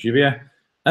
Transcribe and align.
živě. 0.00 0.40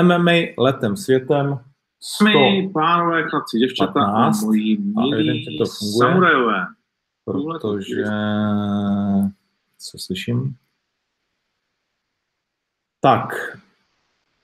MMA 0.01 0.31
letem 0.57 0.97
světem 0.97 1.59
100. 2.01 2.23
My, 2.23 2.69
pánové, 2.73 3.23
chlapci, 3.29 3.57
děvčata 3.59 3.91
15. 3.93 4.43
a 4.43 4.45
moji 4.45 4.77
milí 4.95 5.57
to 5.57 5.65
funguje. 5.65 6.09
samurajové. 6.09 6.65
protože 7.25 8.03
co 9.79 9.97
slyším? 9.97 10.55
Tak, 13.01 13.29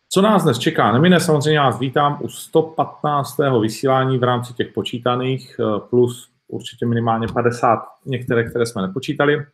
co 0.10 0.22
nás 0.22 0.44
dnes 0.44 0.60
čeká? 0.60 0.92
Nemine 0.92 1.20
samozřejmě 1.20 1.60
vás 1.60 1.80
vítám 1.80 2.20
u 2.22 2.30
115. 2.30 3.38
vysílání 3.62 4.18
v 4.18 4.24
rámci 4.24 4.54
těch 4.54 4.74
počítaných, 4.74 5.56
eh, 5.60 5.80
plus 5.90 6.30
určitě 6.48 6.86
minimálně 6.86 7.28
50 7.28 7.80
některé, 8.06 8.50
které 8.50 8.66
jsme 8.66 8.82
nepočítali. 8.82 9.46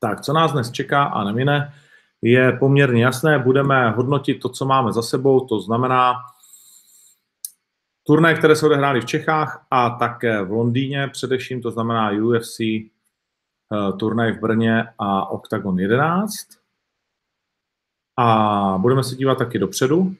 Tak, 0.00 0.20
co 0.20 0.32
nás 0.32 0.52
dnes 0.52 0.70
čeká 0.70 1.04
a 1.04 1.24
nemine, 1.24 1.72
je 2.22 2.52
poměrně 2.52 3.04
jasné. 3.04 3.38
Budeme 3.38 3.90
hodnotit 3.90 4.34
to, 4.34 4.48
co 4.48 4.64
máme 4.64 4.92
za 4.92 5.02
sebou, 5.02 5.46
to 5.46 5.60
znamená 5.60 6.14
turnaje, 8.06 8.34
které 8.34 8.56
se 8.56 8.66
odehrály 8.66 9.00
v 9.00 9.06
Čechách 9.06 9.66
a 9.70 9.90
také 9.90 10.44
v 10.44 10.50
Londýně 10.50 11.08
především, 11.08 11.62
to 11.62 11.70
znamená 11.70 12.10
UFC, 12.10 12.60
eh, 12.60 13.92
turnaj 13.98 14.32
v 14.32 14.40
Brně 14.40 14.84
a 14.98 15.30
Octagon 15.30 15.78
11. 15.78 16.48
A 18.18 18.78
budeme 18.78 19.04
se 19.04 19.16
dívat 19.16 19.38
taky 19.38 19.58
dopředu 19.58 20.14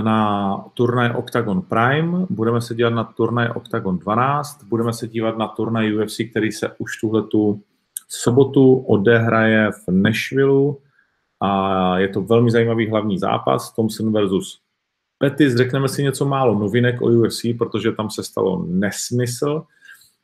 na 0.00 0.56
turnaj 0.74 1.10
Octagon 1.16 1.62
Prime, 1.62 2.26
budeme 2.30 2.60
se 2.60 2.74
dívat 2.74 2.90
na 2.90 3.04
turnaj 3.04 3.48
Octagon 3.54 3.98
12, 3.98 4.64
budeme 4.64 4.92
se 4.92 5.08
dívat 5.08 5.38
na 5.38 5.48
turnaj 5.48 5.94
UFC, 5.94 6.30
který 6.30 6.52
se 6.52 6.74
už 6.78 7.00
tuhletu 7.00 7.62
sobotu 8.08 8.76
odehraje 8.76 9.70
v 9.72 9.88
Nashville 9.90 10.74
a 11.42 11.98
je 11.98 12.08
to 12.08 12.20
velmi 12.20 12.50
zajímavý 12.50 12.90
hlavní 12.90 13.18
zápas 13.18 13.74
Thompson 13.74 14.12
versus 14.12 14.60
Pettis. 15.18 15.54
Řekneme 15.54 15.88
si 15.88 16.02
něco 16.02 16.26
málo 16.26 16.58
novinek 16.58 17.02
o 17.02 17.06
UFC, 17.06 17.42
protože 17.58 17.92
tam 17.92 18.10
se 18.10 18.22
stalo 18.22 18.64
nesmysl, 18.66 19.64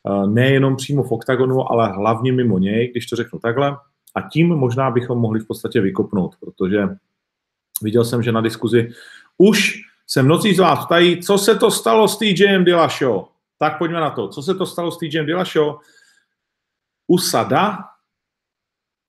Eh, 0.06 0.26
nejenom 0.26 0.76
přímo 0.76 1.02
v 1.02 1.12
OKTAGONu, 1.12 1.72
ale 1.72 1.92
hlavně 1.92 2.32
mimo 2.32 2.58
něj, 2.58 2.90
když 2.90 3.06
to 3.06 3.16
řeknu 3.16 3.38
takhle. 3.38 3.76
A 4.14 4.20
tím 4.32 4.48
možná 4.48 4.90
bychom 4.90 5.18
mohli 5.18 5.40
v 5.40 5.46
podstatě 5.46 5.80
vykopnout, 5.80 6.36
protože 6.40 6.88
viděl 7.82 8.04
jsem, 8.04 8.22
že 8.22 8.32
na 8.32 8.40
diskuzi 8.40 8.90
už 9.38 9.80
se 10.06 10.22
mnozí 10.22 10.54
z 10.54 10.58
vás 10.58 10.86
ptají, 10.86 11.22
co 11.22 11.38
se 11.38 11.54
to 11.54 11.70
stalo 11.70 12.08
s 12.08 12.18
TJem 12.18 12.64
Dillashaw. 12.64 13.24
Tak 13.58 13.78
pojďme 13.78 14.00
na 14.00 14.10
to. 14.10 14.28
Co 14.28 14.42
se 14.42 14.54
to 14.54 14.66
stalo 14.66 14.90
s 14.90 14.98
TJem 14.98 15.26
Dillashaw? 15.26 15.76
USADA 17.06 17.84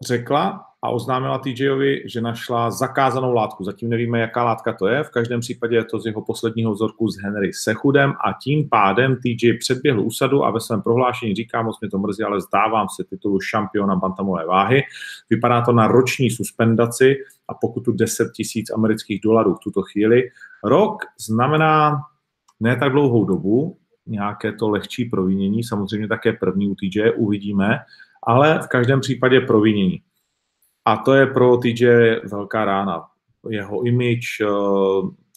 řekla 0.08 0.66
a 0.82 0.90
oznámila 0.90 1.38
TJovi, 1.38 2.04
že 2.06 2.22
našla 2.22 2.72
zakázanou 2.72 3.34
látku. 3.34 3.64
Zatím 3.64 3.90
nevíme, 3.90 4.20
jaká 4.20 4.44
látka 4.44 4.74
to 4.74 4.88
je. 4.88 5.04
V 5.04 5.10
každém 5.10 5.40
případě 5.40 5.76
je 5.76 5.84
to 5.84 6.00
z 6.00 6.06
jeho 6.06 6.22
posledního 6.22 6.74
vzorku 6.74 7.08
s 7.08 7.22
Henry 7.24 7.54
Sechudem 7.54 8.10
a 8.10 8.34
tím 8.44 8.70
pádem 8.70 9.16
TJ 9.16 9.54
předběhl 9.54 10.02
úsadu 10.02 10.44
a 10.46 10.52
ve 10.52 10.60
svém 10.60 10.82
prohlášení 10.82 11.36
říká, 11.36 11.62
moc 11.62 11.80
mě 11.82 11.90
to 11.90 11.98
mrzí, 11.98 12.24
ale 12.24 12.42
zdávám 12.42 12.88
se 12.96 13.04
titulu 13.04 13.40
šampiona 13.40 13.96
bantamové 13.96 14.46
váhy. 14.46 14.82
Vypadá 15.30 15.62
to 15.62 15.72
na 15.72 15.88
roční 15.88 16.30
suspendaci 16.30 17.16
a 17.48 17.54
pokutu 17.54 17.92
10 17.92 18.32
tisíc 18.36 18.70
amerických 18.70 19.22
dolarů 19.22 19.56
v 19.56 19.60
tuto 19.60 19.82
chvíli. 19.82 20.24
Rok 20.64 21.02
znamená 21.20 22.02
ne 22.60 22.76
tak 22.76 22.92
dlouhou 22.92 23.26
dobu, 23.26 23.78
nějaké 24.08 24.52
to 24.52 24.70
lehčí 24.70 25.06
provinění, 25.06 25.64
samozřejmě 25.64 26.08
také 26.08 26.34
první 26.34 26.70
u 26.70 26.76
TJ, 26.76 27.12
uvidíme, 27.16 27.80
ale 28.24 28.60
v 28.64 28.68
každém 28.68 29.00
případě 29.00 29.42
provinění. 29.42 30.02
A 30.90 30.98
to 30.98 31.14
je 31.14 31.28
pro 31.28 31.58
TJ 31.58 31.88
velká 32.32 32.66
rána. 32.66 33.04
Jeho 33.50 33.82
image, 33.84 34.42
eh, 34.42 34.46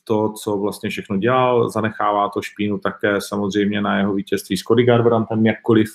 to, 0.05 0.33
co 0.33 0.57
vlastně 0.57 0.91
všechno 0.91 1.17
dělal, 1.17 1.71
zanechává 1.71 2.29
to 2.29 2.43
špínu 2.43 2.79
také 2.79 3.21
samozřejmě 3.21 3.81
na 3.81 3.99
jeho 3.99 4.15
vítězství 4.15 4.57
s 4.57 4.63
Cody 4.63 4.85
Garbrantem, 4.85 5.47
jakkoliv 5.47 5.89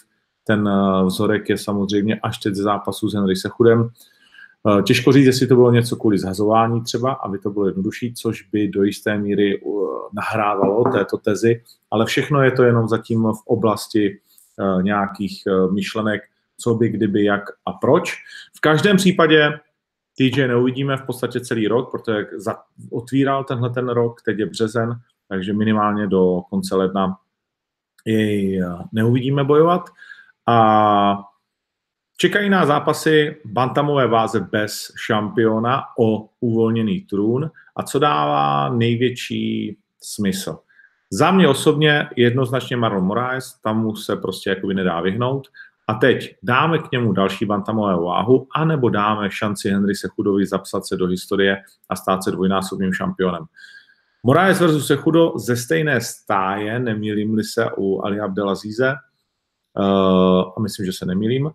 ten 0.43 0.67
eh, 0.67 1.05
vzorek 1.05 1.49
je 1.49 1.57
samozřejmě 1.57 2.19
až 2.23 2.37
teď 2.37 2.53
ze 2.53 2.63
zápasu 2.63 3.09
s 3.09 3.13
Henry 3.13 3.35
Sechudem. 3.35 3.89
Eh, 4.79 4.81
Těžko 4.83 5.11
říct, 5.11 5.25
jestli 5.25 5.47
to 5.47 5.55
bylo 5.55 5.71
něco 5.71 5.95
kvůli 5.95 6.19
zhazování 6.19 6.81
třeba, 6.81 7.11
aby 7.13 7.39
to 7.39 7.49
bylo 7.49 7.65
jednodušší, 7.65 8.13
což 8.13 8.41
by 8.41 8.67
do 8.67 8.83
jisté 8.83 9.17
míry 9.17 9.61
nahrávalo 10.13 10.83
této 10.91 11.17
tezi, 11.17 11.61
ale 11.91 12.05
všechno 12.05 12.43
je 12.43 12.51
to 12.51 12.63
jenom 12.63 12.87
zatím 12.87 13.23
v 13.23 13.47
oblasti 13.47 14.19
nějakých 14.81 15.43
myšlenek, 15.73 16.21
co 16.59 16.75
by, 16.75 16.89
kdyby, 16.89 17.23
jak 17.23 17.43
a 17.65 17.71
proč. 17.71 18.13
V 18.55 18.61
každém 18.61 18.97
případě 18.97 19.59
TJ 20.17 20.47
neuvidíme 20.47 20.97
v 20.97 21.05
podstatě 21.05 21.39
celý 21.39 21.67
rok, 21.67 21.91
protože 21.91 22.25
otvíral 22.91 23.43
tenhle 23.43 23.69
ten 23.69 23.89
rok, 23.89 24.21
teď 24.21 24.39
je 24.39 24.45
březen, 24.45 24.99
takže 25.29 25.53
minimálně 25.53 26.07
do 26.07 26.41
konce 26.49 26.75
ledna 26.75 27.17
jej 28.05 28.63
neuvidíme 28.91 29.43
bojovat. 29.43 29.89
A 30.47 31.17
čekají 32.17 32.49
nás 32.49 32.67
zápasy 32.67 33.41
bantamové 33.45 34.07
váze 34.07 34.39
bez 34.39 34.93
šampiona 35.05 35.83
o 35.99 36.29
uvolněný 36.39 37.01
trůn 37.01 37.51
a 37.75 37.83
co 37.83 37.99
dává 37.99 38.69
největší 38.69 39.77
smysl. 40.01 40.59
Za 41.11 41.31
mě 41.31 41.47
osobně 41.47 42.09
jednoznačně 42.15 42.77
Marlon 42.77 43.05
Moraes, 43.05 43.53
tam 43.53 43.81
mu 43.81 43.95
se 43.95 44.15
prostě 44.15 44.49
jakoby 44.49 44.73
nedá 44.73 45.01
vyhnout. 45.01 45.47
A 45.87 45.93
teď 45.93 46.35
dáme 46.43 46.79
k 46.79 46.91
němu 46.91 47.13
další 47.13 47.45
bantamové 47.45 47.95
váhu, 47.95 48.47
anebo 48.55 48.89
dáme 48.89 49.31
šanci 49.31 49.69
Henry 49.69 49.95
Sechudovi 49.95 50.45
zapsat 50.45 50.87
se 50.87 50.97
do 50.97 51.07
historie 51.07 51.57
a 51.89 51.95
stát 51.95 52.23
se 52.23 52.31
dvojnásobným 52.31 52.93
šampionem. 52.93 53.45
Moraes 54.23 54.59
versus 54.59 54.87
Sechudo 54.87 55.33
ze 55.37 55.55
stejné 55.55 56.01
stáje, 56.01 56.79
nemýlím-li 56.79 57.43
se 57.43 57.69
u 57.77 58.01
Ali 58.05 58.19
Abdelazize, 58.19 58.95
uh, 59.79 60.53
a 60.57 60.59
myslím, 60.59 60.85
že 60.85 60.93
se 60.93 61.05
nemýlím. 61.05 61.51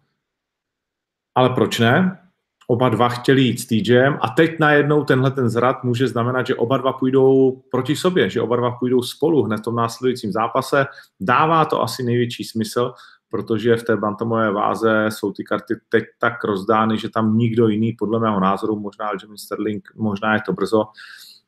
Ale 1.34 1.50
proč 1.50 1.78
ne? 1.78 2.18
Oba 2.66 2.88
dva 2.88 3.08
chtěli 3.08 3.42
jít 3.42 3.60
s 3.60 3.66
TJem 3.66 4.18
a 4.20 4.28
teď 4.28 4.58
najednou 4.60 5.04
tenhle 5.04 5.30
ten 5.30 5.48
zrad 5.48 5.84
může 5.84 6.08
znamenat, 6.08 6.46
že 6.46 6.54
oba 6.54 6.76
dva 6.76 6.92
půjdou 6.92 7.62
proti 7.70 7.96
sobě, 7.96 8.30
že 8.30 8.40
oba 8.40 8.56
dva 8.56 8.70
půjdou 8.70 9.02
spolu 9.02 9.42
hned 9.42 9.56
v 9.56 9.62
tom 9.62 9.76
následujícím 9.76 10.32
zápase. 10.32 10.86
Dává 11.20 11.64
to 11.64 11.82
asi 11.82 12.02
největší 12.02 12.44
smysl, 12.44 12.92
protože 13.32 13.76
v 13.76 13.82
té 13.82 13.96
bantamové 13.96 14.52
váze 14.52 15.06
jsou 15.08 15.32
ty 15.32 15.44
karty 15.44 15.74
teď 15.88 16.04
tak 16.18 16.44
rozdány, 16.44 16.98
že 16.98 17.08
tam 17.08 17.38
nikdo 17.38 17.68
jiný, 17.68 17.92
podle 17.92 18.20
mého 18.20 18.40
názoru, 18.40 18.80
možná 18.80 19.10
Jimmy 19.22 19.38
Sterling, 19.38 19.88
možná 19.96 20.34
je 20.34 20.40
to 20.46 20.52
brzo, 20.52 20.84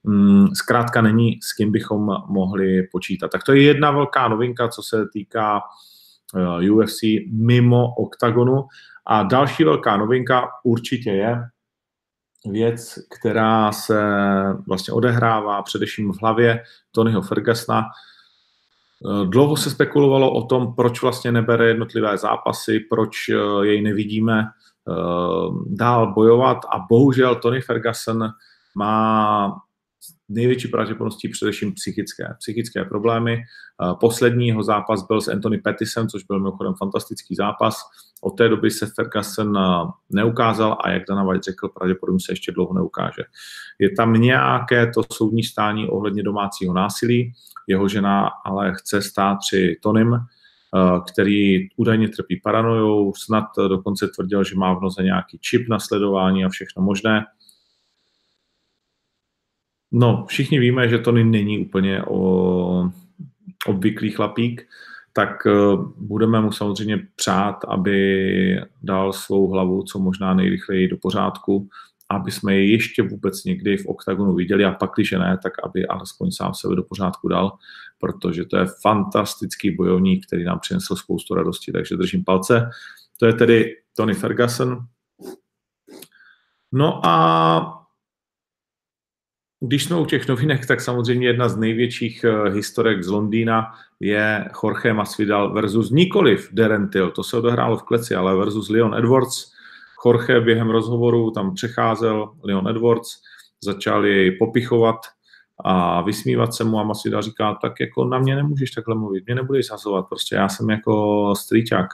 mm, 0.05 0.47
zkrátka 0.55 1.03
není, 1.03 1.39
s 1.43 1.53
kým 1.53 1.72
bychom 1.72 2.17
mohli 2.28 2.83
počítat. 2.93 3.31
Tak 3.31 3.45
to 3.45 3.53
je 3.53 3.62
jedna 3.62 3.91
velká 3.91 4.28
novinka, 4.28 4.69
co 4.69 4.83
se 4.83 5.05
týká 5.12 5.61
eh, 6.37 6.71
UFC 6.71 7.00
mimo 7.33 7.95
oktagonu. 7.95 8.65
A 9.06 9.22
další 9.22 9.65
velká 9.65 9.97
novinka 9.97 10.49
určitě 10.65 11.11
je 11.11 11.43
věc, 12.51 12.95
která 13.19 13.72
se 13.72 14.03
vlastně 14.69 14.95
odehrává 14.95 15.62
především 15.62 16.12
v 16.12 16.21
hlavě 16.21 16.62
Tonyho 16.93 17.22
Fergusona, 17.22 17.83
dlouho 19.25 19.56
se 19.56 19.71
spekulovalo 19.71 20.32
o 20.32 20.47
tom, 20.47 20.75
proč 20.75 21.03
vlastně 21.03 21.32
nebere 21.32 21.69
jednotlivé 21.69 22.19
zápasy, 22.19 22.81
proč 22.91 23.28
eh, 23.28 23.66
jej 23.66 23.82
nevidíme 23.82 24.43
eh, 24.43 24.93
dál 25.66 26.15
bojovat 26.15 26.59
a 26.71 26.78
bohužel 26.91 27.34
Tony 27.34 27.60
Ferguson 27.60 28.28
má 28.75 29.56
největší 30.28 30.69
pravděpodobností 30.69 31.28
především 31.28 31.72
psychické, 31.72 32.34
psychické 32.38 32.84
problémy. 32.84 33.43
Poslední 34.00 34.49
jeho 34.49 34.62
zápas 34.62 35.06
byl 35.06 35.21
s 35.21 35.28
Anthony 35.28 35.59
Pettisem, 35.59 36.09
což 36.09 36.25
byl 36.25 36.38
mimochodem 36.38 36.75
fantastický 36.78 37.34
zápas. 37.34 37.83
Od 38.21 38.31
té 38.31 38.49
doby 38.49 38.71
se 38.71 38.87
Ferguson 38.87 39.59
neukázal 40.10 40.77
a 40.81 40.91
jak 40.91 41.03
Dana 41.09 41.25
White 41.25 41.44
řekl, 41.44 41.69
pravděpodobně 41.69 42.21
se 42.21 42.33
ještě 42.33 42.53
dlouho 42.53 42.75
neukáže. 42.75 43.22
Je 43.78 43.91
tam 43.91 44.12
nějaké 44.12 44.91
to 44.91 45.03
soudní 45.12 45.43
stání 45.43 45.89
ohledně 45.89 46.22
domácího 46.22 46.74
násilí. 46.74 47.33
Jeho 47.66 47.89
žena 47.89 48.31
ale 48.45 48.75
chce 48.75 49.03
stát 49.03 49.39
při 49.47 49.77
Tonym, 49.83 50.19
který 51.13 51.69
údajně 51.77 52.09
trpí 52.09 52.41
paranojou, 52.41 53.15
snad 53.15 53.45
dokonce 53.69 54.09
tvrdil, 54.09 54.45
že 54.45 54.57
má 54.57 54.75
v 54.75 54.81
noze 54.81 55.03
nějaký 55.03 55.39
čip 55.41 55.69
na 55.69 55.78
sledování 55.78 56.45
a 56.45 56.49
všechno 56.49 56.83
možné. 56.83 57.25
No, 59.93 60.25
všichni 60.28 60.59
víme, 60.59 60.89
že 60.89 60.99
Tony 60.99 61.25
není 61.25 61.59
úplně 61.59 62.03
o, 62.03 62.91
obvyklý 63.66 64.11
chlapík, 64.11 64.69
tak 65.13 65.47
uh, 65.47 65.93
budeme 65.97 66.41
mu 66.41 66.53
samozřejmě 66.53 67.07
přát, 67.16 67.65
aby 67.69 68.61
dal 68.83 69.13
svou 69.13 69.51
hlavu 69.51 69.83
co 69.83 69.99
možná 69.99 70.34
nejrychleji 70.34 70.89
do 70.89 70.97
pořádku, 70.97 71.69
aby 72.15 72.31
jsme 72.31 72.55
je 72.55 72.71
ještě 72.71 73.03
vůbec 73.03 73.45
někdy 73.45 73.77
v 73.77 73.87
oktagonu 73.87 74.34
viděli 74.34 74.65
a 74.65 74.71
pak, 74.71 74.91
když 74.97 75.11
ne, 75.13 75.39
tak 75.43 75.53
aby 75.65 75.87
alespoň 75.87 76.31
sám 76.31 76.55
sebe 76.55 76.77
do 76.77 76.83
pořádku 76.83 77.28
dal, 77.28 77.53
protože 77.99 78.45
to 78.45 78.57
je 78.57 78.66
fantastický 78.83 79.71
bojovník, 79.71 80.27
který 80.27 80.45
nám 80.45 80.59
přinesl 80.59 80.97
spoustu 80.97 81.34
radosti, 81.34 81.72
takže 81.72 81.97
držím 81.97 82.25
palce. 82.25 82.71
To 83.19 83.27
je 83.27 83.33
tedy 83.33 83.77
Tony 83.97 84.15
Ferguson. 84.15 84.78
No 86.72 87.07
a 87.07 87.81
když 89.61 89.84
jsme 89.84 89.97
u 89.97 90.07
těch 90.07 90.28
novinek, 90.28 90.66
tak 90.66 90.81
samozřejmě 90.81 91.27
jedna 91.27 91.49
z 91.49 91.57
největších 91.57 92.25
uh, 92.25 92.55
historek 92.55 93.05
z 93.05 93.09
Londýna 93.09 93.72
je 94.01 94.51
Jorge 94.63 94.93
Masvidal 94.93 95.53
versus 95.55 95.91
nikoliv 95.91 96.49
Darren 96.53 96.89
Till. 96.89 97.11
To 97.11 97.25
se 97.25 97.37
odehrálo 97.37 97.77
v 97.77 97.83
kleci, 97.83 98.15
ale 98.15 98.37
versus 98.37 98.69
Leon 98.69 98.95
Edwards. 98.95 99.53
Jorge 100.06 100.41
během 100.41 100.71
rozhovoru 100.71 101.30
tam 101.30 101.54
přecházel 101.54 102.33
Leon 102.42 102.68
Edwards, 102.68 103.09
začal 103.65 104.06
jej 104.06 104.30
popichovat 104.30 104.97
a 105.65 106.03
vysmívat 106.03 106.54
se 106.54 106.65
mu 106.65 106.78
a 106.78 106.83
Masvidal 106.83 107.22
říká, 107.22 107.59
tak 107.62 107.72
jako 107.80 108.04
na 108.04 108.18
mě 108.18 108.36
nemůžeš 108.36 108.71
takhle 108.71 108.95
mluvit, 108.95 109.27
mě 109.27 109.34
nebudeš 109.34 109.66
zazovat, 109.66 110.09
prostě 110.09 110.34
já 110.34 110.48
jsem 110.48 110.71
jako 110.71 111.33
strýčák, 111.36 111.86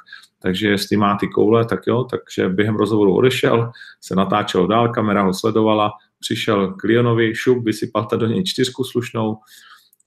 takže 0.42 0.68
jestli 0.68 0.96
má 0.96 1.16
ty 1.20 1.28
koule, 1.28 1.64
tak 1.64 1.80
jo, 1.86 2.04
takže 2.04 2.48
během 2.48 2.76
rozhovoru 2.76 3.16
odešel, 3.16 3.70
se 4.00 4.14
natáčel 4.14 4.66
dál, 4.66 4.88
kamera 4.88 5.22
ho 5.22 5.34
sledovala, 5.34 5.90
přišel 6.20 6.72
k 6.72 6.84
Lionovi, 6.84 7.34
šup, 7.34 7.64
vysypal 7.64 8.04
ta 8.04 8.16
do 8.16 8.26
něj 8.26 8.44
čtyřku 8.44 8.84
slušnou 8.84 9.36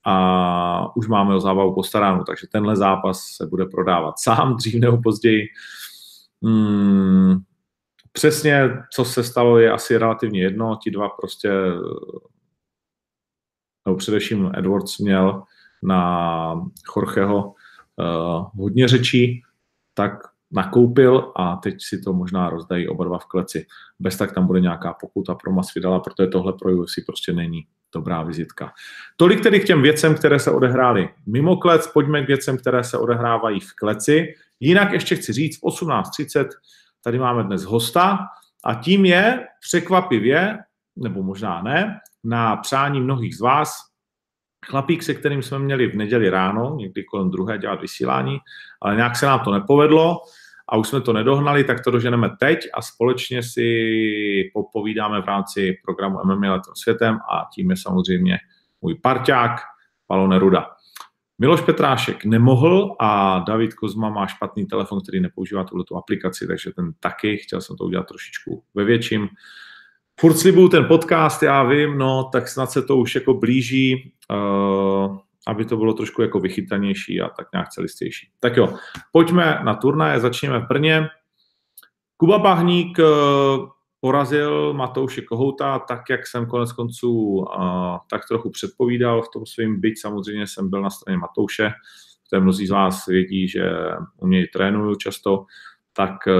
a 0.06 0.96
už 0.96 1.08
máme 1.08 1.34
o 1.34 1.40
zábavu 1.40 1.74
postaránu, 1.74 2.24
takže 2.24 2.46
tenhle 2.52 2.76
zápas 2.76 3.20
se 3.36 3.46
bude 3.46 3.64
prodávat 3.64 4.14
sám 4.18 4.56
dřív 4.56 4.74
nebo 4.74 5.02
později. 5.02 5.46
Hmm, 6.42 7.36
přesně, 8.14 8.70
co 8.92 9.04
se 9.04 9.24
stalo, 9.24 9.58
je 9.58 9.72
asi 9.72 9.96
relativně 9.96 10.42
jedno. 10.42 10.78
Ti 10.82 10.90
dva 10.90 11.08
prostě, 11.08 11.50
nebo 13.86 13.96
především 13.96 14.52
Edwards 14.54 14.98
měl 14.98 15.42
na 15.82 16.70
Jorgeho 16.96 17.44
uh, 17.46 18.46
hodně 18.54 18.88
řečí, 18.88 19.42
tak 19.94 20.12
nakoupil 20.52 21.32
a 21.36 21.56
teď 21.56 21.74
si 21.78 22.00
to 22.00 22.12
možná 22.12 22.50
rozdají 22.50 22.88
oba 22.88 23.04
dva 23.04 23.18
v 23.18 23.26
kleci. 23.26 23.66
Bez 24.00 24.16
tak 24.16 24.34
tam 24.34 24.46
bude 24.46 24.60
nějaká 24.60 24.92
pokuta 24.92 25.34
pro 25.34 25.52
Masvidala, 25.52 26.00
protože 26.00 26.26
tohle 26.26 26.52
pro 26.52 26.72
UFC 26.72 26.94
prostě 27.06 27.32
není 27.32 27.66
dobrá 27.94 28.22
vizitka. 28.22 28.72
Tolik 29.16 29.42
tedy 29.42 29.60
k 29.60 29.66
těm 29.66 29.82
věcem, 29.82 30.14
které 30.14 30.38
se 30.38 30.50
odehrály 30.50 31.08
mimo 31.26 31.56
klec, 31.56 31.86
pojďme 31.86 32.22
k 32.24 32.26
věcem, 32.26 32.58
které 32.58 32.84
se 32.84 32.98
odehrávají 32.98 33.60
v 33.60 33.74
kleci. 33.74 34.34
Jinak 34.60 34.92
ještě 34.92 35.16
chci 35.16 35.32
říct, 35.32 35.58
v 35.58 35.62
18.30 35.62 36.48
tady 37.04 37.18
máme 37.18 37.44
dnes 37.44 37.62
hosta 37.62 38.18
a 38.64 38.74
tím 38.74 39.04
je 39.04 39.46
překvapivě, 39.60 40.58
nebo 40.96 41.22
možná 41.22 41.62
ne, 41.62 42.00
na 42.24 42.56
přání 42.56 43.00
mnohých 43.00 43.36
z 43.36 43.40
vás, 43.40 43.72
chlapík, 44.66 45.02
se 45.02 45.14
kterým 45.14 45.42
jsme 45.42 45.58
měli 45.58 45.86
v 45.86 45.96
neděli 45.96 46.30
ráno, 46.30 46.76
někdy 46.76 47.04
kolem 47.04 47.30
druhé 47.30 47.58
dělat 47.58 47.80
vysílání, 47.80 48.38
ale 48.82 48.96
nějak 48.96 49.16
se 49.16 49.26
nám 49.26 49.40
to 49.40 49.52
nepovedlo 49.52 50.20
a 50.68 50.76
už 50.76 50.88
jsme 50.88 51.00
to 51.00 51.12
nedohnali, 51.12 51.64
tak 51.64 51.84
to 51.84 51.90
doženeme 51.90 52.30
teď 52.40 52.58
a 52.74 52.82
společně 52.82 53.42
si 53.42 54.50
popovídáme 54.54 55.22
v 55.22 55.26
rámci 55.26 55.78
programu 55.84 56.18
MMA 56.24 56.52
letem 56.52 56.74
světem 56.74 57.14
a 57.14 57.46
tím 57.54 57.70
je 57.70 57.76
samozřejmě 57.76 58.38
můj 58.80 58.94
parťák 58.94 59.60
Palo 60.06 60.26
Neruda. 60.26 60.73
Miloš 61.38 61.60
Petrášek 61.60 62.24
nemohl 62.24 62.96
a 63.00 63.38
David 63.38 63.74
Kozma 63.74 64.10
má 64.10 64.26
špatný 64.26 64.66
telefon, 64.66 65.00
který 65.02 65.20
nepoužívá 65.20 65.64
tuto 65.64 65.96
aplikaci, 65.96 66.46
takže 66.46 66.72
ten 66.72 66.92
taky, 67.00 67.36
chtěl 67.36 67.60
jsem 67.60 67.76
to 67.76 67.84
udělat 67.84 68.06
trošičku 68.06 68.62
ve 68.74 68.84
větším. 68.84 69.28
Furt 70.20 70.34
slibuju 70.34 70.68
ten 70.68 70.84
podcast, 70.84 71.42
já 71.42 71.62
vím, 71.62 71.98
no 71.98 72.24
tak 72.32 72.48
snad 72.48 72.70
se 72.70 72.82
to 72.82 72.96
už 72.96 73.14
jako 73.14 73.34
blíží. 73.34 74.12
Uh, 74.30 75.18
aby 75.46 75.64
to 75.64 75.76
bylo 75.76 75.92
trošku 75.92 76.22
jako 76.22 76.40
vychytanější 76.40 77.20
a 77.20 77.28
tak 77.28 77.46
nějak 77.52 77.68
celistější. 77.68 78.28
Tak 78.40 78.56
jo, 78.56 78.74
pojďme 79.12 79.60
na 79.64 79.74
turnaje, 79.74 80.20
začněme 80.20 80.58
v 80.58 80.68
Brně. 80.68 81.08
Kuba 82.16 82.38
Bahník 82.38 82.98
eh, 82.98 83.04
porazil 84.04 84.72
Matouše 84.72 85.22
Kohouta, 85.22 85.78
tak 85.78 86.00
jak 86.10 86.26
jsem 86.26 86.46
konec 86.46 86.72
konců 86.72 87.44
eh, 87.44 87.98
tak 88.10 88.22
trochu 88.28 88.50
předpovídal 88.50 89.22
v 89.22 89.28
tom 89.32 89.46
svým, 89.46 89.80
byť 89.80 90.00
samozřejmě 90.00 90.46
jsem 90.46 90.70
byl 90.70 90.82
na 90.82 90.90
straně 90.90 91.18
Matouše, 91.18 91.70
které 92.26 92.42
mnozí 92.42 92.66
z 92.66 92.70
vás 92.70 93.06
vědí, 93.06 93.48
že 93.48 93.70
u 94.16 94.26
něj 94.26 94.46
trénuju 94.46 94.94
často, 94.94 95.44
tak 95.92 96.28
eh, 96.28 96.34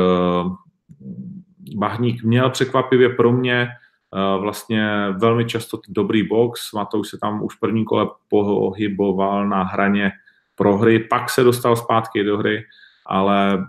Bahník 1.77 2.25
měl 2.25 2.51
překvapivě 2.51 3.09
pro 3.09 3.33
mě 3.33 3.69
Eh, 4.17 4.41
vlastně 4.41 5.11
velmi 5.21 5.45
často 5.45 5.81
dobrý 5.89 6.23
box, 6.23 6.73
Matouš 6.73 7.09
se 7.09 7.19
tam 7.19 7.43
už 7.43 7.57
v 7.57 7.61
prvním 7.61 7.85
kole 7.85 8.07
pohyboval 8.29 9.49
na 9.49 9.63
hraně 9.63 10.13
prohry, 10.55 10.99
pak 10.99 11.31
se 11.31 11.45
dostal 11.45 11.77
zpátky 11.77 12.25
do 12.25 12.39
hry, 12.39 12.65
ale 13.07 13.67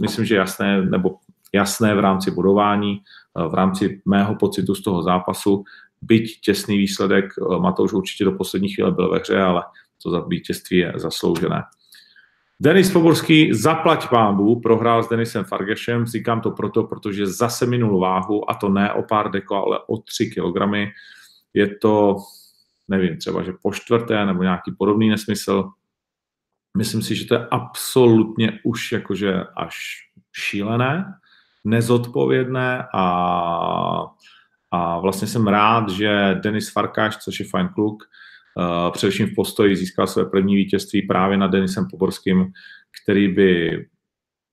myslím, 0.00 0.24
že 0.24 0.36
jasné, 0.36 0.82
nebo 0.82 1.16
jasné 1.54 1.94
v 1.94 2.00
rámci 2.00 2.30
budování, 2.30 3.00
eh, 3.00 3.48
v 3.48 3.54
rámci 3.54 4.02
mého 4.04 4.34
pocitu 4.34 4.74
z 4.74 4.82
toho 4.82 5.02
zápasu, 5.02 5.64
byť 6.02 6.40
těsný 6.40 6.78
výsledek, 6.78 7.24
eh, 7.24 7.58
Matouš 7.58 7.92
určitě 7.92 8.24
do 8.24 8.32
poslední 8.32 8.68
chvíle 8.68 8.92
byl 8.92 9.10
ve 9.10 9.18
hře, 9.18 9.40
ale 9.42 9.62
to 10.02 10.10
za 10.10 10.20
vítězství 10.20 10.76
je 10.76 10.92
zasloužené. 10.96 11.62
Denis 12.60 12.90
Poborský, 12.92 13.52
zaplať 13.52 14.08
pámbu, 14.08 14.60
prohrál 14.60 15.02
s 15.02 15.08
Denisem 15.08 15.44
Fargešem. 15.44 16.06
Říkám 16.06 16.40
to 16.40 16.50
proto, 16.50 16.84
protože 16.84 17.26
zase 17.26 17.66
minul 17.66 18.00
váhu, 18.00 18.50
a 18.50 18.54
to 18.54 18.68
ne 18.68 18.92
o 18.92 19.02
pár 19.02 19.30
deko, 19.30 19.54
ale 19.54 19.80
o 19.86 19.98
3 19.98 20.30
kilogramy. 20.30 20.92
Je 21.54 21.76
to, 21.76 22.16
nevím, 22.88 23.16
třeba, 23.16 23.42
že 23.42 23.52
po 23.62 23.72
čtvrté 23.72 24.26
nebo 24.26 24.42
nějaký 24.42 24.72
podobný 24.78 25.08
nesmysl. 25.08 25.70
Myslím 26.76 27.02
si, 27.02 27.14
že 27.14 27.24
to 27.26 27.34
je 27.34 27.46
absolutně 27.50 28.60
už 28.64 28.92
jakože 28.92 29.44
až 29.56 29.76
šílené, 30.32 31.04
nezodpovědné 31.66 32.84
a, 32.94 33.04
a 34.70 34.98
vlastně 34.98 35.28
jsem 35.28 35.46
rád, 35.46 35.88
že 35.88 36.40
Denis 36.42 36.72
Farkáš, 36.72 37.16
což 37.16 37.40
je 37.40 37.46
fajn 37.46 37.68
kluk, 37.74 38.02
Uh, 38.58 38.92
především 38.92 39.26
v 39.26 39.34
postoji 39.34 39.76
získal 39.76 40.06
své 40.06 40.24
první 40.24 40.56
vítězství 40.56 41.02
právě 41.02 41.36
nad 41.36 41.46
Denisem 41.46 41.86
Poborským, 41.90 42.52
který 43.02 43.28
by 43.28 43.86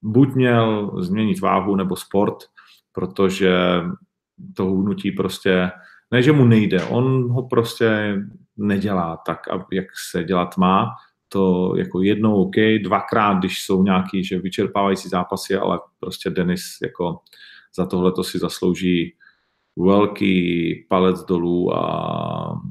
buď 0.01 0.35
měl 0.35 0.91
změnit 1.01 1.39
váhu 1.39 1.75
nebo 1.75 1.95
sport, 1.95 2.37
protože 2.91 3.55
to 4.55 4.65
hubnutí 4.65 5.11
prostě, 5.11 5.71
ne, 6.11 6.21
že 6.21 6.31
mu 6.31 6.45
nejde, 6.45 6.83
on 6.83 7.31
ho 7.31 7.47
prostě 7.47 8.15
nedělá 8.57 9.17
tak, 9.25 9.39
jak 9.71 9.85
se 10.11 10.23
dělat 10.23 10.57
má, 10.57 10.87
to 11.33 11.73
jako 11.77 12.01
jednou 12.01 12.35
OK, 12.35 12.55
dvakrát, 12.83 13.39
když 13.39 13.63
jsou 13.63 13.83
nějaký, 13.83 14.23
že 14.23 14.39
vyčerpávající 14.39 15.09
zápasy, 15.09 15.55
ale 15.55 15.79
prostě 15.99 16.29
Denis 16.29 16.77
jako 16.81 17.19
za 17.75 17.85
tohle 17.85 18.11
to 18.11 18.23
si 18.23 18.39
zaslouží 18.39 19.15
velký 19.77 20.75
palec 20.89 21.23
dolů 21.23 21.75
a 21.75 22.61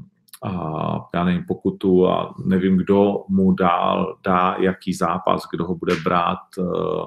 a 0.45 1.09
já 1.13 1.23
nevím, 1.23 1.45
pokutu 1.47 2.07
a 2.07 2.35
nevím, 2.45 2.77
kdo 2.77 3.23
mu 3.29 3.53
dál 3.53 4.17
dá 4.23 4.55
jaký 4.59 4.93
zápas, 4.93 5.43
kdo 5.51 5.65
ho 5.65 5.75
bude 5.75 5.95
brát. 6.03 6.39
Eh, 6.59 7.05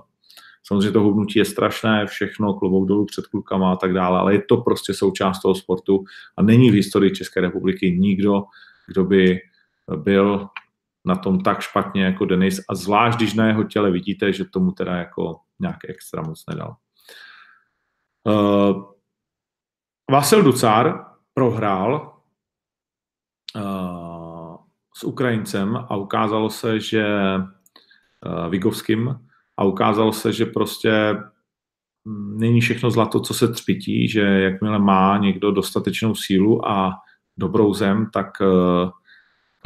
samozřejmě 0.64 0.90
to 0.90 1.00
hubnutí 1.00 1.38
je 1.38 1.44
strašné, 1.44 2.06
všechno 2.06 2.54
klobouk 2.54 2.88
dolů 2.88 3.06
před 3.06 3.26
klukama 3.26 3.72
a 3.72 3.76
tak 3.76 3.92
dále, 3.92 4.18
ale 4.18 4.34
je 4.34 4.42
to 4.42 4.56
prostě 4.56 4.94
součást 4.94 5.40
toho 5.40 5.54
sportu 5.54 6.04
a 6.36 6.42
není 6.42 6.70
v 6.70 6.75
historii 6.75 7.10
České 7.14 7.40
republiky 7.40 7.92
nikdo, 7.98 8.44
kdo 8.86 9.04
by 9.04 9.40
byl 9.96 10.48
na 11.06 11.16
tom 11.16 11.40
tak 11.40 11.60
špatně 11.60 12.04
jako 12.04 12.25
Denis 12.25 12.60
a 12.70 12.75
zvlášť, 12.75 13.16
když 13.16 13.34
na 13.34 13.46
jeho 13.46 13.64
těle 13.64 13.90
vidíte, 13.90 14.32
že 14.32 14.44
tomu 14.44 14.72
teda 14.72 14.96
jako 14.96 15.40
nějak 15.60 15.76
extra 15.88 16.22
moc 16.22 16.44
nedal. 16.50 16.76
Uh, 18.25 18.82
Vasil 20.10 20.42
Ducar 20.42 21.04
prohrál 21.34 22.16
s 24.96 25.04
Ukrajincem 25.04 25.76
a 25.76 25.96
ukázalo 25.96 26.50
se, 26.50 26.80
že 26.80 27.06
Vigovským 28.48 29.20
a 29.56 29.64
ukázalo 29.64 30.12
se, 30.12 30.32
že 30.32 30.46
prostě 30.46 31.16
mm, 32.04 32.38
není 32.38 32.60
všechno 32.60 32.90
zlato, 32.90 33.20
co 33.20 33.34
se 33.34 33.48
třpití, 33.48 34.08
že 34.08 34.20
jakmile 34.20 34.78
má 34.78 35.18
někdo 35.18 35.50
dostatečnou 35.50 36.14
sílu 36.14 36.68
a 36.68 36.92
dobrou 37.36 37.75
zem, 37.75 38.10
tak 38.12 38.40
e, 38.40 38.44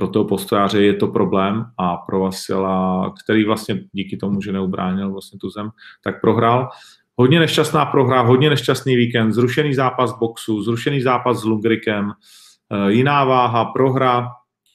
pro 0.01 0.09
toho 0.09 0.25
postojáře 0.25 0.83
je 0.83 0.95
to 0.95 1.07
problém 1.07 1.65
a 1.79 1.97
pro 1.97 2.21
Vasila, 2.21 3.15
který 3.25 3.45
vlastně 3.45 3.81
díky 3.93 4.17
tomu, 4.17 4.43
že 4.43 4.53
neubránil 4.53 5.13
vlastně 5.13 5.39
tu 5.39 5.51
zem, 5.51 5.71
tak 6.05 6.21
prohrál. 6.21 6.69
Hodně 7.17 7.41
nešťastná 7.41 7.87
prohra, 7.87 8.21
hodně 8.23 8.51
nešťastný 8.51 8.97
víkend, 8.97 9.33
zrušený 9.33 9.75
zápas 9.75 10.19
boxu, 10.19 10.63
zrušený 10.63 11.03
zápas 11.03 11.41
s 11.41 11.45
Lungrikem, 11.45 12.13
Eh, 12.73 12.93
jiná 12.93 13.25
váha, 13.25 13.65
prohra, 13.65 14.29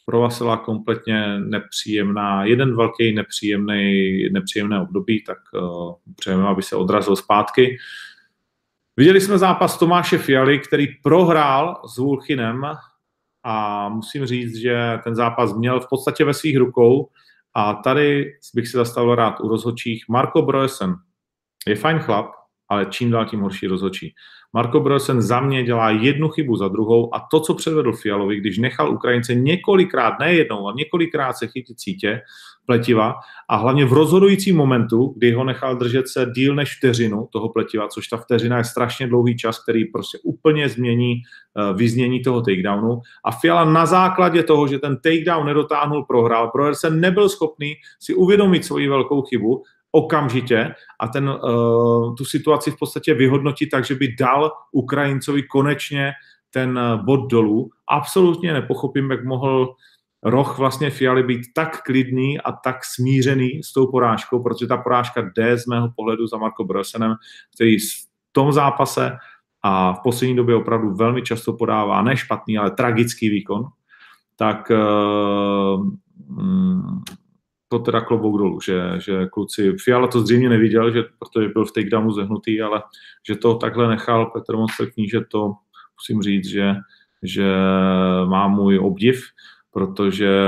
pro 0.05 0.19
Vasila 0.19 0.57
kompletně 0.57 1.39
nepříjemná, 1.39 2.45
jeden 2.45 2.75
velký 2.75 3.15
nepříjemný, 3.15 4.29
nepříjemné 4.31 4.81
období, 4.81 5.23
tak 5.23 5.37
uh, 5.53 5.93
přejeme, 6.15 6.47
aby 6.47 6.63
se 6.63 6.75
odrazil 6.75 7.15
zpátky. 7.15 7.77
Viděli 8.97 9.21
jsme 9.21 9.37
zápas 9.37 9.77
Tomáše 9.77 10.17
Fialy, 10.17 10.59
který 10.59 10.87
prohrál 11.03 11.81
s 11.87 11.97
Vulchinem 11.97 12.65
a 13.45 13.89
musím 13.89 14.25
říct, 14.25 14.55
že 14.55 14.99
ten 15.03 15.15
zápas 15.15 15.53
měl 15.53 15.79
v 15.79 15.89
podstatě 15.89 16.25
ve 16.25 16.33
svých 16.33 16.57
rukou 16.57 17.09
a 17.53 17.73
tady 17.73 18.31
bych 18.53 18.67
si 18.67 18.77
zastavil 18.77 19.15
rád 19.15 19.39
u 19.39 19.47
rozhodčích. 19.47 20.05
Marko 20.09 20.41
Broesen 20.41 20.95
je 21.67 21.75
fajn 21.75 21.99
chlap, 21.99 22.31
ale 22.69 22.85
čím 22.85 23.11
dál 23.11 23.25
tím 23.25 23.39
horší 23.39 23.67
rozhodčí. 23.67 24.13
Marko 24.53 24.79
Brosen 24.79 25.21
za 25.21 25.39
mě 25.39 25.63
dělá 25.63 25.89
jednu 25.89 26.29
chybu 26.29 26.55
za 26.55 26.67
druhou 26.67 27.15
a 27.15 27.27
to, 27.31 27.39
co 27.39 27.53
předvedl 27.53 27.93
Fialovi, 27.93 28.39
když 28.39 28.57
nechal 28.57 28.93
Ukrajince 28.93 29.35
několikrát, 29.35 30.19
ne 30.19 30.33
jednou, 30.33 30.65
ale 30.65 30.73
několikrát 30.77 31.33
se 31.33 31.47
chytit 31.47 31.79
sítě 31.79 32.21
pletiva 32.65 33.15
a 33.49 33.55
hlavně 33.55 33.85
v 33.85 33.93
rozhodujícím 33.93 34.57
momentu, 34.57 35.13
kdy 35.17 35.31
ho 35.31 35.43
nechal 35.43 35.75
držet 35.75 36.07
se 36.07 36.27
díl 36.35 36.55
než 36.55 36.77
vteřinu 36.77 37.27
toho 37.31 37.49
pletiva, 37.49 37.87
což 37.87 38.07
ta 38.07 38.17
vteřina 38.17 38.57
je 38.57 38.63
strašně 38.63 39.07
dlouhý 39.07 39.37
čas, 39.37 39.63
který 39.63 39.85
prostě 39.85 40.17
úplně 40.23 40.69
změní 40.69 41.15
uh, 41.15 41.77
vyznění 41.77 42.21
toho 42.21 42.41
takedownu. 42.41 43.01
A 43.25 43.31
Fiala 43.31 43.65
na 43.65 43.85
základě 43.85 44.43
toho, 44.43 44.67
že 44.67 44.79
ten 44.79 44.95
takedown 44.95 45.45
nedotáhnul, 45.45 46.05
prohrál. 46.05 46.51
Broersen 46.53 46.99
nebyl 46.99 47.29
schopný 47.29 47.73
si 47.99 48.13
uvědomit 48.13 48.65
svoji 48.65 48.89
velkou 48.89 49.21
chybu 49.21 49.63
okamžitě 49.91 50.75
a 50.99 51.07
ten, 51.07 51.29
uh, 51.29 52.15
tu 52.15 52.25
situaci 52.25 52.71
v 52.71 52.77
podstatě 52.79 53.13
vyhodnotit 53.13 53.69
tak, 53.69 53.85
že 53.85 53.95
by 53.95 54.15
dal 54.19 54.51
Ukrajincovi 54.71 55.43
konečně 55.43 56.11
ten 56.51 56.77
uh, 56.77 57.05
bod 57.05 57.31
dolů. 57.31 57.69
Absolutně 57.89 58.53
nepochopím, 58.53 59.11
jak 59.11 59.25
mohl 59.25 59.75
roh 60.25 60.57
vlastně 60.57 60.89
Fialy 60.89 61.23
být 61.23 61.41
tak 61.53 61.83
klidný 61.83 62.39
a 62.39 62.51
tak 62.51 62.85
smířený 62.85 63.63
s 63.63 63.73
tou 63.73 63.91
porážkou, 63.91 64.43
protože 64.43 64.67
ta 64.67 64.77
porážka 64.77 65.31
jde 65.35 65.57
z 65.57 65.65
mého 65.65 65.89
pohledu 65.95 66.27
za 66.27 66.37
Marko 66.37 66.63
Brosenem, 66.63 67.15
který 67.55 67.79
v 67.79 68.07
tom 68.31 68.51
zápase 68.51 69.17
a 69.63 69.93
v 69.93 69.99
poslední 70.03 70.35
době 70.35 70.55
opravdu 70.55 70.95
velmi 70.95 71.21
často 71.21 71.53
podává 71.53 72.01
ne 72.01 72.17
špatný, 72.17 72.57
ale 72.57 72.71
tragický 72.71 73.29
výkon, 73.29 73.63
tak 74.37 74.71
uh, 74.71 75.89
to 77.67 77.79
teda 77.79 78.01
klobouk 78.01 78.37
dolů, 78.37 78.61
že, 78.61 78.81
že 78.97 79.25
kluci, 79.25 79.73
Fiala 79.83 80.07
to 80.07 80.21
zřejmě 80.21 80.49
neviděl, 80.49 80.91
že, 80.91 81.03
protože 81.19 81.49
byl 81.49 81.65
v 81.65 81.71
takedownu 81.71 82.11
zehnutý, 82.11 82.61
ale 82.61 82.81
že 83.27 83.35
to 83.35 83.55
takhle 83.55 83.87
nechal 83.87 84.25
Petr 84.25 84.55
Mostrekní, 84.55 85.09
že 85.09 85.21
to 85.21 85.53
musím 85.99 86.21
říct, 86.21 86.47
že, 86.47 86.75
že 87.23 87.55
má 88.25 88.47
můj 88.47 88.79
obdiv, 88.79 89.23
protože 89.75 90.41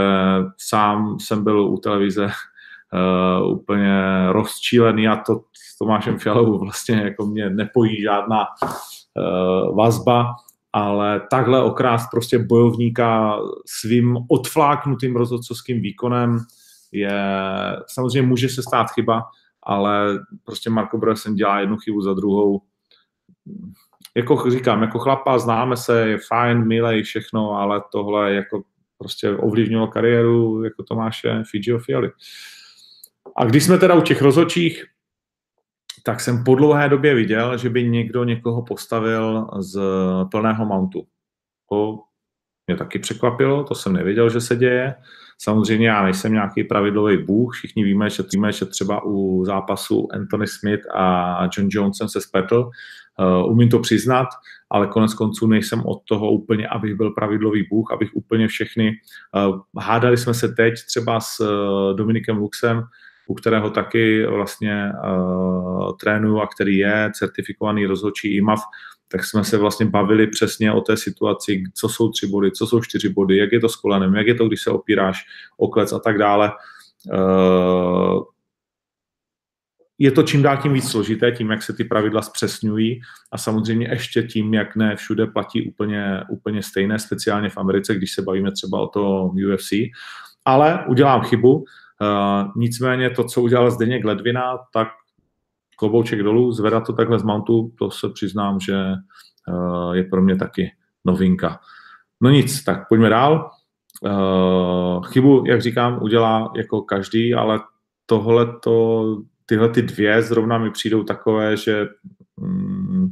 sám 0.58 1.20
jsem 1.20 1.44
byl 1.44 1.62
u 1.62 1.78
televize 1.78 2.26
uh, 2.26 3.52
úplně 3.52 4.02
rozčílený 4.32 5.08
a 5.08 5.16
to 5.16 5.42
s 5.54 5.78
Tomášem 5.78 6.20
Fialou 6.20 6.60
vlastně 6.60 6.96
jako 6.96 7.26
mě 7.26 7.50
nepojí 7.50 8.02
žádná 8.02 8.46
uh, 8.46 9.78
vazba, 9.78 10.36
ale 10.74 11.22
takhle 11.32 11.64
okrást 11.64 12.10
prostě 12.12 12.40
bojovníka 12.40 13.38
svým 13.66 14.18
odfláknutým 14.30 15.16
rozhodcovským 15.16 15.82
výkonem 15.82 16.40
je, 16.92 17.20
samozřejmě 17.88 18.28
může 18.28 18.50
se 18.50 18.64
stát 18.64 18.88
chyba, 18.92 19.24
ale 19.64 20.20
prostě 20.44 20.70
Marko 20.70 20.98
Broesen 20.98 21.36
dělá 21.36 21.60
jednu 21.60 21.78
chybu 21.78 22.02
za 22.02 22.14
druhou. 22.14 22.62
Jako 24.16 24.52
říkám, 24.52 24.82
jako 24.82 25.00
chlapa 25.00 25.40
známe 25.40 25.78
se, 25.78 26.10
je 26.10 26.18
fajn, 26.28 26.68
milej, 26.68 27.04
všechno, 27.04 27.52
ale 27.52 27.82
tohle 27.92 28.34
jako 28.34 28.64
prostě 28.98 29.30
ovlivnilo 29.30 29.88
kariéru 29.88 30.64
jako 30.64 30.84
Tomáše 30.84 31.44
Fidžio 31.52 31.80
Fiali. 31.80 32.12
A 33.36 33.46
když 33.46 33.64
jsme 33.64 33.78
teda 33.78 33.96
u 33.96 34.02
těch 34.02 34.22
rozhodčích, 34.22 34.86
tak 36.04 36.22
jsem 36.22 36.44
po 36.44 36.56
dlouhé 36.56 36.90
době 36.90 37.16
viděl, 37.16 37.58
že 37.58 37.70
by 37.70 37.90
někdo 37.90 38.24
někoho 38.24 38.64
postavil 38.64 39.48
z 39.60 39.80
plného 40.32 40.66
mountu. 40.66 41.08
To 41.70 42.00
mě 42.68 42.78
taky 42.78 43.00
překvapilo, 43.00 43.64
to 43.64 43.76
jsem 43.76 43.94
nevěděl, 43.94 44.30
že 44.30 44.42
se 44.42 44.56
děje. 44.56 44.96
Samozřejmě 45.42 45.88
já 45.88 46.04
nejsem 46.04 46.34
nějaký 46.34 46.64
pravidlový 46.64 47.18
bůh, 47.18 47.54
všichni 47.54 47.84
víme, 47.84 48.10
že, 48.10 48.24
víme, 48.34 48.52
že 48.52 48.66
třeba 48.66 49.06
u 49.06 49.46
zápasu 49.46 50.08
Anthony 50.14 50.48
Smith 50.48 50.82
a 50.96 51.44
John 51.58 51.68
Johnson 51.72 52.10
se 52.10 52.22
spetl, 52.22 52.56
uh, 52.56 52.72
umím 53.48 53.70
to 53.70 53.80
přiznat, 53.80 54.28
ale 54.70 54.88
konec 54.88 55.14
konců 55.14 55.48
nejsem 55.48 55.82
od 55.86 56.02
toho 56.06 56.32
úplně, 56.32 56.68
abych 56.68 56.96
byl 56.96 57.12
pravidlový 57.12 57.68
bůh, 57.70 57.92
abych 57.92 58.10
úplně 58.14 58.48
všechny, 58.48 58.92
uh, 59.48 59.60
hádali 59.84 60.18
jsme 60.18 60.34
se 60.34 60.50
teď 60.50 60.74
třeba 60.88 61.20
s 61.20 61.40
uh, 61.40 61.98
Dominikem 61.98 62.38
Luxem, 62.38 62.84
u 63.28 63.34
kterého 63.34 63.70
taky 63.70 64.26
vlastně 64.26 64.92
uh, 65.04 65.92
trénuju 65.98 66.40
a 66.40 66.48
který 66.48 66.78
je 66.78 67.12
certifikovaný 67.14 67.86
rozhodčí 67.86 68.36
IMAF, 68.36 68.62
tak 69.08 69.24
jsme 69.24 69.44
se 69.44 69.58
vlastně 69.58 69.86
bavili 69.86 70.28
přesně 70.28 70.72
o 70.72 70.82
té 70.82 70.98
situaci, 70.98 71.64
co 71.74 71.90
jsou 71.90 72.10
tři 72.12 72.28
body, 72.28 72.52
co 72.52 72.68
jsou 72.68 72.82
čtyři 72.82 73.10
body, 73.10 73.38
jak 73.38 73.52
je 73.52 73.60
to 73.60 73.70
s 73.70 73.76
kolenem, 73.76 74.16
jak 74.16 74.28
je 74.28 74.36
to, 74.36 74.48
když 74.48 74.62
se 74.62 74.72
opíráš 74.72 75.26
o 75.58 75.68
klec 75.68 75.94
a 75.94 76.00
tak 76.00 76.18
dále. 76.18 76.52
Uh, 77.14 78.24
je 80.00 80.12
to 80.12 80.24
čím 80.24 80.42
dál 80.42 80.58
tím 80.58 80.74
víc 80.74 80.90
složité, 80.90 81.32
tím, 81.32 81.52
jak 81.52 81.64
se 81.64 81.74
ty 81.74 81.84
pravidla 81.84 82.22
zpřesňují 82.22 83.02
a 83.32 83.38
samozřejmě 83.38 83.88
ještě 83.88 84.24
tím, 84.24 84.54
jak 84.54 84.76
ne 84.76 84.96
všude 84.96 85.28
platí 85.28 85.70
úplně, 85.70 86.24
úplně 86.30 86.64
stejné, 86.64 87.00
speciálně 87.00 87.50
v 87.50 87.58
Americe, 87.58 87.96
když 87.96 88.14
se 88.14 88.22
bavíme 88.22 88.52
třeba 88.52 88.82
o 88.82 88.88
to 88.88 89.32
UFC. 89.54 89.70
Ale 90.46 90.86
udělám 90.88 91.22
chybu, 91.22 91.54
uh, 91.54 91.64
nicméně 92.56 93.10
to, 93.10 93.24
co 93.24 93.42
udělal 93.42 93.72
Zdeněk 93.72 94.06
Ledvina, 94.06 94.58
tak 94.74 94.88
klobouček 95.78 96.24
dolů, 96.24 96.52
zvedat 96.52 96.86
to 96.86 96.94
takhle 96.94 97.20
z 97.20 97.24
mountu, 97.24 97.72
to 97.80 97.92
se 97.92 98.10
přiznám, 98.10 98.60
že 98.60 98.84
uh, 99.48 99.94
je 99.94 100.04
pro 100.04 100.22
mě 100.22 100.36
taky 100.36 100.72
novinka. 101.06 101.60
No 102.22 102.30
nic, 102.30 102.64
tak 102.64 102.88
pojďme 102.90 103.10
dál. 103.10 103.50
Uh, 104.02 105.06
chybu, 105.06 105.44
jak 105.48 105.62
říkám, 105.62 106.04
udělá 106.04 106.52
jako 106.56 106.82
každý, 106.82 107.34
ale 107.34 107.60
tohle 108.06 108.60
to 108.64 109.04
tyhle 109.50 109.70
ty 109.70 109.82
dvě 109.82 110.22
zrovna 110.22 110.58
mi 110.58 110.72
přijdou 110.72 111.04
takové, 111.04 111.58
že, 111.58 111.88
mm, 112.38 113.08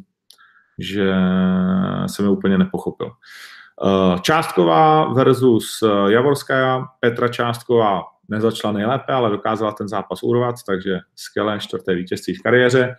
že 0.80 1.14
jsem 2.06 2.26
je 2.26 2.32
úplně 2.32 2.58
nepochopil. 2.58 3.12
Uh, 3.84 4.20
Částková 4.20 5.14
versus 5.14 5.84
Javorská, 6.08 6.88
Petra 7.00 7.28
Částková 7.28 8.04
nezačala 8.30 8.74
nejlépe, 8.74 9.14
ale 9.14 9.30
dokázala 9.30 9.72
ten 9.72 9.88
zápas 9.88 10.24
urvat, 10.24 10.56
takže 10.68 11.00
skvělé 11.16 11.60
čtvrté 11.60 11.96
vítězství 11.96 12.36
v 12.36 12.42
kariéře. 12.42 12.96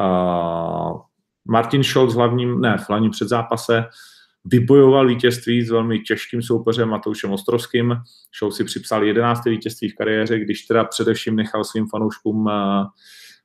Uh, 0.00 1.00
Martin 1.48 1.84
Scholz 1.84 2.14
hlavním, 2.14 2.60
ne, 2.60 2.78
v 2.78 2.88
hlavním 2.88 3.10
předzápase 3.10 3.84
vybojoval 4.50 5.08
vítězství 5.08 5.62
s 5.62 5.70
velmi 5.70 5.98
těžkým 5.98 6.42
soupeřem 6.42 6.88
Matoušem 6.88 7.32
Ostrovským. 7.32 7.96
Show 8.38 8.52
si 8.52 8.64
připsal 8.64 9.04
11. 9.04 9.44
vítězství 9.44 9.88
v 9.88 9.94
kariéře, 9.94 10.38
když 10.38 10.62
teda 10.62 10.84
především 10.84 11.36
nechal 11.36 11.64
svým 11.64 11.86
fanouškům 11.88 12.36
uh, 12.36 12.52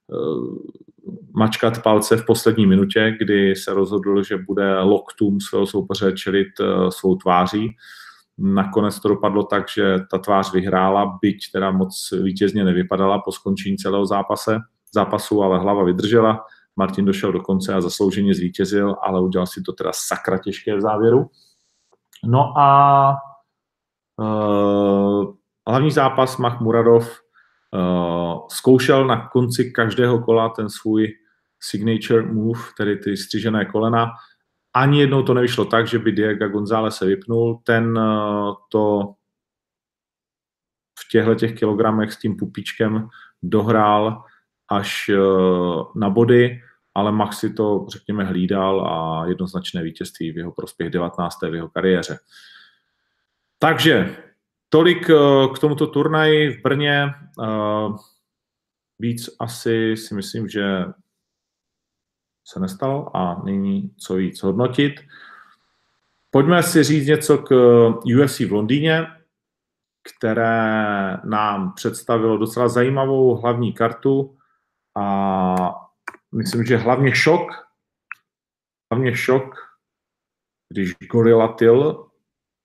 uh, 0.08 0.58
mačkat 1.36 1.84
palce 1.84 2.18
v 2.18 2.26
poslední 2.26 2.66
minutě, 2.66 3.16
kdy 3.20 3.56
se 3.56 3.74
rozhodl, 3.74 4.24
že 4.24 4.38
bude 4.38 4.80
loktům 4.80 5.42
svého 5.42 5.66
soupeře 5.66 6.12
čelit 6.12 6.60
uh, 6.60 6.90
svou 6.90 7.16
tváří. 7.16 7.76
Nakonec 8.38 9.00
to 9.00 9.08
dopadlo 9.08 9.44
tak, 9.44 9.70
že 9.70 10.00
ta 10.12 10.18
tvář 10.18 10.54
vyhrála, 10.54 11.18
byť 11.22 11.52
teda 11.52 11.72
moc 11.72 12.14
vítězně 12.24 12.64
nevypadala 12.64 13.20
po 13.20 13.32
skončení 13.32 13.78
celého 13.78 14.06
zápase, 14.06 14.60
zápasu, 14.96 15.44
ale 15.44 15.60
hlava 15.60 15.84
vydržela. 15.84 16.46
Martin 16.76 17.06
došel 17.06 17.32
do 17.32 17.42
konce 17.42 17.74
a 17.74 17.82
zaslouženě 17.82 18.34
zvítězil, 18.34 18.96
ale 19.02 19.22
udělal 19.22 19.48
si 19.48 19.62
to 19.62 19.74
teda 19.74 19.92
sakra 19.94 20.38
těžké 20.38 20.76
v 20.76 20.82
závěru. 20.82 21.30
No 22.26 22.58
a 22.58 23.18
uh, 24.18 25.34
hlavní 25.68 25.92
zápas 25.92 26.38
Mach 26.38 26.60
Muradov 26.62 27.20
uh, 27.74 28.48
zkoušel 28.52 29.08
na 29.08 29.28
konci 29.28 29.72
každého 29.72 30.20
kola 30.20 30.50
ten 30.50 30.70
svůj 30.70 31.08
signature 31.60 32.22
move, 32.22 32.62
tedy 32.78 32.98
ty 32.98 33.18
střížené 33.18 33.66
kolena, 33.66 34.12
ani 34.76 35.00
jednou 35.00 35.24
to 35.24 35.34
nevyšlo 35.34 35.66
tak, 35.66 35.88
že 35.88 36.00
by 36.00 36.12
Diego 36.12 36.50
González 36.50 36.96
se 36.96 37.06
vypnul. 37.06 37.62
Ten 37.64 37.98
eh, 37.98 38.54
to 38.70 39.14
v 41.00 41.10
těchto 41.12 41.36
těch 41.36 41.60
kilogramech 41.60 42.14
s 42.14 42.20
tím 42.20 42.38
pupíčkem 42.38 43.08
dohrál 43.44 44.24
až 44.78 45.10
eh, 45.10 45.18
na 45.96 46.10
body, 46.10 46.62
ale 46.96 47.12
Max 47.12 47.38
si 47.38 47.54
to, 47.54 47.86
řekněme, 47.90 48.24
hlídal 48.24 48.88
a 48.88 49.26
jednoznačné 49.28 49.84
vítězství 49.84 50.32
v 50.32 50.38
jeho 50.38 50.52
prospěch 50.52 50.90
19. 50.90 51.42
v 51.42 51.56
jeho 51.56 51.70
kariéře. 51.70 52.18
Takže 53.60 54.16
tolik 54.70 55.10
eh, 55.10 55.48
k 55.56 55.60
tomuto 55.60 55.88
turnaji 55.88 56.50
v 56.50 56.62
Brně. 56.62 57.14
Víc 59.00 59.30
asi 59.40 59.98
si 59.98 60.16
myslím, 60.16 60.48
že 60.48 60.86
se 62.48 62.60
nestalo 62.60 63.18
a 63.18 63.42
nyní 63.46 63.92
co 63.98 64.16
víc 64.16 64.44
hodnotit. 64.44 64.94
Pojďme 66.32 66.64
si 66.64 66.84
říct 66.84 67.08
něco 67.08 67.38
k 67.38 67.56
UFC 68.18 68.40
v 68.40 68.52
Londýně, 68.52 69.08
které 70.04 71.18
nám 71.24 71.74
představilo 71.74 72.38
docela 72.38 72.68
zajímavou 72.68 73.36
hlavní 73.36 73.74
kartu 73.74 74.38
a 74.98 75.76
myslím, 76.36 76.64
že 76.64 76.78
hlavně 76.78 77.16
šok, 77.16 77.52
hlavně 78.92 79.16
šok, 79.16 79.56
když 80.70 80.94
Gorilla 81.12 81.48
Till 81.48 82.10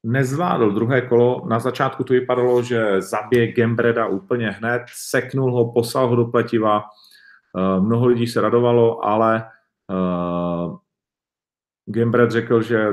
nezvládl 0.07 0.71
druhé 0.71 1.03
kolo. 1.03 1.47
Na 1.49 1.59
začátku 1.59 2.05
to 2.05 2.13
vypadalo, 2.13 2.63
že 2.63 3.03
zabije 3.03 3.53
Gembreda 3.53 4.07
úplně 4.07 4.51
hned, 4.51 4.83
seknul 4.87 5.53
ho, 5.53 5.73
poslal 5.73 6.09
ho 6.09 6.17
do 6.17 6.25
pletiva, 6.25 6.85
mnoho 7.81 8.07
lidí 8.07 8.27
se 8.27 8.41
radovalo, 8.41 9.05
ale 9.05 9.51
Gambret 11.87 12.31
řekl, 12.31 12.63
že 12.63 12.87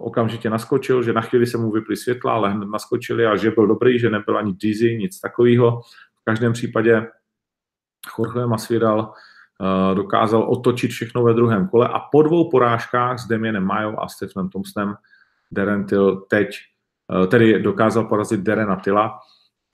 okamžitě 0.00 0.50
naskočil, 0.50 1.02
že 1.02 1.12
na 1.12 1.20
chvíli 1.20 1.46
se 1.46 1.58
mu 1.58 1.70
vyply 1.70 1.96
světla, 1.96 2.32
ale 2.32 2.52
hned 2.52 2.68
naskočili 2.68 3.26
a 3.26 3.36
že 3.36 3.50
byl 3.50 3.66
dobrý, 3.66 3.98
že 3.98 4.10
nebyl 4.10 4.38
ani 4.38 4.52
dizzy, 4.52 4.96
nic 4.96 5.20
takového. 5.20 5.80
V 6.20 6.24
každém 6.24 6.52
případě 6.52 7.06
Jorge 8.18 8.46
Masvidal 8.46 9.00
uh, 9.00 9.94
dokázal 9.94 10.42
otočit 10.42 10.90
všechno 10.90 11.22
ve 11.22 11.34
druhém 11.34 11.68
kole 11.68 11.88
a 11.88 11.98
po 11.98 12.22
dvou 12.22 12.50
porážkách 12.50 13.18
s 13.18 13.26
Damienem 13.26 13.64
Majou 13.64 14.00
a 14.00 14.08
Stephenem 14.08 14.48
Thompsonem 14.48 14.94
Darren 15.52 15.86
Till 15.86 16.20
teď, 16.20 16.48
uh, 17.20 17.26
tedy 17.26 17.62
dokázal 17.62 18.04
porazit 18.04 18.40
Darena 18.40 18.76
Tilla 18.76 19.18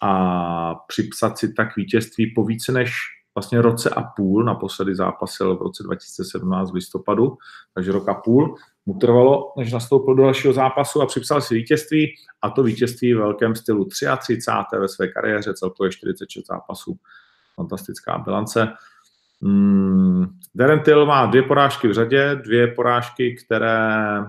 a 0.03 0.75
připsat 0.75 1.39
si 1.39 1.53
tak 1.53 1.77
vítězství 1.77 2.33
po 2.35 2.45
více 2.45 2.73
než 2.73 2.93
vlastně 3.35 3.63
roce 3.63 3.91
a 3.91 4.03
půl, 4.03 4.45
naposledy 4.45 4.95
zápasil 4.95 5.57
v 5.57 5.63
roce 5.63 5.83
2017 5.83 6.71
v 6.71 6.75
listopadu, 6.75 7.37
takže 7.75 7.93
rok 7.93 8.09
a 8.09 8.15
půl 8.15 8.55
mu 8.87 8.95
trvalo, 8.95 9.53
než 9.57 9.73
nastoupil 9.73 10.15
do 10.15 10.23
dalšího 10.23 10.53
zápasu 10.53 11.03
a 11.03 11.07
připsal 11.07 11.41
si 11.41 11.55
vítězství 11.55 12.15
a 12.43 12.51
to 12.51 12.63
vítězství 12.63 13.15
v 13.15 13.19
velkém 13.19 13.55
stylu 13.55 13.85
33. 13.85 14.39
ve 14.79 14.89
své 14.89 15.09
kariéře, 15.09 15.55
celkově 15.55 15.93
46 15.93 16.47
zápasů. 16.47 16.97
Fantastická 17.55 18.19
bilance. 18.19 18.69
Hmm. 19.43 20.27
Darren 20.55 20.81
Till 20.81 21.07
má 21.07 21.27
dvě 21.27 21.43
porážky 21.43 21.89
v 21.89 21.93
řadě, 21.93 22.35
dvě 22.35 22.67
porážky, 22.67 23.37
které 23.37 24.25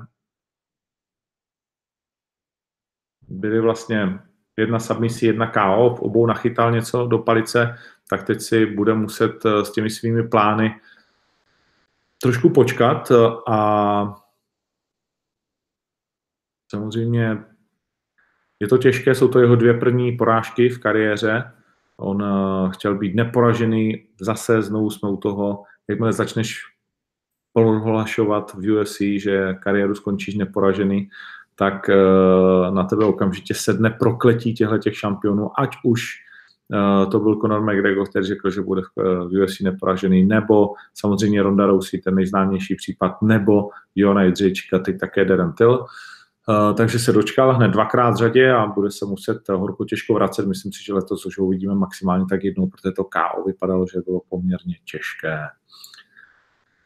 byly 3.27 3.59
vlastně 3.59 4.19
jedna 4.57 4.79
submisí, 4.79 5.25
jedna 5.25 5.47
KO, 5.47 5.95
v 5.95 5.99
obou 5.99 6.25
nachytal 6.25 6.71
něco 6.71 7.07
do 7.07 7.17
palice, 7.17 7.77
tak 8.09 8.23
teď 8.23 8.41
si 8.41 8.65
bude 8.65 8.93
muset 8.93 9.45
eh, 9.45 9.65
s 9.65 9.71
těmi 9.71 9.89
svými 9.89 10.27
plány 10.27 10.75
trošku 12.21 12.49
počkat 12.49 13.11
eh, 13.11 13.15
a 13.47 14.15
samozřejmě 16.71 17.43
je 18.59 18.67
to 18.67 18.77
těžké, 18.77 19.15
jsou 19.15 19.27
to 19.27 19.39
jeho 19.39 19.55
dvě 19.55 19.73
první 19.73 20.17
porážky 20.17 20.69
v 20.69 20.79
kariéře. 20.79 21.51
On 21.97 22.21
uh, 22.21 22.71
chtěl 22.71 22.97
být 22.97 23.15
neporažený, 23.15 24.03
zase 24.21 24.61
znovu 24.61 24.89
jsme 24.89 25.09
u 25.09 25.17
toho, 25.17 25.63
jakmile 25.89 26.13
začneš 26.13 26.59
prohlašovat 27.53 28.53
v 28.53 28.71
UFC, 28.71 29.01
že 29.17 29.53
kariéru 29.53 29.95
skončíš 29.95 30.35
neporažený, 30.35 31.09
tak 31.55 31.89
uh, 31.89 32.75
na 32.75 32.83
tebe 32.83 33.05
okamžitě 33.05 33.53
sedne 33.53 33.89
prokletí 33.89 34.53
těchto 34.53 34.77
těch 34.77 34.97
šampionů, 34.97 35.59
ať 35.59 35.69
už 35.83 36.01
uh, 36.73 37.09
to 37.09 37.19
byl 37.19 37.35
Conor 37.35 37.61
McGregor, 37.61 38.09
který 38.09 38.25
řekl, 38.25 38.49
že 38.49 38.61
bude 38.61 38.81
v 38.95 39.43
UFC 39.43 39.59
neporažený, 39.59 40.23
nebo 40.23 40.73
samozřejmě 40.93 41.43
Ronda 41.43 41.65
Rousey, 41.65 42.01
ten 42.01 42.15
nejznámější 42.15 42.75
případ, 42.75 43.21
nebo 43.21 43.69
Jona 43.95 44.23
Jindřička, 44.23 44.79
teď 44.79 44.99
také 44.99 45.25
Darren 45.25 45.53
Till. 45.53 45.71
Uh, 45.71 45.85
Eh, 45.85 46.20
takže 46.77 46.99
se 46.99 47.11
dočkal 47.11 47.53
hned 47.53 47.67
dvakrát 47.67 48.11
v 48.11 48.17
řadě 48.17 48.51
a 48.51 48.65
bude 48.65 48.91
se 48.91 49.05
muset 49.05 49.49
horko 49.49 49.85
těžko 49.85 50.13
vracet. 50.13 50.47
Myslím 50.47 50.71
si, 50.71 50.83
že 50.83 50.93
letos 50.93 51.25
už 51.25 51.37
ho 51.37 51.45
uvidíme 51.45 51.75
maximálně 51.75 52.25
tak 52.29 52.43
jednou, 52.43 52.67
protože 52.67 52.91
to 52.91 53.03
KO 53.03 53.43
vypadalo, 53.45 53.85
že 53.93 53.99
bylo 54.05 54.21
poměrně 54.29 54.75
těžké. 54.91 55.39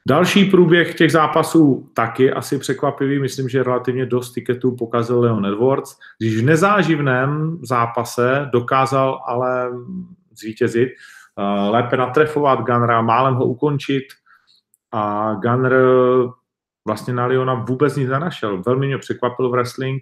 Další 0.08 0.46
průběh 0.46 0.96
těch 0.96 1.12
zápasů 1.12 1.92
taky 1.94 2.34
asi 2.34 2.60
překvapivý. 2.60 3.20
Myslím, 3.20 3.50
že 3.50 3.64
relativně 3.64 4.06
dost 4.06 4.34
tiketů 4.34 4.76
pokazil 4.76 5.20
Leon 5.20 5.46
Edwards. 5.46 5.98
Když 6.20 6.38
v 6.38 6.46
nezáživném 6.46 7.60
zápase 7.62 8.50
dokázal 8.54 9.22
ale 9.28 9.70
zvítězit, 10.40 10.90
eh, 10.90 11.70
lépe 11.70 11.98
natrefovat 11.98 12.60
Gunra, 12.60 13.02
málem 13.02 13.36
ho 13.36 13.46
ukončit 13.46 14.04
a 14.92 15.34
Gunner 15.34 15.74
vlastně 16.86 17.14
na 17.14 17.26
Leona 17.26 17.54
vůbec 17.54 17.96
nic 17.96 18.10
nenašel. 18.10 18.64
Velmi 18.66 18.88
mě 18.88 18.98
překvapil 18.98 19.50
wrestling 19.50 20.02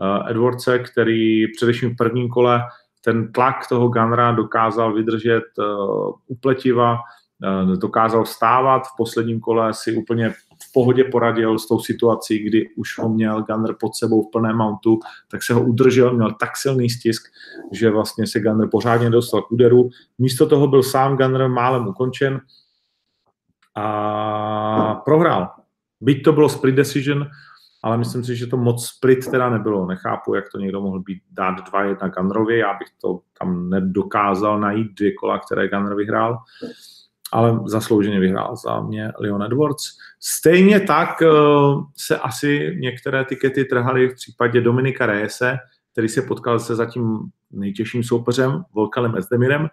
uh, 0.00 0.30
Edwardse, 0.30 0.78
který 0.78 1.52
především 1.56 1.90
v 1.90 1.96
prvním 1.96 2.28
kole 2.28 2.62
ten 3.04 3.32
tlak 3.32 3.68
toho 3.68 3.88
Gunra 3.88 4.32
dokázal 4.32 4.94
vydržet 4.94 5.44
uh, 5.58 6.12
upletiva, 6.26 6.92
uh, 6.92 7.76
dokázal 7.76 8.24
vstávat, 8.24 8.82
v 8.82 8.96
posledním 8.96 9.40
kole 9.40 9.74
si 9.74 9.96
úplně 9.96 10.30
v 10.30 10.72
pohodě 10.72 11.04
poradil 11.04 11.58
s 11.58 11.68
tou 11.68 11.80
situací, 11.80 12.38
kdy 12.38 12.68
už 12.76 12.98
ho 12.98 13.08
měl 13.08 13.42
Gunner 13.42 13.74
pod 13.80 13.96
sebou 13.96 14.22
v 14.22 14.30
plném 14.32 14.56
mountu, 14.56 14.98
tak 15.30 15.42
se 15.42 15.54
ho 15.54 15.62
udržel, 15.62 16.14
měl 16.14 16.32
tak 16.40 16.56
silný 16.56 16.90
stisk, 16.90 17.22
že 17.72 17.90
vlastně 17.90 18.26
se 18.26 18.40
Gunner 18.40 18.68
pořádně 18.68 19.10
dostal 19.10 19.42
k 19.42 19.52
úderu. 19.52 19.88
Místo 20.18 20.46
toho 20.46 20.66
byl 20.66 20.82
sám 20.82 21.16
Gunner 21.16 21.48
málem 21.48 21.88
ukončen 21.88 22.40
a 23.74 24.94
prohrál. 24.94 25.57
Byť 26.00 26.22
to 26.22 26.32
bylo 26.32 26.48
split 26.48 26.74
decision, 26.74 27.26
ale 27.82 27.98
myslím 27.98 28.24
si, 28.24 28.36
že 28.36 28.46
to 28.46 28.56
moc 28.56 28.86
split 28.86 29.30
teda 29.30 29.50
nebylo. 29.50 29.86
Nechápu, 29.86 30.34
jak 30.34 30.44
to 30.52 30.58
někdo 30.58 30.80
mohl 30.80 31.00
být 31.00 31.22
dát 31.30 31.54
2-1 31.72 32.10
Gunnerovi, 32.10 32.58
já 32.58 32.74
bych 32.74 32.88
to 33.00 33.20
tam 33.38 33.70
nedokázal 33.70 34.60
najít 34.60 34.94
dvě 34.94 35.12
kola, 35.12 35.38
které 35.38 35.68
Gunner 35.68 35.94
vyhrál, 35.94 36.38
ale 37.32 37.60
zaslouženě 37.66 38.20
vyhrál 38.20 38.56
za 38.56 38.80
mě 38.80 39.12
Leon 39.18 39.42
Edwards. 39.42 39.84
Stejně 40.20 40.80
tak 40.80 41.20
uh, 41.20 41.84
se 41.96 42.18
asi 42.18 42.76
některé 42.80 43.24
tikety 43.24 43.64
trhaly 43.64 44.08
v 44.08 44.14
případě 44.14 44.60
Dominika 44.60 45.06
Reyese, 45.06 45.56
který 45.92 46.08
se 46.08 46.22
potkal 46.22 46.58
se 46.58 46.76
zatím 46.76 47.18
nejtěžším 47.50 48.02
soupeřem, 48.02 48.62
Volkanem 48.72 49.16
Ezdemirem. 49.16 49.68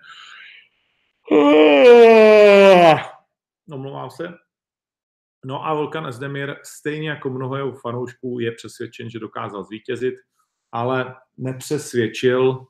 Omlouvám 3.71 4.09
se, 4.09 4.33
No 5.47 5.67
a 5.67 5.73
Volkan 5.73 6.07
Esdemir, 6.07 6.55
stejně 6.63 7.09
jako 7.09 7.29
mnoho 7.29 7.55
jeho 7.55 7.71
fanoušků, 7.71 8.39
je 8.39 8.51
přesvědčen, 8.51 9.09
že 9.09 9.19
dokázal 9.19 9.63
zvítězit, 9.63 10.15
ale 10.71 11.15
nepřesvědčil 11.37 12.65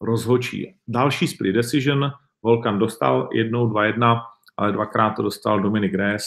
rozhočí. 0.00 0.76
Další 0.88 1.28
split 1.28 1.52
decision, 1.52 2.10
Volkan 2.42 2.78
dostal 2.78 3.28
jednou 3.32 3.68
2-1, 3.68 4.20
ale 4.56 4.72
dvakrát 4.72 5.10
to 5.10 5.22
dostal 5.22 5.60
Dominik 5.60 5.94
Reyes, 5.94 6.26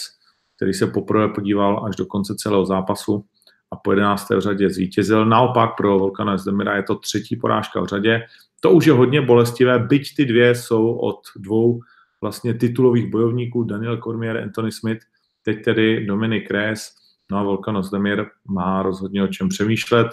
který 0.56 0.72
se 0.72 0.86
poprvé 0.86 1.28
podíval 1.28 1.86
až 1.86 1.96
do 1.96 2.06
konce 2.06 2.34
celého 2.34 2.66
zápasu 2.66 3.24
a 3.70 3.76
po 3.76 3.92
11. 3.92 4.30
v 4.30 4.40
řadě 4.40 4.70
zvítězil. 4.70 5.26
Naopak 5.26 5.76
pro 5.76 5.98
Volkana 5.98 6.36
Zdemira 6.38 6.76
je 6.76 6.82
to 6.82 6.94
třetí 6.94 7.36
porážka 7.36 7.80
v 7.80 7.86
řadě. 7.86 8.22
To 8.60 8.70
už 8.70 8.86
je 8.86 8.92
hodně 8.92 9.20
bolestivé, 9.20 9.78
byť 9.78 10.16
ty 10.16 10.24
dvě 10.24 10.54
jsou 10.54 10.92
od 10.92 11.20
dvou 11.36 11.80
vlastně 12.20 12.54
titulových 12.54 13.10
bojovníků, 13.10 13.64
Daniel 13.64 13.96
Cormier, 13.96 14.36
Anthony 14.36 14.72
Smith– 14.72 15.00
Teď 15.48 15.64
tedy 15.64 16.06
Dominik 16.06 16.50
Reyes, 16.50 16.94
no 17.30 17.38
a 17.38 17.42
Volkan 17.42 17.76
Ozdemir 17.76 18.26
má 18.48 18.82
rozhodně 18.82 19.22
o 19.22 19.26
čem 19.26 19.48
přemýšlet. 19.48 20.06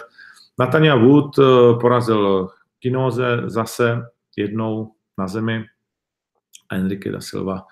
Natania 0.58 0.96
Wood 0.96 1.38
eh, 1.38 1.42
porazil 1.80 2.48
Kinoze 2.78 3.42
zase 3.44 4.02
jednou 4.36 4.92
na 5.18 5.28
zemi 5.28 5.64
a 6.68 6.74
Enrique 6.74 7.12
da 7.12 7.20
Silva 7.20 7.62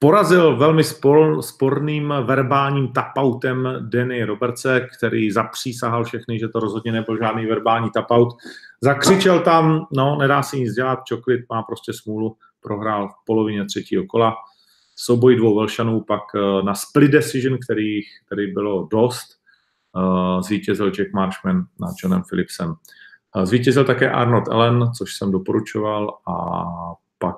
porazil 0.00 0.56
velmi 0.56 0.84
spor, 0.84 1.42
sporným 1.42 2.14
verbálním 2.24 2.88
tapoutem 2.88 3.68
Denny 3.80 4.24
Robertse, 4.24 4.88
který 4.98 5.30
zapřísahal 5.30 6.04
všechny, 6.04 6.38
že 6.38 6.48
to 6.48 6.60
rozhodně 6.60 6.92
nebyl 6.92 7.18
žádný 7.18 7.46
verbální 7.46 7.90
tapout. 7.90 8.34
Zakřičel 8.80 9.40
tam, 9.40 9.86
no, 9.92 10.16
nedá 10.16 10.42
se 10.42 10.56
nic 10.56 10.74
dělat, 10.74 10.98
Čoklit 11.04 11.40
má 11.50 11.62
prostě 11.62 11.92
smůlu, 11.92 12.36
prohrál 12.60 13.08
v 13.08 13.24
polovině 13.26 13.64
třetího 13.64 14.04
kola 14.06 14.34
souboj 14.96 15.36
dvou 15.36 15.58
Velšanů 15.58 16.00
pak 16.00 16.22
eh, 16.34 16.62
na 16.62 16.74
split 16.74 17.10
decision, 17.10 17.58
který, 17.58 18.00
který 18.26 18.52
bylo 18.52 18.88
dost, 18.90 19.26
eh, 19.96 20.42
zvítězil 20.42 20.90
Jack 20.90 21.12
Marshman 21.12 21.66
nad 21.80 21.90
Johnem 22.02 22.22
Phillipsem. 22.28 22.74
Eh, 23.36 23.46
zvítězil 23.46 23.84
také 23.84 24.10
Arnold 24.10 24.48
Allen, 24.48 24.92
což 24.98 25.16
jsem 25.16 25.32
doporučoval 25.32 26.18
a 26.28 26.64
pak 27.18 27.36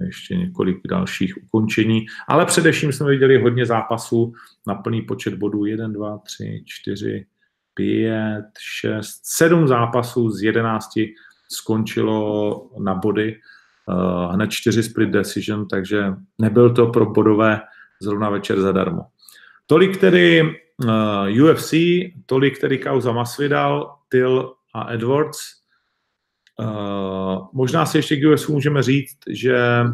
ještě 0.00 0.36
několik 0.36 0.78
dalších 0.88 1.34
ukončení. 1.44 2.06
Ale 2.28 2.46
především 2.46 2.92
jsme 2.92 3.10
viděli 3.10 3.42
hodně 3.42 3.66
zápasů 3.66 4.32
na 4.66 4.74
plný 4.74 5.02
počet 5.02 5.34
bodů. 5.34 5.64
1, 5.64 5.88
2, 5.88 6.18
3, 6.18 6.62
4, 6.66 7.26
5, 7.74 8.44
6, 8.58 9.20
7 9.24 9.68
zápasů 9.68 10.30
z 10.30 10.42
11 10.42 10.98
skončilo 11.48 12.70
na 12.78 12.94
body 12.94 13.40
hned 14.32 14.50
čtyři 14.50 14.82
split 14.82 15.10
decision, 15.10 15.68
takže 15.68 16.04
nebyl 16.38 16.74
to 16.74 16.86
pro 16.86 17.06
bodové 17.06 17.60
zrovna 18.02 18.30
večer 18.30 18.60
zadarmo. 18.60 19.02
Tolik 19.66 19.96
tedy 19.96 20.40
eh, 20.88 21.42
UFC, 21.42 21.74
tolik 22.26 22.60
tedy 22.60 22.78
kauza 22.78 23.12
Masvidal, 23.12 23.96
Till 24.08 24.54
a 24.74 24.92
Edwards. 24.92 25.38
Uh, 26.58 27.48
možná 27.52 27.86
si 27.86 27.98
ještě 27.98 28.16
k 28.16 28.32
UFC 28.32 28.48
můžeme 28.48 28.82
říct, 28.82 29.18
že 29.30 29.84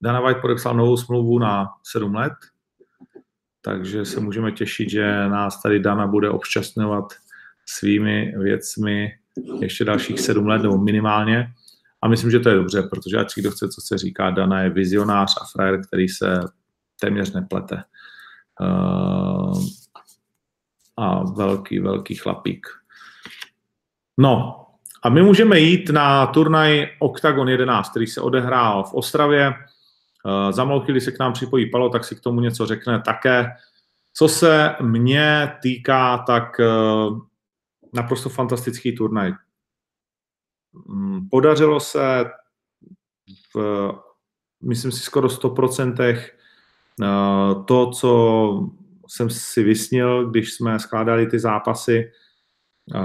Dana 0.00 0.20
White 0.20 0.40
podepsal 0.40 0.74
novou 0.74 0.96
smlouvu 0.96 1.38
na 1.38 1.66
7 1.82 2.14
let, 2.14 2.32
takže 3.62 4.04
se 4.04 4.20
můžeme 4.20 4.52
těšit, 4.52 4.90
že 4.90 5.28
nás 5.28 5.62
tady 5.62 5.80
Dana 5.80 6.06
bude 6.06 6.30
obšťastňovat 6.30 7.04
svými 7.66 8.34
věcmi 8.38 9.12
ještě 9.60 9.84
dalších 9.84 10.20
sedm 10.20 10.46
let, 10.46 10.62
nebo 10.62 10.78
minimálně. 10.78 11.52
A 12.02 12.08
myslím, 12.08 12.30
že 12.30 12.40
to 12.40 12.48
je 12.48 12.54
dobře, 12.54 12.82
protože 12.82 13.16
ať 13.16 13.34
kdo 13.36 13.50
chce, 13.50 13.68
co 13.68 13.80
se 13.80 13.98
říká, 13.98 14.30
Dana 14.30 14.62
je 14.62 14.70
vizionář 14.70 15.34
a 15.40 15.44
frajer, 15.44 15.80
který 15.86 16.08
se 16.08 16.40
téměř 17.00 17.32
neplete. 17.32 17.82
Uh, 18.60 19.64
a 20.96 21.24
velký, 21.24 21.80
velký 21.80 22.14
chlapík. 22.14 22.66
No, 24.18 24.66
a 25.02 25.08
my 25.08 25.22
můžeme 25.22 25.60
jít 25.60 25.90
na 25.90 26.26
turnaj 26.26 26.88
Octagon 26.98 27.48
11, 27.48 27.90
který 27.90 28.06
se 28.06 28.20
odehrál 28.20 28.84
v 28.84 28.94
Ostravě. 28.94 29.48
Uh, 29.48 30.52
za 30.52 30.64
malou 30.64 30.80
chvíli 30.80 31.00
se 31.00 31.12
k 31.12 31.18
nám 31.18 31.32
připojí 31.32 31.70
Palo, 31.70 31.88
tak 31.88 32.04
si 32.04 32.16
k 32.16 32.20
tomu 32.20 32.40
něco 32.40 32.66
řekne 32.66 33.02
také. 33.04 33.46
Co 34.12 34.28
se 34.28 34.74
mě 34.80 35.52
týká, 35.62 36.18
tak 36.18 36.60
uh, 36.60 37.18
naprosto 37.94 38.28
fantastický 38.28 38.96
turnaj. 38.96 39.32
Mm, 40.88 41.28
podařilo 41.30 41.80
se 41.80 42.24
v, 43.54 43.92
myslím 44.62 44.92
si, 44.92 45.00
skoro 45.00 45.28
100% 45.28 46.00
eh, 46.00 46.26
to, 47.64 47.90
co 47.90 48.70
jsem 49.08 49.30
si 49.30 49.62
vysnil, 49.62 50.30
když 50.30 50.52
jsme 50.52 50.78
skládali 50.78 51.26
ty 51.26 51.38
zápasy, 51.38 52.12
eh, 52.94 53.00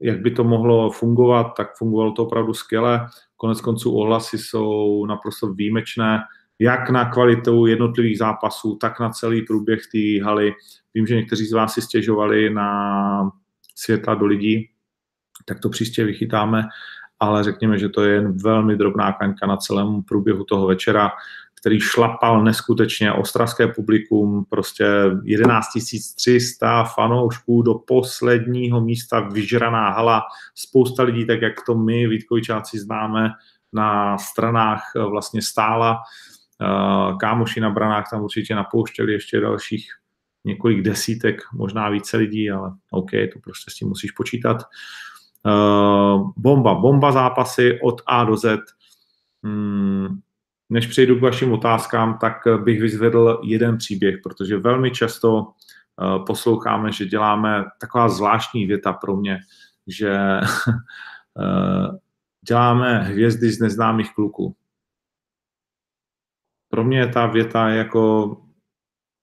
jak 0.00 0.20
by 0.20 0.30
to 0.30 0.44
mohlo 0.44 0.90
fungovat, 0.90 1.44
tak 1.56 1.76
fungovalo 1.76 2.12
to 2.12 2.26
opravdu 2.26 2.54
skvěle. 2.54 3.06
Konec 3.36 3.60
konců 3.60 3.96
ohlasy 3.96 4.38
jsou 4.38 5.06
naprosto 5.06 5.52
výjimečné, 5.52 6.18
jak 6.58 6.90
na 6.90 7.10
kvalitu 7.10 7.66
jednotlivých 7.66 8.18
zápasů, 8.18 8.76
tak 8.80 9.00
na 9.00 9.10
celý 9.10 9.42
průběh 9.42 9.80
té 9.92 10.24
haly. 10.24 10.52
Vím, 10.94 11.06
že 11.06 11.16
někteří 11.16 11.46
z 11.46 11.52
vás 11.52 11.74
si 11.74 11.82
stěžovali 11.82 12.50
na 12.50 13.30
světla 13.74 14.14
do 14.14 14.26
lidí, 14.26 14.70
tak 15.44 15.60
to 15.60 15.68
příště 15.68 16.04
vychytáme, 16.04 16.64
ale 17.20 17.44
řekněme, 17.44 17.78
že 17.78 17.88
to 17.88 18.02
je 18.02 18.14
jen 18.14 18.36
velmi 18.38 18.76
drobná 18.76 19.12
kaňka 19.12 19.46
na 19.46 19.56
celém 19.56 20.02
průběhu 20.02 20.44
toho 20.44 20.66
večera, 20.66 21.10
který 21.60 21.80
šlapal 21.80 22.44
neskutečně 22.44 23.12
ostravské 23.12 23.68
publikum, 23.68 24.44
prostě 24.48 24.86
11 25.24 25.66
300 26.16 26.84
fanoušků 26.84 27.62
do 27.62 27.74
posledního 27.74 28.80
místa, 28.80 29.20
vyžraná 29.20 29.90
hala, 29.90 30.22
spousta 30.54 31.02
lidí, 31.02 31.26
tak 31.26 31.42
jak 31.42 31.52
to 31.66 31.74
my, 31.74 32.08
Vítkovičáci, 32.08 32.78
známe, 32.78 33.30
na 33.72 34.18
stranách 34.18 34.82
vlastně 35.10 35.42
stála. 35.42 35.98
Eh, 36.62 37.14
kámoši 37.20 37.60
na 37.60 37.70
branách 37.70 38.10
tam 38.10 38.22
určitě 38.22 38.54
napouštěli 38.54 39.12
ještě 39.12 39.40
dalších 39.40 39.88
několik 40.44 40.82
desítek, 40.82 41.40
možná 41.54 41.88
více 41.88 42.16
lidí, 42.16 42.50
ale 42.50 42.72
OK, 42.90 43.10
to 43.10 43.38
prostě 43.44 43.70
s 43.70 43.74
tím 43.74 43.88
musíš 43.88 44.10
počítat. 44.10 44.56
Uh, 44.56 44.62
bomba, 46.36 46.74
bomba 46.74 47.12
zápasy 47.12 47.80
od 47.82 48.02
A 48.06 48.24
do 48.24 48.36
Z. 48.36 48.60
Hmm, 49.42 50.20
než 50.70 50.86
přejdu 50.86 51.16
k 51.18 51.22
vašim 51.22 51.52
otázkám, 51.52 52.18
tak 52.18 52.34
bych 52.64 52.80
vyzvedl 52.80 53.40
jeden 53.44 53.78
příběh, 53.78 54.16
protože 54.22 54.58
velmi 54.58 54.90
často 54.90 55.38
uh, 55.38 56.24
posloucháme, 56.24 56.92
že 56.92 57.06
děláme 57.06 57.64
taková 57.80 58.08
zvláštní 58.08 58.66
věta 58.66 58.92
pro 58.92 59.16
mě, 59.16 59.38
že 59.86 60.18
uh, 61.36 61.96
děláme 62.48 63.02
hvězdy 63.02 63.50
z 63.50 63.60
neznámých 63.60 64.14
kluků. 64.14 64.56
Pro 66.68 66.84
mě 66.84 66.98
je 66.98 67.08
ta 67.08 67.26
věta 67.26 67.68
jako 67.68 68.36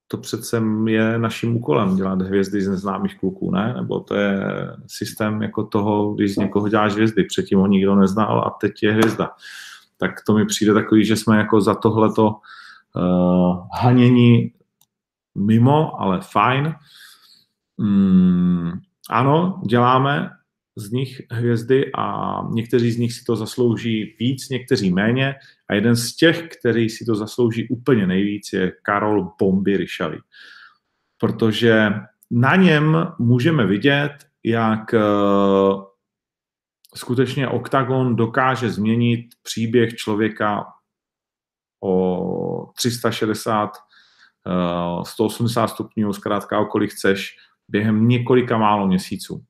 to 0.08 0.16
přece 0.16 0.62
je 0.86 1.18
naším 1.18 1.56
úkolem 1.56 1.96
dělat 1.96 2.22
hvězdy 2.22 2.62
z 2.62 2.68
neznámých 2.68 3.18
kluků, 3.18 3.50
ne? 3.50 3.74
Nebo 3.76 4.00
to 4.00 4.14
je 4.14 4.40
systém 4.86 5.42
jako 5.42 5.64
toho, 5.64 6.14
když 6.14 6.34
z 6.34 6.36
někoho 6.36 6.68
děláš 6.68 6.92
hvězdy, 6.92 7.24
předtím 7.24 7.58
ho 7.58 7.66
nikdo 7.66 7.94
neznal 7.94 8.40
a 8.40 8.50
teď 8.60 8.82
je 8.82 8.92
hvězda. 8.92 9.30
Tak 9.96 10.10
to 10.26 10.34
mi 10.34 10.46
přijde 10.46 10.74
takový, 10.74 11.04
že 11.04 11.16
jsme 11.16 11.38
jako 11.38 11.60
za 11.60 11.74
tohleto 11.74 12.36
uh, 12.96 13.66
hanění 13.80 14.52
mimo, 15.34 16.00
ale 16.00 16.20
fajn. 16.20 16.74
Mm, 17.78 18.72
ano, 19.10 19.62
děláme 19.66 20.35
z 20.76 20.90
nich 20.90 21.22
hvězdy 21.30 21.90
a 21.98 22.38
někteří 22.50 22.90
z 22.90 22.98
nich 22.98 23.12
si 23.12 23.24
to 23.24 23.36
zaslouží 23.36 24.16
víc, 24.20 24.48
někteří 24.48 24.92
méně. 24.92 25.34
A 25.68 25.74
jeden 25.74 25.96
z 25.96 26.16
těch, 26.16 26.48
který 26.48 26.90
si 26.90 27.04
to 27.04 27.14
zaslouží 27.14 27.68
úplně 27.68 28.06
nejvíc, 28.06 28.52
je 28.52 28.72
Karol 28.82 29.32
Bomby 29.38 29.76
Ryšavý. 29.76 30.18
Protože 31.18 31.90
na 32.30 32.56
něm 32.56 32.96
můžeme 33.18 33.66
vidět, 33.66 34.12
jak 34.44 34.94
eh, 34.94 35.00
skutečně 36.94 37.48
OKTAGON 37.48 38.16
dokáže 38.16 38.70
změnit 38.70 39.26
příběh 39.42 39.94
člověka 39.94 40.64
o 41.84 42.72
360, 42.76 43.70
180 45.04 45.64
eh, 45.64 45.68
stupňů, 45.68 46.12
zkrátka 46.12 46.58
o 46.58 46.64
kolik 46.64 46.90
chceš, 46.90 47.36
během 47.68 48.08
několika 48.08 48.58
málo 48.58 48.86
měsíců. 48.86 49.44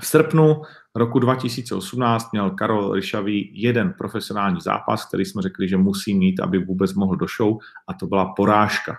V 0.00 0.06
srpnu 0.06 0.62
roku 0.94 1.18
2018 1.18 2.32
měl 2.32 2.50
Karol 2.50 2.92
Ryšavý 2.92 3.62
jeden 3.62 3.92
profesionální 3.98 4.60
zápas, 4.60 5.08
který 5.08 5.24
jsme 5.24 5.42
řekli, 5.42 5.68
že 5.68 5.76
musí 5.76 6.14
mít, 6.14 6.40
aby 6.40 6.58
vůbec 6.58 6.94
mohl 6.94 7.16
do 7.16 7.26
show, 7.36 7.58
a 7.88 7.94
to 7.94 8.06
byla 8.06 8.32
porážka. 8.36 8.98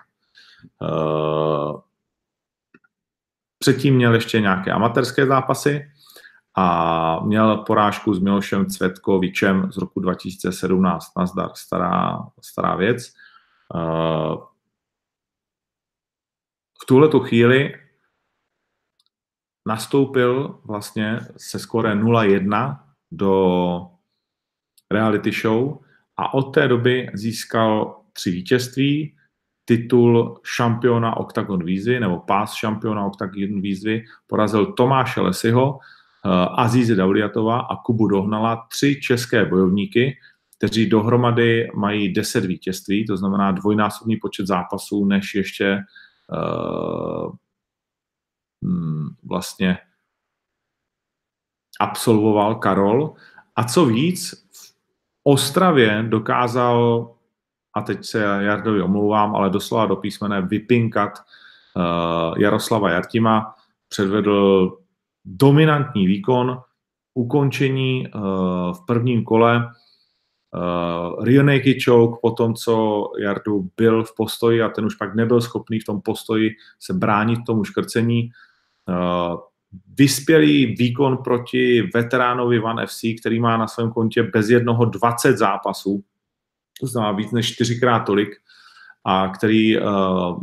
Eh, 0.82 1.72
předtím 3.58 3.94
měl 3.94 4.14
ještě 4.14 4.40
nějaké 4.40 4.72
amatérské 4.72 5.26
zápasy 5.26 5.90
a 6.54 7.20
měl 7.24 7.56
porážku 7.56 8.14
s 8.14 8.18
Milošem 8.18 8.66
Cvetkovičem 8.66 9.72
z 9.72 9.76
roku 9.76 10.00
2017. 10.00 11.06
Nazdar, 11.18 11.50
stará, 11.54 12.18
stará 12.40 12.76
věc. 12.76 13.12
Eh, 13.74 14.36
v 16.82 16.86
tuhle 16.86 17.10
chvíli 17.20 17.74
nastoupil 19.68 20.58
vlastně 20.64 21.20
se 21.36 21.58
skore 21.58 21.94
0-1 21.94 22.78
do 23.12 23.86
reality 24.90 25.32
show 25.32 25.78
a 26.16 26.34
od 26.34 26.42
té 26.42 26.68
doby 26.68 27.10
získal 27.14 28.00
tři 28.12 28.30
vítězství, 28.30 29.16
titul 29.64 30.40
šampiona 30.44 31.16
Octagon 31.16 31.64
výzvy 31.64 32.00
nebo 32.00 32.18
pás 32.18 32.54
šampiona 32.54 33.04
Octagon 33.04 33.60
výzvy, 33.60 34.04
porazil 34.26 34.72
Tomáše 34.72 35.20
Lesiho, 35.20 35.72
uh, 35.72 35.80
Azize 36.60 36.94
Dauliatova 36.94 37.60
a 37.60 37.76
Kubu 37.76 38.06
Dohnala, 38.06 38.66
tři 38.70 39.00
české 39.00 39.44
bojovníky, 39.44 40.16
kteří 40.58 40.86
dohromady 40.86 41.68
mají 41.74 42.12
10 42.12 42.44
vítězství, 42.44 43.06
to 43.06 43.16
znamená 43.16 43.52
dvojnásobný 43.52 44.16
počet 44.16 44.46
zápasů, 44.46 45.04
než 45.04 45.34
ještě 45.34 45.78
uh, 46.32 47.32
vlastně 49.22 49.78
absolvoval 51.80 52.54
Karol. 52.54 53.14
A 53.56 53.64
co 53.64 53.86
víc, 53.86 54.48
v 54.52 54.72
Ostravě 55.22 56.04
dokázal, 56.08 57.10
a 57.74 57.80
teď 57.82 58.04
se 58.04 58.18
Jardovi 58.18 58.82
omlouvám, 58.82 59.36
ale 59.36 59.50
doslova 59.50 59.86
do 59.86 59.96
písmene 59.96 60.42
vypinkat 60.42 61.18
uh, 61.18 62.38
Jaroslava 62.38 62.90
Jartima, 62.90 63.54
předvedl 63.88 64.78
dominantní 65.24 66.06
výkon, 66.06 66.60
ukončení 67.14 68.06
uh, 68.06 68.20
v 68.72 68.86
prvním 68.86 69.24
kole 69.24 69.70
Uh, 70.54 71.24
Rio 71.24 71.42
Naked 71.42 71.76
Choke 71.84 72.18
po 72.22 72.30
tom, 72.30 72.54
co 72.54 73.04
Jardu 73.22 73.70
byl 73.76 74.04
v 74.04 74.14
postoji 74.16 74.62
a 74.62 74.68
ten 74.68 74.84
už 74.84 74.94
pak 74.94 75.14
nebyl 75.14 75.40
schopný 75.40 75.80
v 75.80 75.84
tom 75.84 76.00
postoji 76.00 76.50
se 76.80 76.94
bránit 76.94 77.38
tomu 77.46 77.64
škrcení, 77.64 78.30
Eh, 78.30 78.49
vyspělý 79.98 80.66
výkon 80.66 81.16
proti 81.16 81.90
veteránovi 81.94 82.58
Van 82.58 82.86
FC, 82.86 83.00
který 83.20 83.40
má 83.40 83.56
na 83.56 83.68
svém 83.68 83.90
kontě 83.90 84.22
bez 84.22 84.50
jednoho 84.50 84.84
20 84.84 85.36
zápasů, 85.36 86.04
to 86.80 86.86
znamená 86.86 87.12
víc 87.12 87.32
než 87.32 87.52
čtyřikrát 87.52 88.00
tolik, 88.00 88.28
a 89.04 89.28
který 89.28 89.80
uh, 89.80 90.42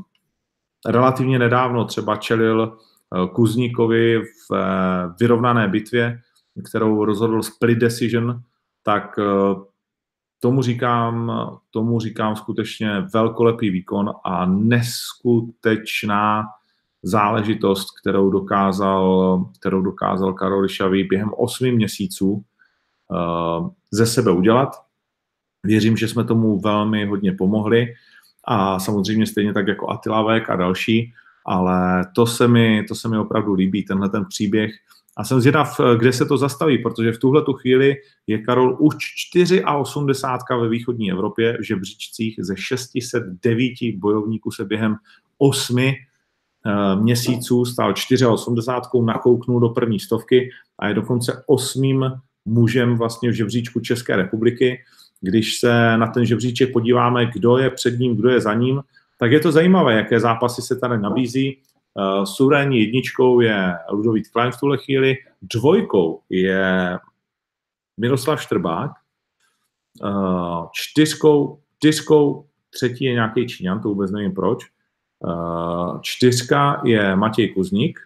relativně 0.88 1.39
nedávno 1.39 1.86
třeba 1.86 2.15
čelil 2.15 2.78
uh, 3.17 3.28
Kuzníkovi 3.28 4.21
v 4.21 4.56
vyrovnané 5.19 5.67
bitvě, 5.67 6.19
kterou 6.69 7.06
rozhodl 7.06 7.43
split 7.43 7.78
decision, 7.78 8.41
tak 8.84 9.19
tomu 10.39 10.62
říkám, 10.62 11.32
tomu 11.71 12.00
říkám 12.00 12.36
skutečně 12.36 13.02
velkolepý 13.13 13.69
výkon 13.69 14.13
a 14.23 14.45
neskutečná 14.45 16.43
záležitost, 17.03 17.88
kterou 18.01 18.29
dokázal, 18.29 19.45
kterou 19.60 19.81
dokázal 19.81 20.33
Karol 20.33 20.62
Ryšavý 20.62 21.03
během 21.03 21.31
8 21.38 21.71
měsíců 21.71 22.31
uh, 22.31 23.69
ze 23.91 24.05
sebe 24.05 24.31
udělat. 24.31 24.69
Věřím, 25.63 25.97
že 25.97 26.07
jsme 26.07 26.23
tomu 26.23 26.60
velmi 26.60 27.05
hodně 27.05 27.31
pomohli 27.31 27.93
a 28.47 28.79
samozřejmě 28.79 29.27
stejně 29.27 29.53
tak 29.53 29.67
jako 29.67 29.89
Atilavek 29.89 30.49
a 30.49 30.55
další, 30.55 31.13
ale 31.45 32.05
to 32.15 32.25
se 32.25 32.47
mi, 32.47 32.83
to 32.88 32.95
se 32.95 33.10
mi 33.10 33.17
opravdu 33.17 33.53
líbí, 33.53 33.83
tenhle 33.83 34.10
ten 34.10 34.25
příběh 34.25 34.71
A 35.17 35.23
jsem 35.23 35.39
zvědav, 35.39 35.79
kde 35.97 36.13
se 36.13 36.25
to 36.25 36.38
zastaví, 36.38 36.77
protože 36.77 37.12
v 37.12 37.19
tuhle 37.19 37.41
tu 37.41 37.53
chvíli 37.53 37.95
je 38.27 38.38
Karol 38.38 38.77
už 38.79 38.95
84 39.75 40.62
ve 40.62 40.69
východní 40.69 41.12
Evropě 41.12 41.57
v 41.60 41.63
žebříčcích 41.63 42.36
ze 42.39 42.57
609 42.57 43.73
bojovníků 43.97 44.51
se 44.51 44.65
během 44.65 44.95
8 45.38 45.79
eh, 45.79 45.93
měsíců 46.96 47.65
stál 47.65 47.93
84, 48.30 49.06
nakouknul 49.06 49.60
do 49.60 49.70
první 49.70 50.00
stovky 50.00 50.50
a 50.80 50.88
je 50.88 50.93
dokonce 50.93 51.43
osmým 51.48 52.12
mužem 52.46 52.98
vlastně 52.98 53.30
v 53.30 53.34
žebříčku 53.34 53.80
České 53.80 54.15
republiky. 54.15 54.80
Když 55.22 55.60
se 55.60 55.98
na 55.98 56.08
ten 56.08 56.26
žebříček 56.26 56.74
podíváme, 56.74 57.26
kdo 57.26 57.58
je 57.58 57.70
před 57.70 58.00
ním, 58.00 58.15
kdo 58.15 58.30
je 58.30 58.41
za 58.41 58.54
ním, 58.54 58.82
tak 59.20 59.32
je 59.32 59.39
to 59.39 59.52
zajímavé, 59.52 59.93
jaké 59.93 60.20
zápasy 60.20 60.62
se 60.62 60.76
tady 60.76 60.98
nabízí. 60.98 61.58
Uh, 61.93 62.24
suverénní 62.24 62.80
jedničkou 62.80 63.41
je 63.41 63.74
Ludovít 63.91 64.28
Klein 64.28 64.52
v 64.52 64.60
tuhle 64.60 64.78
chvíli, 64.78 65.15
dvojkou 65.41 66.22
je 66.30 66.98
Miroslav 67.98 68.41
Štrbák, 68.41 68.91
uh, 70.04 70.67
čtyřkou, 70.74 71.60
čtyřkou 71.78 72.46
třetí 72.70 73.06
je 73.06 73.13
nějaký 73.13 73.48
Číňan, 73.48 73.82
to 73.82 73.89
vůbec 73.89 74.12
nevím 74.12 74.34
proč, 74.34 74.65
čtyřka 76.01 76.82
je 76.86 77.15
Matěj 77.15 77.49
Kuzník, 77.49 77.99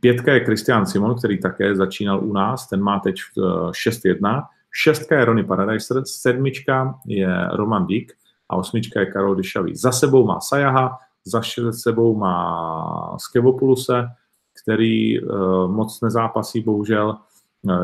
pětka 0.00 0.32
je 0.32 0.40
Kristian 0.40 0.86
Simon, 0.86 1.14
který 1.18 1.40
také 1.40 1.76
začínal 1.76 2.24
u 2.24 2.32
nás, 2.32 2.68
ten 2.68 2.80
má 2.80 2.98
teď 2.98 3.14
6-1, 3.70 4.46
šestka 4.72 5.18
je 5.18 5.24
Ronnie 5.24 5.46
Paradiser, 5.46 6.02
sedmička 6.04 6.94
je 7.06 7.48
Roman 7.52 7.86
Dík, 7.86 8.12
a 8.52 8.56
osmička 8.56 9.00
je 9.00 9.06
Karol 9.06 9.34
Dyšavý. 9.34 9.76
Za 9.76 9.92
sebou 9.92 10.26
má 10.26 10.40
Sajaha, 10.40 10.98
za 11.24 11.40
sebou 11.70 12.16
má 12.16 13.16
Skevopuluse, 13.18 14.08
který 14.62 15.20
uh, 15.20 15.70
moc 15.70 16.00
nezápasí, 16.00 16.60
bohužel, 16.60 17.16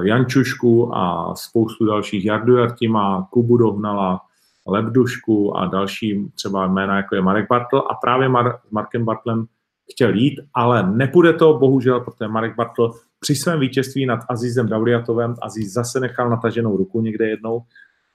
Jančušku 0.02 0.96
a 0.96 1.34
spoustu 1.34 1.86
dalších. 1.86 2.24
Jardu 2.24 2.56
Jartima, 2.56 3.28
Kubu 3.30 3.56
Dohnala, 3.56 4.20
Lebdušku 4.68 5.56
a 5.56 5.66
další 5.66 6.30
třeba 6.34 6.66
jména, 6.66 6.96
jako 6.96 7.14
je 7.14 7.22
Marek 7.22 7.48
Bartl. 7.48 7.82
A 7.90 7.94
právě 7.94 8.28
Mar- 8.28 8.58
s 8.68 8.70
Markem 8.70 9.04
Bartlem 9.04 9.46
chtěl 9.92 10.14
jít, 10.14 10.40
ale 10.54 10.90
nepůjde 10.90 11.32
to, 11.32 11.58
bohužel, 11.58 12.00
protože 12.00 12.28
Marek 12.28 12.56
Bartl 12.56 12.92
při 13.20 13.34
svém 13.34 13.60
vítězství 13.60 14.06
nad 14.06 14.20
Azizem 14.28 14.68
Dauliatovem, 14.68 15.34
Aziz 15.42 15.72
zase 15.72 16.00
nechal 16.00 16.30
nataženou 16.30 16.76
ruku 16.76 17.00
někde 17.00 17.28
jednou 17.28 17.62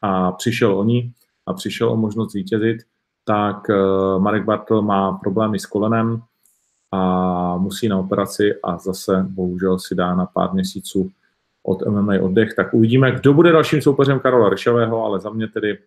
a 0.01 0.31
přišel 0.31 0.79
o 0.79 0.83
ní 0.83 1.13
a 1.45 1.53
přišel 1.53 1.89
o 1.89 1.97
možnost 1.97 2.31
zvítězit, 2.31 2.77
tak 3.25 3.69
eh, 3.69 3.75
Marek 4.19 4.43
Bartl 4.43 4.81
má 4.81 5.11
problémy 5.11 5.59
s 5.59 5.65
kolenem 5.65 6.21
a 6.91 7.57
musí 7.57 7.87
na 7.87 7.97
operaci 7.97 8.53
a 8.63 8.77
zase 8.77 9.25
bohužel 9.29 9.79
si 9.79 9.95
dá 9.95 10.15
na 10.15 10.25
pár 10.25 10.53
měsíců 10.53 11.09
od 11.63 11.87
MMA 11.87 12.13
oddech. 12.21 12.53
Tak 12.53 12.73
uvidíme, 12.73 13.11
kdo 13.11 13.33
bude 13.33 13.51
dalším 13.51 13.81
soupeřem 13.81 14.19
Karola 14.19 14.49
Ryšavého, 14.49 15.05
ale 15.05 15.19
za 15.19 15.29
mě 15.29 15.47
tedy 15.47 15.77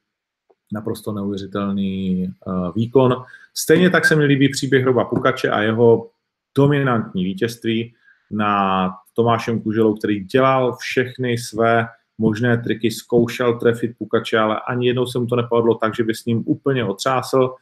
naprosto 0.72 1.12
neuvěřitelný 1.12 2.29
uh, 2.46 2.74
výkon. 2.74 3.16
Stejně 3.55 3.90
tak 3.90 4.05
se 4.05 4.16
mi 4.16 4.24
líbí 4.24 4.48
příběh 4.48 4.85
Roba 4.85 5.05
Pukače 5.05 5.50
a 5.50 5.61
jeho 5.61 6.11
dominantní 6.57 7.24
vítězství 7.24 7.94
na 8.31 8.90
Tomášem 9.14 9.61
Kuželou, 9.61 9.94
který 9.94 10.24
dělal 10.24 10.76
všechny 10.76 11.38
své 11.38 11.87
možné 12.18 12.59
triky, 12.59 12.90
zkoušel 12.90 13.59
trefit 13.59 13.92
Pukače, 13.98 14.38
ale 14.38 14.61
ani 14.68 14.87
jednou 14.87 15.07
se 15.07 15.18
mu 15.18 15.26
to 15.26 15.37
nepadlo 15.37 15.74
tak, 15.74 15.94
že 15.94 16.05
by 16.05 16.14
s 16.14 16.24
ním 16.24 16.42
úplně 16.46 16.85
otřásl. 16.85 17.55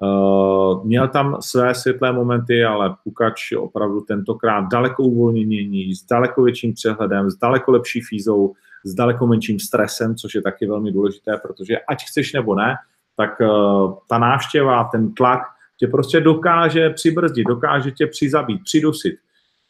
Uh, 0.00 0.84
měl 0.84 1.08
tam 1.08 1.36
své 1.40 1.74
světlé 1.74 2.12
momenty, 2.12 2.64
ale 2.64 2.96
Pukač 3.04 3.52
opravdu 3.52 4.00
tentokrát 4.00 4.60
daleko 4.60 5.02
uvolněnění, 5.02 5.94
s 5.94 6.06
daleko 6.06 6.42
větším 6.42 6.74
přehledem, 6.74 7.30
s 7.30 7.36
daleko 7.36 7.72
lepší 7.72 8.00
fízou, 8.00 8.54
s 8.84 8.94
daleko 8.94 9.26
menším 9.26 9.58
stresem, 9.60 10.16
což 10.16 10.34
je 10.34 10.42
taky 10.42 10.66
velmi 10.66 10.92
důležité, 10.92 11.36
protože 11.42 11.78
ať 11.78 12.04
chceš 12.04 12.32
nebo 12.32 12.54
ne, 12.54 12.76
tak 13.16 13.40
uh, 13.40 13.94
ta 14.08 14.18
návštěva, 14.18 14.84
ten 14.84 15.14
tlak 15.14 15.40
tě 15.76 15.86
prostě 15.86 16.20
dokáže 16.20 16.90
přibrzdit, 16.90 17.46
dokáže 17.46 17.90
tě 17.90 18.06
přizabít, 18.06 18.62
přidusit 18.64 19.14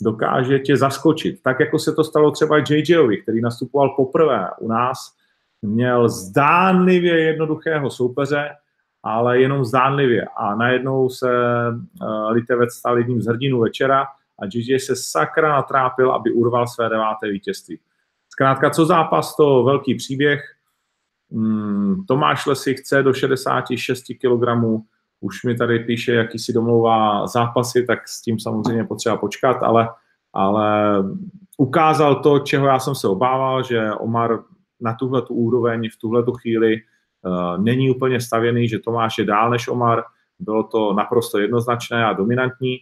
dokáže 0.02 0.58
tě 0.58 0.76
zaskočit. 0.76 1.42
Tak 1.42 1.60
jako 1.60 1.78
se 1.78 1.92
to 1.92 2.04
stalo 2.04 2.30
třeba 2.30 2.56
JJovi, 2.58 3.22
který 3.22 3.40
nastupoval 3.40 3.88
poprvé 3.96 4.48
u 4.60 4.68
nás, 4.68 4.98
měl 5.62 6.08
zdánlivě 6.08 7.20
jednoduchého 7.20 7.90
soupeře, 7.90 8.50
ale 9.02 9.40
jenom 9.40 9.64
zdánlivě. 9.64 10.26
A 10.36 10.54
najednou 10.54 11.08
se 11.08 11.28
uh, 11.28 12.30
Litevec 12.30 12.72
stal 12.72 12.98
jedním 12.98 13.22
z 13.22 13.26
hrdinů 13.26 13.60
večera 13.60 14.06
a 14.38 14.44
JJ 14.54 14.78
se 14.78 14.96
sakra 14.96 15.52
natrápil, 15.52 16.12
aby 16.12 16.32
urval 16.32 16.66
své 16.66 16.88
deváté 16.88 17.28
vítězství. 17.28 17.78
Zkrátka, 18.34 18.70
co 18.70 18.86
zápas, 18.86 19.36
to 19.36 19.64
velký 19.64 19.94
příběh. 19.94 20.42
Hmm, 21.32 22.04
Tomáš 22.08 22.46
Lesy 22.46 22.74
chce 22.74 23.02
do 23.02 23.12
66 23.12 24.04
kg 24.20 24.44
už 25.20 25.44
mi 25.44 25.54
tady 25.54 25.78
píše, 25.78 26.12
jaký 26.12 26.38
si 26.38 26.52
domlouvá 26.52 27.26
zápasy, 27.26 27.84
tak 27.86 28.08
s 28.08 28.22
tím 28.22 28.38
samozřejmě 28.40 28.84
potřeba 28.84 29.16
počkat, 29.16 29.62
ale, 29.62 29.88
ale 30.32 30.96
ukázal 31.58 32.22
to, 32.22 32.38
čeho 32.38 32.66
já 32.66 32.78
jsem 32.78 32.94
se 32.94 33.08
obával, 33.08 33.62
že 33.62 33.92
Omar 33.92 34.42
na 34.80 34.94
tuhle 34.94 35.22
tu 35.22 35.34
úroveň 35.34 35.88
v 35.94 35.98
tuhle 36.00 36.22
tu 36.22 36.32
chvíli 36.32 36.76
uh, 36.76 37.62
není 37.64 37.90
úplně 37.90 38.20
stavěný, 38.20 38.68
že 38.68 38.78
Tomáš 38.78 39.18
je 39.18 39.24
dál 39.24 39.50
než 39.50 39.68
Omar, 39.68 40.02
bylo 40.38 40.62
to 40.62 40.92
naprosto 40.92 41.38
jednoznačné 41.38 42.04
a 42.04 42.12
dominantní, 42.12 42.78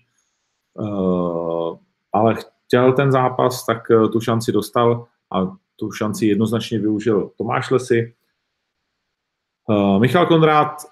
uh, 0.74 1.76
ale 2.12 2.34
chtěl 2.34 2.92
ten 2.92 3.12
zápas, 3.12 3.66
tak 3.66 3.78
tu 4.12 4.20
šanci 4.20 4.52
dostal 4.52 5.06
a 5.36 5.56
tu 5.76 5.92
šanci 5.92 6.26
jednoznačně 6.26 6.78
využil 6.78 7.30
Tomáš 7.38 7.70
Lesy. 7.70 8.14
Uh, 9.68 10.00
Michal 10.00 10.26
Konrád 10.26 10.82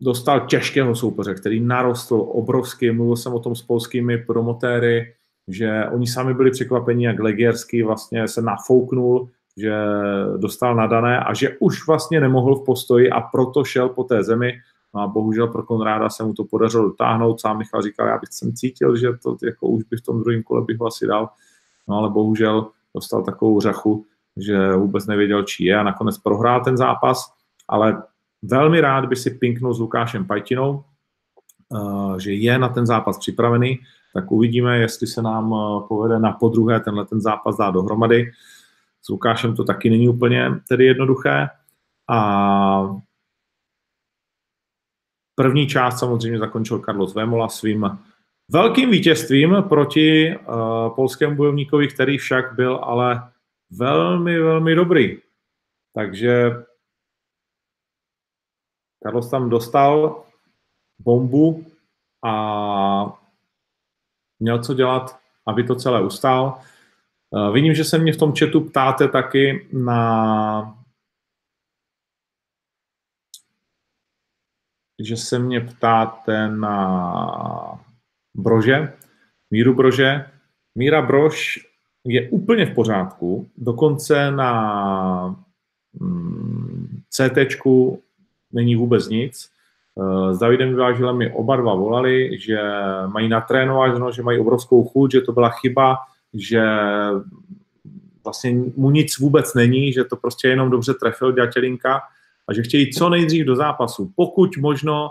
dostal 0.00 0.40
těžkého 0.40 0.94
soupeře, 0.94 1.34
který 1.34 1.60
narostl 1.60 2.14
obrovsky. 2.14 2.92
Mluvil 2.92 3.16
jsem 3.16 3.34
o 3.34 3.40
tom 3.40 3.54
s 3.54 3.62
polskými 3.62 4.18
promotéry, 4.18 5.14
že 5.48 5.84
oni 5.92 6.06
sami 6.06 6.34
byli 6.34 6.50
překvapeni, 6.50 7.06
jak 7.06 7.20
Legiersky 7.20 7.82
vlastně 7.82 8.28
se 8.28 8.42
nafouknul, 8.42 9.28
že 9.56 9.74
dostal 10.36 10.74
nadané 10.74 11.20
a 11.20 11.34
že 11.34 11.56
už 11.60 11.86
vlastně 11.86 12.20
nemohl 12.20 12.54
v 12.54 12.64
postoji 12.64 13.10
a 13.10 13.20
proto 13.20 13.64
šel 13.64 13.88
po 13.88 14.04
té 14.04 14.22
zemi. 14.22 14.52
No 14.94 15.00
a 15.00 15.06
bohužel 15.06 15.48
pro 15.48 15.62
Konráda 15.62 16.08
se 16.08 16.24
mu 16.24 16.34
to 16.34 16.44
podařilo 16.44 16.84
dotáhnout. 16.84 17.40
Sám 17.40 17.58
Michal 17.58 17.82
říkal, 17.82 18.06
já 18.06 18.18
bych 18.18 18.32
jsem 18.32 18.52
cítil, 18.52 18.96
že 18.96 19.08
to 19.22 19.36
jako 19.42 19.68
už 19.68 19.84
by 19.84 19.96
v 19.96 20.02
tom 20.02 20.20
druhém 20.20 20.42
kole 20.42 20.64
bych 20.64 20.78
ho 20.78 20.86
asi 20.86 21.06
dal. 21.06 21.28
No 21.88 21.96
ale 21.96 22.10
bohužel 22.10 22.70
dostal 22.94 23.22
takovou 23.22 23.60
řachu, 23.60 24.06
že 24.36 24.72
vůbec 24.72 25.06
nevěděl, 25.06 25.42
čí 25.42 25.64
je 25.64 25.76
a 25.76 25.82
nakonec 25.82 26.18
prohrál 26.18 26.64
ten 26.64 26.76
zápas, 26.76 27.32
ale 27.68 28.02
Velmi 28.42 28.80
rád 28.80 29.04
by 29.06 29.16
si 29.16 29.30
pinknul 29.30 29.74
s 29.74 29.80
Lukášem 29.80 30.26
Pajtinou, 30.26 30.84
eh, 31.74 32.20
že 32.20 32.32
je 32.32 32.58
na 32.58 32.68
ten 32.68 32.86
zápas 32.86 33.18
připravený, 33.18 33.78
tak 34.14 34.32
uvidíme, 34.32 34.78
jestli 34.78 35.06
se 35.06 35.22
nám 35.22 35.54
eh, 35.54 35.86
povede 35.88 36.18
na 36.18 36.32
podruhé 36.32 36.80
tenhle 36.80 37.06
ten 37.06 37.20
zápas 37.20 37.56
dát 37.56 37.70
dohromady. 37.70 38.32
S 39.02 39.08
Lukášem 39.08 39.56
to 39.56 39.64
taky 39.64 39.90
není 39.90 40.08
úplně 40.08 40.50
tedy 40.68 40.84
jednoduché. 40.86 41.48
A 42.08 42.96
první 45.34 45.66
část 45.66 45.98
samozřejmě 45.98 46.38
zakončil 46.38 46.78
Carlos 46.78 47.14
Vemola 47.14 47.48
svým 47.48 47.98
velkým 48.52 48.90
vítězstvím 48.90 49.56
proti 49.68 50.36
uh, 50.36 50.94
polskému 50.94 51.36
bojovníkovi, 51.36 51.88
který 51.88 52.18
však 52.18 52.54
byl 52.54 52.80
ale 52.82 53.32
velmi, 53.70 54.38
velmi 54.38 54.74
dobrý. 54.74 55.18
Takže 55.94 56.50
Carlos 59.02 59.30
tam 59.30 59.50
dostal 59.50 60.22
bombu 60.98 61.66
a 62.24 63.18
měl 64.40 64.62
co 64.62 64.74
dělat, 64.74 65.20
aby 65.46 65.64
to 65.64 65.74
celé 65.74 66.02
ustál. 66.02 66.60
Eh, 67.36 67.52
vidím, 67.52 67.74
že 67.74 67.84
se 67.84 67.98
mě 67.98 68.12
v 68.12 68.16
tom 68.16 68.32
chatu 68.38 68.60
ptáte 68.60 69.08
taky 69.08 69.68
na 69.72 70.76
že 75.02 75.16
se 75.16 75.38
mě 75.38 75.60
ptáte 75.60 76.48
na 76.48 77.79
Brože, 78.40 78.92
Míru 79.50 79.74
Brože. 79.74 80.24
Míra 80.74 81.02
Brož 81.02 81.58
je 82.04 82.30
úplně 82.30 82.66
v 82.66 82.74
pořádku, 82.74 83.50
dokonce 83.56 84.30
na 84.30 85.36
mm, 86.00 87.00
CT 87.10 87.38
není 88.52 88.76
vůbec 88.76 89.08
nic. 89.08 89.50
Eh, 90.00 90.34
s 90.34 90.38
Davidem 90.38 90.68
Vyvážilem 90.68 91.16
mi 91.16 91.32
oba 91.32 91.56
dva 91.56 91.74
volali, 91.74 92.38
že 92.38 92.58
mají 93.06 93.28
natrénováno, 93.28 94.12
že 94.12 94.22
mají 94.22 94.38
obrovskou 94.38 94.84
chuť, 94.84 95.12
že 95.12 95.20
to 95.20 95.32
byla 95.32 95.48
chyba, 95.48 95.96
že 96.34 96.62
vlastně 98.24 98.54
mu 98.76 98.90
nic 98.90 99.18
vůbec 99.18 99.54
není, 99.54 99.92
že 99.92 100.04
to 100.04 100.16
prostě 100.16 100.48
jenom 100.48 100.70
dobře 100.70 100.94
trefil 100.94 101.32
Ďatelinka 101.32 102.02
a 102.48 102.54
že 102.54 102.62
chtějí 102.62 102.92
co 102.92 103.08
nejdřív 103.08 103.46
do 103.46 103.56
zápasu, 103.56 104.12
pokud 104.16 104.56
možno 104.56 105.10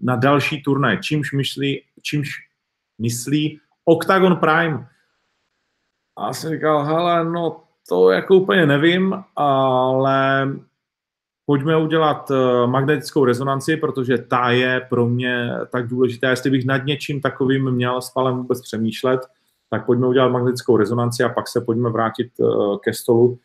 na 0.00 0.16
další 0.16 0.62
turnaj, 0.62 0.98
čímž 0.98 1.32
myslí, 1.32 1.82
čímž 2.02 2.28
myslí 3.00 3.60
Octagon 3.84 4.36
Prime. 4.36 4.86
A 6.18 6.26
já 6.26 6.32
jsem 6.32 6.50
říkal, 6.50 6.84
hele, 6.84 7.24
no 7.24 7.62
to 7.88 8.10
jako 8.10 8.34
úplně 8.34 8.66
nevím, 8.66 9.24
ale 9.36 10.48
pojďme 11.46 11.76
udělat 11.76 12.30
eh, 12.30 12.66
magnetickou 12.66 13.24
rezonanci, 13.24 13.76
protože 13.76 14.18
ta 14.18 14.50
je 14.50 14.86
pro 14.88 15.06
mě 15.06 15.50
tak 15.72 15.88
důležitá. 15.88 16.30
Jestli 16.30 16.50
bych 16.50 16.66
nad 16.66 16.84
něčím 16.84 17.20
takovým 17.20 17.70
měl 17.70 18.00
s 18.00 18.10
palem 18.10 18.36
vůbec 18.36 18.62
přemýšlet, 18.62 19.20
tak 19.70 19.86
pojďme 19.86 20.06
udělat 20.06 20.28
magnetickou 20.28 20.76
rezonanci 20.76 21.24
a 21.24 21.28
pak 21.28 21.48
se 21.48 21.60
pojďme 21.60 21.90
vrátit 21.90 22.32
eh, 22.40 22.44
ke 22.82 22.94
stolu. 22.94 23.38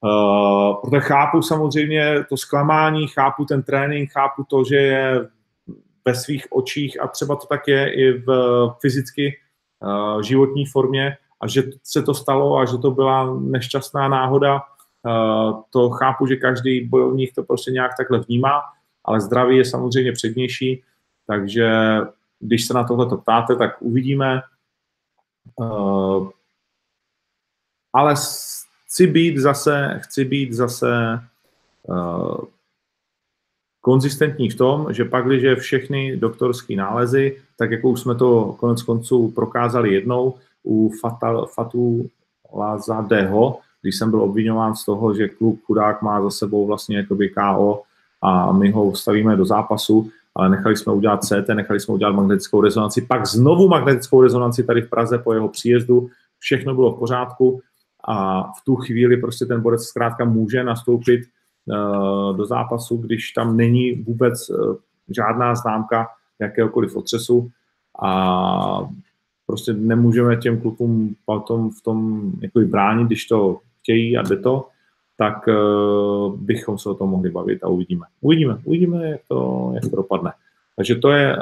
Uh, 0.00 0.80
protože 0.80 1.00
chápu 1.00 1.42
samozřejmě 1.42 2.24
to 2.28 2.36
zklamání, 2.36 3.08
chápu 3.08 3.44
ten 3.44 3.62
trénink, 3.62 4.12
chápu 4.12 4.44
to, 4.50 4.64
že 4.64 4.76
je 4.76 5.28
ve 6.08 6.14
svých 6.14 6.46
očích 6.50 7.00
a 7.00 7.08
třeba 7.08 7.36
to 7.36 7.46
tak 7.46 7.68
je 7.68 7.92
i 7.92 8.12
v 8.12 8.28
fyzicky 8.80 9.36
uh, 9.84 10.22
životní 10.22 10.66
formě 10.66 11.16
a 11.40 11.48
že 11.48 11.62
se 11.84 12.02
to 12.02 12.14
stalo 12.14 12.56
a 12.56 12.64
že 12.64 12.78
to 12.78 12.90
byla 12.90 13.34
nešťastná 13.40 14.08
náhoda, 14.08 14.54
uh, 14.56 15.60
to 15.70 15.90
chápu, 15.90 16.26
že 16.26 16.36
každý 16.36 16.88
bojovník 16.88 17.34
to 17.34 17.42
prostě 17.42 17.70
nějak 17.70 17.92
takhle 17.96 18.18
vnímá, 18.18 18.62
ale 19.04 19.20
zdraví 19.20 19.56
je 19.56 19.64
samozřejmě 19.64 20.12
přednější, 20.12 20.82
takže 21.26 21.68
když 22.40 22.66
se 22.66 22.74
na 22.74 22.84
tohle 22.84 23.18
ptáte, 23.18 23.56
tak 23.56 23.76
uvidíme. 23.80 24.42
Uh, 25.56 26.28
ale 27.92 28.14
chci 28.86 29.06
být 29.06 29.38
zase, 29.38 30.00
chci 30.02 30.24
být 30.24 30.52
zase 30.52 31.20
konzistentní 33.80 34.50
v 34.50 34.56
tom, 34.56 34.86
že 34.90 35.04
pak, 35.04 35.26
když 35.26 35.58
všechny 35.58 36.16
doktorské 36.16 36.76
nálezy, 36.76 37.36
tak 37.56 37.70
jako 37.70 37.88
už 37.88 38.00
jsme 38.00 38.14
to 38.14 38.56
konec 38.58 38.82
konců 38.82 39.32
prokázali 39.34 39.94
jednou 39.94 40.34
u 40.64 40.92
Fatal, 41.00 41.46
Fatu 41.46 42.10
Lazadeho, 42.54 43.58
když 43.82 43.96
jsem 43.96 44.10
byl 44.10 44.22
obvinován 44.22 44.76
z 44.76 44.84
toho, 44.84 45.14
že 45.14 45.28
klub 45.28 45.60
chudák 45.66 46.02
má 46.02 46.22
za 46.22 46.30
sebou 46.30 46.66
vlastně 46.66 46.96
jakoby 46.96 47.28
KO 47.28 47.82
a 48.22 48.52
my 48.52 48.70
ho 48.70 48.94
stavíme 48.94 49.36
do 49.36 49.44
zápasu, 49.44 50.10
ale 50.34 50.48
nechali 50.48 50.76
jsme 50.76 50.92
udělat 50.92 51.24
CT, 51.24 51.48
nechali 51.54 51.80
jsme 51.80 51.94
udělat 51.94 52.12
magnetickou 52.12 52.60
rezonanci, 52.60 53.02
pak 53.02 53.26
znovu 53.26 53.68
magnetickou 53.68 54.22
rezonanci 54.22 54.64
tady 54.64 54.82
v 54.82 54.90
Praze 54.90 55.18
po 55.18 55.32
jeho 55.32 55.48
příjezdu, 55.48 56.08
všechno 56.38 56.74
bylo 56.74 56.92
v 56.92 56.98
pořádku 56.98 57.60
a 58.08 58.42
v 58.42 58.64
tu 58.64 58.76
chvíli 58.76 59.16
prostě 59.16 59.46
ten 59.46 59.60
borec 59.60 59.82
zkrátka 59.82 60.24
může 60.24 60.64
nastoupit 60.64 61.20
do 62.36 62.46
zápasu, 62.46 62.96
když 62.96 63.32
tam 63.32 63.56
není 63.56 63.92
vůbec 63.92 64.50
uh, 64.50 64.76
žádná 65.08 65.54
známka 65.54 66.08
jakéhokoliv 66.38 66.96
otřesu 66.96 67.50
a 68.02 68.88
prostě 69.46 69.72
nemůžeme 69.72 70.36
těm 70.36 70.60
klukům 70.60 71.14
potom 71.24 71.70
v 71.70 71.82
tom 71.82 72.30
jako 72.40 72.60
bránit, 72.60 73.06
když 73.06 73.26
to 73.26 73.58
chtějí 73.80 74.18
a 74.18 74.22
jde 74.22 74.36
to, 74.36 74.68
tak 75.16 75.48
uh, 75.48 76.36
bychom 76.36 76.78
se 76.78 76.90
o 76.90 76.94
tom 76.94 77.10
mohli 77.10 77.30
bavit 77.30 77.64
a 77.64 77.68
uvidíme. 77.68 78.06
Uvidíme, 78.20 78.58
uvidíme, 78.64 79.10
jak 79.10 79.20
to, 79.28 79.70
jak 79.74 79.90
to 79.90 79.96
dopadne. 79.96 80.32
Takže 80.76 80.94
to 80.94 81.10
je 81.10 81.36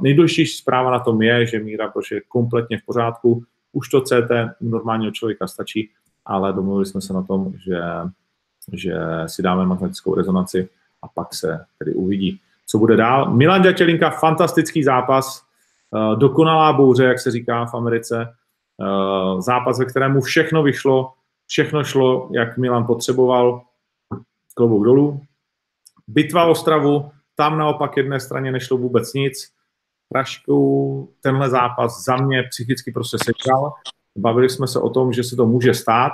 nejdůležitější 0.00 0.56
zpráva 0.56 0.90
na 0.90 0.98
tom 0.98 1.22
je, 1.22 1.46
že 1.46 1.58
Míra 1.58 1.88
prostě 1.88 2.14
je 2.14 2.20
kompletně 2.28 2.78
v 2.78 2.84
pořádku, 2.86 3.42
už 3.72 3.88
to 3.88 4.00
CT 4.00 4.30
normálního 4.60 5.12
člověka 5.12 5.46
stačí, 5.46 5.90
ale 6.24 6.52
domluvili 6.52 6.86
jsme 6.86 7.00
se 7.00 7.12
na 7.12 7.22
tom, 7.22 7.52
že, 7.64 7.80
že 8.72 8.94
si 9.26 9.42
dáme 9.42 9.66
magnetickou 9.66 10.14
rezonanci 10.14 10.68
a 11.02 11.08
pak 11.08 11.34
se 11.34 11.64
tedy 11.78 11.94
uvidí, 11.94 12.40
co 12.66 12.78
bude 12.78 12.96
dál. 12.96 13.34
Milan 13.34 13.62
Ďatělinka, 13.62 14.10
fantastický 14.10 14.84
zápas, 14.84 15.42
uh, 15.90 16.18
dokonalá 16.18 16.72
bouře, 16.72 17.04
jak 17.04 17.20
se 17.20 17.30
říká 17.30 17.66
v 17.66 17.74
Americe, 17.74 18.34
uh, 18.76 19.40
zápas, 19.40 19.78
ve 19.78 19.84
kterému 19.84 20.20
všechno 20.20 20.62
vyšlo, 20.62 21.12
všechno 21.46 21.84
šlo, 21.84 22.28
jak 22.32 22.58
Milan 22.58 22.86
potřeboval, 22.86 23.62
klobouk 24.54 24.84
dolů. 24.84 25.20
Bitva 26.08 26.44
Ostravu, 26.44 27.10
tam 27.34 27.58
naopak 27.58 27.96
jedné 27.96 28.20
straně 28.20 28.52
nešlo 28.52 28.76
vůbec 28.76 29.12
nic, 29.12 29.52
Pražku 30.12 31.14
tenhle 31.20 31.50
zápas 31.50 32.04
za 32.04 32.16
mě 32.16 32.42
psychicky 32.42 32.92
prostě 32.92 33.16
sežral. 33.24 33.72
Bavili 34.18 34.48
jsme 34.48 34.66
se 34.66 34.80
o 34.80 34.90
tom, 34.90 35.12
že 35.12 35.24
se 35.24 35.36
to 35.36 35.46
může 35.46 35.74
stát, 35.74 36.12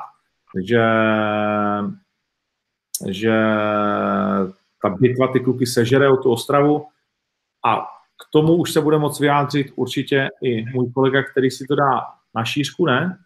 že, 0.64 0.82
že 3.08 3.32
ta 4.82 4.88
bitva 4.88 5.28
ty 5.32 5.40
kluky 5.40 5.66
sežere 5.66 6.08
o 6.08 6.16
tu 6.16 6.32
Ostravu 6.32 6.87
a 7.66 7.76
k 8.22 8.32
tomu 8.32 8.56
už 8.56 8.72
se 8.72 8.80
bude 8.80 8.98
moc 8.98 9.20
vyjádřit 9.20 9.72
určitě 9.76 10.28
i 10.42 10.64
můj 10.64 10.92
kolega, 10.92 11.22
který 11.22 11.50
si 11.50 11.64
to 11.66 11.74
dá 11.74 12.00
na 12.34 12.44
šířku, 12.44 12.87
ne? 12.87 13.18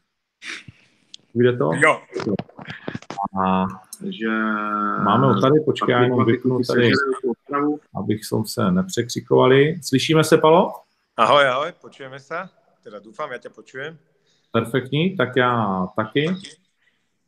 Vyjde 1.34 1.58
to? 1.58 1.70
Jo. 1.74 2.00
A 3.44 3.66
že 4.10 4.28
máme 5.04 5.26
ho 5.26 5.40
tady, 5.40 5.60
počkej, 5.60 5.92
já 5.92 6.02
jenom 6.02 6.24
vypnu 6.24 6.60
tady, 6.68 6.92
abych 7.94 8.20
se 8.44 8.70
nepřekřikovali. 8.70 9.80
Slyšíme 9.82 10.24
se, 10.24 10.38
Palo? 10.38 10.72
Ahoj, 11.16 11.48
ahoj, 11.48 11.72
počujeme 11.80 12.20
se. 12.20 12.34
Teda 12.84 12.98
doufám, 12.98 13.32
já 13.32 13.38
tě 13.38 13.48
počujem. 13.48 13.98
Perfektní, 14.52 15.16
tak 15.16 15.36
já 15.36 15.86
taky. 15.96 16.36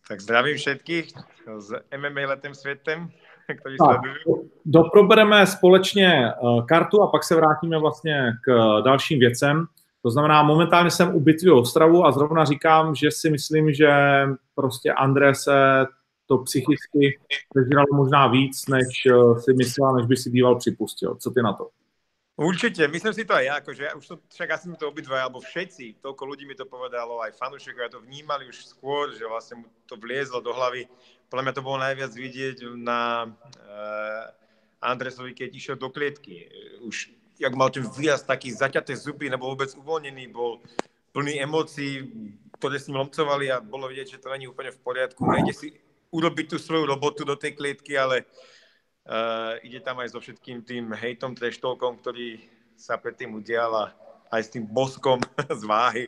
Tak 0.08 0.20
zdravím 0.20 0.56
všetkých 0.56 1.12
s 1.58 1.72
MMA 1.96 2.28
letem 2.28 2.54
světem, 2.54 3.08
kteří 3.60 3.76
tak, 3.78 4.00
Doprobereme 4.64 5.46
společně 5.46 6.28
eh, 6.28 6.62
kartu 6.68 7.02
a 7.02 7.06
pak 7.06 7.24
se 7.24 7.34
vrátíme 7.34 7.78
vlastně 7.78 8.32
k 8.44 8.80
dalším 8.84 9.18
věcem. 9.18 9.66
To 10.02 10.10
znamená, 10.10 10.42
momentálně 10.42 10.90
jsem 10.90 11.14
u 11.14 11.20
bitvy 11.20 11.50
Ostravu 11.50 12.06
a 12.06 12.12
zrovna 12.12 12.44
říkám, 12.44 12.94
že 12.94 13.10
si 13.10 13.30
myslím, 13.30 13.72
že 13.72 13.90
prostě 14.54 14.92
André 14.92 15.34
se 15.34 15.86
to 16.26 16.38
psychicky 16.38 17.18
přežralo 17.54 17.86
možná 17.94 18.26
víc, 18.26 18.68
než 18.68 18.86
eh, 19.06 19.40
si 19.40 19.52
myslel, 19.54 19.92
než 19.92 20.06
by 20.06 20.16
si 20.16 20.30
býval 20.30 20.56
připustil. 20.56 21.14
Co 21.14 21.30
ty 21.30 21.42
na 21.42 21.52
to? 21.52 21.68
Určite, 22.34 22.90
myslím 22.90 23.14
si 23.14 23.22
to 23.22 23.30
aj 23.30 23.44
ja, 23.46 23.54
akože 23.62 23.82
ja 23.86 23.94
už 23.94 24.06
to, 24.10 24.14
však 24.26 24.58
asi 24.58 24.66
mi 24.66 24.74
to 24.74 24.90
obidva, 24.90 25.22
alebo 25.22 25.38
všetci, 25.38 26.02
toľko 26.02 26.22
ľudí 26.34 26.42
mi 26.50 26.58
to 26.58 26.66
povedalo, 26.66 27.22
aj 27.22 27.38
fanúšikovia 27.38 27.94
to 27.94 28.02
vnímali 28.02 28.50
už 28.50 28.74
skôr, 28.74 29.14
že 29.14 29.22
vlastne 29.22 29.62
mu 29.62 29.70
to 29.86 29.94
vliezlo 29.94 30.42
do 30.42 30.50
hlavy. 30.50 30.90
Podľa 31.30 31.42
mňa 31.46 31.54
to 31.54 31.62
bolo 31.62 31.78
najviac 31.78 32.10
vidieť 32.10 32.74
na 32.74 33.30
uh, 33.30 34.34
Andresovi, 34.82 35.30
keď 35.30 35.54
išiel 35.54 35.76
do 35.78 35.94
klietky. 35.94 36.50
Už, 36.82 37.14
jak 37.38 37.54
mal 37.54 37.70
ten 37.70 37.86
výraz 37.86 38.26
taký 38.26 38.50
zaťaté 38.50 38.98
zuby, 38.98 39.30
nebol 39.30 39.54
vôbec 39.54 39.70
uvoľnený, 39.70 40.34
bol 40.34 40.58
plný 41.14 41.38
emócií, 41.38 42.02
ktoré 42.58 42.82
s 42.82 42.90
ním 42.90 42.98
lomcovali 42.98 43.46
a 43.54 43.62
bolo 43.62 43.86
vidieť, 43.86 44.18
že 44.18 44.22
to 44.26 44.34
není 44.34 44.50
úplne 44.50 44.74
v 44.74 44.82
poriadku. 44.82 45.22
Nejde 45.22 45.54
si 45.54 45.70
urobiť 46.10 46.50
tú 46.50 46.56
svoju 46.58 46.82
robotu 46.82 47.22
do 47.22 47.38
tej 47.38 47.54
klietky, 47.54 47.94
ale 47.94 48.26
uh, 48.26 48.54
ide 49.62 49.80
tam 49.84 50.00
aj 50.00 50.16
so 50.16 50.20
všetkým 50.20 50.64
tým 50.64 50.92
hejtom, 50.96 51.36
treštolkom, 51.36 52.00
ktorý 52.00 52.40
sa 52.76 52.96
predtým 52.96 53.34
udial 53.36 53.70
a 53.76 53.84
aj 54.32 54.42
s 54.42 54.52
tým 54.52 54.64
boskom 54.66 55.20
z 55.60 55.62
váhy, 55.64 56.04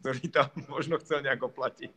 ktorý 0.00 0.22
tam 0.28 0.48
možno 0.74 0.98
chcel 0.98 1.22
nejako 1.22 1.48
platiť. 1.48 1.92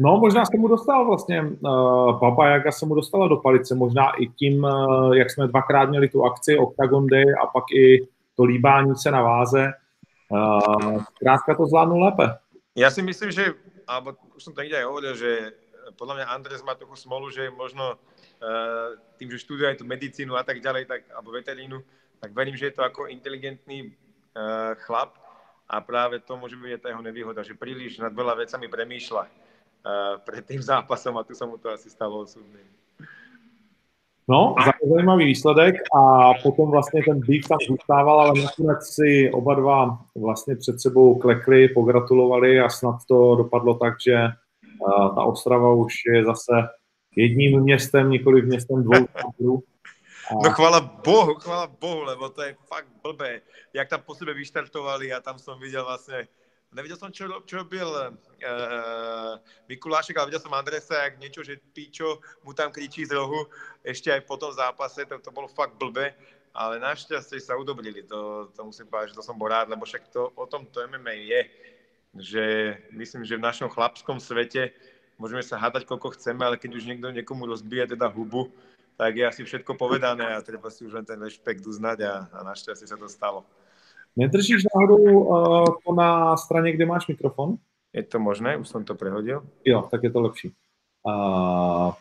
No, 0.00 0.16
možná 0.16 0.44
se 0.44 0.56
mu 0.56 0.68
dostal 0.68 1.06
vlastně, 1.06 1.42
uh, 1.42 2.18
Baba 2.20 2.48
Jaga 2.48 2.72
se 2.72 2.86
mu 2.86 2.94
dostala 2.94 3.28
do 3.28 3.36
palice, 3.36 3.74
možná 3.74 4.10
i 4.10 4.26
tím, 4.26 4.64
uh, 4.64 5.12
jak 5.14 5.30
jsme 5.30 5.48
dvakrát 5.48 5.90
měli 5.90 6.08
tu 6.08 6.24
akci 6.24 6.58
Octagon 6.58 7.06
Day 7.06 7.24
a 7.42 7.46
pak 7.46 7.64
i 7.74 8.08
to 8.36 8.44
líbání 8.44 8.96
se 8.96 9.10
na 9.10 9.22
váze. 9.22 9.72
Uh, 10.30 11.02
krátka 11.18 11.54
to 11.54 11.66
zvládnu 11.66 11.98
lépe. 11.98 12.38
Já 12.76 12.90
si 12.90 13.02
myslím, 13.02 13.30
že, 13.30 13.54
alebo 13.86 14.14
už 14.36 14.44
som 14.44 14.54
to 14.54 14.62
někde 14.62 14.84
hovoril, 14.84 15.14
že 15.16 15.50
podľa 15.98 16.14
mňa 16.14 16.26
Andres 16.30 16.62
má 16.62 16.74
trochu 16.74 16.96
smolu, 16.96 17.30
že 17.30 17.50
možno 17.50 17.90
uh, 17.90 17.98
tým, 19.18 19.28
že 19.30 19.42
študuje 19.42 19.68
aj 19.74 19.78
tú 19.82 19.84
medicínu 19.84 20.38
a 20.38 20.42
tak 20.46 20.62
ďalej, 20.62 20.86
tak, 20.86 21.00
alebo 21.10 21.34
veterínu, 21.34 21.82
tak 22.20 22.30
verím, 22.34 22.56
že 22.56 22.70
je 22.70 22.74
to 22.78 22.82
ako 22.82 23.10
inteligentný 23.10 23.90
uh, 23.90 24.74
chlap 24.86 25.18
a 25.68 25.80
práve 25.80 26.22
to 26.22 26.38
môže 26.38 26.54
byť 26.54 26.86
jeho 26.86 27.02
nevýhoda, 27.02 27.42
že 27.42 27.58
príliš 27.58 27.98
nad 27.98 28.14
veľa 28.14 28.38
vecami 28.38 28.66
premýšľa 28.70 29.24
uh, 29.26 29.30
pred 30.22 30.46
tým 30.46 30.62
zápasom 30.62 31.18
a 31.18 31.26
tu 31.26 31.34
sa 31.34 31.46
mu 31.46 31.58
to 31.58 31.70
asi 31.70 31.90
stalo 31.90 32.22
osudným. 32.22 32.66
No, 34.28 34.54
zajímavý 34.84 35.24
výsledek 35.24 35.74
a 35.96 36.34
potom 36.42 36.70
vlastně 36.70 37.02
ten 37.02 37.20
býk 37.20 37.48
tam 37.48 37.58
zůstával, 37.68 38.20
ale 38.20 38.42
nakonec 38.42 38.78
si 38.82 39.30
oba 39.32 39.54
dva 39.54 39.98
vlastně 40.16 40.56
před 40.56 40.80
sebou 40.80 41.18
klekli, 41.18 41.68
pogratulovali 41.68 42.60
a 42.60 42.68
snad 42.68 42.96
to 43.08 43.34
dopadlo 43.34 43.74
tak, 43.74 43.94
že 44.06 44.28
ta 45.14 45.22
Ostrava 45.24 45.72
už 45.72 45.94
je 46.12 46.24
zase 46.24 46.52
jedním 47.16 47.60
městem, 47.60 48.10
nikoli 48.10 48.42
městem 48.42 48.82
dvou 48.82 49.06
táborů. 49.12 49.62
No 50.44 50.50
chvala 50.50 50.80
Bohu, 50.80 51.34
chvala 51.34 51.66
Bohu, 51.66 52.02
lebo 52.02 52.28
to 52.28 52.42
je 52.42 52.56
fakt 52.68 52.88
blbé, 53.02 53.40
jak 53.72 53.88
tam 53.88 54.02
po 54.02 54.14
sebe 54.14 54.34
vyštartovali 54.34 55.12
a 55.12 55.20
tam 55.20 55.38
som 55.38 55.60
viděl 55.60 55.84
vlastně, 55.84 56.28
neviděl 56.72 56.96
jsem, 56.96 57.12
čo, 57.12 57.40
čo 57.46 57.64
byl 57.64 57.88
uh, 57.88 59.38
Mikulášek, 59.68 60.16
ale 60.16 60.26
viděl 60.26 60.40
jsem 60.40 60.54
Andresa, 60.54 61.02
jak 61.02 61.18
něco, 61.18 61.42
že 61.42 61.56
píčo 61.72 62.20
mu 62.44 62.52
tam 62.52 62.72
kričí 62.72 63.06
z 63.06 63.10
rohu, 63.10 63.46
ještě 63.84 64.12
aj 64.12 64.20
po 64.20 64.36
tom 64.36 64.52
zápase, 64.52 65.04
to, 65.04 65.18
to 65.18 65.30
bylo 65.30 65.48
fakt 65.48 65.74
blbé, 65.74 66.14
ale 66.54 66.78
naštěstí 66.78 67.40
se 67.40 67.56
udobrili, 67.56 68.02
to, 68.02 68.48
to 68.56 68.64
musím 68.64 68.86
povedať, 68.86 69.08
že 69.08 69.14
to 69.14 69.22
som 69.22 69.38
bol 69.38 69.48
rád, 69.48 69.68
lebo 69.68 69.84
však 69.84 70.08
to, 70.08 70.28
o 70.28 70.46
tom 70.46 70.66
to 70.66 70.84
MMA 70.88 71.10
je 71.10 71.40
že 72.16 72.76
myslím, 72.92 73.24
že 73.24 73.36
v 73.36 73.46
našom 73.46 73.68
chlapskom 73.68 74.20
svete 74.20 74.72
môžeme 75.18 75.42
sa 75.42 75.58
hádať, 75.58 75.84
koľko 75.84 76.14
chceme, 76.14 76.46
ale 76.46 76.56
keď 76.56 76.78
už 76.78 76.86
niekto 76.86 77.10
niekomu 77.10 77.44
rozbije 77.46 77.92
teda 77.92 78.06
hubu, 78.08 78.48
tak 78.98 79.14
je 79.14 79.26
asi 79.26 79.42
všetko 79.44 79.74
povedané 79.74 80.34
a 80.34 80.42
treba 80.42 80.70
si 80.70 80.86
už 80.86 80.92
len 80.94 81.06
ten 81.06 81.18
rešpekt 81.22 81.66
uznať 81.66 81.98
a, 82.02 82.12
a 82.32 82.38
našťastie 82.42 82.86
sa 82.86 82.96
to 82.98 83.06
stalo. 83.10 83.46
Nedržíš 84.16 84.66
náhodou 84.74 84.98
uh, 84.98 85.66
to 85.86 85.94
na 85.94 86.36
straně, 86.36 86.72
kde 86.72 86.86
máš 86.86 87.06
mikrofon? 87.06 87.58
Je 87.92 88.02
to 88.02 88.18
možné? 88.18 88.56
Už 88.56 88.68
jsem 88.68 88.84
to 88.84 88.94
prehodil? 88.94 89.42
Jo, 89.64 89.88
tak 89.90 90.02
je 90.02 90.10
to 90.10 90.20
lepší. 90.20 90.54
Uh, 91.06 91.92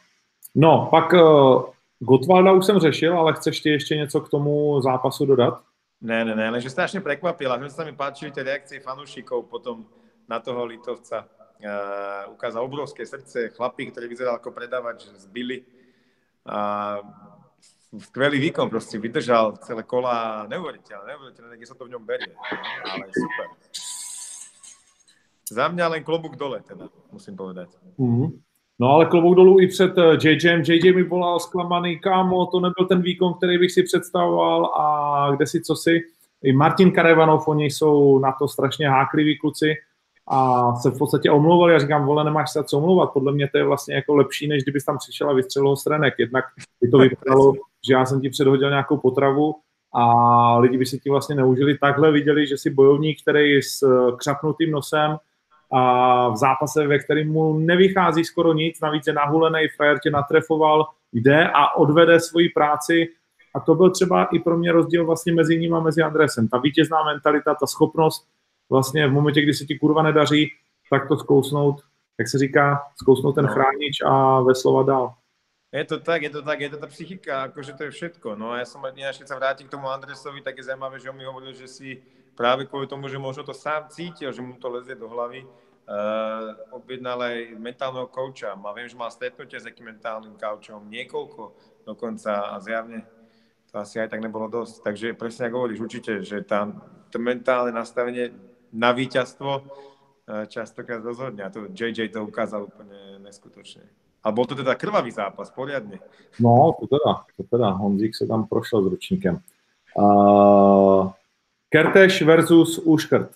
no, 0.55 0.87
pak 0.91 1.13
uh, 1.13 1.63
Gotwalda 1.99 2.51
už 2.51 2.65
jsem 2.65 2.79
řešil, 2.79 3.19
ale 3.19 3.33
chceš 3.33 3.59
ty 3.59 3.69
ještě 3.69 3.95
něco 3.95 4.21
k 4.21 4.29
tomu 4.29 4.81
zápasu 4.81 5.25
dodat? 5.25 5.61
Ne, 6.01 6.25
ne, 6.25 6.35
ne, 6.35 6.49
lenže 6.53 6.69
strašne 6.69 7.01
prekvapila. 7.01 7.57
Že 7.57 7.73
sa 7.73 7.81
mi 7.81 7.89
páčili 7.97 8.29
tie 8.29 8.45
reakcie 8.45 8.77
fanúšikov 8.77 9.49
potom 9.49 9.89
na 10.29 10.37
toho 10.37 10.61
Litovca. 10.69 11.25
Uh, 11.57 12.33
ukázal 12.37 12.61
obrovské 12.61 13.01
srdce, 13.01 13.49
chlapík, 13.49 13.89
ktorý 13.89 14.05
vyzeral 14.05 14.37
ako 14.37 14.53
predávač, 14.53 15.09
zbili. 15.17 15.65
A 16.45 17.01
skvelý 17.97 18.37
výkon, 18.39 18.69
proste 18.69 19.01
vydržal 19.01 19.57
celé 19.65 19.81
kola, 19.81 20.45
neuveriteľné, 20.45 21.17
neuveriteľné, 21.17 21.53
kde 21.57 21.67
sa 21.67 21.73
to 21.73 21.89
v 21.89 21.97
ňom 21.97 22.03
berie. 22.05 22.29
Ale 22.85 23.09
super. 23.09 23.47
Za 25.49 25.65
mňa 25.71 25.85
len 25.97 26.01
klobúk 26.03 26.37
dole, 26.37 26.61
teda, 26.61 26.93
musím 27.09 27.33
povedať. 27.33 27.73
Mm-hmm. 27.97 28.29
No 28.79 28.87
ale 28.89 29.05
klobouk 29.05 29.35
dolů 29.35 29.59
i 29.59 29.67
před. 29.67 29.97
Eh, 29.97 30.17
JJ 30.21 30.93
mi 30.93 31.03
volal 31.03 31.39
zklamaný, 31.39 31.99
kámo, 31.99 32.45
to 32.45 32.59
nebyl 32.59 32.85
ten 32.87 33.01
výkon, 33.01 33.33
který 33.33 33.57
bych 33.57 33.71
si 33.71 33.83
představoval 33.83 34.65
a 34.65 35.31
kde 35.35 35.47
si 35.47 35.61
co 35.61 35.75
si. 35.75 36.01
I 36.43 36.53
Martin 36.53 36.91
Karevanov, 36.91 37.47
oni 37.47 37.65
jsou 37.65 38.19
na 38.19 38.31
to 38.31 38.47
strašně 38.47 38.89
hákliví 38.89 39.37
kluci 39.37 39.75
a 40.27 40.75
se 40.75 40.89
v 40.89 40.97
podstatě 40.97 41.31
omlouvali 41.31 41.75
a 41.75 41.79
říkám, 41.79 42.05
vole, 42.05 42.23
nemáš 42.23 42.51
se 42.51 42.63
co 42.63 42.77
omlouvat, 42.77 43.11
podle 43.13 43.31
mě 43.31 43.47
to 43.47 43.57
je 43.57 43.63
vlastně 43.63 43.95
jako 43.95 44.15
lepší, 44.15 44.47
než 44.47 44.63
kdybys 44.63 44.85
tam 44.85 44.97
přišel 44.97 45.29
a 45.29 45.33
vystřelil 45.33 45.75
strenek. 45.75 46.13
Jednak 46.17 46.45
by 46.81 46.89
to 46.89 46.97
vypadalo, 46.97 47.53
že 47.87 47.93
já 47.93 48.05
jsem 48.05 48.21
ti 48.21 48.29
předhodil 48.29 48.69
nějakou 48.69 48.97
potravu 48.97 49.55
a 49.93 50.57
lidi 50.57 50.77
by 50.77 50.85
si 50.85 50.99
ti 50.99 51.09
vlastně 51.09 51.35
neužili. 51.35 51.77
Takhle 51.77 52.11
viděli, 52.11 52.47
že 52.47 52.57
si 52.57 52.69
bojovník, 52.69 53.21
který 53.21 53.61
s 53.61 53.83
křapnutým 54.17 54.71
nosem 54.71 55.17
a 55.73 56.29
v 56.29 56.37
zápase, 56.37 56.87
ve 56.87 56.99
kterém 56.99 57.27
mu 57.27 57.59
nevychází 57.59 58.25
skoro 58.25 58.53
nic, 58.53 58.81
navíc 58.81 59.07
je 59.07 59.13
nahulený, 59.13 59.67
frajer 59.75 59.99
tě 59.99 60.11
natrefoval, 60.11 60.87
jde 61.13 61.49
a 61.53 61.75
odvede 61.75 62.19
svoji 62.19 62.49
práci 62.49 63.07
a 63.55 63.59
to 63.59 63.75
byl 63.75 63.89
třeba 63.89 64.23
i 64.25 64.39
pro 64.39 64.57
mě 64.57 64.71
rozdíl 64.71 65.05
vlastně 65.05 65.33
mezi 65.33 65.59
ním 65.59 65.73
a 65.73 65.79
mezi 65.79 66.01
Andresem. 66.01 66.47
Ta 66.47 66.57
vítězná 66.57 67.03
mentalita, 67.03 67.55
ta 67.55 67.67
schopnost 67.67 68.27
vlastně 68.69 69.07
v 69.07 69.11
momentě, 69.11 69.41
kdy 69.41 69.53
se 69.53 69.65
ti 69.65 69.79
kurva 69.79 70.03
nedaří, 70.03 70.51
tak 70.89 71.07
to 71.07 71.17
zkousnout, 71.17 71.81
jak 72.19 72.27
se 72.27 72.37
říká, 72.37 72.81
zkousnout 73.01 73.35
ten 73.35 73.45
no. 73.45 73.53
chránič 73.53 74.01
a 74.05 74.41
veslovat 74.41 74.87
dál. 74.87 75.13
Je 75.71 75.83
to 75.83 75.99
tak, 75.99 76.21
je 76.21 76.29
to 76.29 76.41
tak, 76.41 76.61
je 76.61 76.69
to 76.69 76.77
ta 76.77 76.87
psychika, 76.87 77.41
akože 77.41 77.73
to 77.73 77.83
je 77.83 77.91
všetko. 77.91 78.39
No 78.39 78.55
a 78.55 78.63
ja 78.63 78.65
som 78.65 78.79
ináč, 78.87 79.19
keď 79.19 79.27
sa 79.27 79.35
vrátim 79.35 79.67
k 79.67 79.75
tomu 79.75 79.91
Andresovi, 79.91 80.39
tak 80.39 80.55
je 80.55 80.63
zaujímavé, 80.63 80.95
že 80.95 81.11
on 81.11 81.19
mi 81.19 81.27
hovoril, 81.27 81.51
že 81.51 81.67
si 81.67 81.99
práve 82.39 82.63
kvôli 82.63 82.87
tomu, 82.87 83.11
že 83.11 83.19
možno 83.19 83.43
to 83.43 83.51
sám 83.51 83.91
cítil, 83.91 84.31
že 84.31 84.39
mu 84.39 84.55
to 84.55 84.71
lezie 84.71 84.95
do 84.95 85.11
hlavy, 85.11 85.43
uh, 85.43 86.71
objednal 86.71 87.19
aj 87.19 87.59
mentálneho 87.59 88.07
kouča. 88.07 88.55
A 88.55 88.71
viem, 88.71 88.87
že 88.87 88.95
mal 88.95 89.11
stretnutie 89.11 89.59
s 89.59 89.67
takým 89.67 89.91
mentálnym 89.91 90.39
koučom, 90.39 90.87
niekoľko 90.87 91.41
dokonca 91.83 92.55
a 92.55 92.55
zjavne 92.63 93.03
to 93.67 93.75
asi 93.75 93.99
aj 93.99 94.07
tak 94.15 94.23
nebolo 94.23 94.47
dosť. 94.47 94.75
Takže 94.87 95.07
presne 95.19 95.51
ako 95.51 95.55
hovoríš, 95.59 95.83
určite, 95.83 96.23
že 96.23 96.47
tam 96.47 96.79
to 97.11 97.19
mentálne 97.19 97.75
nastavenie 97.75 98.31
na 98.73 98.91
víťazstvo 98.91 99.61
uh, 99.61 100.45
častokrát 100.47 101.03
rozhodne. 101.03 101.43
A 101.43 101.49
to 101.49 101.67
JJ 101.71 102.09
to 102.09 102.25
ukázal 102.25 102.63
úplne 102.67 103.19
neskutočne. 103.19 103.83
A 104.23 104.31
byl 104.31 104.45
to 104.45 104.55
teda 104.55 104.75
krvavý 104.75 105.11
zápas, 105.11 105.49
poriadně. 105.49 105.99
No, 106.39 106.75
to 106.79 106.87
teda, 106.87 107.23
to 107.37 107.43
teda. 107.43 107.69
Honzík 107.69 108.15
se 108.15 108.27
tam 108.27 108.47
prošel 108.47 108.83
s 108.83 108.87
ručníkem. 108.87 109.39
Uh, 109.95 111.11
Kerteš 111.69 112.21
versus 112.21 112.79
Uškrt. 112.83 113.31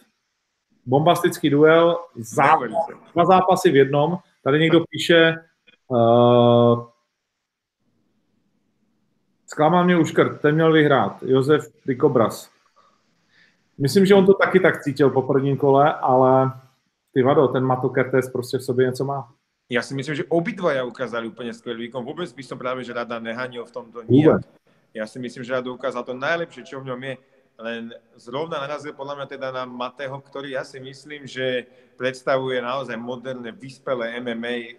Bombastický 0.85 1.49
duel, 1.49 1.97
zápas, 2.15 2.71
dva 3.13 3.25
zápasy 3.25 3.71
v 3.71 3.75
jednom. 3.75 4.17
Tady 4.43 4.59
někdo 4.59 4.83
píše, 4.89 5.35
uh, 5.87 6.85
zklamal 9.45 9.85
mě 9.85 9.97
Uškrt, 9.97 10.41
ten 10.41 10.55
měl 10.55 10.73
vyhrát, 10.73 11.23
Josef 11.23 11.67
Dikobras. 11.85 12.49
Myslím, 13.77 14.05
že 14.05 14.15
on 14.15 14.25
to 14.25 14.33
taky 14.33 14.59
tak 14.59 14.83
cítil 14.83 15.09
po 15.09 15.21
prvním 15.21 15.57
kole, 15.57 15.93
ale 15.93 16.51
ty 17.13 17.23
vado, 17.23 17.47
ten 17.47 17.63
Mato 17.63 17.89
Kertes 17.89 18.29
prostě 18.29 18.57
v 18.57 18.63
sobě 18.63 18.85
něco 18.85 19.05
má. 19.05 19.33
Ja 19.71 19.79
si 19.79 19.95
myslím, 19.95 20.19
že 20.19 20.27
obidvaja 20.27 20.83
ukázali 20.83 21.31
úplne 21.31 21.55
skvelý 21.55 21.87
výkon. 21.87 22.03
Vôbec 22.03 22.27
by 22.27 22.43
som 22.43 22.59
práve 22.59 22.83
že 22.83 22.91
rada 22.91 23.23
nehanil 23.23 23.63
v 23.63 23.71
tomto 23.71 24.03
nijak. 24.03 24.43
Ja 24.91 25.07
si 25.07 25.15
myslím, 25.23 25.47
že 25.47 25.55
Rado 25.55 25.71
ukázal 25.71 26.03
to 26.03 26.11
najlepšie, 26.11 26.67
čo 26.67 26.83
v 26.83 26.91
ňom 26.91 26.99
je. 26.99 27.15
Len 27.55 27.95
zrovna 28.19 28.59
narazil 28.59 28.91
podľa 28.91 29.23
mňa 29.23 29.27
teda 29.31 29.47
na 29.55 29.63
Matého, 29.63 30.19
ktorý 30.19 30.59
ja 30.59 30.67
si 30.67 30.83
myslím, 30.83 31.23
že 31.23 31.71
predstavuje 31.95 32.59
naozaj 32.59 32.99
moderné, 32.99 33.55
vyspelé 33.55 34.19
MMA. 34.19 34.75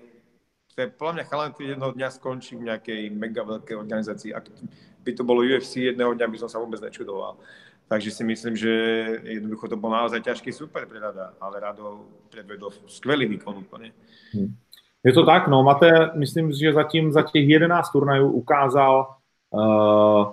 To 0.76 0.84
je 0.84 0.93
podľa 0.93 1.14
mňa 1.16 1.24
chalan, 1.24 1.51
ktorý 1.57 1.66
jednoho 1.72 1.93
dňa 1.97 2.09
skončí 2.12 2.53
v 2.61 2.68
nejakej 2.68 3.03
mega 3.16 3.40
veľkej 3.49 3.76
organizácii. 3.80 4.36
Ak 4.36 4.53
by 5.01 5.11
to 5.16 5.24
bolo 5.24 5.40
UFC 5.40 5.88
jedného 5.88 6.12
dňa, 6.12 6.28
by 6.28 6.38
som 6.45 6.53
sa 6.53 6.61
vôbec 6.61 6.84
nečudoval. 6.84 7.40
Takže 7.93 8.11
si 8.11 8.24
myslím, 8.24 8.57
že 8.57 8.72
jednoducho 9.20 9.68
to 9.68 9.76
bol 9.76 9.93
naozaj 9.93 10.24
ťažký 10.24 10.49
super 10.49 10.88
pre 10.88 10.97
Rada, 10.97 11.36
ale 11.36 11.61
Rado 11.61 12.09
predvedol 12.32 12.72
skvelý 12.88 13.28
výkon 13.28 13.68
úplne. 13.68 13.93
Hmm. 14.32 14.57
Je 15.05 15.12
to 15.12 15.28
tak, 15.28 15.45
no, 15.45 15.61
Mate, 15.61 16.16
myslím, 16.16 16.57
že 16.57 16.72
zatím 16.72 17.12
za 17.12 17.22
těch 17.22 17.45
11 17.45 17.93
turnajů 17.93 18.32
ukázal 18.32 19.12
uh, 19.53 20.32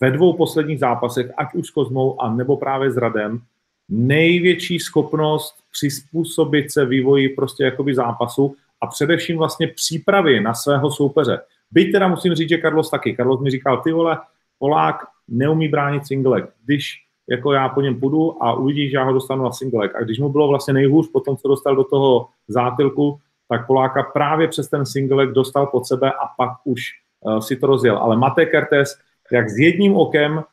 ve 0.00 0.10
dvou 0.10 0.36
posledních 0.36 0.78
zápasech, 0.78 1.32
ať 1.36 1.54
už 1.54 1.66
s 1.66 1.70
Kozmou 1.70 2.20
a 2.20 2.28
nebo 2.34 2.56
právě 2.60 2.92
s 2.92 2.96
Radem, 2.96 3.40
největší 3.88 4.78
schopnost 4.78 5.56
přizpůsobit 5.72 6.72
se 6.72 6.84
vývoji 6.84 7.28
prostě 7.28 7.64
jakoby 7.64 7.94
zápasu 7.94 8.56
a 8.80 8.86
především 8.86 9.38
vlastně 9.38 9.68
přípravy 9.68 10.40
na 10.40 10.54
svého 10.54 10.90
soupeře. 10.90 11.40
Byť 11.70 11.92
teda 11.92 12.08
musím 12.08 12.34
říct, 12.34 12.48
že 12.48 12.60
Carlos 12.60 12.90
taky. 12.90 13.16
Carlos 13.16 13.40
mi 13.40 13.50
říkal, 13.50 13.80
ty 13.80 13.92
vole, 13.92 14.18
Polák 14.58 14.96
neumí 15.30 15.68
bránit 15.68 16.06
singlek. 16.06 16.50
Když 16.64 17.04
jako 17.30 17.52
já 17.52 17.68
po 17.68 17.80
něm 17.80 18.00
půjdu 18.00 18.42
a 18.42 18.54
uvidíš, 18.54 18.90
že 18.90 18.96
já 18.96 19.04
ho 19.04 19.12
dostanu 19.12 19.44
na 19.44 19.52
singlek. 19.52 19.96
A 19.96 20.02
když 20.02 20.18
mu 20.18 20.28
bylo 20.28 20.48
vlastně 20.48 20.74
nejhůř, 20.74 21.10
potom 21.12 21.36
se 21.36 21.48
dostal 21.48 21.76
do 21.76 21.84
toho 21.84 22.28
zátilku, 22.48 23.20
tak 23.48 23.66
Poláka 23.66 24.02
právě 24.02 24.48
přes 24.48 24.68
ten 24.68 24.86
singlek 24.86 25.30
dostal 25.30 25.66
pod 25.66 25.86
sebe 25.86 26.12
a 26.12 26.26
pak 26.36 26.50
už 26.64 26.82
uh, 27.20 27.38
si 27.38 27.56
to 27.56 27.66
rozjel. 27.66 27.98
Ale 27.98 28.16
Mate 28.16 28.46
Kertes, 28.46 28.98
jak 29.32 29.48
s 29.48 29.58
jedním 29.58 29.96
okem, 29.96 30.44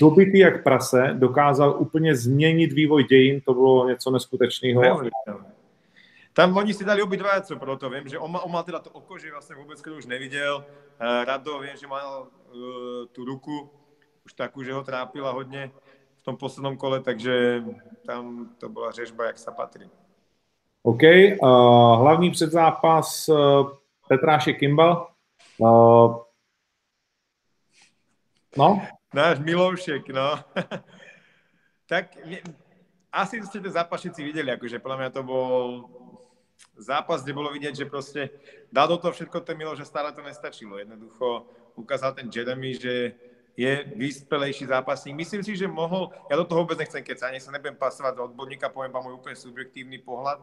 dobitý 0.00 0.38
jak 0.38 0.62
prase, 0.62 1.10
dokázal 1.12 1.76
úplně 1.78 2.16
změnit 2.16 2.72
vývoj 2.72 3.04
dějin, 3.04 3.40
to 3.40 3.54
bylo 3.54 3.88
něco 3.88 4.10
neskutečného. 4.10 5.02
Tam 6.32 6.56
oni 6.56 6.74
si 6.74 6.84
dali 6.84 7.02
obidva 7.02 7.40
co 7.40 7.56
proto, 7.56 7.90
vím, 7.90 8.08
že 8.08 8.18
on, 8.18 8.30
mal, 8.30 8.42
on 8.44 8.52
mal 8.52 8.62
teda 8.62 8.78
to 8.78 8.90
oko, 8.90 9.18
že 9.18 9.32
vlastně 9.32 9.56
vůbec 9.56 9.86
už 9.86 10.06
neviděl. 10.06 10.56
Uh, 10.56 11.24
Rado, 11.24 11.58
vím, 11.58 11.70
že 11.80 11.86
mal 11.86 12.26
uh, 12.54 12.60
tu 13.12 13.24
ruku, 13.24 13.70
už 14.28 14.36
takú, 14.36 14.60
že 14.60 14.76
ho 14.76 14.84
trápila 14.84 15.32
hodně 15.32 15.72
v 16.20 16.22
tom 16.22 16.36
poslednom 16.36 16.76
kole, 16.76 17.00
takže 17.00 17.64
tam 18.04 18.52
to 18.60 18.68
byla 18.68 18.92
řežba, 18.92 19.24
jak 19.24 19.38
sa 19.38 19.50
patří. 19.50 19.88
OK, 20.82 21.02
uh, 21.02 22.00
hlavní 22.00 22.30
předzápas 22.30 23.28
uh, 23.28 23.70
Petráše 24.08 24.52
Kimbal. 24.52 25.08
Uh, 25.58 26.16
no? 28.56 28.82
Náš 29.14 29.38
Miloušek, 29.38 30.08
no. 30.08 30.36
tak 31.88 32.12
asi 33.12 33.40
ste 33.42 33.60
to 33.64 33.72
zápas 33.72 34.00
všetci 34.00 34.20
videli, 34.20 34.52
akože 34.52 34.78
podľa 34.84 34.98
mňa 35.00 35.10
to 35.10 35.22
bol 35.24 35.88
zápas, 36.76 37.24
kde 37.24 37.32
bolo 37.32 37.48
vidieť, 37.48 37.74
že 37.74 37.90
proste 37.90 38.28
dal 38.68 38.92
do 38.92 39.00
toho 39.00 39.16
všetko 39.16 39.40
ten 39.40 39.56
Miloš, 39.56 39.80
že 39.80 39.88
stále 39.88 40.12
to 40.12 40.20
nestačilo. 40.20 40.76
Jednoducho 40.76 41.48
ukázal 41.80 42.12
ten 42.12 42.28
Jeremy, 42.28 42.76
že 42.76 43.16
je 43.58 43.90
vyspelejší 43.98 44.70
zápasník. 44.70 45.18
Myslím 45.18 45.42
si, 45.42 45.58
že 45.58 45.66
mohol, 45.66 46.14
ja 46.30 46.38
do 46.38 46.46
toho 46.46 46.62
vôbec 46.62 46.78
nechcem 46.78 47.02
kecať, 47.02 47.34
ani 47.34 47.42
sa 47.42 47.50
nebudem 47.50 47.74
pasovať 47.74 48.14
do 48.14 48.30
odborníka, 48.30 48.70
poviem 48.70 48.94
vám 48.94 49.10
môj 49.10 49.18
úplne 49.18 49.34
subjektívny 49.34 49.98
pohľad, 49.98 50.38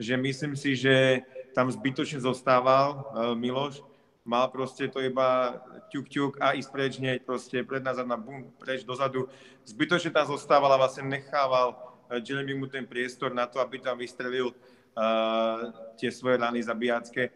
že 0.00 0.16
myslím 0.16 0.56
si, 0.56 0.72
že 0.72 1.20
tam 1.52 1.68
zbytočne 1.68 2.16
zostával 2.24 3.04
uh, 3.12 3.36
Miloš, 3.36 3.84
mal 4.24 4.48
proste 4.48 4.88
to 4.88 5.04
iba 5.04 5.60
ťuk, 5.92 6.08
ťuk 6.08 6.32
a 6.40 6.56
ísť 6.56 6.70
preč, 6.72 6.92
hneď 6.96 7.28
proste 7.28 7.60
pred 7.60 7.84
nazad 7.84 8.08
na 8.08 8.16
bum, 8.16 8.48
preč 8.56 8.88
dozadu. 8.88 9.28
Zbytočne 9.68 10.16
tam 10.16 10.24
zostával 10.24 10.72
a 10.72 10.80
vlastne 10.80 11.04
nechával 11.04 11.76
uh, 11.76 12.16
Jeremy 12.24 12.56
mu 12.56 12.72
ten 12.72 12.88
priestor 12.88 13.36
na 13.36 13.44
to, 13.44 13.60
aby 13.60 13.84
tam 13.84 14.00
vystrelil 14.00 14.56
uh, 14.96 15.76
tie 16.00 16.08
svoje 16.08 16.40
rany 16.40 16.64
zabíjacké. 16.64 17.28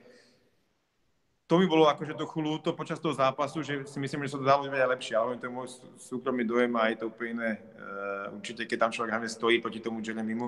To 1.51 1.59
mi 1.59 1.67
bolo 1.67 1.91
akože 1.91 2.15
trochu 2.15 2.39
ľúto 2.39 2.71
počas 2.79 3.03
toho 3.03 3.11
zápasu, 3.11 3.67
že 3.67 3.83
si 3.83 3.99
myslím, 3.99 4.23
že 4.23 4.39
sa 4.39 4.39
to 4.39 4.47
dalo 4.47 4.71
aj 4.71 4.87
lepšie, 4.95 5.19
ale 5.19 5.35
to 5.35 5.51
je 5.51 5.57
môj 5.59 5.67
súkromný 5.99 6.47
dojem 6.47 6.71
a 6.79 6.95
je 6.95 7.03
to 7.03 7.11
úplne 7.11 7.43
iné. 7.43 7.51
Uh, 7.75 8.39
určite, 8.39 8.71
keď 8.71 8.87
tam 8.87 8.95
človek 8.95 9.11
hlavne 9.11 9.27
stojí 9.27 9.59
proti 9.59 9.83
tomu 9.83 9.99
Jeremymu. 9.99 10.47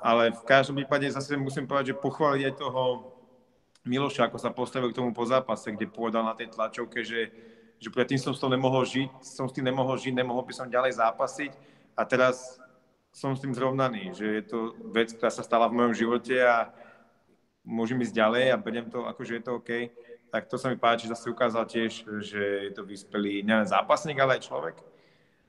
ale 0.00 0.32
v 0.32 0.42
každom 0.48 0.80
prípade 0.80 1.04
zase 1.12 1.36
musím 1.36 1.68
povedať, 1.68 1.92
že 1.92 2.00
pochváliť 2.00 2.42
aj 2.48 2.54
toho 2.64 2.82
Miloša, 3.84 4.32
ako 4.32 4.40
sa 4.40 4.56
postavil 4.56 4.88
k 4.88 4.96
tomu 4.96 5.12
po 5.12 5.28
zápase, 5.28 5.68
kde 5.68 5.84
povedal 5.84 6.24
na 6.24 6.32
tej 6.32 6.56
tlačovke, 6.56 7.04
že, 7.04 7.28
že 7.76 7.92
predtým 7.92 8.16
som 8.16 8.32
s 8.32 8.40
tým 8.40 8.56
nemohol 8.56 8.88
žiť, 8.88 9.20
som 9.20 9.44
s 9.44 9.52
tým 9.52 9.68
nemohol 9.68 10.00
žiť, 10.00 10.16
nemohol 10.16 10.48
by 10.48 10.54
som 10.56 10.72
ďalej 10.72 10.96
zápasiť 10.96 11.52
a 11.92 12.08
teraz 12.08 12.56
som 13.12 13.36
s 13.36 13.44
tým 13.44 13.52
zrovnaný, 13.52 14.16
že 14.16 14.24
je 14.40 14.44
to 14.48 14.58
vec, 14.96 15.12
ktorá 15.12 15.28
sa 15.28 15.44
stala 15.44 15.68
v 15.68 15.76
mojom 15.76 15.92
živote 15.92 16.40
a 16.40 16.72
môžem 17.70 18.02
ísť 18.02 18.18
ďalej 18.18 18.44
a 18.50 18.56
beriem 18.58 18.90
to, 18.90 19.06
akože 19.06 19.38
je 19.38 19.42
to 19.46 19.52
OK. 19.62 19.70
Tak 20.30 20.50
to 20.50 20.58
sa 20.58 20.66
mi 20.70 20.78
páči, 20.78 21.06
že 21.06 21.14
zase 21.14 21.30
ukázal 21.30 21.66
tiež, 21.66 22.06
že 22.22 22.42
je 22.70 22.72
to 22.74 22.82
vyspelý 22.82 23.46
nielen 23.46 23.66
zápasník, 23.66 24.18
ale 24.18 24.38
aj 24.38 24.46
človek. 24.50 24.76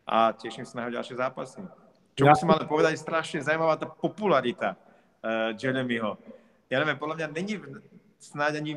A 0.05 0.33
teším 0.33 0.65
sa 0.65 0.77
na 0.77 0.81
jeho 0.85 1.01
ďalšie 1.01 1.15
zápasy. 1.17 1.61
Čo 2.17 2.29
musím 2.29 2.53
ale 2.53 2.69
povedať, 2.69 2.97
je 2.97 3.05
strašne 3.05 3.39
zaujímavá 3.41 3.77
tá 3.77 3.87
popularita 3.89 4.73
uh, 4.73 5.53
Jeremyho. 5.57 6.17
Ja 6.69 6.81
neviem, 6.81 6.97
podľa 6.97 7.15
mňa 7.17 7.27
není 7.33 7.55
snáď 8.21 8.61
ani 8.61 8.73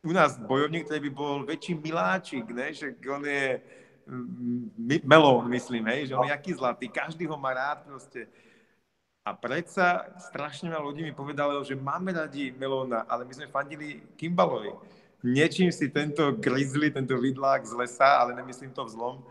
u 0.00 0.12
nás 0.12 0.38
bojovník, 0.40 0.88
ktorý 0.88 1.00
by 1.08 1.12
bol 1.12 1.36
väčší 1.44 1.76
miláčik, 1.76 2.48
ne? 2.50 2.72
že 2.72 2.96
on 3.04 3.20
je 3.24 3.60
mm, 4.08 5.04
melón, 5.04 5.44
myslím, 5.52 5.84
hej, 5.92 6.08
že 6.08 6.16
on 6.16 6.24
je 6.24 6.32
aký 6.32 6.56
zlatý, 6.56 6.88
každý 6.88 7.28
ho 7.28 7.36
má 7.36 7.52
rád 7.52 7.84
proste. 7.84 8.28
A 9.30 9.38
predsa 9.38 10.10
strašne 10.18 10.74
veľa 10.74 10.82
ľudí 10.82 11.06
mi 11.06 11.14
povedalo, 11.14 11.62
že 11.62 11.78
máme 11.78 12.10
radi 12.10 12.50
Melóna, 12.58 13.06
ale 13.06 13.22
my 13.22 13.32
sme 13.38 13.46
fandili 13.46 14.02
Kimbalovi. 14.18 14.74
Niečím 15.22 15.70
si 15.70 15.86
tento 15.94 16.34
grizzly, 16.34 16.90
tento 16.90 17.14
vidlák 17.14 17.62
z 17.62 17.78
lesa, 17.78 18.18
ale 18.18 18.34
nemyslím 18.34 18.74
to 18.74 18.82
vzlom, 18.82 19.22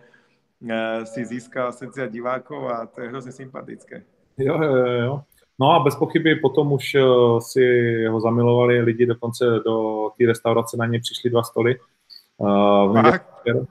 Eh, 0.59 1.05
si 1.07 1.23
získal 1.23 1.71
srdcia 1.71 2.11
divákov 2.11 2.67
a 2.67 2.85
to 2.85 3.01
je 3.01 3.09
hrozně 3.09 3.31
sympatické. 3.31 4.03
Jo, 4.37 4.63
jo, 4.63 4.75
jo. 4.75 5.21
No 5.59 5.71
a 5.71 5.79
bez 5.79 5.95
pochyby 5.95 6.35
potom 6.35 6.71
už 6.71 6.95
eh, 6.95 7.01
si 7.39 7.63
ho 8.07 8.19
zamilovali 8.19 8.81
lidi, 8.81 9.05
dokonce 9.05 9.45
do 9.65 10.09
té 10.17 10.25
restaurace 10.25 10.77
na 10.77 10.85
ně 10.85 10.99
přišli 10.99 11.29
dva 11.29 11.43
stoly. 11.43 11.79
Uh, 12.37 13.03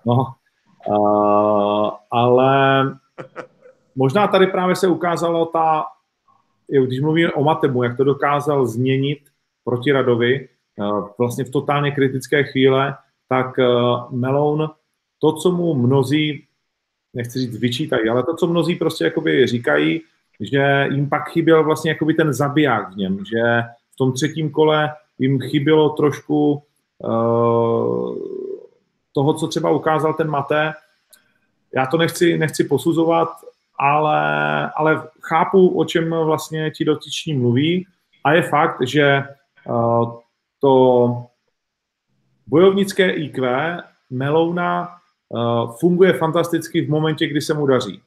no, 0.04 0.34
uh, 0.88 1.90
ale 2.10 2.84
možná 3.96 4.28
tady 4.28 4.46
právě 4.46 4.76
se 4.76 4.88
ukázalo 4.88 5.46
ta, 5.46 5.84
když 6.86 7.00
mluvíme 7.00 7.32
o 7.32 7.44
Matemu, 7.44 7.82
jak 7.82 7.96
to 7.96 8.04
dokázal 8.04 8.66
změnit 8.66 9.18
proti 9.64 9.92
Radovi, 9.92 10.48
uh, 10.78 11.08
vlastně 11.18 11.44
v 11.44 11.50
totálně 11.50 11.90
kritické 11.90 12.44
chvíle, 12.44 12.96
tak 13.28 13.58
uh, 13.58 14.12
Meloun, 14.12 14.70
to, 15.18 15.32
co 15.32 15.52
mu 15.52 15.74
mnozí 15.74 16.44
nechci 17.14 17.38
říct 17.38 17.56
vyčítají, 17.56 18.08
ale 18.08 18.22
to, 18.22 18.36
co 18.36 18.46
mnozí 18.46 18.74
prostě 18.74 19.04
jakoby 19.04 19.46
říkají, 19.46 20.00
že 20.40 20.88
jim 20.90 21.08
pak 21.08 21.28
chyběl 21.28 21.64
vlastně 21.64 21.90
jakoby 21.90 22.14
ten 22.14 22.32
zabiják 22.32 22.92
v 22.92 22.96
něm, 22.96 23.18
že 23.24 23.62
v 23.94 23.96
tom 23.96 24.12
třetím 24.12 24.50
kole 24.50 24.90
jim 25.18 25.40
chybělo 25.40 25.88
trošku 25.88 26.62
uh, 26.98 28.18
toho, 29.12 29.34
co 29.34 29.46
třeba 29.46 29.70
ukázal 29.70 30.14
ten 30.14 30.30
Mate. 30.30 30.72
Já 31.74 31.86
to 31.86 31.96
nechci, 31.96 32.38
nechci 32.38 32.64
posuzovat, 32.64 33.28
ale, 33.80 34.70
ale 34.70 35.08
chápu, 35.20 35.78
o 35.78 35.84
čem 35.84 36.10
vlastně 36.10 36.70
ti 36.70 36.84
dotyční 36.84 37.34
mluví 37.34 37.86
a 38.24 38.32
je 38.32 38.42
fakt, 38.42 38.76
že 38.86 39.22
uh, 39.68 40.18
to 40.60 41.24
bojovnické 42.46 43.10
IQ 43.10 43.48
Melouna 44.10 44.98
Eh, 45.36 45.72
funguje 45.80 46.12
fantasticky 46.12 46.86
v 46.86 46.90
momentě, 46.90 47.26
kdy 47.26 47.40
se 47.40 47.54
mu 47.54 47.66
daří. 47.66 48.00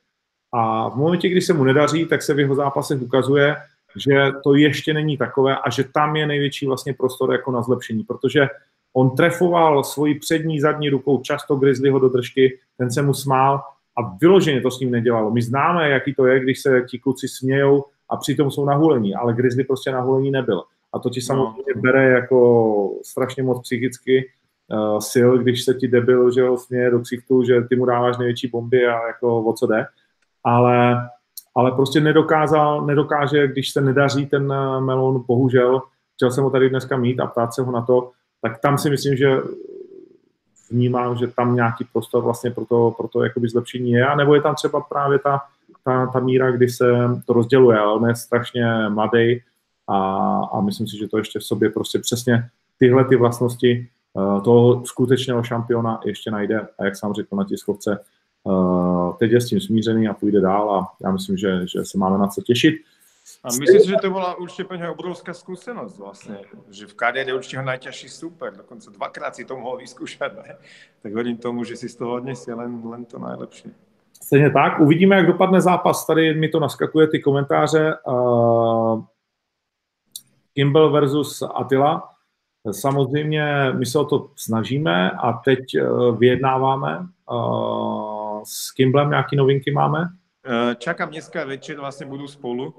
A 0.54 0.90
v 0.90 0.96
momentě, 0.96 1.30
kdy 1.30 1.42
se 1.42 1.54
mu 1.54 1.64
nedaří, 1.64 2.06
tak 2.06 2.22
se 2.22 2.34
v 2.34 2.40
jeho 2.40 2.56
zápasech 2.56 3.02
ukazuje, 3.02 3.56
že 3.96 4.32
to 4.44 4.56
ještě 4.56 4.94
není 4.94 5.18
takové 5.18 5.58
a 5.58 5.70
že 5.70 5.84
tam 5.84 6.16
je 6.16 6.28
největší 6.28 6.66
vlastně 6.66 6.94
prostor 6.94 7.32
jako 7.32 7.52
na 7.52 7.62
zlepšení, 7.62 8.04
protože 8.04 8.48
on 8.94 9.16
trefoval 9.16 9.84
svoji 9.84 10.20
přední, 10.20 10.60
zadní 10.60 10.90
rukou 10.90 11.22
často 11.22 11.56
Grizzlyho 11.56 12.00
do 12.00 12.10
držky, 12.10 12.60
ten 12.78 12.92
se 12.92 13.02
mu 13.02 13.14
smál 13.14 13.64
a 13.98 14.18
vyloženě 14.22 14.62
to 14.62 14.72
s 14.72 14.80
ním 14.80 14.92
nedělalo. 14.92 15.32
My 15.32 15.42
známe, 15.42 15.90
jaký 15.90 16.14
to 16.14 16.26
je, 16.26 16.40
když 16.40 16.62
se 16.62 16.82
ti 16.90 17.00
kluci 17.00 17.28
smějou 17.28 17.84
a 18.10 18.18
přitom 18.18 18.52
jsou 18.52 18.66
nahulení, 18.66 19.16
ale 19.16 19.34
Grizzly 19.34 19.64
prostě 19.64 19.92
nahulení 19.92 20.32
nebyl. 20.32 20.64
A 20.94 21.00
to 21.00 21.10
ti 21.10 21.20
no. 21.20 21.26
samozřejmě 21.26 21.74
no. 21.76 21.82
bere 21.82 22.10
jako 22.10 23.00
strašně 23.06 23.44
moc 23.44 23.62
psychicky 23.62 24.30
uh, 24.74 25.00
sil, 25.12 25.30
když 25.38 25.64
se 25.64 25.74
ti 25.74 25.88
debil, 25.88 26.32
že 26.32 26.44
ho 26.44 26.58
směje 26.58 26.92
do 26.92 27.00
ksichtu, 27.00 27.44
že 27.44 27.62
ty 27.62 27.76
mu 27.76 27.86
dáváš 27.86 28.18
největší 28.18 28.48
bomby 28.48 28.88
a 28.88 29.08
jako 29.08 29.44
o 29.44 29.54
co 29.54 29.68
jde. 29.68 29.86
Ale, 30.44 31.10
ale 31.56 31.72
prostě 31.72 32.02
nedokázal, 32.02 32.86
nedokáže, 32.86 33.48
když 33.48 33.72
se 33.72 33.82
nedaří 33.82 34.26
ten 34.26 34.52
uh, 34.52 34.86
melon, 34.86 35.24
bohužel, 35.28 35.82
chtěl 36.16 36.32
jsem 36.32 36.44
ho 36.44 36.50
tady 36.50 36.70
dneska 36.70 36.98
mít 36.98 37.20
a 37.20 37.28
ptát 37.28 37.54
se 37.54 37.62
ho 37.62 37.72
na 37.72 37.82
to, 37.82 38.12
tak 38.42 38.60
tam 38.60 38.78
si 38.78 38.90
myslím, 38.90 39.18
že 39.18 39.38
vnímám, 40.72 41.18
že 41.18 41.28
tam 41.28 41.56
nějaký 41.56 41.86
prostor 41.94 42.24
vlastně 42.24 42.52
pro 42.52 42.66
to, 42.66 42.94
pro 42.98 43.08
to 43.08 43.24
jakoby 43.24 43.50
zlepšení 43.50 43.92
je, 43.92 44.06
a 44.06 44.16
nebo 44.16 44.36
je 44.36 44.42
tam 44.42 44.56
třeba 44.56 44.82
právě 44.82 45.20
ta, 45.20 45.42
ta, 45.84 46.08
ta 46.08 46.20
míra, 46.20 46.52
kdy 46.52 46.70
se 46.70 46.86
to 47.26 47.34
rozděluje, 47.34 47.80
ale 47.80 47.94
on 47.94 48.08
je 48.08 48.16
strašně 48.16 48.90
mladý 48.90 49.42
a, 49.88 49.98
a 50.54 50.62
myslím 50.62 50.88
si, 50.88 50.98
že 50.98 51.08
to 51.08 51.18
ještě 51.18 51.40
v 51.40 51.44
sobě 51.44 51.70
prostě 51.70 52.00
přesně 52.00 52.50
tyhle 52.80 53.06
ty 53.06 53.16
vlastnosti 53.16 53.88
Eh, 54.18 54.42
toho 54.42 54.86
skutečného 54.86 55.44
šampiona 55.44 56.00
ještě 56.06 56.32
najde 56.32 56.68
a 56.80 56.86
jak 56.86 56.96
jsem 56.96 57.14
řekl 57.14 57.36
na 57.36 57.44
tiskovce, 57.44 58.00
eh, 58.00 59.14
teď 59.20 59.32
je 59.32 59.42
s 59.42 59.46
tím 59.46 59.62
smířený 59.62 60.08
a 60.08 60.14
půjde 60.14 60.42
dál 60.42 60.72
a 60.72 60.88
já 61.04 61.12
myslím, 61.12 61.38
že, 61.38 61.68
že 61.68 61.86
se 61.86 61.98
máme 61.98 62.18
na 62.18 62.28
co 62.28 62.42
těšit. 62.42 62.76
A 63.44 63.48
myslím 63.48 63.80
si, 63.80 63.88
že 63.88 63.96
to 64.02 64.10
byla 64.10 64.36
určitě 64.36 64.64
pro 64.64 64.78
něho 64.78 64.94
obrovská 64.94 65.34
zkušenost 65.34 65.98
vlastně, 65.98 66.38
že 66.70 66.88
v 66.88 66.94
KD 66.94 67.16
je 67.16 67.34
určitě 67.34 67.62
nejtěžší 67.62 68.10
super, 68.10 68.54
dokonce 68.58 68.92
dvakrát 68.92 69.36
si 69.36 69.46
to 69.46 69.58
mohl 69.58 69.78
vyzkoušet, 69.78 70.34
ne? 70.48 70.58
tak 71.02 71.14
věřím 71.14 71.38
tomu, 71.38 71.64
že 71.64 71.78
si 71.78 71.90
z 71.90 71.96
toho 71.96 72.14
odniesie 72.14 72.56
len, 72.56 72.82
len 72.86 73.06
to 73.06 73.20
nejlepší. 73.20 73.74
Stejně 74.24 74.52
tak, 74.52 74.80
uvidíme, 74.80 75.16
jak 75.16 75.28
dopadne 75.28 75.62
zápas, 75.62 76.06
tady 76.06 76.34
mi 76.34 76.50
to 76.50 76.60
naskakuje 76.60 77.08
ty 77.08 77.20
komentáře. 77.20 77.94
Uh, 78.08 79.04
Kimball 80.54 80.92
versus 80.92 81.44
Attila. 81.56 82.12
Samozřejmě 82.72 83.74
my 83.78 83.86
se 83.86 84.00
o 84.00 84.06
to 84.06 84.32
snažíme 84.36 85.12
a 85.12 85.34
teď 85.34 85.60
eh, 85.76 85.86
vyjednáváme. 86.18 87.00
Eh, 87.32 88.42
s 88.44 88.72
Kimblem 88.72 89.10
nějaké 89.10 89.36
novinky 89.36 89.72
máme? 89.72 90.10
Eh, 90.46 90.76
čakám 90.76 91.10
dneska 91.10 91.46
večer, 91.46 91.80
vlastně 91.80 92.06
budu 92.06 92.28
spolu, 92.28 92.74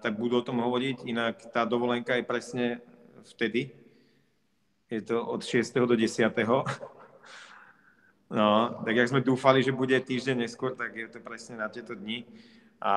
tak 0.00 0.16
budu 0.16 0.40
o 0.40 0.46
tom 0.46 0.64
hovoriť, 0.64 1.04
inak 1.04 1.52
tá 1.52 1.68
dovolenka 1.68 2.16
je 2.16 2.24
presne 2.24 2.66
vtedy. 3.36 3.72
Je 4.88 5.02
to 5.02 5.20
od 5.20 5.44
6. 5.44 5.74
do 5.84 5.96
10. 5.96 6.32
No, 8.30 8.82
tak 8.84 8.96
jak 8.96 9.08
jsme 9.08 9.20
doufali, 9.20 9.62
že 9.62 9.72
bude 9.72 10.00
týždeň 10.00 10.36
neskôr, 10.38 10.74
tak 10.74 10.96
je 10.96 11.08
to 11.08 11.20
presne 11.20 11.56
na 11.56 11.68
tieto 11.68 11.94
dni. 11.94 12.26
A 12.82 12.92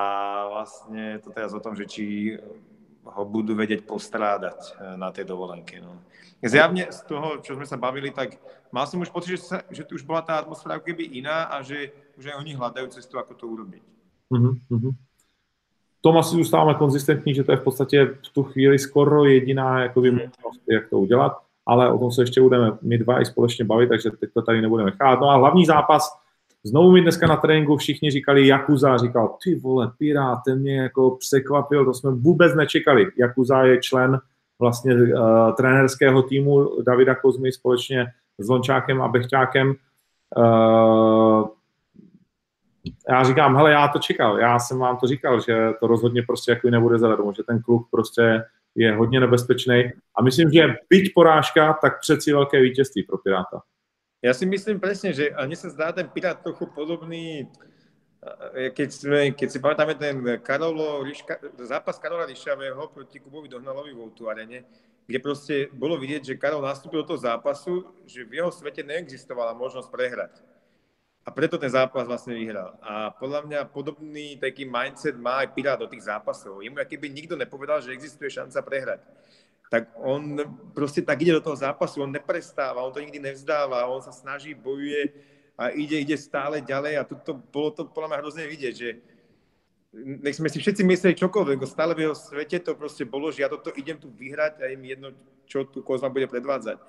vlastne 0.49 1.17
je 1.17 1.19
to 1.19 1.29
teraz 1.29 1.53
o 1.53 1.59
tom, 1.59 1.75
že 1.75 1.85
či 1.85 2.35
ho 3.05 3.23
budú 3.25 3.55
vedieť 3.55 3.85
postrádať 3.87 4.59
eh, 4.75 4.97
na 4.97 5.13
tej 5.13 5.29
dovolenke. 5.29 5.79
No. 5.81 6.01
Zjavne 6.39 6.87
z 6.91 6.99
toho, 7.03 7.43
čo 7.43 7.55
sme 7.55 7.67
sa 7.67 7.75
bavili, 7.75 8.15
tak 8.15 8.39
mal 8.71 8.87
som 8.87 9.03
už 9.03 9.11
pocit, 9.11 9.35
že, 9.35 9.39
sa, 9.43 9.57
že 9.67 9.83
tu 9.83 9.95
už 9.99 10.07
bola 10.07 10.23
tá 10.23 10.39
atmosféra 10.39 10.79
keby 10.79 11.19
iná 11.19 11.51
a 11.51 11.59
že 11.59 11.91
už 12.15 12.31
aj 12.31 12.39
oni 12.39 12.51
hľadajú 12.55 12.87
cestu, 12.95 13.19
ako 13.19 13.33
to 13.35 13.45
urobiť. 13.47 13.83
Mm-hmm. 14.31 15.08
Tom 16.01 16.17
asi 16.17 16.35
zůstáváme 16.35 16.73
konzistentní, 16.73 17.33
že 17.33 17.43
to 17.43 17.51
je 17.51 17.57
v 17.57 17.63
podstatě 17.63 18.05
v 18.05 18.33
tu 18.33 18.43
chvíli 18.43 18.79
skoro 18.79 19.25
jediná 19.25 19.81
jako 19.81 20.01
možnost, 20.01 20.61
jak 20.69 20.89
to 20.89 20.99
udělat, 20.99 21.37
ale 21.65 21.91
o 21.91 21.99
tom 21.99 22.11
se 22.11 22.21
ještě 22.21 22.41
budeme 22.41 22.71
my 22.81 22.97
dva 22.97 23.21
i 23.21 23.25
společně 23.25 23.65
bavit, 23.65 23.89
takže 23.89 24.11
teď 24.19 24.29
to 24.33 24.41
tady 24.41 24.61
nebudeme 24.61 24.91
chát. 24.91 25.19
No 25.19 25.29
a 25.29 25.35
hlavní 25.35 25.65
zápas 25.65 26.19
Znovu 26.63 26.91
mi 26.91 27.01
dneska 27.01 27.27
na 27.27 27.37
tréninku 27.37 27.77
všichni 27.77 28.11
říkali 28.11 28.47
Jakuza, 28.47 28.97
říkal, 28.97 29.37
ty 29.43 29.55
vole, 29.55 29.91
Pirát, 29.97 30.39
ten 30.45 30.59
mě 30.59 30.77
jako 30.77 31.17
překvapil, 31.19 31.85
to 31.85 31.93
jsme 31.93 32.11
vůbec 32.11 32.55
nečekali. 32.55 33.07
Jakuza 33.17 33.63
je 33.63 33.81
člen 33.81 34.19
vlastně 34.59 34.93
uh, 34.93 35.51
trenérského 35.57 36.21
týmu 36.21 36.81
Davida 36.81 37.15
Kozmy 37.15 37.51
společně 37.51 38.07
s 38.37 38.49
Lončákem 38.49 39.01
a 39.01 39.07
Bechťákem. 39.07 39.73
Uh, 40.37 41.47
já 43.09 43.23
říkám, 43.23 43.55
hele, 43.55 43.71
já 43.71 43.87
to 43.87 43.99
čekal, 43.99 44.39
já 44.39 44.59
jsem 44.59 44.79
vám 44.79 44.97
to 44.97 45.07
říkal, 45.07 45.41
že 45.41 45.69
to 45.79 45.87
rozhodně 45.87 46.21
prostě 46.23 46.51
jako 46.51 46.69
nebude 46.69 46.99
zadarmo, 46.99 47.33
že 47.33 47.43
ten 47.43 47.61
kluk 47.61 47.87
prostě 47.91 48.43
je 48.75 48.95
hodně 48.95 49.19
nebezpečný 49.19 49.91
a 50.15 50.21
myslím, 50.21 50.51
že 50.51 50.75
byť 50.89 51.13
porážka, 51.13 51.73
tak 51.73 51.99
přeci 51.99 52.31
velké 52.31 52.61
vítězství 52.61 53.03
pro 53.03 53.17
Piráta. 53.17 53.61
Ja 54.19 54.35
si 54.35 54.43
myslím 54.43 54.83
presne, 54.83 55.15
že 55.15 55.31
mne 55.31 55.55
sa 55.55 55.71
zdá 55.71 55.95
ten 55.95 56.03
Pirát 56.11 56.43
trochu 56.43 56.67
podobný, 56.67 57.47
keď, 58.75 58.89
sme, 58.91 59.31
keď 59.31 59.47
si 59.47 59.63
pamätáme 59.63 59.95
ten 59.95 60.19
Karolo, 60.43 60.99
Liška, 61.07 61.39
zápas 61.63 61.95
Karola 61.95 62.27
Lišavého 62.27 62.91
proti 62.91 63.23
Kubovi 63.23 63.47
Dohnalovi 63.47 63.95
v 63.95 64.03
Outu 64.03 64.27
Arene, 64.27 64.67
kde 65.07 65.19
proste 65.23 65.55
bolo 65.71 65.95
vidieť, 65.95 66.35
že 66.35 66.35
Karol 66.35 66.59
nastúpil 66.59 67.07
do 67.07 67.15
toho 67.15 67.23
zápasu, 67.23 67.87
že 68.03 68.27
v 68.27 68.43
jeho 68.43 68.51
svete 68.51 68.83
neexistovala 68.83 69.55
možnosť 69.55 69.87
prehrať. 69.87 70.43
A 71.29 71.31
preto 71.31 71.61
ten 71.61 71.69
zápas 71.69 72.09
vlastne 72.09 72.33
vyhral. 72.33 72.73
A 72.81 73.13
podľa 73.13 73.45
mňa 73.45 73.69
podobný 73.69 74.33
taký 74.41 74.65
mindset 74.65 75.13
má 75.13 75.45
aj 75.45 75.53
Pirát 75.53 75.77
do 75.77 75.85
tých 75.85 76.09
zápasov. 76.09 76.65
Jemu 76.65 76.81
keby 76.81 77.05
nikto 77.05 77.37
nepovedal, 77.37 77.85
že 77.85 77.93
existuje 77.93 78.33
šanca 78.33 78.57
prehrať. 78.65 79.05
Tak 79.69 79.93
on 80.01 80.41
proste 80.73 81.05
tak 81.05 81.21
ide 81.21 81.37
do 81.37 81.45
toho 81.45 81.53
zápasu, 81.53 82.01
on 82.01 82.09
neprestáva, 82.09 82.81
on 82.81 82.89
to 82.89 82.97
nikdy 82.97 83.21
nevzdáva, 83.21 83.85
on 83.85 84.01
sa 84.01 84.09
snaží, 84.09 84.57
bojuje 84.57 85.13
a 85.53 85.69
ide, 85.69 86.01
ide 86.01 86.17
stále 86.17 86.65
ďalej 86.65 86.97
a 86.97 87.05
to 87.05 87.37
bolo 87.37 87.77
to 87.77 87.85
podľa 87.85 88.09
mňa 88.09 88.21
hrozne 88.25 88.49
vidieť, 88.49 88.73
že 88.73 88.89
nech 90.25 90.33
sme 90.33 90.49
si 90.49 90.57
všetci 90.57 90.81
mysleli 90.81 91.13
čokoľvek, 91.13 91.61
stále 91.69 91.93
v 91.93 92.09
jeho 92.09 92.17
svete 92.17 92.57
to 92.65 92.73
proste 92.73 93.05
bolo, 93.05 93.29
že 93.29 93.45
ja 93.45 93.49
toto 93.53 93.69
idem 93.77 94.01
tu 94.01 94.09
vyhrať 94.09 94.65
a 94.65 94.73
im 94.73 94.81
jedno, 94.81 95.13
čo 95.45 95.69
tu 95.69 95.85
Kozma 95.85 96.09
bude 96.09 96.25
predvádzať 96.25 96.81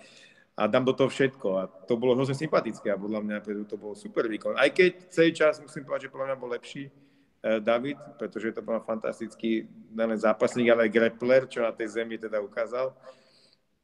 a 0.57 0.67
dám 0.67 0.85
do 0.85 0.93
toho 0.93 1.09
všetko. 1.09 1.49
A 1.57 1.67
to 1.67 1.97
bolo 1.97 2.15
hrozne 2.15 2.35
sympatické 2.35 2.93
a 2.93 3.01
podľa 3.01 3.21
mňa 3.23 3.37
to 3.67 3.77
bol 3.77 3.95
super 3.95 4.29
výkon. 4.29 4.59
Aj 4.59 4.71
keď 4.71 5.09
celý 5.09 5.33
čas 5.33 5.61
musím 5.63 5.85
povedať, 5.85 6.09
že 6.09 6.13
podľa 6.13 6.27
mňa 6.27 6.37
bol 6.41 6.51
lepší 6.53 6.91
eh, 6.91 7.61
David, 7.61 7.99
pretože 8.19 8.53
to 8.53 8.63
bol 8.63 8.81
fantastický 8.81 9.67
nelen 9.95 10.19
zápasník, 10.19 10.71
ale 10.71 10.87
aj 10.87 10.95
grappler, 10.95 11.43
čo 11.49 11.65
na 11.65 11.73
tej 11.73 11.89
zemi 12.03 12.19
teda 12.19 12.41
ukázal. 12.41 12.93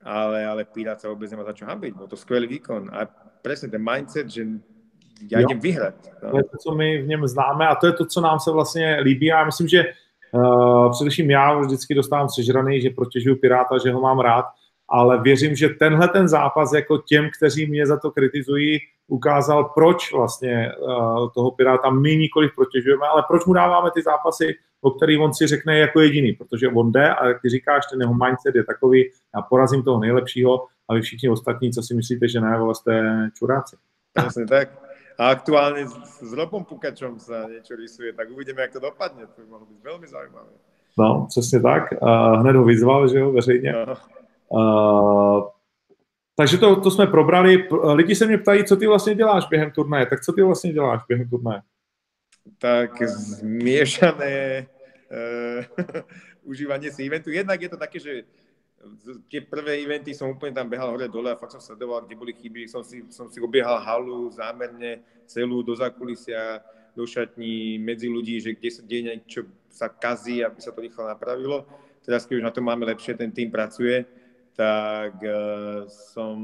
Ale, 0.05 0.45
ale 0.45 0.63
Pirát 0.69 1.01
sa 1.01 1.09
vôbec 1.09 1.27
nemá 1.33 1.43
za 1.43 1.57
čo 1.57 1.65
hambiť. 1.65 1.93
Bol 1.97 2.07
to 2.07 2.21
skvelý 2.21 2.47
výkon. 2.47 2.93
A 2.93 3.09
presne 3.41 3.73
ten 3.73 3.81
mindset, 3.81 4.29
že 4.29 4.45
já 5.31 5.41
jdem 5.41 5.61
vyhrát. 5.61 5.95
No. 6.23 6.31
To 6.31 6.37
je 6.37 6.45
to, 6.45 6.57
co 6.59 6.75
my 6.75 7.03
v 7.03 7.07
něm 7.07 7.27
známe 7.27 7.69
a 7.69 7.75
to 7.75 7.87
je 7.87 7.93
to, 7.93 8.07
co 8.07 8.21
nám 8.21 8.39
se 8.39 8.51
vlastně 8.51 9.01
líbí. 9.01 9.27
Já 9.27 9.45
myslím, 9.45 9.69
že 9.69 9.85
uh, 10.33 10.91
především 10.91 11.31
já 11.31 11.59
vždycky 11.59 11.95
dostávám 11.95 12.29
sežraný, 12.29 12.81
že 12.81 12.91
protěžuju 12.91 13.37
Piráta, 13.37 13.79
že 13.79 13.93
ho 13.93 14.01
mám 14.01 14.19
rád, 14.19 14.45
ale 14.89 15.23
věřím, 15.23 15.57
že 15.57 15.69
tenhle 15.69 16.09
ten 16.09 16.29
zápas 16.29 16.73
jako 16.73 16.99
těm, 16.99 17.31
kteří 17.39 17.67
mě 17.67 17.87
za 17.87 17.97
to 17.97 18.11
kritizují, 18.11 18.79
ukázal, 19.09 19.65
proč 19.65 20.13
vlastně 20.13 20.73
uh, 20.79 21.31
toho 21.35 21.51
Piráta 21.51 21.91
my 21.91 22.17
nikoliv 22.17 22.51
protěžujeme, 22.55 23.07
ale 23.07 23.25
proč 23.29 23.45
mu 23.45 23.53
dáváme 23.53 23.91
ty 23.91 24.03
zápasy, 24.03 24.55
o 24.81 24.91
kterých 24.91 25.21
on 25.21 25.35
si 25.35 25.47
řekne 25.47 25.79
jako 25.79 26.01
jediný, 26.01 26.33
protože 26.33 26.69
on 26.69 26.93
jde 26.93 27.15
a 27.15 27.29
jak 27.29 27.43
ty 27.43 27.49
říkáš, 27.49 27.87
ten 27.91 28.01
jeho 28.01 28.15
mindset 28.15 28.55
je 28.55 28.65
takový, 28.65 29.11
já 29.35 29.43
porazím 29.43 29.83
toho 29.83 30.01
nejlepšího 30.01 30.67
a 30.89 30.95
vy 30.95 31.01
všichni 31.01 31.29
ostatní, 31.29 31.73
co 31.73 31.83
si 31.83 31.95
myslíte, 31.95 32.29
že 32.29 32.41
ne, 32.41 32.59
jste 32.73 33.03
čuráci. 33.35 33.77
Přesně 34.15 34.47
tak. 34.47 34.69
A 35.17 35.33
aktuálne 35.33 35.89
s, 35.89 36.29
s 36.29 36.31
Robom 36.37 36.69
Pukačom 36.69 37.17
sa 37.17 37.49
niečo 37.49 37.73
rysuje, 37.73 38.13
tak 38.13 38.29
uvidíme, 38.29 38.61
jak 38.61 38.77
to 38.77 38.85
dopadne. 38.85 39.25
To 39.25 39.41
by 39.41 39.49
mohlo 39.49 39.65
byť 39.65 39.81
veľmi 39.81 40.07
zaujímavé. 40.13 40.53
No, 40.99 41.27
přesně 41.29 41.61
tak. 41.61 41.83
Uh, 41.97 42.37
hned 42.41 42.57
ho 42.57 42.65
vyzval, 42.65 43.09
že 43.09 43.19
jo, 43.19 43.33
veřejně. 43.33 43.73
No. 43.73 43.97
Uh, 44.49 45.49
takže 46.37 46.59
to, 46.59 46.81
to 46.81 46.91
jsme 46.91 47.07
probrali. 47.07 47.69
Lidi 47.95 48.15
se 48.15 48.27
mě 48.27 48.39
ptají, 48.39 48.65
co 48.65 48.77
ty 48.77 48.87
vlastně 48.87 49.15
děláš 49.15 49.49
během 49.49 49.71
turnaje. 49.71 50.07
Tak 50.07 50.21
co 50.21 50.33
ty 50.33 50.43
vlastně 50.43 50.73
děláš 50.73 51.03
během 51.09 51.29
turnaje? 51.29 51.61
Tak 52.59 53.03
zmiešané 53.03 54.67
uh, 55.11 55.85
užívanie 56.43 56.93
si 56.93 57.07
eventu. 57.07 57.31
Jednak 57.31 57.63
je 57.63 57.69
to 57.69 57.77
také, 57.77 57.99
že 57.99 58.23
tie 59.27 59.41
prvé 59.43 59.83
eventy 59.83 60.15
som 60.15 60.31
úplne 60.31 60.55
tam 60.55 60.71
behal 60.71 60.95
hore 60.95 61.11
dole 61.11 61.33
a 61.33 61.39
fakt 61.39 61.55
som 61.55 61.63
sledoval, 61.63 62.07
kde 62.07 62.15
boli 62.19 62.33
chyby. 62.37 62.71
Som 62.71 62.87
si, 62.87 63.03
som 63.11 63.27
si 63.27 63.43
obiehal 63.43 63.83
halu 63.83 64.31
zámerne 64.31 65.03
celú 65.27 65.63
do 65.67 65.75
zákulisia, 65.75 66.63
do 66.95 67.05
šatní, 67.05 67.77
medzi 67.83 68.09
ľudí, 68.09 68.41
že 68.41 68.57
kde 68.57 68.71
sa 68.73 68.83
deje 68.87 69.03
niečo 69.05 69.43
sa 69.69 69.93
kazí, 69.93 70.41
aby 70.41 70.57
sa 70.63 70.73
to 70.73 70.81
rýchlo 70.81 71.05
napravilo. 71.05 71.69
Teraz, 72.01 72.25
keď 72.25 72.41
už 72.41 72.47
na 72.47 72.55
to 72.55 72.65
máme 72.65 72.87
lepšie, 72.87 73.19
ten 73.19 73.29
tým 73.35 73.51
pracuje, 73.51 74.07
tak 74.57 75.21
uh, 75.21 75.85
som 75.87 76.37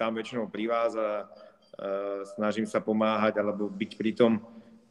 tam 0.00 0.16
väčšinou 0.16 0.48
pri 0.48 0.64
vás 0.72 0.96
a 0.96 1.28
snažím 2.36 2.68
sa 2.68 2.84
pomáhať 2.84 3.40
alebo 3.40 3.66
byť 3.66 3.90
pri 3.96 4.12
tom, 4.12 4.38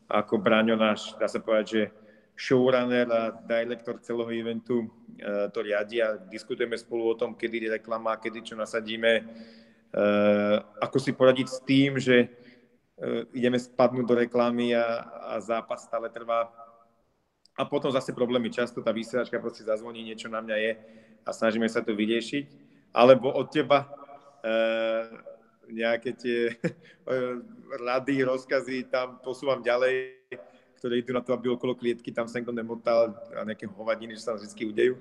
ako 0.10 0.42
Braňo 0.42 0.74
náš, 0.76 1.14
dá 1.16 1.30
sa 1.30 1.38
povedať, 1.38 1.66
že 1.70 1.82
showrunner 2.36 3.06
a 3.06 3.32
director 3.38 4.02
celého 4.02 4.34
eventu 4.34 4.90
uh, 4.90 5.50
to 5.54 5.62
riadi 5.62 6.02
a 6.02 6.18
diskutujeme 6.18 6.78
spolu 6.78 7.14
o 7.14 7.18
tom, 7.18 7.38
kedy 7.38 7.70
je 7.70 7.74
reklama, 7.78 8.18
kedy 8.18 8.42
čo 8.42 8.56
nasadíme, 8.58 9.24
uh, 9.24 10.58
ako 10.82 10.98
si 10.98 11.12
poradiť 11.14 11.48
s 11.50 11.60
tým, 11.66 11.98
že 11.98 12.30
ideme 13.34 13.58
spadnúť 13.58 14.06
do 14.06 14.14
reklamy 14.14 14.78
a, 14.78 15.02
a 15.34 15.42
zápas 15.42 15.82
stále 15.82 16.06
trvá. 16.14 16.54
A 17.60 17.68
potom 17.68 17.92
zase 17.92 18.16
problémy. 18.16 18.48
Často 18.48 18.80
tá 18.80 18.96
vysielačka 18.96 19.40
proste 19.40 19.68
zazvoní, 19.68 20.08
niečo 20.08 20.32
na 20.32 20.40
mňa 20.40 20.58
je 20.58 20.72
a 21.26 21.30
snažíme 21.30 21.68
sa 21.68 21.84
to 21.84 21.92
vyriešiť. 21.92 22.46
Alebo 22.92 23.32
od 23.32 23.48
teba 23.52 23.88
uh, 23.88 25.08
nejaké 25.72 26.16
tie 26.16 26.40
rady, 27.88 28.24
rozkazy 28.28 28.92
tam 28.92 29.20
posúvam 29.24 29.64
ďalej, 29.64 30.20
ktoré 30.82 31.00
idú 31.00 31.16
na 31.16 31.24
to, 31.24 31.32
aby 31.32 31.48
okolo 31.48 31.78
klietky 31.78 32.12
tam 32.12 32.28
sa 32.28 32.40
niekto 32.40 32.56
nemotal 32.56 33.16
a 33.32 33.46
nejaké 33.48 33.70
hovadiny, 33.70 34.18
že 34.18 34.26
sa 34.28 34.36
vždy 34.36 34.64
udejú. 34.68 34.96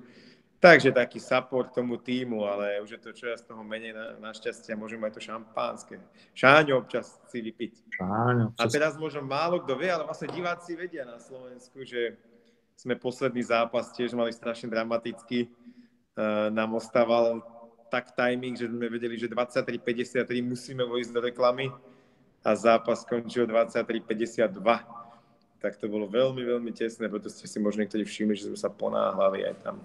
Takže 0.61 0.93
taký 0.93 1.17
support 1.17 1.73
tomu 1.73 1.97
týmu, 1.97 2.45
ale 2.45 2.77
už 2.85 2.93
je 2.93 3.01
to 3.01 3.17
čoraz 3.17 3.41
toho 3.41 3.65
menej 3.65 3.97
na, 3.97 4.13
našťastie 4.29 4.77
a 4.77 4.77
môžeme 4.77 5.09
aj 5.09 5.17
to 5.17 5.21
šampánske. 5.25 5.97
Šáňo 6.37 6.85
občas 6.85 7.17
si 7.33 7.41
vypiť. 7.41 7.97
Šáňo. 7.97 8.53
A 8.61 8.69
teraz 8.69 8.93
možno 8.93 9.25
málo 9.25 9.65
kto 9.65 9.73
vie, 9.73 9.89
ale 9.89 10.05
vlastne 10.05 10.29
diváci 10.29 10.77
vedia 10.77 11.01
na 11.01 11.17
Slovensku, 11.17 11.81
že 11.81 12.13
sme 12.81 12.97
posledný 12.97 13.45
zápas 13.45 13.93
tiež 13.93 14.17
mali 14.17 14.33
strašne 14.33 14.65
dramatický 14.65 15.45
uh, 15.45 16.49
nám 16.49 16.73
ostával 16.73 17.45
tak 17.93 18.17
timing, 18.17 18.57
že 18.57 18.65
sme 18.65 18.89
vedeli, 18.89 19.21
že 19.21 19.29
23.53 19.29 20.25
musíme 20.41 20.81
vojsť 20.81 21.11
do 21.13 21.21
reklamy 21.21 21.69
a 22.41 22.49
zápas 22.57 23.05
skončil 23.05 23.45
23.52. 23.45 24.57
Tak 25.61 25.77
to 25.77 25.85
bolo 25.85 26.09
veľmi, 26.09 26.41
veľmi 26.41 26.71
tesné, 26.73 27.05
preto 27.05 27.29
ste 27.29 27.45
si 27.45 27.61
možno 27.61 27.85
niektorí 27.85 28.01
všimli, 28.01 28.33
že 28.33 28.49
sme 28.49 28.57
sa 28.57 28.73
ponáhľali 28.73 29.45
aj 29.45 29.55
tam. 29.61 29.77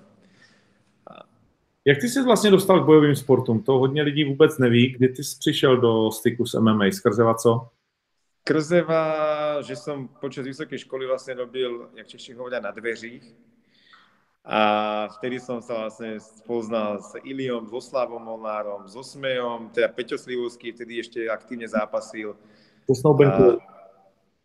Jak 1.88 1.98
ty 2.00 2.08
jsi 2.08 2.22
vlastně 2.22 2.50
dostal 2.50 2.82
k 2.82 2.86
bojovým 2.86 3.16
sportům? 3.16 3.62
To 3.62 3.78
hodně 3.78 4.02
lidí 4.02 4.24
vůbec 4.24 4.58
neví. 4.58 4.94
Kdy 4.98 5.08
ty 5.08 5.24
jsi 5.24 5.38
přišel 5.38 5.76
do 5.76 6.10
styku 6.10 6.46
s 6.46 6.60
MMA? 6.60 6.84
Skrzeva 6.90 7.34
co? 7.34 7.68
Krzeva, 8.46 9.02
že 9.66 9.74
som 9.74 10.06
počas 10.06 10.46
vysokej 10.46 10.86
školy 10.86 11.02
vlastne 11.10 11.34
robil, 11.34 11.90
jak 11.98 12.06
Češi 12.06 12.38
hovoria, 12.38 12.62
na 12.62 12.70
dveřích 12.70 13.26
a 14.46 14.60
vtedy 15.18 15.42
som 15.42 15.58
sa 15.58 15.74
vlastne 15.74 16.22
spoznal 16.22 17.02
s 17.02 17.18
Iliom, 17.26 17.66
s 17.66 17.74
Oslavom 17.74 18.22
Molnárom, 18.22 18.86
s 18.86 18.94
Osmejom, 18.94 19.74
teda 19.74 19.90
Peťo 19.90 20.14
Slivovský 20.14 20.70
vtedy 20.70 21.02
ešte 21.02 21.26
aktívne 21.26 21.66
zápasil. 21.66 22.38
To 22.86 22.94
a, 23.26 23.58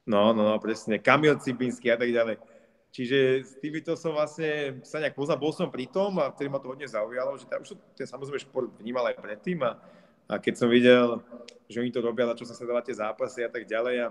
No, 0.09 0.33
no, 0.33 0.41
no, 0.41 0.57
presne. 0.57 0.97
Kamil 0.97 1.37
Cibinský 1.37 1.93
a 1.93 2.01
tak 2.01 2.09
ďalej. 2.09 2.41
Čiže 2.89 3.17
s 3.45 3.53
týmito 3.61 3.93
som 3.93 4.17
vlastne 4.17 4.81
sa 4.81 4.97
nejak 4.97 5.13
poznal, 5.13 5.37
bol 5.37 5.53
som 5.53 5.69
pri 5.69 5.85
tom 5.85 6.17
a 6.17 6.33
vtedy 6.33 6.49
ma 6.49 6.57
to 6.57 6.73
hodne 6.73 6.89
zaujalo, 6.89 7.37
že 7.37 7.45
už 7.45 7.77
ten 7.93 8.09
samozrejme 8.09 8.41
šport 8.41 8.73
vnímal 8.81 9.05
aj 9.13 9.21
predtým 9.21 9.61
a, 9.61 9.77
a 10.31 10.39
keď 10.39 10.53
som 10.55 10.71
videl, 10.71 11.19
že 11.67 11.83
oni 11.83 11.91
to 11.91 11.99
robia, 11.99 12.23
na 12.23 12.39
čo 12.39 12.47
sa 12.47 12.55
sledoval 12.55 12.79
tie 12.87 12.95
zápasy 12.95 13.43
a 13.43 13.51
tak 13.51 13.67
ďalej 13.67 13.95
a, 13.99 14.07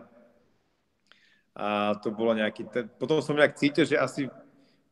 a 1.57 1.67
to 1.97 2.13
bolo 2.13 2.37
nejaký, 2.37 2.69
ten, 2.69 2.85
potom 3.01 3.25
som 3.25 3.33
nejak 3.33 3.57
cítil, 3.57 3.89
že 3.89 3.97
asi 3.97 4.29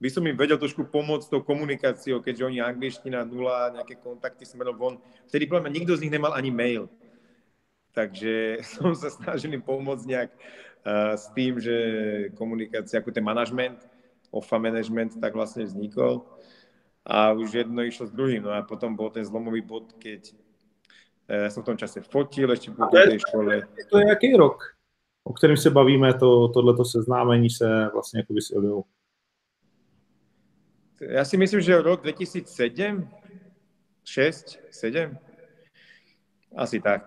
by 0.00 0.08
som 0.08 0.24
im 0.24 0.38
vedel 0.38 0.56
trošku 0.56 0.88
pomôcť 0.88 1.28
tou 1.28 1.44
komunikáciou, 1.44 2.24
keďže 2.24 2.48
oni 2.48 2.64
angličtina 2.64 3.28
nula, 3.28 3.76
nejaké 3.76 4.00
kontakty 4.00 4.48
smerom 4.48 4.78
von. 4.78 4.94
Vtedy 5.28 5.50
podľa 5.50 5.68
mňa 5.68 5.76
nikto 5.76 5.92
z 5.98 6.02
nich 6.06 6.14
nemal 6.14 6.32
ani 6.32 6.48
mail. 6.54 6.88
Takže 7.92 8.34
som 8.78 8.94
sa 8.94 9.10
snažil 9.12 9.52
im 9.52 9.60
pomôcť 9.60 10.04
nejak 10.06 10.30
uh, 10.32 11.12
s 11.18 11.28
tým, 11.34 11.58
že 11.60 11.76
komunikácia, 12.38 13.02
ako 13.02 13.10
ten 13.10 13.26
management, 13.26 13.84
OFA 14.30 14.62
management, 14.62 15.18
tak 15.18 15.34
vlastne 15.34 15.66
vznikol. 15.66 16.24
A 17.02 17.34
už 17.34 17.66
jedno 17.66 17.82
išlo 17.82 18.06
s 18.06 18.14
druhým. 18.14 18.46
No 18.46 18.54
a 18.54 18.62
potom 18.62 18.94
bol 18.94 19.10
ten 19.10 19.26
zlomový 19.26 19.66
bod, 19.66 19.98
keď 19.98 20.30
uh, 21.28 21.48
som 21.48 21.62
v 21.62 21.66
tom 21.66 21.76
čase 21.76 22.00
fotil 22.00 22.50
ešte 22.50 22.72
po 22.72 22.88
tej 22.88 23.20
škole. 23.20 23.68
To 23.90 23.98
je 23.98 24.04
jaký 24.08 24.36
rok, 24.36 24.76
o 25.24 25.32
kterém 25.32 25.56
se 25.56 25.70
bavíme, 25.70 26.14
to, 26.14 26.48
tohleto 26.48 26.84
seznámení 26.84 27.50
se 27.50 27.90
vlastně 27.92 28.20
jako 28.20 28.34
s 28.40 28.50
Iliou? 28.50 28.84
Ja 30.98 31.22
si 31.22 31.38
myslím, 31.38 31.62
že 31.62 31.78
rok 31.78 32.02
2007, 32.02 33.06
6, 34.02 34.58
7, 34.70 35.18
asi 36.56 36.80
tak. 36.80 37.06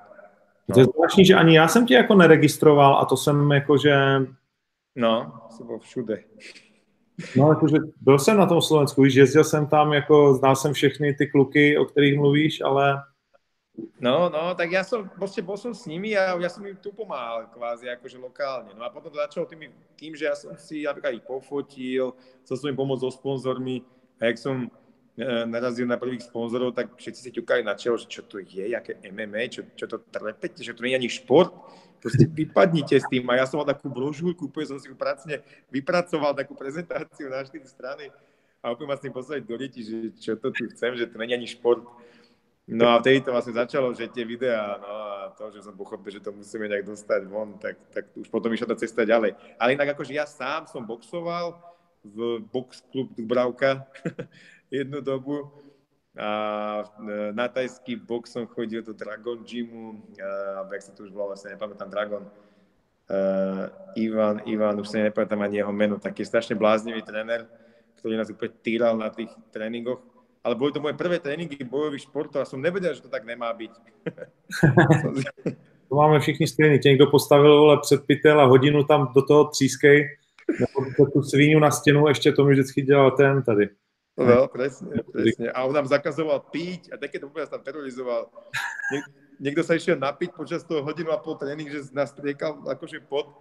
No. 0.68 0.74
To 0.74 0.80
je 0.80 0.86
zvláštní, 0.86 1.26
že 1.26 1.36
ani 1.36 1.56
já 1.56 1.68
jsem 1.68 1.86
tě 1.86 1.94
jako 1.94 2.16
neregistroval 2.16 2.98
a 2.98 3.06
to 3.06 3.18
jsem 3.18 3.52
jako, 3.52 3.78
že... 3.78 3.96
No, 4.96 5.42
si 5.50 5.64
byl 5.64 5.80
všude. 5.80 6.24
No, 7.36 7.50
jakože 7.50 7.78
byl 8.02 8.20
jsem 8.20 8.38
na 8.38 8.46
tom 8.46 8.62
Slovensku, 8.62 9.02
víš, 9.02 9.16
jezdil 9.16 9.44
jsem 9.44 9.68
tam, 9.68 9.94
jako 9.94 10.34
znal 10.34 10.56
jsem 10.56 10.74
všechny 10.74 11.14
ty 11.14 11.28
kluky, 11.28 11.78
o 11.78 11.86
kterých 11.86 12.20
mluvíš, 12.20 12.62
ale 12.62 13.04
No, 14.02 14.28
no, 14.28 14.52
tak 14.52 14.68
ja 14.68 14.84
som, 14.84 15.08
proste 15.08 15.40
bol 15.40 15.56
som 15.56 15.72
s 15.72 15.88
nimi 15.88 16.12
a 16.12 16.36
ja 16.36 16.50
som 16.52 16.66
im 16.68 16.76
tu 16.76 16.92
pomáhal 16.92 17.48
kvázi 17.54 17.88
akože 17.88 18.20
lokálne. 18.20 18.76
No 18.76 18.84
a 18.84 18.92
potom 18.92 19.14
to 19.14 19.22
začalo 19.22 19.48
tým, 19.48 19.72
tým 19.96 20.12
že 20.18 20.28
ja 20.28 20.36
som 20.36 20.52
si 20.60 20.84
napríklad 20.84 21.16
ich 21.16 21.26
pofotil, 21.26 22.12
chcel 22.44 22.56
som 22.58 22.68
im 22.68 22.76
pomôcť 22.76 23.02
so 23.08 23.10
sponzormi 23.16 23.86
a 24.20 24.28
jak 24.28 24.38
som 24.42 24.68
narazil 25.48 25.86
na 25.86 26.00
prvých 26.00 26.24
sponzorov, 26.26 26.74
tak 26.74 26.96
všetci 26.96 27.20
si 27.20 27.32
ťukali 27.36 27.62
na 27.62 27.76
čelo, 27.76 28.00
že 28.00 28.08
čo 28.08 28.24
to 28.26 28.40
je, 28.42 28.74
aké 28.74 28.98
MMA, 29.12 29.52
čo, 29.52 29.62
čo 29.76 29.86
to 29.86 30.02
trepete, 30.08 30.64
že 30.64 30.74
to 30.74 30.84
nie 30.84 30.96
je 30.96 31.00
ani 31.04 31.10
šport. 31.12 31.52
Proste 32.02 32.26
vypadnite 32.26 32.98
s 32.98 33.06
tým. 33.06 33.30
A 33.30 33.38
ja 33.38 33.46
som 33.46 33.62
mal 33.62 33.70
takú 33.70 33.86
brožúrku, 33.86 34.50
úplne 34.50 34.74
som 34.74 34.80
si 34.82 34.90
ju 34.90 34.98
pracne 34.98 35.46
vypracoval, 35.70 36.34
takú 36.34 36.58
prezentáciu 36.58 37.30
na 37.30 37.46
4 37.46 37.62
strany 37.70 38.10
a 38.64 38.74
úplne 38.74 38.90
ma 38.90 38.98
s 38.98 39.06
tým 39.06 39.14
poslali 39.14 39.46
do 39.46 39.54
deti, 39.54 39.86
že 39.86 40.10
čo 40.18 40.34
to 40.34 40.50
tu 40.50 40.66
chcem, 40.74 40.98
že 40.98 41.06
to 41.06 41.18
je 41.22 41.30
ani 41.30 41.46
šport. 41.46 41.86
No 42.70 42.94
a 42.94 43.02
vtedy 43.02 43.26
to 43.26 43.34
vlastne 43.34 43.58
začalo, 43.58 43.90
že 43.92 44.06
tie 44.08 44.22
videá, 44.22 44.78
no 44.78 44.90
a 44.94 45.34
to, 45.34 45.50
že 45.50 45.66
som 45.66 45.74
pochopil, 45.74 46.14
že 46.14 46.22
to 46.22 46.30
musíme 46.30 46.70
nejak 46.70 46.86
dostať 46.86 47.22
von, 47.26 47.58
tak, 47.58 47.76
tak 47.90 48.14
už 48.14 48.30
potom 48.30 48.54
išla 48.54 48.70
tá 48.70 48.78
cesta 48.78 49.02
ďalej. 49.02 49.34
Ale 49.58 49.74
inak 49.74 49.98
akože 49.98 50.14
ja 50.14 50.30
sám 50.30 50.70
som 50.70 50.86
boxoval 50.86 51.58
v 52.06 52.42
box 52.54 52.86
klub 52.94 53.10
Dubravka 53.18 53.90
jednu 54.74 55.02
dobu 55.02 55.50
a 56.14 56.32
e, 56.86 57.34
na 57.34 57.50
tajský 57.50 57.98
box 57.98 58.36
som 58.38 58.46
chodil 58.46 58.86
do 58.86 58.94
Dragon 58.94 59.42
Gymu, 59.42 60.06
alebo 60.56 60.70
jak 60.78 60.84
sa 60.86 60.92
to 60.94 61.10
už 61.10 61.12
volalo, 61.12 61.34
vlastne 61.34 61.58
nepamätám, 61.58 61.90
Dragon. 61.90 62.24
Uh, 63.12 63.68
Ivan, 64.00 64.40
Ivan, 64.48 64.80
už 64.80 64.88
sa 64.88 65.04
nepamätám 65.04 65.44
ani 65.44 65.60
jeho 65.60 65.74
meno, 65.76 66.00
taký 66.00 66.24
strašne 66.24 66.56
bláznivý 66.56 67.04
tréner, 67.04 67.44
ktorý 68.00 68.16
nás 68.16 68.32
úplne 68.32 68.56
týral 68.64 68.96
na 68.96 69.12
tých 69.12 69.28
tréningoch 69.52 70.00
ale 70.44 70.56
boli 70.56 70.72
to 70.72 70.82
moje 70.82 70.94
prvé 70.94 71.20
tréninky 71.20 71.64
bojových 71.64 72.02
športov 72.10 72.42
a 72.42 72.50
som 72.50 72.62
nevedel, 72.62 72.94
že 72.94 73.06
to 73.06 73.10
tak 73.10 73.26
nemá 73.26 73.54
byť. 73.54 73.72
to 75.90 75.94
máme 75.96 76.20
všichni 76.20 76.48
stejný. 76.48 76.80
Tě 76.80 76.90
někdo 76.90 77.08
postavil 77.08 77.58
vole, 77.58 77.80
před 77.82 78.06
pytel 78.06 78.42
a 78.42 78.46
hodinu 78.46 78.84
tam 78.84 79.12
do 79.16 79.22
toho 79.22 79.46
třískej, 79.50 80.18
nebo 80.60 81.06
tu 81.12 81.22
svíňu 81.24 81.60
na 81.60 81.72
stěnu, 81.72 82.08
ještě 82.08 82.32
to 82.32 82.46
mi 82.46 82.54
vždycky 82.54 82.82
dělal 82.82 83.12
ten 83.12 83.44
tady. 83.44 83.70
No, 84.18 84.48
presne, 84.52 85.02
presne. 85.08 85.52
A 85.56 85.64
on 85.64 85.74
nám 85.74 85.88
zakazoval 85.88 86.52
piť 86.52 86.92
a 86.94 87.00
takéto 87.00 87.32
vôbec 87.32 87.48
tam 87.48 87.64
terorizoval. 87.64 88.28
Niek- 88.92 89.10
niekto 89.40 89.64
sa 89.64 89.80
išiel 89.80 89.96
napiť 89.96 90.36
počas 90.36 90.68
toho 90.68 90.84
hodinu 90.84 91.16
a 91.16 91.18
pol 91.18 91.40
tréning, 91.40 91.72
že 91.72 91.90
nás 91.96 92.12
striekal 92.12 92.60
akože 92.68 93.02
pod 93.08 93.32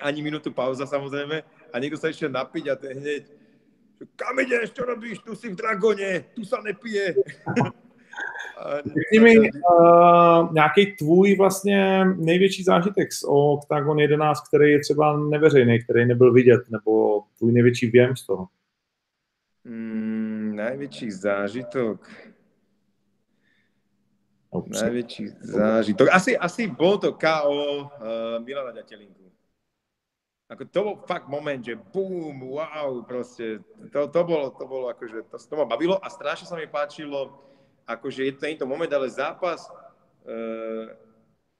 ani 0.00 0.24
minútu 0.24 0.48
pauza 0.48 0.88
samozrejme 0.88 1.44
a 1.44 1.74
niekto 1.76 2.00
sa 2.00 2.08
išiel 2.08 2.32
napiť 2.32 2.64
a 2.72 2.74
ten 2.74 2.96
hneď 2.96 3.28
kam 4.16 4.38
ideš, 4.38 4.72
čo 4.72 4.84
robíš, 4.84 5.18
tu 5.18 5.36
si 5.36 5.48
v 5.48 5.56
Dragone, 5.56 6.32
tu 6.34 6.44
sa 6.44 6.60
nepije. 6.60 7.14
Řekni 8.84 9.18
mi 9.20 9.38
uh, 9.38 10.52
nějaký 10.52 10.96
tvůj 10.96 11.36
vlastně 11.36 12.04
největší 12.04 12.62
zážitek 12.62 13.12
z 13.12 13.24
Octagon 13.24 13.98
11, 13.98 14.48
který 14.48 14.72
je 14.72 14.80
třeba 14.80 15.16
neveřejný, 15.16 15.84
který 15.84 16.06
nebyl 16.06 16.32
vidět, 16.32 16.60
nebo 16.70 17.22
tvůj 17.38 17.52
největší 17.52 17.90
věm 17.90 18.16
z 18.16 18.26
toho? 18.26 18.48
Mm, 19.64 20.56
najväčší 20.56 21.10
zážitok. 21.10 22.08
Najväčší 24.66 25.28
zážitok. 25.40 26.08
Asi, 26.12 26.38
asi 26.38 26.66
bol 26.66 26.98
to 26.98 27.12
KO 27.12 27.76
uh, 27.78 28.44
Milana 28.44 28.72
Ďatelinku 28.72 29.29
ako 30.50 30.62
to 30.66 30.80
bol 30.82 30.96
fakt 31.06 31.30
moment, 31.30 31.62
že 31.62 31.78
bum, 31.78 32.58
wow, 32.58 33.06
proste, 33.06 33.62
to, 33.94 34.10
to 34.10 34.20
bolo, 34.26 34.50
to 34.50 34.64
bolo 34.66 34.90
akože, 34.90 35.30
to, 35.30 35.38
to 35.38 35.54
ma 35.54 35.62
bavilo 35.62 35.94
a 36.02 36.10
strašne 36.10 36.50
sa 36.50 36.58
mi 36.58 36.66
páčilo, 36.66 37.30
akože 37.86 38.26
je 38.26 38.32
tento 38.34 38.66
moment, 38.66 38.90
ale 38.90 39.06
zápas 39.06 39.70
uh, 40.26 40.90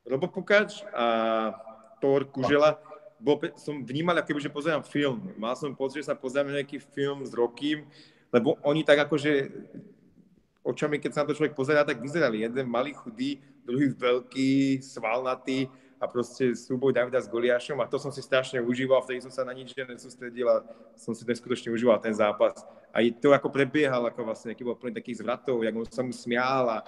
Robo 0.02 0.26
Pukač 0.26 0.82
a 0.90 1.06
Thor 2.02 2.26
Kužela, 2.34 2.82
bol, 3.22 3.38
som 3.54 3.78
vnímal, 3.86 4.18
ako 4.18 4.42
že 4.42 4.50
pozerám 4.50 4.82
film. 4.82 5.30
Mal 5.38 5.54
som 5.54 5.76
pocit, 5.76 6.02
že 6.02 6.10
sa 6.10 6.18
pozerám 6.18 6.50
nejaký 6.50 6.82
film 6.82 7.22
s 7.22 7.30
Rokým, 7.30 7.86
lebo 8.34 8.58
oni 8.66 8.82
tak 8.82 9.06
akože 9.06 9.54
očami, 10.66 10.98
keď 10.98 11.10
sa 11.14 11.20
na 11.22 11.28
to 11.30 11.36
človek 11.38 11.54
pozerá, 11.54 11.84
tak 11.84 12.00
vyzerali. 12.00 12.42
Jeden 12.42 12.66
malý 12.66 12.96
chudý, 12.96 13.38
druhý 13.62 13.92
veľký, 13.92 14.80
svalnatý 14.82 15.68
a 16.00 16.08
proste 16.08 16.56
súboj 16.56 16.96
Davida 16.96 17.20
s 17.20 17.28
Goliášom 17.28 17.76
a 17.84 17.86
to 17.86 18.00
som 18.00 18.08
si 18.08 18.24
strašne 18.24 18.64
užíval, 18.64 19.04
vtedy 19.04 19.20
som 19.20 19.28
sa 19.28 19.44
na 19.44 19.52
nič 19.52 19.76
nesústredil 19.76 20.48
a 20.48 20.64
som 20.96 21.12
si 21.12 21.28
neskutočne 21.28 21.68
užíval 21.68 22.00
ten 22.00 22.16
zápas. 22.16 22.64
A 22.96 23.04
to 23.12 23.36
ako 23.36 23.52
prebiehal, 23.52 24.08
ako 24.08 24.24
vlastne, 24.24 24.56
aký 24.56 24.64
bol 24.64 24.80
plný 24.80 24.96
takých 24.96 25.20
zvratov, 25.20 25.60
jak 25.60 25.76
on 25.76 25.84
sa 25.84 26.00
mu 26.00 26.16
smial 26.16 26.64
a, 26.72 26.78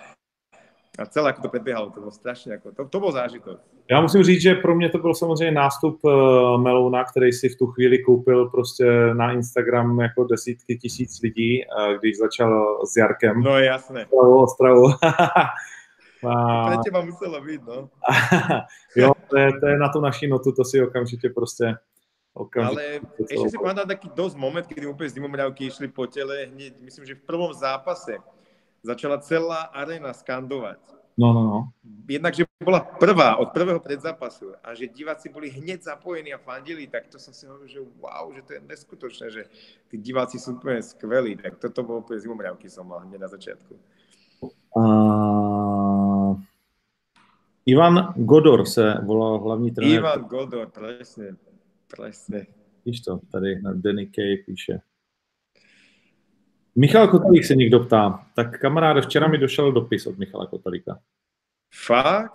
a 0.97 1.03
celé 1.13 1.37
ako 1.37 1.45
to 1.45 1.53
prebiehalo, 1.53 1.93
to 1.93 2.01
bylo 2.01 2.11
strašně 2.11 2.53
jako, 2.53 2.73
to, 2.73 2.89
to 2.89 3.01
byl 3.01 3.13
zážitok. 3.13 3.61
Já 3.91 4.01
musím 4.01 4.23
říct, 4.23 4.43
že 4.43 4.55
pro 4.55 4.75
mě 4.75 4.89
to 4.89 4.99
byl 4.99 5.15
samozřejmě 5.15 5.53
nástup 5.53 6.05
uh, 6.05 6.63
Melouna, 6.63 7.05
který 7.05 7.33
si 7.33 7.49
v 7.49 7.59
tu 7.59 7.67
chvíli 7.67 7.99
koupil 7.99 8.51
prostě 8.51 8.85
na 9.15 9.33
Instagram 9.33 10.01
jako 10.01 10.25
desítky 10.25 10.77
tisíc 10.77 11.23
lidí, 11.23 11.65
uh, 11.65 11.99
když 12.01 12.19
začal 12.19 12.81
s 12.87 12.97
Jarkem. 12.97 13.41
No 13.41 13.59
jasné. 13.59 14.05
Ostravu, 14.05 14.43
Ostravu. 14.43 14.87
A... 16.23 16.33
Pre 16.71 16.77
teba 16.87 17.03
muselo 17.03 17.41
byť, 17.41 17.61
no. 17.67 17.91
jo, 19.01 19.11
to 19.31 19.35
je, 19.37 19.49
to 19.61 19.65
je 19.67 19.77
na 19.79 19.89
tu 19.89 20.01
naší 20.01 20.29
notu, 20.29 20.53
to 20.53 20.65
si 20.65 20.83
okamžite 20.83 21.29
prostě 21.35 21.77
okamžite 22.35 22.81
Ale 22.81 23.01
ešte 23.29 23.49
si 23.51 23.59
pamätám 23.59 23.89
taký 23.89 24.09
dosť 24.09 24.37
moment, 24.41 24.67
kedy 24.67 24.87
úplne 24.89 25.11
z 25.11 25.17
dimomriavky 25.21 25.69
išli 25.69 25.89
po 25.89 26.09
tele, 26.09 26.49
hneď, 26.49 26.81
myslím, 26.81 27.05
že 27.05 27.15
v 27.15 27.27
prvom 27.29 27.53
zápase 27.53 28.17
začala 28.83 29.21
celá 29.21 29.69
arena 29.75 30.17
skandovať. 30.17 30.81
No, 31.13 31.33
no, 31.33 31.43
no. 31.45 31.59
Jednak, 32.09 32.33
že 32.33 32.49
bola 32.65 32.81
prvá 32.81 33.37
od 33.37 33.53
prvého 33.53 33.77
predzápasu 33.81 34.57
a 34.65 34.73
že 34.73 34.89
diváci 34.89 35.29
boli 35.29 35.53
hneď 35.53 35.85
zapojení 35.85 36.33
a 36.33 36.41
fandili, 36.41 36.89
tak 36.89 37.13
to 37.13 37.21
som 37.21 37.37
si 37.37 37.45
hovoril, 37.45 37.69
že 37.69 37.85
wow, 38.01 38.33
že 38.33 38.43
to 38.43 38.51
je 38.57 38.61
neskutočné, 38.65 39.27
že 39.29 39.43
tí 39.93 40.01
diváci 40.01 40.41
sú 40.41 40.57
úplne 40.57 40.81
skvelí. 40.81 41.37
Tak 41.37 41.61
toto 41.61 41.85
bolo 41.85 42.01
úplne 42.01 42.17
zimomriavky 42.17 42.65
som 42.73 42.89
mal 42.89 43.05
hneď 43.05 43.21
na 43.21 43.29
začiatku. 43.29 43.77
Uh, 44.73 45.22
Ivan 47.67 48.13
Godor 48.17 48.67
se 48.67 48.95
volal 49.05 49.39
hlavní 49.39 49.71
trenér. 49.71 49.99
Ivan 49.99 50.25
Godor, 50.25 50.71
presne, 50.71 51.37
presne. 51.97 52.47
Víš 52.85 53.01
to, 53.01 53.21
tady 53.33 53.63
na 53.63 53.73
Danny 53.75 54.07
Kay 54.07 54.37
píše. 54.37 54.81
Michal 56.75 57.09
Kotalík 57.09 57.45
se 57.45 57.55
někdo 57.55 57.81
ptá. 57.81 58.27
Tak 58.37 58.61
kamaráde, 58.61 59.01
včera 59.01 59.29
mi 59.29 59.39
došel 59.39 59.73
dopis 59.73 60.07
od 60.07 60.19
Michala 60.19 60.47
Kotalíka. 60.47 60.99
Fakt? 61.87 62.33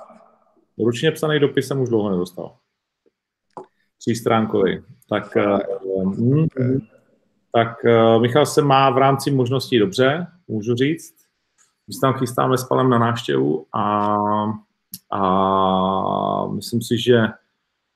Ručně 0.80 1.12
psaný 1.12 1.40
dopis 1.40 1.68
jsem 1.68 1.82
už 1.82 1.90
dlouho 1.90 2.10
nedostal. 2.10 2.58
Třístránkový. 3.98 4.84
Tak, 5.10 5.38
uh, 5.84 6.16
mm, 6.20 6.48
tak 7.54 7.78
uh, 7.84 8.22
Michal 8.22 8.46
se 8.46 8.62
má 8.62 8.90
v 8.90 8.98
rámci 8.98 9.32
možností 9.32 9.80
dobře, 9.80 10.28
můžu 10.48 10.76
říct. 10.76 11.16
My 11.88 11.94
se 11.94 12.02
tam 12.02 12.14
chystáme 12.14 12.58
s 12.58 12.64
Palem 12.64 12.90
na 12.90 13.00
návštěvu 13.00 13.66
a, 13.74 14.18
a 15.12 16.48
myslím 16.48 16.82
si, 16.82 16.98
že 16.98 17.20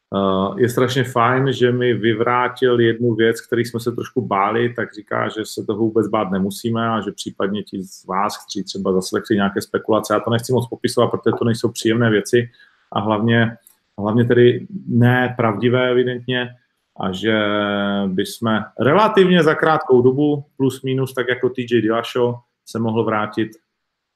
uh, 0.10 0.60
je 0.60 0.70
strašně 0.70 1.04
fajn, 1.04 1.54
že 1.54 1.72
mi 1.72 1.94
vyvrátil 1.94 2.80
jednu 2.80 3.16
věc, 3.16 3.42
který 3.42 3.66
jsme 3.66 3.80
se 3.80 3.92
trošku 3.92 4.22
báli, 4.28 4.74
tak 4.74 4.94
říká, 4.94 5.30
že 5.30 5.46
se 5.46 5.66
toho 5.66 5.80
vůbec 5.80 6.08
bát 6.08 6.32
nemusíme 6.32 6.90
a 6.90 7.02
že 7.02 7.12
případně 7.12 7.64
ti 7.64 7.84
z 7.84 8.06
vás, 8.06 8.46
kteří 8.46 8.64
třeba 8.64 8.94
zaslechli 8.94 9.36
nějaké 9.36 9.62
spekulace, 9.62 10.14
já 10.14 10.20
to 10.20 10.30
nechci 10.30 10.54
moc 10.54 10.70
popisovat, 10.70 11.08
protože 11.08 11.36
to 11.40 11.46
nejsou 11.46 11.72
příjemné 11.72 12.10
věci 12.10 12.50
a 12.92 13.00
hlavně, 13.00 13.58
hlavně 13.98 14.26
tedy 14.26 14.68
nepravdivé 14.88 15.92
evidentně, 15.92 16.50
a 17.00 17.12
že 17.12 17.46
bychom 18.08 18.60
relativně 18.80 19.44
za 19.44 19.56
krátkou 19.56 20.02
dobu, 20.02 20.46
plus 20.58 20.82
minus, 20.82 21.14
tak 21.14 21.28
jako 21.30 21.50
TJ 21.50 21.82
Dillashaw, 21.82 22.36
se 22.66 22.80
mohl 22.80 23.04
vrátit 23.04 23.50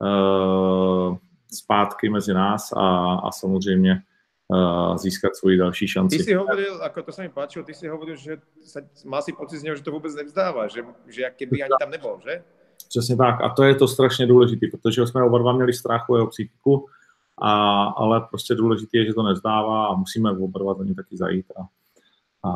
uh, 0.01 1.17
zpátky 1.53 2.09
mezi 2.09 2.33
nás 2.33 2.71
a, 2.71 3.15
a 3.15 3.31
samozřejmě 3.31 4.03
uh, 4.47 4.97
získat 4.97 5.35
svoji 5.35 5.57
další 5.57 5.87
šanci. 5.87 6.17
Ty 6.17 6.23
si 6.23 6.33
hovoril, 6.33 6.83
ako 6.83 7.01
to 7.01 7.11
sa 7.11 7.21
mi 7.21 7.29
páčilo, 7.29 7.65
ty 7.65 7.73
si 7.73 7.87
hovoril, 7.87 8.15
že 8.15 8.37
sa, 8.63 8.81
má 9.05 9.21
si 9.21 9.33
pocit 9.33 9.59
z 9.59 9.63
něho, 9.63 9.75
že 9.75 9.83
to 9.83 9.91
vůbec 9.91 10.15
nevzdává, 10.15 10.67
že, 10.67 10.83
že 11.07 11.21
jak 11.21 11.35
keby 11.35 11.63
ani 11.63 11.73
tam 11.79 11.89
nebyl, 11.89 12.19
že? 12.23 12.43
Přesně 12.89 13.15
tak. 13.15 13.41
A 13.41 13.49
to 13.49 13.63
je 13.63 13.75
to 13.75 13.87
strašně 13.87 14.27
důležité, 14.27 14.67
protože 14.71 15.07
jsme 15.07 15.23
oba 15.23 15.37
dva 15.37 15.53
měli 15.53 15.73
strach 15.73 16.09
o 16.09 16.15
jeho 16.15 16.27
psychiku, 16.27 16.85
a, 17.37 17.83
ale 17.83 18.21
prostě 18.29 18.55
důležité 18.55 18.97
je, 18.97 19.05
že 19.05 19.13
to 19.13 19.23
nezdává 19.23 19.87
a 19.87 19.95
musíme 19.95 20.31
oba 20.31 20.59
dva 20.59 20.73
za 20.73 20.83
ně 20.83 20.95
taky 20.95 21.17
zajít. 21.17 21.45
A, 21.59 21.67
a, 22.45 22.49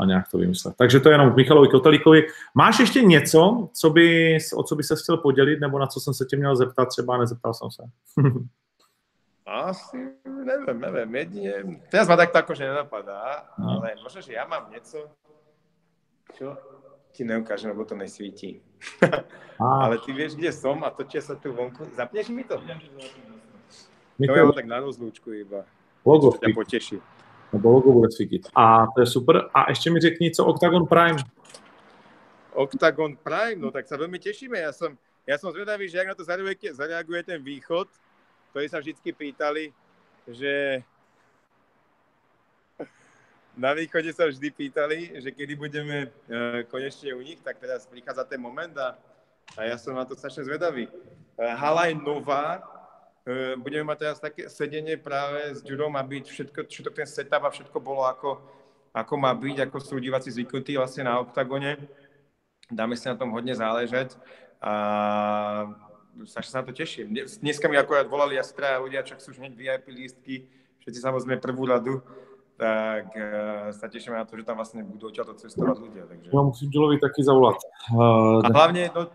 a 0.00 0.04
nějak 0.04 0.28
to 0.28 0.38
vymyslet. 0.38 0.74
Takže 0.76 1.00
to 1.00 1.08
je 1.08 1.14
jenom 1.14 1.32
k 1.32 1.36
Michalovi 1.36 1.68
Kotelíkovi. 1.68 2.26
Máš 2.54 2.78
ještě 2.78 3.02
něco, 3.02 3.68
co 3.72 3.90
by, 3.90 4.38
o 4.56 4.62
co 4.62 4.76
by 4.76 4.82
se 4.82 4.94
chtěl 5.02 5.16
podělit, 5.16 5.60
nebo 5.60 5.78
na 5.78 5.86
co 5.86 6.00
jsem 6.00 6.14
se 6.14 6.24
tě 6.24 6.36
měl 6.36 6.56
zeptat, 6.56 6.88
třeba 6.88 7.18
nezeptal 7.18 7.54
jsem 7.54 7.70
se? 7.70 7.82
Asi 9.46 9.96
nevím, 10.44 10.80
nevím. 10.80 11.14
Jedině, 11.14 11.52
teraz 11.90 12.08
ma 12.08 12.16
takto 12.16 12.38
akože 12.38 12.64
nenapadá, 12.64 13.44
no. 13.58 13.70
ale 13.70 13.94
možno, 14.02 14.20
že 14.20 14.32
ja 14.32 14.46
mám 14.46 14.70
něco, 14.70 15.10
čo 16.38 16.56
ti 17.12 17.24
neukážem, 17.24 17.70
lebo 17.70 17.84
to 17.84 17.94
nesvítí. 17.94 18.62
ale 19.82 19.98
ty 19.98 20.12
vieš, 20.12 20.34
kde 20.34 20.52
som 20.52 20.84
a 20.84 20.90
točia 20.90 21.20
sa 21.20 21.34
tu 21.34 21.52
vonku. 21.52 21.84
Zapneš 21.92 22.28
mi 22.28 22.44
to? 22.44 22.62
My 24.18 24.26
to 24.26 24.34
ja 24.34 24.44
mám 24.46 24.54
tak 24.54 24.66
na 24.70 24.78
rozlúčku 24.80 25.34
iba. 25.34 25.66
Logo. 26.06 26.32
To 26.32 26.38
ťa 26.38 26.54
poteší 26.54 26.96
nebo 27.52 27.70
logo 27.70 27.92
bude 27.92 28.10
svítit. 28.10 28.48
A 28.54 28.86
to 28.94 29.00
je 29.00 29.06
super. 29.06 29.50
A 29.54 29.70
ještě 29.70 29.90
mi 29.90 30.00
řekni, 30.00 30.30
co 30.30 30.44
Octagon 30.44 30.86
Prime? 30.86 31.18
Octagon 32.52 33.16
Prime, 33.16 33.56
no 33.56 33.72
tak 33.72 33.88
sa 33.88 33.96
veľmi 33.96 34.20
tešíme. 34.20 34.60
Ja 34.60 34.76
som, 34.76 34.92
ja 35.24 35.40
som 35.40 35.48
zvedavý, 35.56 35.88
že 35.88 35.96
jak 35.96 36.12
na 36.12 36.16
to 36.16 36.24
zareaguje, 36.24 36.68
zareaguje 36.76 37.20
ten 37.24 37.40
východ, 37.40 37.88
ktorí 38.52 38.66
sa 38.68 38.76
vždycky 38.76 39.16
pýtali, 39.16 39.72
že 40.28 40.84
na 43.56 43.72
východe 43.72 44.12
sa 44.12 44.28
vždy 44.28 44.48
pýtali, 44.52 44.98
že 45.20 45.32
kedy 45.32 45.56
budeme 45.56 46.08
uh, 46.08 46.60
konečne 46.68 47.16
u 47.16 47.24
nich, 47.24 47.40
tak 47.40 47.56
teraz 47.56 47.88
prichádza 47.88 48.24
ten 48.28 48.40
moment 48.40 48.76
a, 48.76 49.00
a 49.56 49.60
ja 49.68 49.76
som 49.80 49.96
na 49.96 50.04
to 50.04 50.12
strašne 50.12 50.44
zvedavý. 50.44 50.92
Uh, 51.36 51.56
hala 51.56 51.88
je 51.88 51.96
nová, 51.96 52.60
budeme 53.62 53.86
mať 53.86 53.98
teraz 53.98 54.18
také 54.18 54.50
sedenie 54.50 54.98
práve 54.98 55.54
s 55.54 55.62
Judom, 55.62 55.94
aby 55.94 56.26
všetko, 56.26 56.66
všetko 56.66 56.90
ten 56.90 57.06
setup 57.06 57.42
a 57.46 57.54
všetko 57.54 57.78
bolo 57.78 58.02
ako, 58.02 58.42
ako 58.90 59.14
má 59.14 59.30
byť, 59.34 59.70
ako 59.70 59.76
sú 59.78 59.94
diváci 60.02 60.34
zvyknutí 60.34 60.74
vlastne 60.74 61.06
na 61.06 61.22
oktagone. 61.22 61.78
Dáme 62.66 62.98
si 62.98 63.06
na 63.06 63.14
tom 63.14 63.30
hodne 63.30 63.54
záležať 63.54 64.18
a 64.58 64.72
strašne 66.26 66.50
sa 66.50 66.60
na 66.60 66.66
to 66.66 66.74
teším. 66.74 67.14
Dneska 67.14 67.70
mi 67.70 67.78
akorát 67.78 68.10
volali 68.10 68.38
asi 68.38 68.52
traja 68.54 68.82
ľudia, 68.82 69.06
čo 69.06 69.16
sú 69.22 69.32
už 69.32 69.38
hneď 69.38 69.52
VIP 69.54 69.86
lístky, 69.94 70.34
všetci 70.82 70.98
samozrejme 70.98 71.38
prvú 71.38 71.66
radu, 71.66 72.02
tak 72.58 73.10
uh, 73.16 73.70
sa 73.74 73.86
tešíme 73.88 74.18
na 74.18 74.26
to, 74.26 74.38
že 74.38 74.46
tam 74.46 74.58
vlastne 74.58 74.82
budú 74.86 75.10
odtiaľto 75.10 75.34
cestovať 75.34 75.76
ľudia. 75.78 76.04
Takže... 76.06 76.28
Ja 76.30 76.42
musím 76.42 76.68
Jillovi 76.70 76.96
taky 77.00 77.20
zavolat. 77.26 77.58
Uh, 77.90 78.44
a 78.44 78.48
hlavne 78.50 78.92
no, 78.92 79.08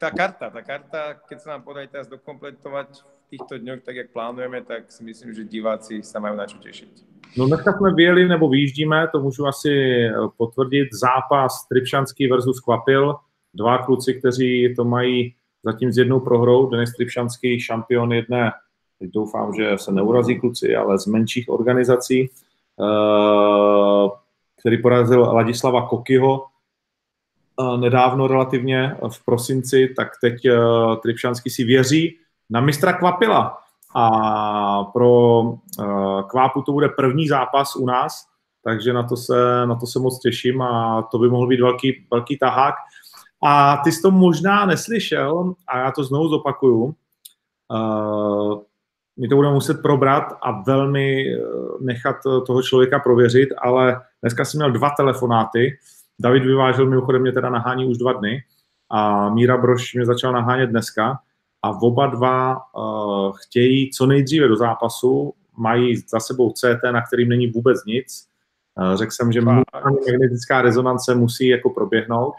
tá 0.00 0.08
karta, 0.10 0.48
tá 0.48 0.62
karta, 0.64 1.00
keď 1.28 1.38
sa 1.44 1.48
nám 1.52 1.62
podarí 1.62 1.84
teraz 1.84 2.08
dokompletovať 2.08 2.88
v 3.04 3.24
týchto 3.36 3.60
dňoch, 3.60 3.84
tak 3.84 3.94
jak 4.00 4.08
plánujeme, 4.16 4.64
tak 4.64 4.88
si 4.88 5.04
myslím, 5.04 5.36
že 5.36 5.44
diváci 5.44 6.00
sa 6.00 6.16
majú 6.24 6.40
na 6.40 6.48
čo 6.48 6.56
tešiť. 6.56 7.04
No 7.36 7.46
dneska 7.46 7.72
jsme 7.72 7.94
vyjeli 7.94 8.28
nebo 8.28 8.48
vyjíždíme, 8.48 9.08
to 9.12 9.20
můžu 9.20 9.46
asi 9.46 9.70
eh, 9.70 10.12
potvrdit, 10.36 10.88
zápas 10.92 11.68
Tripšanský 11.68 12.26
versus 12.26 12.60
Kvapil. 12.60 13.14
Dva 13.54 13.78
kluci, 13.78 14.14
kteří 14.14 14.74
to 14.76 14.84
mají 14.84 15.34
zatím 15.64 15.92
s 15.92 15.98
jednou 15.98 16.20
prohrou. 16.20 16.70
Denis 16.70 16.92
Tripšanský, 16.96 17.60
šampion 17.60 18.12
jedné, 18.12 18.52
teď 18.98 19.10
doufám, 19.10 19.54
že 19.54 19.78
se 19.78 19.92
neurazí 19.92 20.40
kluci, 20.40 20.76
ale 20.76 20.98
z 20.98 21.06
menších 21.06 21.48
organizací. 21.48 22.30
Eh, 22.80 24.08
který 24.60 24.82
porazil 24.82 25.20
Ladislava 25.20 25.88
Kokyho 25.88 26.49
nedávno 27.76 28.26
relativně 28.26 28.96
v 29.08 29.24
prosinci, 29.24 29.94
tak 29.96 30.08
teď 30.20 30.44
eh, 30.44 30.56
Tripšanský 31.02 31.50
si 31.50 31.64
věří 31.64 32.18
na 32.50 32.60
mistra 32.60 32.92
Kvapila. 32.92 33.58
A 33.94 34.84
pro 34.84 35.42
Kvápu 36.30 36.62
to 36.62 36.72
bude 36.72 36.88
první 36.88 37.28
zápas 37.28 37.76
u 37.76 37.86
nás, 37.86 38.26
takže 38.64 38.92
na 38.92 39.02
to 39.02 39.16
se, 39.16 39.66
na 39.66 39.74
to 39.74 39.86
se 39.86 39.98
moc 39.98 40.18
těším 40.18 40.62
a 40.62 41.02
to 41.02 41.18
by 41.18 41.28
mohl 41.28 41.46
být 41.46 41.60
velký, 41.60 42.06
velký 42.12 42.38
tahák. 42.38 42.74
A 43.44 43.76
ty 43.76 43.92
jsi 43.92 44.02
to 44.02 44.10
možná 44.10 44.66
neslyšel, 44.66 45.54
a 45.68 45.78
já 45.78 45.90
to 45.90 46.04
znovu 46.04 46.28
zopakuju, 46.28 46.94
my 49.20 49.28
to 49.28 49.36
budeme 49.36 49.54
muset 49.54 49.82
probrat 49.82 50.32
a 50.42 50.62
velmi 50.66 51.34
eh, 51.34 51.38
nechat 51.80 52.16
eh, 52.16 52.40
toho 52.46 52.62
člověka 52.62 52.98
prověřit, 52.98 53.48
ale 53.58 54.00
dneska 54.22 54.44
jsem 54.44 54.58
měl 54.58 54.72
dva 54.72 54.90
telefonáty. 54.96 55.78
David 56.20 56.44
vyvážel 56.44 56.86
mimochodem 56.86 57.22
mě 57.22 57.32
teda 57.32 57.50
nahání 57.50 57.86
už 57.86 57.98
dva 57.98 58.12
dny 58.12 58.44
a 58.90 59.28
Míra 59.28 59.56
Broš 59.56 59.94
mě 59.94 60.06
začal 60.06 60.32
nahánět 60.32 60.70
dneska 60.70 61.18
a 61.62 61.70
oba 61.70 62.06
dva 62.06 62.56
uh, 62.76 63.36
chtějí 63.36 63.90
co 63.90 64.06
nejdříve 64.06 64.48
do 64.48 64.56
zápasu, 64.56 65.34
mají 65.56 65.96
za 65.96 66.20
sebou 66.20 66.52
CT, 66.52 66.82
na 66.90 67.02
kterým 67.06 67.28
není 67.28 67.46
vůbec 67.46 67.84
nic. 67.84 68.28
Uh, 68.74 68.96
řekl 68.96 69.10
jsem, 69.12 69.32
že 69.32 69.40
magnetická 69.40 70.62
rezonance 70.62 71.14
musí 71.14 71.48
jako 71.48 71.70
proběhnout 71.70 72.34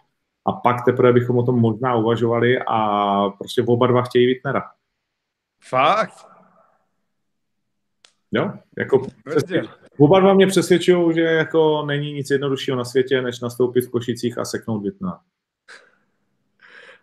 a 0.45 0.51
pak 0.51 0.85
teprve 0.85 1.13
bychom 1.13 1.37
o 1.37 1.43
tom 1.43 1.59
možná 1.59 1.95
uvažovali 1.95 2.59
a 2.67 3.29
prostě 3.29 3.63
oba 3.67 3.87
dva 3.87 4.01
chtějí 4.01 4.27
Wittnera. 4.27 4.63
Fakt? 5.63 6.27
Jo, 8.31 8.53
jako 8.77 9.01
oba 10.01 10.19
dva 10.19 10.33
mě 10.33 10.47
přesvědčují, 10.47 11.15
že 11.15 11.21
jako 11.21 11.85
není 11.85 12.13
nic 12.13 12.29
jednoduššího 12.29 12.77
na 12.77 12.85
světě, 12.85 13.21
než 13.21 13.39
nastoupit 13.39 13.81
v 13.81 13.89
Košicích 13.89 14.37
a 14.37 14.45
seknout 14.45 14.83
Větnam. 14.83 15.19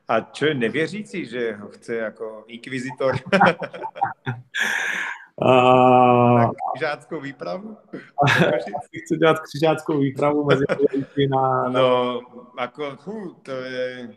A 0.09 0.21
čo 0.21 0.47
je 0.47 0.55
nevěřící, 0.55 1.27
že 1.27 1.53
ho 1.53 1.69
chce 1.69 1.97
jako 1.97 2.45
inkvizitor? 2.47 3.15
A... 5.43 6.51
křižáckou 6.75 7.21
výpravu? 7.21 7.77
Chce 9.05 9.17
dělat 9.17 9.37
křižáckou 9.41 9.99
výpravu 9.99 10.45
mezi 10.45 10.65
na... 11.31 11.69
No, 11.69 12.21
jako, 12.61 12.97
fú, 12.97 13.35
to 13.43 13.53
je 13.53 14.09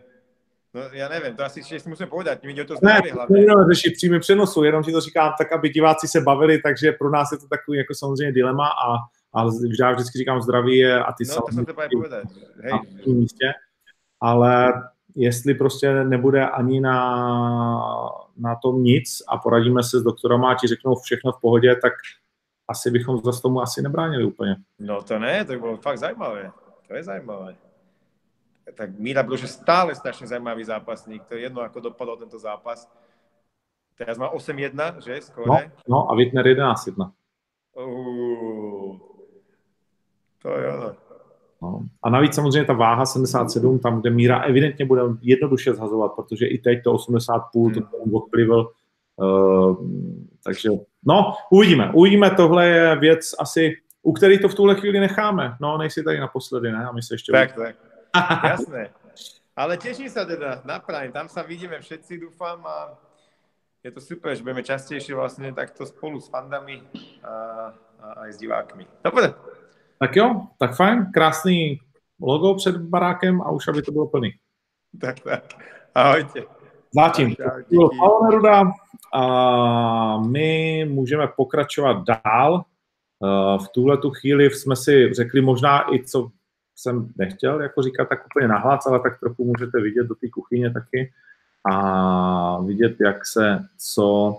No, 0.73 0.81
já 0.91 1.09
nevím, 1.09 1.35
to 1.35 1.43
asi 1.43 1.59
ještě 1.59 1.89
musíme 1.89 2.09
povedat, 2.09 2.43
mi 2.43 2.65
to 2.65 2.75
zdraví 2.75 3.01
ne, 3.05 3.11
hlavně. 3.11 3.45
Ne, 3.45 3.53
řešit 3.73 3.93
přímý 3.93 4.19
přenosu, 4.19 4.63
jenom 4.63 4.83
ti 4.83 4.91
to 4.91 5.01
říkám 5.01 5.33
tak, 5.37 5.51
aby 5.51 5.69
diváci 5.69 6.07
se 6.07 6.21
bavili, 6.21 6.61
takže 6.61 6.91
pro 6.91 7.09
nás 7.09 7.31
je 7.31 7.37
to 7.37 7.47
takový 7.47 7.77
jako 7.77 7.93
samozřejmě 7.95 8.31
dilema 8.31 8.67
a, 8.67 8.95
a 9.39 9.45
já 9.79 9.91
vždycky 9.91 10.17
říkám 10.17 10.41
zdraví 10.41 10.77
je 10.77 11.03
a 11.03 11.13
ty 11.13 11.23
no, 11.29 11.35
to 11.35 11.53
jsem 11.53 11.65
to 11.65 11.73
povedat. 11.73 12.23
Hej. 12.61 12.73
Místě, 13.13 13.53
ale 14.19 14.73
jestli 15.15 15.53
prostě 15.53 16.03
nebude 16.03 16.49
ani 16.49 16.81
na, 16.81 17.25
na 18.37 18.55
tom 18.55 18.83
nic 18.83 19.23
a 19.27 19.37
poradíme 19.37 19.83
se 19.83 19.99
s 19.99 20.03
doktorem 20.03 20.45
a 20.45 20.55
ti 20.55 20.67
řeknou 20.67 20.95
všechno 20.95 21.31
v 21.31 21.41
pohodě, 21.41 21.75
tak 21.75 21.93
asi 22.67 22.91
bychom 22.91 23.17
zase 23.17 23.41
tomu 23.41 23.61
asi 23.61 23.81
nebránili 23.81 24.23
úplně. 24.23 24.55
No 24.79 25.01
to 25.01 25.19
ne, 25.19 25.45
to 25.45 25.53
by 25.53 25.59
bylo 25.59 25.77
fakt 25.77 25.97
zajímavé. 25.97 26.51
To 26.87 26.95
je 26.95 27.03
zajímavé 27.03 27.55
tak 28.75 28.99
Míra 28.99 29.23
Brož 29.23 29.41
je 29.41 29.47
stále 29.47 29.95
strašne 29.95 30.27
zaujímavý 30.27 30.63
zápasník. 30.63 31.25
To 31.25 31.35
je 31.35 31.41
jedno, 31.41 31.61
ako 31.61 31.79
dopadol 31.79 32.17
tento 32.17 32.39
zápas. 32.39 32.87
Teraz 33.97 34.17
má 34.17 34.29
8-1, 34.33 35.01
že? 35.01 35.21
Skore. 35.21 35.47
No, 35.47 35.61
no 35.87 36.11
a 36.11 36.15
Wittner 36.15 36.45
11-1. 36.45 37.11
Uh, 37.73 38.97
to 40.41 40.49
je 40.49 40.73
ono. 40.73 40.91
No. 41.61 41.79
A 42.03 42.09
navíc 42.09 42.35
samozřejmě 42.35 42.65
ta 42.65 42.73
váha 42.73 43.05
77, 43.05 43.79
tam, 43.79 44.01
kde 44.01 44.09
Míra 44.09 44.41
evidentně 44.41 44.85
bude 44.85 45.01
jednoduše 45.21 45.73
zhazovat, 45.73 46.11
protože 46.15 46.47
i 46.47 46.57
teď 46.57 46.83
to 46.83 46.93
80 46.93 47.41
půl, 47.53 47.69
hmm. 47.69 47.81
to 47.81 47.97
odplivil. 48.13 48.71
Uh, 49.15 49.77
takže, 50.43 50.69
no, 51.05 51.33
uvidíme. 51.51 51.91
Uvidíme, 51.93 52.31
tohle 52.31 52.67
je 52.67 52.95
věc 52.95 53.35
asi, 53.39 53.77
u 54.03 54.13
který 54.13 54.39
to 54.39 54.49
v 54.49 54.55
tuhle 54.55 54.75
chvíli 54.75 54.99
necháme. 54.99 55.55
No, 55.61 55.77
nejsi 55.77 56.03
tady 56.03 56.19
naposledy, 56.19 56.71
ne? 56.71 56.85
A 56.85 56.91
my 56.91 57.01
se 57.01 57.13
ještě... 57.13 57.31
Tak, 57.31 57.49
uvidíme. 57.49 57.73
tak. 57.73 57.90
Jasné. 58.53 58.91
Ale 59.55 59.77
teším 59.77 60.07
sa 60.07 60.23
teda 60.23 60.63
na 60.63 60.79
Prime, 60.79 61.11
tam 61.11 61.27
sa 61.27 61.43
vidíme 61.43 61.75
všetci, 61.79 62.17
dúfam 62.17 62.63
a 62.65 62.95
je 63.83 63.91
to 63.91 64.01
super, 64.01 64.31
že 64.35 64.45
budeme 64.45 64.63
častejšie 64.63 65.17
vlastne 65.17 65.51
takto 65.51 65.85
spolu 65.85 66.21
s 66.21 66.29
fandami 66.29 66.81
a, 67.25 67.33
a 67.99 68.05
aj 68.25 68.29
s 68.33 68.37
divákmi. 68.37 68.87
Dobre. 69.03 69.33
Tak 69.99 70.15
jo, 70.15 70.47
tak 70.57 70.75
fajn, 70.75 71.11
krásný 71.13 71.79
logo 72.21 72.55
před 72.55 72.77
barákem 72.77 73.41
a 73.41 73.51
už 73.51 73.67
aby 73.67 73.81
to 73.81 73.91
bylo 73.91 74.07
plný. 74.07 74.31
Tak, 75.01 75.19
tak. 75.19 75.43
Ahojte. 75.95 76.41
Zatím. 76.95 77.35
Neruda 78.23 78.71
a 79.13 80.17
my 80.17 80.85
můžeme 80.89 81.27
pokračovat 81.27 82.03
dál. 82.03 82.65
V 83.57 83.67
tuhle 83.73 83.97
tu 83.97 84.09
chvíli 84.09 84.49
jsme 84.49 84.75
si 84.75 85.13
řekli 85.13 85.41
možná 85.41 85.93
i, 85.93 86.03
co 86.05 86.31
jsem 86.81 87.09
nechtěl 87.17 87.61
jako 87.61 87.81
říkat 87.81 88.09
tak 88.09 88.25
úplně 88.25 88.47
nahlas, 88.47 88.87
ale 88.87 88.99
tak 88.99 89.19
trochu 89.19 89.45
můžete 89.45 89.81
vidět 89.81 90.07
do 90.07 90.15
té 90.15 90.29
kuchyně 90.29 90.71
taky 90.71 91.11
a 91.71 92.61
vidět, 92.61 92.95
jak 93.01 93.25
se 93.25 93.65
co, 93.77 94.37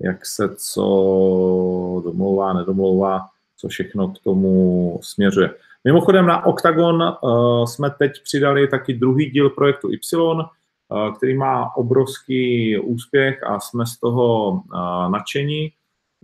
jak 0.00 0.26
se 0.26 0.48
co 0.56 2.02
domlouvá, 2.04 2.52
nedomlouvá, 2.52 3.20
co 3.56 3.68
všechno 3.68 4.08
k 4.08 4.18
tomu 4.18 4.98
směřuje. 5.02 5.50
Mimochodem 5.84 6.26
na 6.26 6.46
Octagon 6.46 7.02
uh, 7.02 7.64
jsme 7.64 7.90
teď 7.90 8.22
přidali 8.22 8.68
taky 8.68 8.94
druhý 8.94 9.30
díl 9.30 9.50
projektu 9.50 9.90
Y, 9.90 10.16
uh, 10.16 11.14
který 11.16 11.36
má 11.36 11.76
obrovský 11.76 12.78
úspěch 12.78 13.42
a 13.42 13.60
jsme 13.60 13.86
z 13.86 13.98
toho 13.98 14.50
uh, 14.50 14.60
nadšení. 15.08 15.72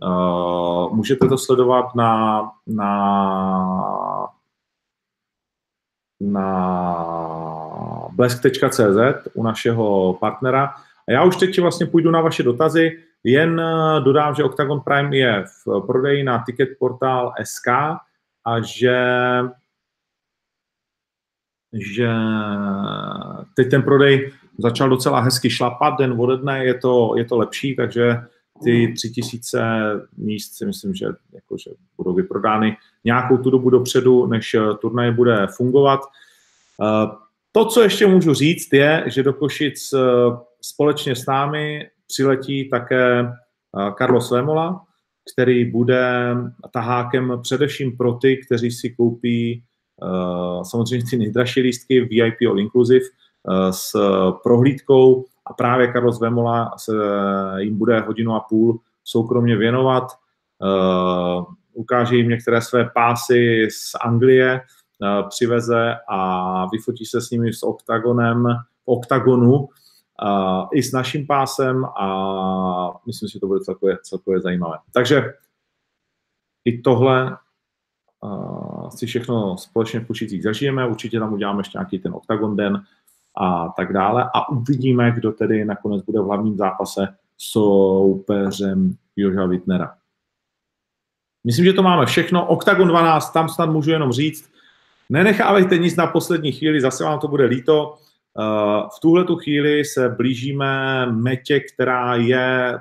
Uh, 0.02 0.96
můžete 0.96 1.28
to 1.28 1.38
sledovat 1.38 1.94
na, 1.94 2.42
na 2.66 4.39
na 6.20 8.08
blesk.cz 8.12 9.28
u 9.34 9.42
našeho 9.42 10.14
partnera. 10.20 10.74
A 11.08 11.12
já 11.12 11.24
už 11.24 11.36
teď 11.36 11.60
vlastně 11.60 11.86
půjdu 11.86 12.10
na 12.10 12.20
vaše 12.20 12.42
dotazy, 12.42 12.98
jen 13.24 13.60
eh, 13.60 14.00
dodám, 14.00 14.34
že 14.34 14.44
Octagon 14.44 14.80
Prime 14.80 15.16
je 15.16 15.44
v 15.66 15.86
prodeji 15.86 16.24
na 16.24 16.42
Ticketportal 16.46 17.32
SK 17.44 17.68
a 18.46 18.60
že 18.60 18.98
že 21.72 22.10
teď 23.56 23.70
ten 23.70 23.82
prodej 23.82 24.32
začal 24.58 24.88
docela 24.88 25.20
hezky 25.20 25.50
šlapat, 25.50 25.98
den 25.98 26.14
ode 26.18 26.36
dne 26.36 26.64
je 26.64 26.74
to, 26.74 27.14
je 27.16 27.24
to 27.24 27.36
lepší, 27.36 27.76
takže 27.76 28.26
ty 28.64 28.92
tři 28.96 29.10
tisíce 29.10 29.60
míst 30.16 30.56
si 30.56 30.66
myslím, 30.66 30.94
že, 30.94 31.06
jako, 31.32 31.56
že 31.58 31.70
budou 31.96 32.14
vyprodány 32.14 32.76
nějakou 33.04 33.36
tu 33.36 33.50
dobu 33.50 33.70
dopředu, 33.70 34.26
než 34.26 34.54
eh, 34.54 34.60
turnaj 34.80 35.12
bude 35.12 35.46
fungovat. 35.56 36.00
Eh, 36.82 37.06
To, 37.52 37.64
co 37.64 37.82
ještě 37.82 38.06
můžu 38.06 38.34
říct, 38.34 38.72
je, 38.72 39.04
že 39.06 39.22
do 39.22 39.32
Košic 39.32 39.94
společně 40.62 41.16
s 41.16 41.26
námi 41.26 41.90
přiletí 42.06 42.68
také 42.70 43.26
Carlos 43.98 44.30
Vemola, 44.30 44.84
který 45.32 45.64
bude 45.64 46.36
tahákem 46.70 47.38
především 47.42 47.96
pro 47.96 48.12
ty, 48.12 48.36
kteří 48.46 48.70
si 48.70 48.90
koupí 48.90 49.62
samozřejmě 50.62 51.06
ty 51.10 51.16
nejdražší 51.16 51.60
lístky 51.60 52.00
VIP 52.00 52.34
All 52.48 52.60
Inclusive 52.60 53.04
s 53.70 53.92
prohlídkou 54.42 55.24
a 55.50 55.52
právě 55.52 55.92
Carlos 55.92 56.20
Vemola 56.20 56.74
se 56.76 56.92
jim 57.58 57.78
bude 57.78 58.00
hodinu 58.00 58.34
a 58.34 58.40
půl 58.40 58.80
soukromně 59.04 59.56
věnovat. 59.56 60.04
Uh, 60.58 61.44
ukáže 61.72 62.16
jim 62.16 62.28
některé 62.28 62.60
své 62.60 62.90
pásy 62.94 63.68
z 63.70 63.94
Anglie, 64.00 64.60
uh, 64.60 65.28
přiveze 65.28 65.96
a 66.08 66.66
vyfotí 66.72 67.04
se 67.04 67.20
s 67.20 67.30
nimi 67.30 67.52
s 67.52 67.62
oktagonem, 67.62 68.46
oktagonu 68.84 69.52
uh, 69.52 69.68
i 70.72 70.82
s 70.82 70.92
naším 70.92 71.26
pásem 71.26 71.84
a 71.84 73.00
myslím 73.06 73.28
si, 73.28 73.32
že 73.32 73.40
to 73.40 73.46
bude 73.46 73.60
celkově, 73.60 73.98
celkově 74.02 74.40
zajímavé. 74.40 74.78
Takže 74.92 75.34
i 76.64 76.78
tohle 76.78 77.36
uh, 78.20 78.88
si 78.88 79.06
všechno 79.06 79.56
společně 79.58 80.00
v 80.00 80.06
Kušicích 80.06 80.42
zažijeme, 80.42 80.86
určitě 80.86 81.20
tam 81.20 81.32
uděláme 81.32 81.60
ještě 81.60 81.78
nějaký 81.78 81.98
ten 81.98 82.14
oktagon 82.14 82.56
den 82.56 82.82
a 83.40 83.68
tak 83.76 83.92
dále 83.92 84.30
a 84.34 84.48
uvidíme, 84.48 85.12
kdo 85.12 85.32
tedy 85.32 85.64
nakonec 85.64 86.02
bude 86.02 86.20
v 86.20 86.24
hlavním 86.24 86.56
zápase 86.56 87.08
soupeřem 87.38 88.96
Joža 89.16 89.46
Wittnera. 89.46 89.94
Myslím, 91.46 91.64
že 91.64 91.72
to 91.72 91.82
máme 91.82 92.06
všechno. 92.06 92.46
Octagon 92.46 92.88
12, 92.88 93.30
tam 93.30 93.48
snad 93.48 93.70
můžu 93.70 93.90
jenom 93.90 94.12
říct, 94.12 94.50
nenechávejte 95.08 95.78
nic 95.78 95.96
na 95.96 96.06
poslední 96.06 96.52
chvíli, 96.52 96.80
zase 96.80 97.04
vám 97.04 97.18
to 97.18 97.28
bude 97.28 97.44
líto. 97.44 97.94
Eh, 98.38 98.88
v 98.96 99.00
tuhle 99.00 99.24
tu 99.24 99.36
chvíli 99.36 99.84
se 99.84 100.08
blížíme 100.08 101.06
metě, 101.06 101.60
která 101.60 102.14
je 102.14 102.78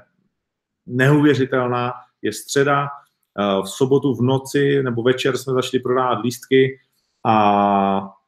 neuvěřitelná, 0.85 1.93
je 2.21 2.33
středa, 2.33 2.87
eh, 2.87 3.61
v 3.61 3.69
sobotu 3.69 4.15
v 4.15 4.21
noci 4.21 4.83
nebo 4.83 5.03
večer 5.03 5.37
jsme 5.37 5.53
začali 5.53 5.79
prodávat 5.83 6.23
lístky 6.23 6.79
a 7.25 8.18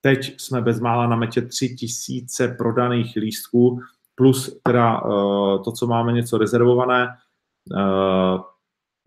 teď 0.00 0.40
jsme 0.40 0.62
bezmála 0.62 1.06
na 1.06 1.16
metě 1.16 1.42
3000 1.42 2.48
prodaných 2.48 3.16
lístků, 3.16 3.80
plus 4.14 4.60
teda 4.62 5.00
eh, 5.04 5.58
to, 5.64 5.72
co 5.72 5.86
máme 5.86 6.12
něco 6.12 6.38
rezervované, 6.38 7.08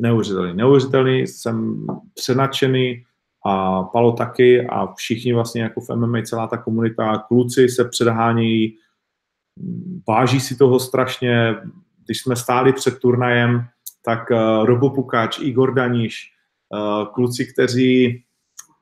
neuvěřitelný. 0.01 0.53
Neuvěřitelný, 0.53 1.19
jsem 1.19 1.87
přenačený, 2.13 3.03
a 3.45 3.83
Palo 3.83 4.11
taky 4.11 4.67
a 4.67 4.93
všichni 4.93 5.33
vlastně 5.33 5.61
jako 5.61 5.81
v 5.81 5.89
MMA, 5.95 6.21
celá 6.21 6.47
ta 6.47 6.57
komunita, 6.57 7.17
kluci 7.17 7.69
se 7.69 7.85
předhánějí, 7.85 8.77
váží 10.07 10.39
si 10.39 10.57
toho 10.57 10.79
strašně, 10.79 11.55
když 12.05 12.21
jsme 12.21 12.35
stáli 12.35 12.73
před 12.73 12.99
turnajem, 12.99 13.65
tak 14.05 14.31
uh, 14.31 14.65
Robo 14.65 14.89
Pukač, 14.89 15.39
Igor 15.39 15.73
Daniš, 15.73 16.29
kluci, 17.13 17.53
kteří 17.53 18.23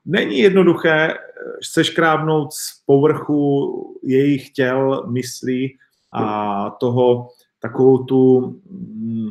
není 0.04 0.38
jednoduché 0.38 1.14
se 1.62 1.84
škrábnout 1.84 2.52
z 2.52 2.82
povrchu 2.86 4.00
jejich 4.02 4.50
těl, 4.50 5.06
myslí 5.06 5.78
a 6.12 6.70
toho 6.70 7.28
takovou 7.60 8.04
tu 8.04 8.40
mm, 8.70 9.30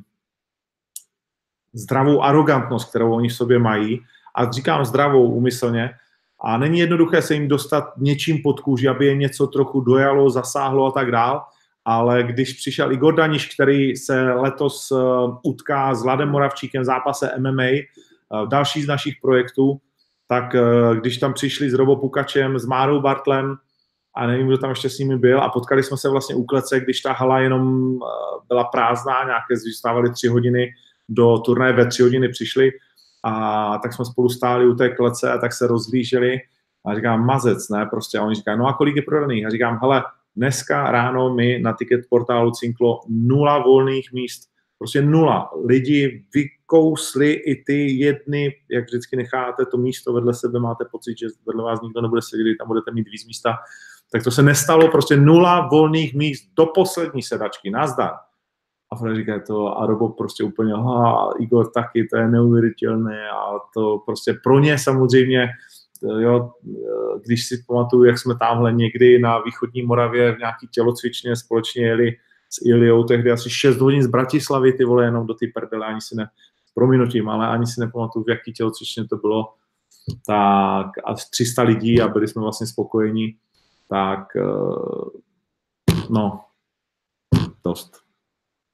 zdravou 1.74 2.24
arrogantnost, 2.24 2.90
kterou 2.90 3.14
oni 3.14 3.30
v 3.30 3.36
sobě 3.36 3.60
mají, 3.60 4.02
a 4.36 4.52
říkám 4.52 4.86
zdravou 4.86 5.32
úmyslně, 5.32 5.90
a 6.44 6.58
není 6.58 6.80
jednoduché 6.80 7.22
se 7.22 7.34
jim 7.34 7.48
dostat 7.48 7.84
něčím 7.98 8.42
pod 8.42 8.60
kůži, 8.60 8.88
aby 8.88 9.06
je 9.06 9.16
něco 9.16 9.48
trochu 9.48 9.82
dojalo, 9.82 10.30
zasáhlo 10.30 10.86
a 10.86 10.92
tak 10.92 11.12
dál, 11.12 11.44
ale 11.86 12.24
když 12.24 12.54
přišel 12.54 12.92
Igor 12.92 13.16
Daniš, 13.16 13.54
který 13.54 13.96
se 13.96 14.34
letos 14.34 14.92
uh, 14.92 15.00
utká 15.44 15.96
s 15.96 16.04
Ladem 16.04 16.30
Moravčíkem 16.30 16.82
v 16.82 16.86
zápase 16.86 17.32
MMA, 17.40 17.64
uh, 17.64 18.50
další 18.50 18.82
z 18.82 18.88
našich 18.88 19.16
projektů, 19.22 19.82
tak 20.32 20.54
uh, 20.54 20.96
když 20.96 21.18
tam 21.18 21.34
přišli 21.34 21.70
s 21.70 21.74
Robo 21.74 21.96
Pukačem, 21.96 22.60
s 22.60 22.66
Márou 22.66 23.02
Bartlem, 23.02 23.56
a 24.16 24.28
nevím, 24.28 24.48
kdo 24.48 24.58
tam 24.58 24.70
ještě 24.70 24.90
s 24.90 25.00
nimi 25.00 25.18
byl, 25.18 25.42
a 25.42 25.50
potkali 25.50 25.84
jsme 25.84 25.98
se 25.98 26.10
vlastně 26.10 26.36
u 26.36 26.44
klece, 26.44 26.80
když 26.80 27.02
ta 27.02 27.14
hala 27.14 27.40
jenom 27.40 27.94
byla 28.48 28.64
prázdná, 28.64 29.24
nějaké 29.24 29.58
zůstávaly 29.58 30.12
tři 30.12 30.28
hodiny 30.28 30.70
do 31.10 31.38
turnaje, 31.38 31.74
ve 31.74 31.86
tři 31.86 32.04
hodiny 32.04 32.30
přišli, 32.30 32.72
a 33.24 33.78
tak 33.78 33.94
jsme 33.94 34.06
spolu 34.06 34.30
stáli 34.30 34.68
u 34.68 34.76
té 34.76 34.90
klece 34.90 35.32
a 35.32 35.38
tak 35.38 35.54
se 35.54 35.68
rozlíželi 35.68 36.40
a 36.86 36.96
říkám, 36.96 37.26
mazec, 37.26 37.70
ne, 37.70 37.86
prostě. 37.86 38.18
A 38.18 38.24
oni 38.24 38.36
říkají, 38.36 38.58
no 38.58 38.68
a 38.68 38.74
kolik 38.74 38.96
je 38.96 39.02
prodaných? 39.02 39.46
A 39.46 39.50
říkám, 39.50 39.80
hele, 39.82 40.04
dneska 40.36 40.92
ráno 40.92 41.34
mi 41.34 41.60
na 41.60 41.74
ticket 41.74 42.02
portálu 42.10 42.52
cinklo 42.52 43.00
nula 43.10 43.60
volných 43.60 44.14
míst. 44.14 44.42
Prostě 44.78 45.02
nula. 45.02 45.50
Lidi 45.66 46.24
vykousli 46.72 47.32
i 47.32 47.64
ty 47.64 47.98
jedny, 47.98 48.56
jak 48.72 48.86
vždycky 48.86 49.16
necháte 49.16 49.66
to 49.66 49.78
místo 49.78 50.14
vedle 50.14 50.34
sebe, 50.34 50.60
máte 50.60 50.86
pocit, 50.92 51.18
že 51.18 51.28
vedle 51.48 51.64
vás 51.64 51.82
nikdo 51.82 52.02
nebude 52.02 52.22
sedět, 52.22 52.56
tam 52.60 52.68
budete 52.68 52.92
mít 52.92 53.08
víc 53.12 53.28
místa. 53.28 53.56
Tak 54.12 54.24
to 54.24 54.32
se 54.32 54.44
nestalo, 54.44 54.92
prostě 54.92 55.18
nula 55.18 55.68
volných 55.72 56.14
míst 56.14 56.44
do 56.58 56.66
poslední 56.66 57.22
sedačky. 57.22 57.70
Nazdar. 57.70 58.12
A 58.92 58.96
Fred 58.96 59.16
říká 59.16 59.40
to 59.48 59.78
a 59.78 59.86
Robo 59.86 60.10
prostě 60.10 60.44
úplně, 60.44 60.74
aha, 60.74 61.34
Igor 61.40 61.72
taky, 61.72 62.08
to 62.08 62.18
je 62.18 62.28
neuvěřitelné 62.28 63.30
a 63.30 63.60
to 63.74 63.98
prostě 64.06 64.34
pro 64.44 64.60
ně 64.60 64.78
samozřejmě, 64.78 65.50
jo, 66.20 66.52
když 67.26 67.48
si 67.48 67.64
pamatuju, 67.68 68.04
jak 68.04 68.20
jsme 68.20 68.36
tamhle 68.38 68.74
někdy 68.74 69.20
na 69.20 69.40
východní 69.40 69.82
Moravě 69.82 70.36
v 70.36 70.40
nějaký 70.40 70.68
tělocvičně 70.68 71.36
společně 71.36 71.86
jeli 71.86 72.12
s 72.50 72.66
Iliou, 72.66 73.04
tehdy 73.04 73.32
asi 73.32 73.50
6 73.50 73.78
hodin 73.78 74.04
z 74.04 74.08
Bratislavy, 74.08 74.74
ty 74.74 74.86
vole, 74.86 75.06
jenom 75.06 75.28
do 75.28 75.34
ty 75.34 75.48
prdele, 75.48 75.86
ani 75.86 76.02
si 76.02 76.16
ne, 76.16 76.28
prominutím, 76.74 77.30
ale 77.30 77.48
ani 77.48 77.68
si 77.68 77.80
nepamatuju, 77.80 78.26
v 78.26 78.30
jaký 78.30 78.54
tělocvičně 78.54 79.08
to 79.08 79.18
bylo, 79.18 79.54
tak 80.26 80.88
a 81.06 81.14
300 81.32 81.62
lidí 81.62 82.02
a 82.02 82.08
byli 82.08 82.28
jsme 82.28 82.42
vlastně 82.42 82.68
spokojení, 82.68 83.38
tak 83.90 84.36
eh, 84.36 84.42
no, 86.10 86.42
dost. 87.64 87.98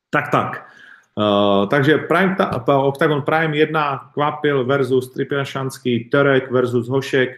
Tak, 0.09 0.31
tak. 0.31 0.69
Uh, 1.17 1.67
takže 1.69 1.97
Prime, 1.97 2.35
ta, 2.35 2.77
Octagon 2.79 3.21
Prime 3.21 3.57
1, 3.57 4.11
Kvapil 4.13 4.65
versus 4.65 5.13
Tripjanšanský, 5.13 6.09
Terek 6.09 6.51
versus 6.51 6.87
Hošek 6.87 7.29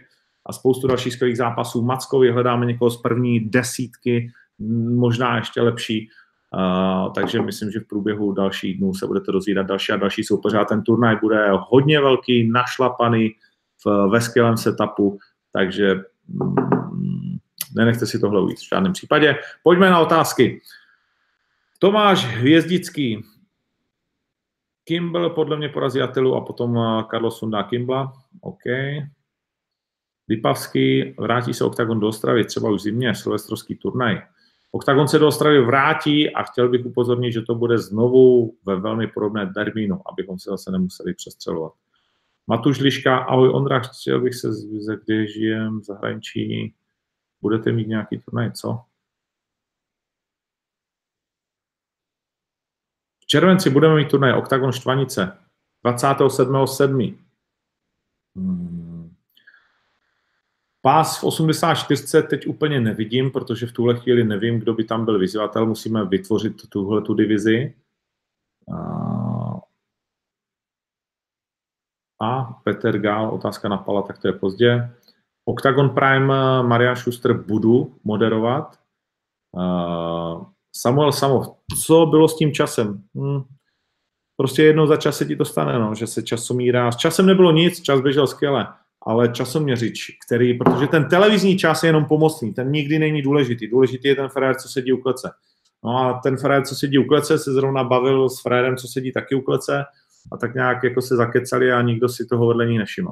a 0.45 0.53
spoustu 0.53 0.87
dalších 0.87 1.13
skvělých 1.13 1.37
zápasů. 1.37 1.81
Mackovi 1.81 2.31
hledáme 2.31 2.65
někoho 2.65 2.91
z 2.91 3.01
první 3.01 3.39
desítky, 3.39 4.31
možná 4.95 5.37
ještě 5.37 5.61
lepší. 5.61 6.09
Takže 7.15 7.41
myslím, 7.41 7.71
že 7.71 7.79
v 7.79 7.87
průběhu 7.87 8.31
dalších 8.31 8.77
dnů 8.77 8.93
se 8.93 9.07
budete 9.07 9.31
dozvídat 9.31 9.65
další 9.65 9.91
a 9.91 9.97
další 9.97 10.23
soupeře 10.23 10.57
a 10.57 10.65
ten 10.65 10.83
turnaj 10.83 11.15
bude 11.21 11.49
hodně 11.51 12.01
velký, 12.01 12.49
našlapaný 12.51 13.29
v, 13.85 14.07
ve 14.11 14.21
skvělém 14.21 14.57
setupu, 14.57 15.19
takže 15.53 15.95
mm, 16.27 17.37
nenechte 17.75 18.05
si 18.05 18.19
tohle 18.19 18.41
ujít 18.41 18.57
v 18.57 18.69
žádném 18.69 18.93
případě. 18.93 19.35
Pojďme 19.63 19.89
na 19.89 19.99
otázky. 19.99 20.61
Tomáš 21.79 22.25
Hvězdický. 22.25 23.23
Kimball 24.83 25.29
podle 25.29 25.57
mě 25.57 25.69
porazí 25.69 26.01
Atelu 26.01 26.35
a 26.35 26.41
potom 26.41 26.77
eh, 26.77 27.03
Carlos 27.11 27.37
Sundá 27.37 27.63
Kimbla. 27.63 28.13
OK. 28.41 28.63
Lipavský 30.29 31.15
vrátí 31.19 31.53
se 31.53 31.63
Octagon 31.63 31.99
do 31.99 32.07
Ostravy, 32.07 32.45
třeba 32.45 32.69
už 32.69 32.81
zimně, 32.81 33.15
silvestrovský 33.15 33.75
turnaj. 33.75 34.21
Octagon 34.71 35.07
se 35.07 35.19
do 35.19 35.27
Ostravy 35.27 35.61
vrátí 35.61 36.35
a 36.35 36.43
chtěl 36.43 36.69
bych 36.69 36.85
upozornit, 36.85 37.31
že 37.31 37.41
to 37.41 37.55
bude 37.55 37.77
znovu 37.77 38.55
ve 38.65 38.79
velmi 38.79 39.07
podobné 39.07 39.53
termínu, 39.53 40.01
abychom 40.11 40.39
se 40.39 40.49
zase 40.49 40.71
nemuseli 40.71 41.13
přestřelovat. 41.13 41.73
Matuš 42.47 42.79
Liška, 42.79 43.17
ahoj 43.17 43.49
Ondra, 43.49 43.79
chtěl 43.79 44.21
bych 44.21 44.35
se 44.35 44.53
zvízet, 44.53 44.99
kde 45.05 45.27
žijem 45.27 45.79
v 45.79 45.83
zahraničí. 45.83 46.75
Budete 47.41 47.71
mít 47.71 47.87
nějaký 47.87 48.17
turnaj, 48.17 48.51
co? 48.51 48.79
červenci 53.29 53.69
budeme 53.69 53.95
mít 53.95 54.09
turnaj 54.09 54.33
Octagon 54.33 54.71
Štvanice 54.71 55.37
27.7. 55.85 57.17
Hmm. 58.35 58.88
Pás 60.81 61.19
v 61.19 61.23
84 61.23 62.23
teď 62.27 62.47
úplně 62.47 62.79
nevidím, 62.81 63.31
protože 63.31 63.67
v 63.67 63.71
tuhle 63.71 63.99
chvíli 63.99 64.23
nevím, 64.23 64.59
kdo 64.59 64.73
by 64.73 64.83
tam 64.83 65.05
byl 65.05 65.19
vyzývatel. 65.19 65.65
Musíme 65.65 66.05
vytvořit 66.05 66.69
tuhle 66.69 67.01
tu 67.01 67.13
divizi. 67.13 67.75
A 72.21 72.43
Peter 72.63 72.99
Gál, 72.99 73.29
otázka 73.29 73.69
na 73.69 73.77
Pala, 73.77 74.01
tak 74.01 74.17
to 74.19 74.27
je 74.27 74.33
pozdě. 74.33 74.89
Octagon 75.45 75.89
Prime 75.89 76.63
Marian 76.63 76.95
Schuster 76.95 77.33
budu 77.33 77.95
moderovat. 78.03 78.79
Samuel 80.75 81.11
Samov, 81.11 81.47
co 81.85 82.05
bylo 82.05 82.27
s 82.27 82.37
tím 82.37 82.53
časem? 82.53 83.03
Hmm. 83.15 83.41
Prostě 84.37 84.63
jednou 84.63 84.87
za 84.87 84.97
čas 84.97 85.17
se 85.17 85.25
ti 85.25 85.35
to 85.35 85.45
stane, 85.45 85.79
no, 85.79 85.95
že 85.95 86.07
se 86.07 86.23
časomíra, 86.23 86.91
s 86.91 86.97
časem 86.97 87.25
nebylo 87.25 87.51
nic, 87.51 87.81
čas 87.81 88.01
běžel 88.01 88.27
skvěle. 88.27 88.67
Ale 89.01 89.29
časoměřič, 89.29 90.17
který, 90.25 90.53
protože 90.53 90.87
ten 90.87 91.09
televizní 91.09 91.57
čas 91.57 91.83
je 91.83 91.89
jenom 91.89 92.05
pomocný, 92.05 92.53
ten 92.53 92.71
nikdy 92.71 92.99
není 92.99 93.21
důležitý. 93.21 93.67
Důležitý 93.67 94.07
je 94.07 94.15
ten 94.15 94.29
Ferrer, 94.29 94.55
co 94.55 94.69
sedí 94.69 94.93
u 94.93 94.97
klece. 94.97 95.31
No 95.83 95.97
a 95.97 96.19
ten 96.23 96.37
Ferrer, 96.37 96.65
co 96.65 96.75
sedí 96.75 96.97
u 96.97 97.03
klece, 97.03 97.37
se 97.37 97.53
zrovna 97.53 97.83
bavil 97.83 98.29
s 98.29 98.41
Ferrerem, 98.41 98.77
co 98.77 98.87
sedí 98.87 99.11
taky 99.11 99.35
u 99.35 99.41
klece 99.41 99.85
a 100.31 100.37
tak 100.37 100.55
nějak 100.55 100.83
jako 100.83 101.01
se 101.01 101.15
zakecali 101.15 101.71
a 101.71 101.81
nikdo 101.81 102.09
si 102.09 102.25
toho 102.25 102.47
vedle 102.47 102.65
ní 102.65 102.77
nevšiml. 102.77 103.11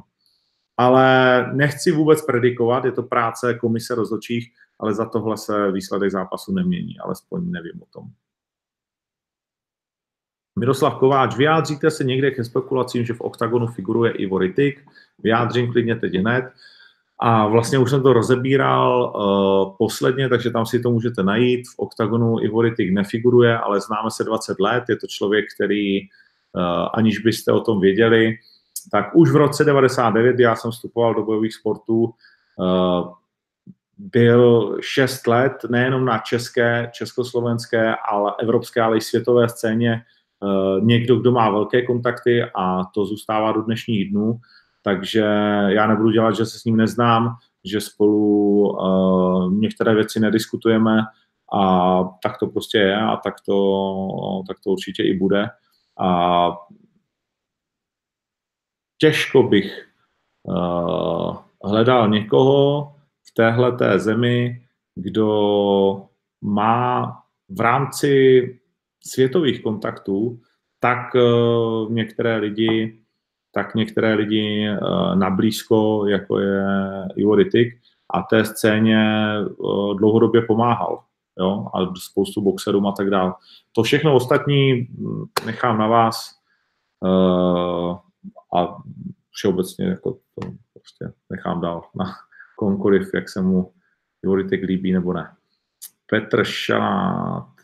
Ale 0.78 1.46
nechci 1.54 1.92
vůbec 1.92 2.26
predikovat, 2.26 2.86
je 2.86 2.92
to 2.92 3.04
práce 3.04 3.54
komise 3.54 3.96
rozhodčích, 3.96 4.54
ale 4.80 4.94
za 4.94 5.06
tohle 5.06 5.38
se 5.38 5.72
výsledek 5.72 6.12
zápasu 6.12 6.54
nemění, 6.54 7.00
alespoň 7.00 7.52
nevím 7.52 7.82
o 7.82 7.86
tom. 7.86 8.04
Miroslav 10.60 10.96
Kováč, 10.96 11.38
vyjádříte 11.38 11.92
se 11.92 12.04
někde 12.04 12.32
ke 12.32 12.44
spekulacím, 12.44 13.06
že 13.06 13.14
v 13.14 13.22
oktagonu 13.22 13.68
figuruje 13.68 14.12
Ivo 14.12 14.38
Rytik? 14.38 14.86
Vyjádřím 15.24 15.72
klidně 15.72 15.96
teď 15.96 16.14
hned. 16.14 16.46
A 17.20 17.48
vlastně 17.48 17.78
už 17.78 17.90
jsem 17.90 18.04
to 18.04 18.14
rozebíral 18.14 19.14
uh, 19.16 19.78
posledně, 19.78 20.30
takže 20.30 20.52
tam 20.52 20.66
si 20.66 20.80
to 20.80 20.92
můžete 20.92 21.24
najít. 21.24 21.68
V 21.68 21.80
oktagonu 21.80 22.44
Ivo 22.44 22.62
Rytik 22.62 22.94
nefiguruje, 22.94 23.58
ale 23.58 23.82
známe 23.82 24.12
se 24.12 24.24
20 24.24 24.60
let. 24.60 24.84
Je 24.90 24.96
to 24.96 25.08
člověk, 25.08 25.46
který, 25.56 26.02
uh, 26.02 26.10
aniž 26.94 27.20
byste 27.20 27.52
o 27.52 27.60
tom 27.60 27.80
věděli, 27.80 28.36
tak 28.92 29.16
už 29.16 29.32
v 29.32 29.36
roce 29.36 29.64
99, 29.64 30.40
já 30.40 30.56
jsem 30.56 30.72
vstupoval 30.72 31.14
do 31.14 31.24
bojových 31.24 31.54
sportů, 31.54 32.04
uh, 32.04 33.14
byl 33.98 34.78
6 34.82 35.28
let 35.28 35.54
nejenom 35.70 36.06
na 36.06 36.18
české, 36.18 36.90
československé, 36.94 37.96
ale 38.12 38.34
evropské, 38.40 38.82
ale 38.82 38.98
i 38.98 39.02
světové 39.02 39.50
scéně 39.50 40.04
Eh, 40.44 40.82
někdo, 40.82 41.16
kdo 41.16 41.32
má 41.32 41.50
velké 41.50 41.82
kontakty 41.82 42.44
a 42.56 42.84
to 42.94 43.06
zůstává 43.06 43.52
do 43.52 43.62
dnešních 43.62 44.12
dnů, 44.12 44.40
takže 44.88 45.20
já 45.68 45.88
nebudu 45.88 46.12
dělat, 46.12 46.36
že 46.36 46.46
se 46.46 46.60
s 46.60 46.66
ním 46.66 46.78
neznám, 46.78 47.36
že 47.66 47.82
spolu 47.82 48.70
uh, 48.70 49.54
některé 49.54 49.96
věci 49.96 50.20
nediskutujeme 50.20 51.02
a 51.54 52.04
tak 52.24 52.38
to 52.40 52.48
prostě 52.48 52.78
je 52.78 52.96
a 52.96 53.18
tak 53.18 53.34
to, 53.46 54.44
tak 54.48 54.58
to 54.64 54.70
určitě 54.70 55.04
i 55.04 55.18
bude. 55.18 55.50
A 56.00 56.50
těžko 58.98 59.44
bych 59.44 59.88
uh, 60.44 61.38
hledal 61.64 62.10
někoho 62.10 62.96
v 63.30 63.34
téhle 63.34 63.72
té 63.72 64.00
zemi, 64.00 64.66
kdo 64.96 66.08
má 66.42 67.14
v 67.50 67.62
rámci 67.62 68.42
světových 69.04 69.64
kontaktů, 69.64 70.40
tak 70.80 71.16
uh, 71.16 71.92
některé 71.92 72.38
lidi 72.38 73.00
tak 73.58 73.76
některé 73.76 74.14
lidi 74.14 74.70
uh, 74.70 75.16
na 75.16 75.30
blízko, 75.30 76.06
jako 76.08 76.40
je 76.40 76.64
Ivo 77.16 77.36
Rytik, 77.36 77.78
a 78.10 78.22
té 78.22 78.46
scéně 78.46 79.34
uh, 79.58 79.98
dlouhodobě 79.98 80.42
pomáhal. 80.42 81.04
Jo? 81.40 81.68
A 81.74 81.96
spoustu 81.96 82.42
boxerům 82.42 82.88
a 82.88 82.92
tak 82.92 83.10
dále. 83.10 83.34
To 83.72 83.84
všechno 83.84 84.16
ostatní 84.16 84.74
hm, 84.74 85.26
nechám 85.46 85.78
na 85.78 85.88
vás 85.88 86.32
uh, 87.00 87.98
a 88.60 88.78
všeobecně 89.32 89.86
jako 89.86 90.12
to 90.12 90.50
prostě 90.74 91.14
nechám 91.30 91.62
dál 91.62 91.82
na 91.96 92.06
komkoliv, 92.56 93.10
jak 93.14 93.30
se 93.30 93.42
mu 93.42 93.72
Rytik 94.36 94.64
líbí 94.64 94.94
nebo 94.94 95.14
ne. 95.14 95.32
Petr 96.10 96.44
Šalát 96.44 97.57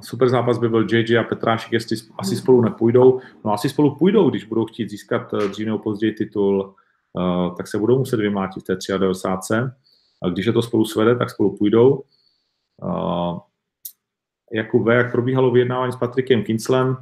super 0.00 0.28
zápas 0.28 0.58
by 0.58 0.68
byl 0.68 0.86
JJ 0.90 1.18
a 1.18 1.22
Petrášek, 1.22 1.72
jestli 1.72 1.96
asi 2.18 2.36
spolu 2.36 2.60
nepůjdou. 2.60 3.20
No 3.44 3.52
asi 3.52 3.68
spolu 3.68 3.94
půjdou, 3.94 4.30
když 4.30 4.44
budou 4.44 4.64
chtít 4.66 4.90
získat 4.90 5.34
eh, 5.34 5.48
dřív 5.48 5.66
nebo 5.66 5.78
později 5.78 6.12
titul, 6.12 6.74
eh, 7.18 7.54
tak 7.56 7.68
se 7.68 7.78
budou 7.78 7.98
muset 7.98 8.20
vymlátit 8.20 8.62
v 8.62 8.66
té 8.66 8.98
93. 8.98 9.54
A 10.22 10.28
když 10.28 10.46
je 10.46 10.52
to 10.52 10.62
spolu 10.62 10.84
svede, 10.84 11.16
tak 11.16 11.30
spolu 11.30 11.56
půjdou. 11.56 12.02
Eh, 12.82 13.40
Jakub 14.52 14.82
V., 14.82 14.94
jak 14.94 15.12
probíhalo 15.12 15.50
vyjednávání 15.50 15.92
s 15.92 15.96
Patrikem 15.96 16.44
Kinslem? 16.44 16.96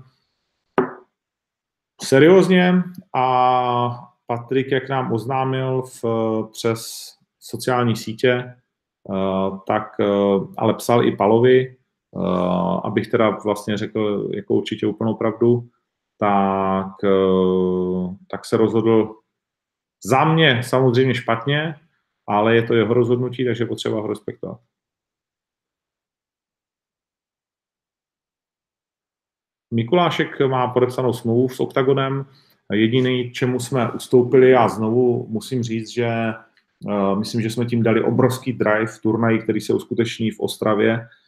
Seriózně 2.02 2.82
a 3.14 4.10
Patrik, 4.26 4.72
jak 4.72 4.88
nám 4.88 5.12
oznámil 5.12 5.82
v, 5.82 6.04
přes 6.52 7.12
sociální 7.40 7.96
sítě, 7.96 8.54
tak 9.66 10.00
ale 10.56 10.74
psal 10.74 11.04
i 11.04 11.16
Palovi, 11.16 11.76
abych 12.84 13.08
teda 13.08 13.30
vlastně 13.30 13.76
řekl 13.76 14.30
jako 14.34 14.54
určitě 14.54 14.86
úplnou 14.86 15.14
pravdu, 15.14 15.68
tak, 16.18 17.02
uh, 17.02 18.14
tak 18.30 18.44
se 18.44 18.56
rozhodl 18.56 19.14
za 20.04 20.24
mě 20.24 20.62
samozřejmě 20.62 21.14
špatně, 21.14 21.74
ale 22.26 22.54
je 22.54 22.62
to 22.62 22.74
jeho 22.74 22.94
rozhodnutí, 22.94 23.44
takže 23.44 23.66
potřeba 23.66 24.00
ho 24.00 24.06
respektovat. 24.06 24.60
Mikulášek 29.70 30.40
má 30.40 30.68
podepsanou 30.68 31.12
smlouvu 31.12 31.48
s 31.48 31.60
Octagonem. 31.60 32.26
Jediný, 32.72 33.30
čemu 33.30 33.60
jsme 33.60 33.92
ustoupili, 33.92 34.54
a 34.54 34.68
znovu 34.68 35.26
musím 35.28 35.62
říct, 35.62 35.88
že 35.88 36.08
uh, 36.84 37.18
myslím, 37.18 37.42
že 37.42 37.50
jsme 37.50 37.66
tím 37.66 37.82
dali 37.82 38.02
obrovský 38.02 38.52
drive 38.52 38.86
v 38.86 39.00
turnaji, 39.00 39.38
který 39.38 39.60
se 39.60 39.74
uskuteční 39.74 40.30
v 40.30 40.40
Ostravě, 40.40 41.08
Eh, 41.08 41.23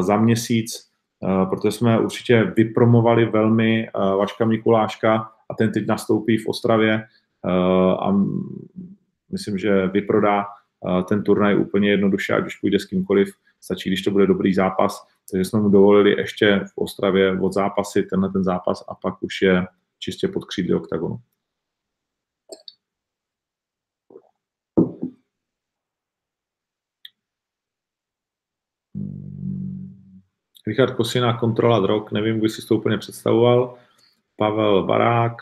za 0.00 0.16
měsíc, 0.16 0.88
eh, 1.24 1.46
protože 1.46 1.72
jsme 1.72 2.00
určitě 2.00 2.52
vypromovali 2.56 3.24
velmi 3.24 3.88
eh, 3.88 3.90
Vaška 4.16 4.44
Mikuláška 4.44 5.30
a 5.50 5.54
ten 5.54 5.72
teď 5.72 5.86
nastoupí 5.86 6.38
v 6.38 6.46
Ostravě 6.46 7.04
a 7.98 8.12
myslím, 9.32 9.58
že 9.58 9.86
vyprodá 9.86 10.44
ten 11.08 11.22
turnaj 11.22 11.56
úplně 11.56 11.90
jednoduše, 11.90 12.34
ať 12.34 12.46
už 12.46 12.56
půjde 12.56 12.78
s 12.78 12.84
kýmkoliv, 12.84 13.28
stačí, 13.60 13.90
když 13.90 14.02
to 14.02 14.10
bude 14.10 14.26
dobrý 14.26 14.54
zápas. 14.54 15.06
Takže 15.30 15.44
jsme 15.44 15.60
mu 15.60 15.68
dovolili 15.68 16.10
ještě 16.10 16.60
v 16.64 16.78
Ostravě 16.78 17.40
od 17.40 17.52
zápasy 17.52 18.02
tenhle 18.02 18.32
ten 18.32 18.44
zápas 18.44 18.84
a 18.88 18.94
pak 18.94 19.22
už 19.22 19.42
je 19.42 19.66
čistě 19.98 20.28
pod 20.28 20.44
křídly 20.44 20.74
oktagonu. 20.74 21.18
Richard 30.70 30.94
Kosina, 30.94 31.38
kontrola 31.38 31.80
drog, 31.80 32.12
nevím, 32.12 32.38
kdo 32.38 32.48
si 32.48 32.66
to 32.66 32.76
úplně 32.76 32.98
představoval. 32.98 33.74
Pavel 34.36 34.86
Barák. 34.86 35.32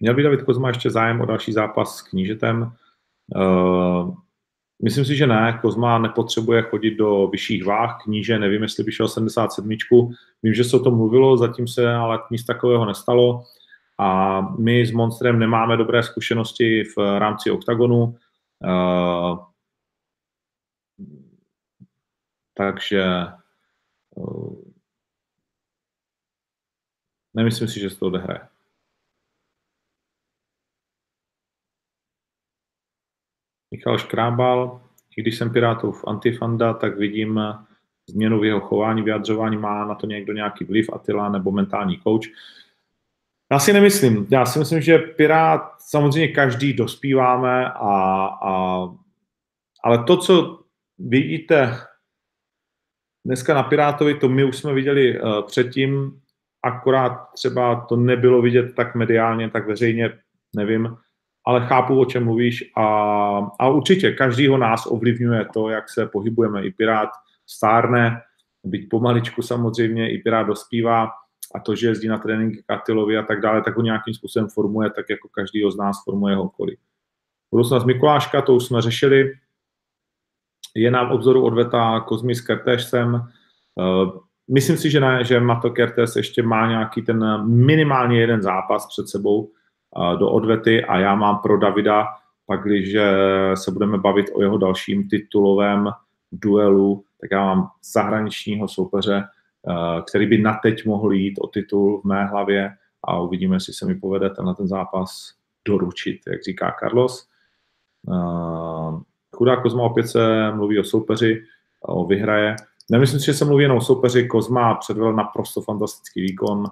Měl 0.00 0.14
by 0.14 0.22
David 0.22 0.42
Kozma 0.42 0.68
ještě 0.68 0.90
zájem 0.90 1.20
o 1.20 1.26
další 1.26 1.52
zápas 1.52 1.96
s 1.96 2.02
knížetem? 2.02 2.72
Uh, 3.36 4.14
myslím 4.82 5.04
si, 5.04 5.16
že 5.16 5.26
ne. 5.26 5.58
Kozma 5.62 5.98
nepotřebuje 5.98 6.62
chodit 6.62 6.90
do 6.90 7.26
vyšších 7.26 7.64
váh. 7.64 8.02
Kníže, 8.04 8.38
nevím, 8.38 8.62
jestli 8.62 8.84
by 8.84 8.92
šel 8.92 9.08
77. 9.08 9.68
Vím, 10.42 10.54
že 10.54 10.64
se 10.64 10.76
o 10.76 10.80
tom 10.80 10.96
mluvilo, 10.96 11.36
zatím 11.36 11.68
se 11.68 11.94
ale 11.94 12.18
nic 12.30 12.44
takového 12.44 12.86
nestalo. 12.86 13.44
A 13.98 14.40
my 14.58 14.86
s 14.86 14.90
Monstrem 14.90 15.38
nemáme 15.38 15.76
dobré 15.76 16.02
zkušenosti 16.02 16.84
v 16.96 17.18
rámci 17.18 17.50
OKTAGONu. 17.50 18.04
Uh, 18.64 19.38
takže 22.54 23.04
Nemyslím 27.34 27.68
si, 27.68 27.80
že 27.80 27.90
se 27.90 27.98
to 27.98 28.06
odehraje. 28.06 28.48
Michal 33.70 33.98
Škrábal, 33.98 34.80
i 35.16 35.22
když 35.22 35.38
jsem 35.38 35.52
Pirátův 35.52 36.04
antifanda, 36.06 36.74
tak 36.74 36.96
vidím 36.96 37.40
změnu 38.08 38.40
v 38.40 38.44
jeho 38.44 38.60
chování, 38.60 39.02
vyjadřování. 39.02 39.56
Má 39.56 39.84
na 39.84 39.94
to 39.94 40.06
někdo 40.06 40.32
nějaký 40.32 40.64
vliv, 40.64 40.90
Atila 40.92 41.28
nebo 41.28 41.50
mentální 41.50 42.00
coach? 42.00 42.24
Já 43.52 43.58
si 43.58 43.72
nemyslím. 43.72 44.26
Já 44.30 44.46
si 44.46 44.58
myslím, 44.58 44.80
že 44.80 44.98
Pirát, 44.98 45.80
samozřejmě 45.82 46.28
každý 46.28 46.72
dospíváme, 46.72 47.72
a, 47.72 48.26
a, 48.42 48.82
ale 49.84 50.04
to, 50.04 50.16
co 50.16 50.64
vidíte 50.98 51.78
dneska 53.24 53.54
na 53.54 53.62
Pirátovi, 53.62 54.14
to 54.14 54.28
my 54.28 54.44
už 54.44 54.56
jsme 54.56 54.72
viděli 54.74 55.20
uh, 55.20 55.42
předtím, 55.42 56.20
akorát 56.62 57.12
třeba 57.34 57.86
to 57.88 57.96
nebylo 57.96 58.42
vidět 58.42 58.74
tak 58.74 58.94
mediálně, 58.94 59.50
tak 59.50 59.66
veřejně, 59.66 60.18
nevím, 60.56 60.96
ale 61.46 61.66
chápu, 61.66 62.00
o 62.00 62.04
čem 62.04 62.24
mluvíš 62.24 62.72
a, 62.76 62.86
a 63.58 63.68
určitě 63.68 64.12
každýho 64.12 64.58
nás 64.58 64.86
ovlivňuje 64.86 65.46
to, 65.54 65.68
jak 65.68 65.90
se 65.90 66.06
pohybujeme. 66.06 66.64
I 66.64 66.70
Pirát 66.70 67.10
stárne, 67.46 68.20
byť 68.64 68.88
pomaličku 68.88 69.42
samozřejmě, 69.42 70.10
i 70.10 70.18
Pirát 70.18 70.46
dospívá 70.46 71.10
a 71.54 71.60
to, 71.60 71.74
že 71.74 71.88
jezdí 71.88 72.08
na 72.08 72.18
tréninky 72.18 72.62
Katilovi 72.66 73.18
a 73.18 73.22
tak 73.22 73.40
dále, 73.40 73.62
tak 73.62 73.76
ho 73.76 73.82
nějakým 73.82 74.14
způsobem 74.14 74.48
formuje, 74.48 74.90
tak 74.90 75.10
jako 75.10 75.28
každýho 75.28 75.70
z 75.70 75.76
nás 75.76 76.04
formuje 76.04 76.32
jeho 76.32 76.42
okolí. 76.42 76.76
Budoucnost 77.50 77.84
Mikuláška, 77.84 78.42
to 78.42 78.54
už 78.54 78.64
jsme 78.64 78.82
řešili, 78.82 79.32
je 80.74 80.90
nám 80.90 81.10
obzoru 81.10 81.44
odveta 81.44 82.00
Kozmi 82.00 82.34
s 82.34 82.40
Kertéšem. 82.40 83.28
Myslím 84.50 84.76
si, 84.76 84.90
že 84.90 85.00
ne, 85.00 85.24
že 85.24 85.40
Mato 85.40 85.70
Kertes 85.70 86.16
ještě 86.16 86.42
má 86.42 86.68
nějaký 86.68 87.02
ten 87.02 87.42
minimálně 87.46 88.20
jeden 88.20 88.42
zápas 88.42 88.86
před 88.86 89.08
sebou, 89.08 89.50
do 90.18 90.30
odvety 90.30 90.84
a 90.84 90.98
já 90.98 91.14
mám 91.14 91.38
pro 91.38 91.58
Davida, 91.58 92.06
pak 92.46 92.62
když 92.64 92.96
se 93.54 93.70
budeme 93.70 93.98
bavit 93.98 94.26
o 94.34 94.42
jeho 94.42 94.58
dalším 94.58 95.08
titulovém 95.08 95.90
duelu, 96.32 97.04
tak 97.20 97.30
já 97.30 97.44
mám 97.44 97.70
zahraničního 97.92 98.68
soupeře, 98.68 99.24
který 100.08 100.26
by 100.26 100.38
na 100.38 100.54
teď 100.62 100.86
mohl 100.86 101.12
jít 101.12 101.38
o 101.38 101.46
titul 101.46 102.00
v 102.00 102.04
mé 102.04 102.24
hlavě 102.26 102.70
a 103.04 103.20
uvidíme, 103.20 103.56
jestli 103.56 103.72
se 103.72 103.86
mi 103.86 103.94
povede 103.94 104.30
na 104.44 104.54
ten 104.54 104.68
zápas 104.68 105.34
doručit, 105.68 106.20
jak 106.26 106.42
říká 106.42 106.76
Carlos. 106.80 107.28
Chudá 109.36 109.62
Kozma 109.62 109.82
opět 109.82 110.06
se 110.06 110.52
mluví 110.52 110.78
o 110.78 110.84
soupeři, 110.84 111.44
o 111.80 112.06
vyhraje. 112.06 112.56
Nemyslím 112.90 113.20
si, 113.20 113.26
že 113.26 113.34
se 113.34 113.44
mluví 113.44 113.62
jenom 113.62 113.78
o 113.78 113.80
soupeři. 113.80 114.28
Kozma 114.28 114.74
předvedl 114.74 115.12
naprosto 115.12 115.60
fantastický 115.60 116.20
výkon, 116.20 116.66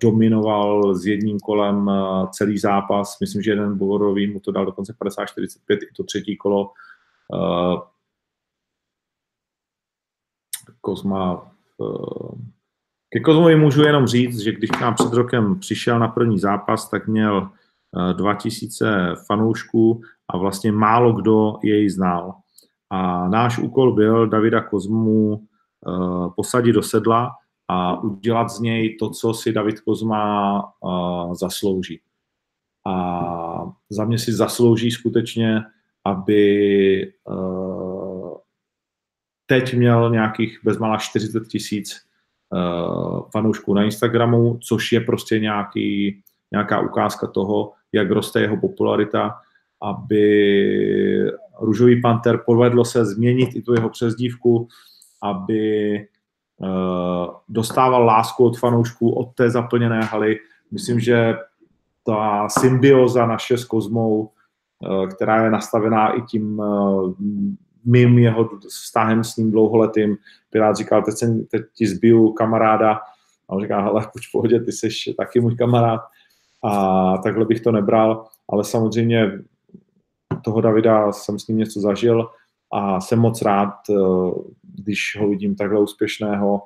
dominoval 0.00 0.94
s 0.94 1.06
jedním 1.06 1.40
kolem 1.40 1.90
celý 2.30 2.58
zápas. 2.58 3.20
Myslím, 3.20 3.42
že 3.42 3.50
jeden 3.50 3.78
bovorový 3.78 4.32
mu 4.32 4.40
to 4.40 4.52
dal 4.52 4.66
dokonce 4.66 4.92
50-45 4.92 5.48
i 5.68 5.94
to 5.96 6.04
třetí 6.04 6.36
kolo. 6.36 6.72
Kozma 10.80 11.52
ke 13.08 13.20
Kozmovi 13.20 13.56
můžu 13.56 13.82
jenom 13.82 14.06
říct, 14.06 14.38
že 14.38 14.52
když 14.52 14.70
k 14.70 14.80
nám 14.80 14.94
před 14.94 15.12
rokem 15.12 15.58
přišel 15.58 15.98
na 15.98 16.08
první 16.08 16.38
zápas, 16.38 16.90
tak 16.90 17.08
měl 17.08 17.50
2000 18.12 19.14
fanoušků 19.26 20.02
a 20.32 20.36
vlastně 20.36 20.72
málo 20.72 21.12
kdo 21.12 21.54
jej 21.62 21.90
znal. 21.90 22.34
A 22.90 23.28
náš 23.28 23.58
úkol 23.58 23.94
byl 23.94 24.26
Davida 24.26 24.60
Kozmu 24.60 25.34
uh, 25.34 26.32
posadit 26.36 26.72
do 26.72 26.82
sedla 26.82 27.30
a 27.68 28.02
udělat 28.02 28.48
z 28.48 28.60
něj 28.60 28.96
to, 28.96 29.10
co 29.10 29.34
si 29.34 29.52
David 29.52 29.80
Kozma 29.80 30.62
uh, 30.80 31.34
zaslouží. 31.34 32.00
A 32.86 33.72
za 33.90 34.04
mě 34.04 34.18
si 34.18 34.32
zaslouží 34.32 34.90
skutečně, 34.90 35.60
aby 36.04 37.12
uh, 37.24 38.36
teď 39.46 39.74
měl 39.74 40.10
nějakých 40.10 40.58
bezmála 40.64 40.96
40 40.96 41.48
tisíc 41.48 42.12
fanoušků 43.32 43.74
na 43.74 43.84
Instagramu, 43.84 44.58
což 44.62 44.92
je 44.92 45.00
prostě 45.00 45.38
nějaký, 45.38 46.22
nějaká 46.52 46.80
ukázka 46.80 47.26
toho, 47.26 47.72
jak 47.92 48.10
roste 48.10 48.40
jeho 48.40 48.56
popularita 48.56 49.40
aby 49.82 51.32
Růžový 51.60 52.00
panter 52.00 52.40
povedlo 52.46 52.84
se 52.84 53.04
změnit 53.04 53.56
i 53.56 53.62
tu 53.62 53.74
jeho 53.74 53.88
přezdívku, 53.88 54.68
aby 55.22 55.96
uh, 56.56 56.68
dostával 57.48 58.04
lásku 58.04 58.44
od 58.44 58.58
fanoušků, 58.58 59.10
od 59.10 59.34
té 59.34 59.50
zaplněné 59.50 60.00
haly. 60.00 60.38
Myslím, 60.70 61.00
že 61.00 61.36
ta 62.06 62.48
symbioza 62.48 63.26
naše 63.26 63.58
s 63.58 63.64
Kozmou, 63.64 64.30
uh, 64.80 65.08
která 65.08 65.44
je 65.44 65.50
nastavená 65.50 66.08
i 66.08 66.22
tím 66.22 66.58
uh, 66.58 67.12
mým 67.84 68.18
jeho 68.18 68.50
vztahem 68.68 69.24
s 69.24 69.36
ním 69.36 69.50
dlouholetým. 69.50 70.16
Pirát 70.50 70.76
říkal, 70.76 71.02
teď, 71.02 71.14
jsem, 71.14 71.44
teď 71.44 71.62
ti 71.74 71.86
zbiju 71.86 72.32
kamaráda. 72.32 72.92
A 73.48 73.52
on 73.52 73.62
říká, 73.62 73.80
hele, 73.80 74.00
pojď 74.12 74.24
pohodě, 74.32 74.60
ty 74.60 74.72
jsi 74.72 75.14
taky 75.16 75.40
můj 75.40 75.56
kamarád. 75.56 76.00
A 76.64 77.18
takhle 77.18 77.44
bych 77.44 77.60
to 77.60 77.72
nebral, 77.72 78.24
ale 78.48 78.64
samozřejmě 78.64 79.32
toho 80.44 80.60
Davida 80.60 81.12
jsem 81.12 81.38
s 81.38 81.46
ním 81.46 81.58
něco 81.58 81.80
zažil 81.80 82.28
a 82.72 83.00
jsem 83.00 83.18
moc 83.18 83.42
rád, 83.42 83.74
eh, 83.90 83.94
když 84.62 85.16
ho 85.20 85.28
vidím 85.28 85.54
takhle 85.54 85.80
úspěšného, 85.80 86.62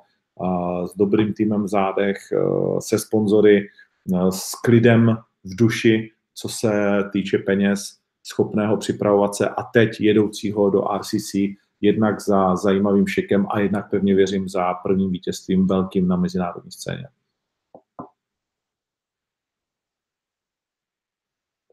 s 0.85 0.97
dobrým 0.97 1.33
týmem 1.33 1.63
v 1.63 1.67
zádech, 1.67 2.17
eh, 2.31 2.37
se 2.79 2.99
sponzory, 2.99 3.69
eh, 4.15 4.31
s 4.31 4.55
klidem 4.55 5.17
v 5.43 5.55
duši, 5.55 6.11
co 6.35 6.49
se 6.49 7.03
týče 7.11 7.37
peněz, 7.37 7.97
schopného 8.23 8.77
připravovat 8.77 9.35
se 9.35 9.49
a 9.49 9.63
teď 9.63 10.01
jedoucího 10.01 10.69
do 10.69 10.91
RCC, 10.91 11.57
jednak 11.81 12.21
za 12.21 12.55
zajímavým 12.55 13.07
šekem 13.07 13.47
a 13.49 13.59
jednak 13.59 13.89
pevně 13.89 14.15
věřím 14.15 14.49
za 14.49 14.73
prvním 14.73 15.11
vítězstvím 15.11 15.67
velkým 15.67 16.07
na 16.07 16.15
mezinárodní 16.15 16.71
scéně. 16.71 17.07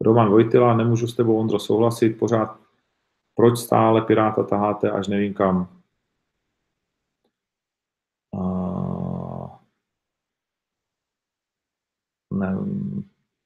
Roman 0.05 0.31
Vojtila, 0.31 0.77
nemůžu 0.77 1.07
s 1.07 1.17
tebou, 1.17 1.39
Ondro, 1.39 1.59
souhlasit, 1.59 2.19
pořád 2.19 2.65
proč 3.35 3.59
stále 3.59 4.03
Piráta 4.03 4.43
taháte 4.43 4.91
až 4.91 5.09
nevím 5.09 5.35
kam. 5.35 5.69
Uh, 8.31 9.51
ne, 12.31 12.57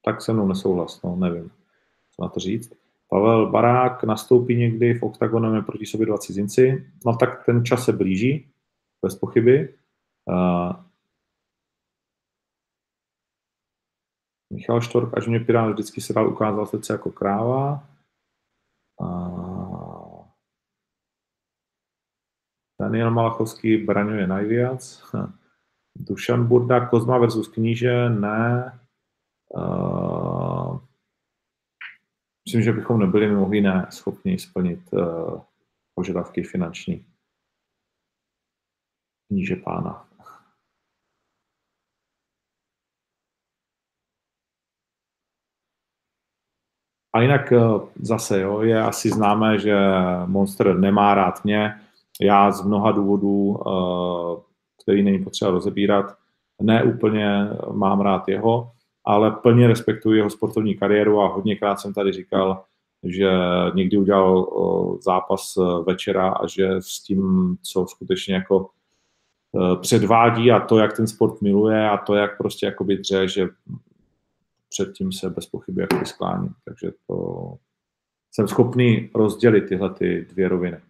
tak 0.05 0.21
se 0.21 0.33
mnou 0.33 0.47
nesouhlas, 0.47 1.01
no, 1.01 1.15
nevím, 1.15 1.51
co 2.15 2.21
na 2.21 2.29
to 2.29 2.39
říct. 2.39 2.73
Pavel 3.09 3.51
Barák 3.51 4.03
nastoupí 4.03 4.55
někdy 4.55 4.93
v 4.93 5.03
OKTAGONem 5.03 5.63
proti 5.63 5.85
sobě 5.85 6.05
dva 6.05 6.17
cizinci. 6.17 6.91
No 7.05 7.15
tak 7.17 7.45
ten 7.45 7.65
čas 7.65 7.85
se 7.85 7.93
blíží, 7.93 8.47
bez 9.01 9.15
pochyby. 9.15 9.73
Michal 14.59 14.81
Štork, 14.81 15.17
až 15.17 15.27
mě 15.27 15.39
Pirát 15.39 15.71
vždycky 15.71 16.01
se 16.01 16.13
dal 16.13 16.27
ukázal 16.27 16.65
srdce 16.65 16.93
jako 16.93 17.11
kráva. 17.11 17.87
A... 19.01 19.07
Daniel 22.81 23.11
Malachovský 23.11 23.77
braňuje 23.77 24.27
najviac. 24.27 25.03
Dušan 25.95 26.47
Burda, 26.47 26.87
Kozma 26.87 27.17
versus 27.17 27.47
Kníže, 27.47 28.09
ne. 28.09 28.79
Uh, 29.55 30.79
myslím, 32.47 32.61
že 32.61 32.73
bychom 32.73 32.99
nebyli 32.99 33.27
mimo 33.27 33.53
jiné 33.53 33.87
schopni 33.89 34.39
splnit 34.39 34.93
uh, 34.93 35.41
požadavky 35.95 36.43
finanční 36.43 37.05
kníže 39.27 39.55
pána. 39.55 40.08
A 47.13 47.21
jinak 47.21 47.51
eh, 47.51 47.59
zase 48.01 48.41
jo, 48.41 48.61
je 48.61 48.81
asi 48.81 49.09
známé, 49.09 49.59
že 49.59 49.75
Monster 50.25 50.77
nemá 50.77 51.13
rád 51.13 51.43
mě. 51.43 51.73
Já 52.21 52.51
z 52.51 52.65
mnoha 52.65 52.91
důvodů, 52.91 53.59
eh, 53.59 54.41
který 54.83 55.03
není 55.03 55.23
potřeba 55.23 55.51
rozebírat, 55.51 56.15
ne 56.61 56.83
úplně 56.83 57.49
mám 57.71 58.01
rád 58.01 58.27
jeho, 58.27 58.71
ale 59.05 59.31
plně 59.31 59.67
respektuji 59.67 60.17
jeho 60.17 60.29
sportovní 60.29 60.75
kariéru 60.75 61.21
a 61.21 61.27
hodněkrát 61.27 61.79
jsem 61.79 61.93
tady 61.93 62.11
říkal, 62.11 62.63
že 63.03 63.31
někdy 63.73 63.97
udělal 63.97 64.47
eh, 64.49 65.01
zápas 65.01 65.57
večera 65.87 66.29
a 66.29 66.47
že 66.47 66.69
s 66.79 67.03
tím, 67.03 67.55
co 67.61 67.85
skutečně 67.87 68.35
jako 68.35 68.69
předvádí 69.81 70.51
a 70.51 70.59
to, 70.59 70.77
jak 70.77 70.95
ten 70.95 71.07
sport 71.07 71.41
miluje 71.41 71.89
a 71.89 71.97
to, 71.97 72.15
jak 72.15 72.37
prostě 72.37 72.65
jakoby 72.65 72.97
dře, 72.97 73.27
že 73.27 73.47
předtím 74.69 75.11
se 75.11 75.29
bez 75.29 75.45
pochyby 75.45 75.81
jako 75.81 76.05
sklání. 76.05 76.49
Takže 76.65 76.91
to 77.07 77.57
jsem 78.31 78.47
schopný 78.47 79.09
rozdělit 79.15 79.61
tyhle 79.61 79.93
ty 79.93 80.25
dvě 80.29 80.47
roviny. 80.47 80.81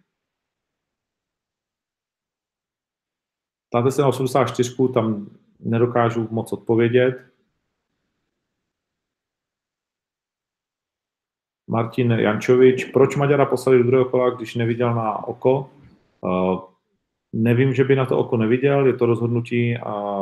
Ptáte 3.68 3.90
se 3.90 4.02
na 4.02 4.08
84, 4.08 4.74
tam 4.94 5.30
nedokážu 5.60 6.28
moc 6.30 6.52
odpovědět. 6.52 7.30
Martin 11.68 12.10
Jančovič, 12.10 12.84
proč 12.84 13.16
Maďara 13.16 13.46
poslali 13.46 13.78
do 13.78 13.84
druhého 13.84 14.08
kola, 14.10 14.30
když 14.30 14.54
neviděl 14.54 14.94
na 14.94 15.28
oko? 15.28 15.70
Uh, 16.20 16.60
nevím, 17.32 17.74
že 17.74 17.84
by 17.84 17.96
na 17.96 18.06
to 18.06 18.18
oko 18.18 18.36
neviděl, 18.36 18.86
je 18.86 18.92
to 18.92 19.06
rozhodnutí 19.06 19.76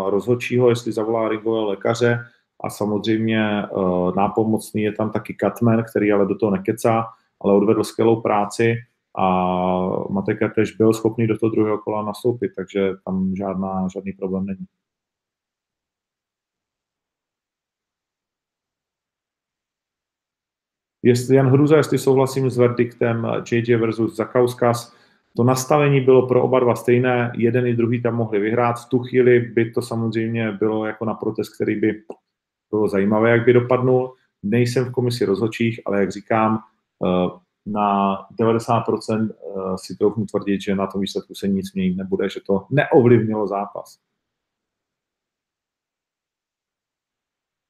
rozhodčího, 0.07 0.69
jestli 0.69 0.93
zavolá 0.93 1.29
ringového 1.29 1.67
lékaře 1.67 2.25
a 2.65 2.71
samozřejmě 2.71 3.63
uh, 3.73 4.17
nápomocný 4.17 4.83
je 4.83 4.93
tam 4.93 5.11
taky 5.11 5.35
Katman, 5.35 5.85
který 5.85 6.13
ale 6.13 6.27
do 6.27 6.39
toho 6.39 6.53
nekecá, 6.53 7.05
ale 7.41 7.55
odvedl 7.55 7.85
skvělou 7.85 8.21
práci 8.21 8.77
a 9.19 9.25
Matej 10.11 10.37
Kertéž 10.37 10.77
byl 10.77 10.93
schopný 10.93 11.27
do 11.27 11.39
toho 11.39 11.51
druhého 11.51 11.79
kola 11.79 12.03
nastoupit, 12.03 12.53
takže 12.57 12.93
tam 13.05 13.37
žádná, 13.37 13.89
žádný 13.93 14.13
problém 14.13 14.47
není. 14.47 14.67
Jestli 21.03 21.37
Jan 21.37 21.47
Hruza, 21.47 21.77
jestli 21.77 21.99
souhlasím 21.99 22.51
s 22.51 22.59
verdiktem 22.59 23.27
JJ 23.53 23.77
versus 23.77 24.17
Zakauskas, 24.17 24.97
to 25.37 25.45
nastavení 25.45 26.01
bylo 26.01 26.27
pro 26.27 26.43
oba 26.43 26.61
dva 26.61 26.75
stejné, 26.75 27.33
jeden 27.37 27.67
i 27.67 27.75
druhý 27.75 28.03
tam 28.03 28.15
mohli 28.15 28.39
vyhrát. 28.39 28.81
V 28.81 28.89
tu 28.89 28.99
chvíli 28.99 29.41
by 29.41 29.71
to 29.71 29.83
samozřejmě 29.83 30.53
bylo 30.53 30.87
jako 30.87 31.05
na 31.05 31.15
protest, 31.15 31.55
který 31.55 31.81
by 31.81 32.03
bylo 32.71 32.89
zajímavé, 32.89 33.31
jak 33.31 33.45
by 33.45 33.53
dopadnul. 33.53 34.15
Nejsem 34.43 34.85
v 34.85 34.93
komisi 34.93 35.25
rozhodčích, 35.25 35.81
ale 35.87 36.01
jak 36.01 36.13
říkám, 36.13 36.59
eh, 37.07 37.39
na 37.67 38.19
90% 38.41 39.31
eh, 39.31 39.79
si 39.79 39.97
trochu 39.97 40.25
tvrdit, 40.25 40.61
že 40.63 40.75
na 40.75 40.87
tom 40.87 41.01
výsledku 41.01 41.35
se 41.35 41.49
nic 41.49 41.75
měnit 41.75 41.97
nebude, 41.97 42.29
že 42.29 42.41
to 42.47 42.67
neovlivnilo 42.71 43.47
zápas. 43.47 43.99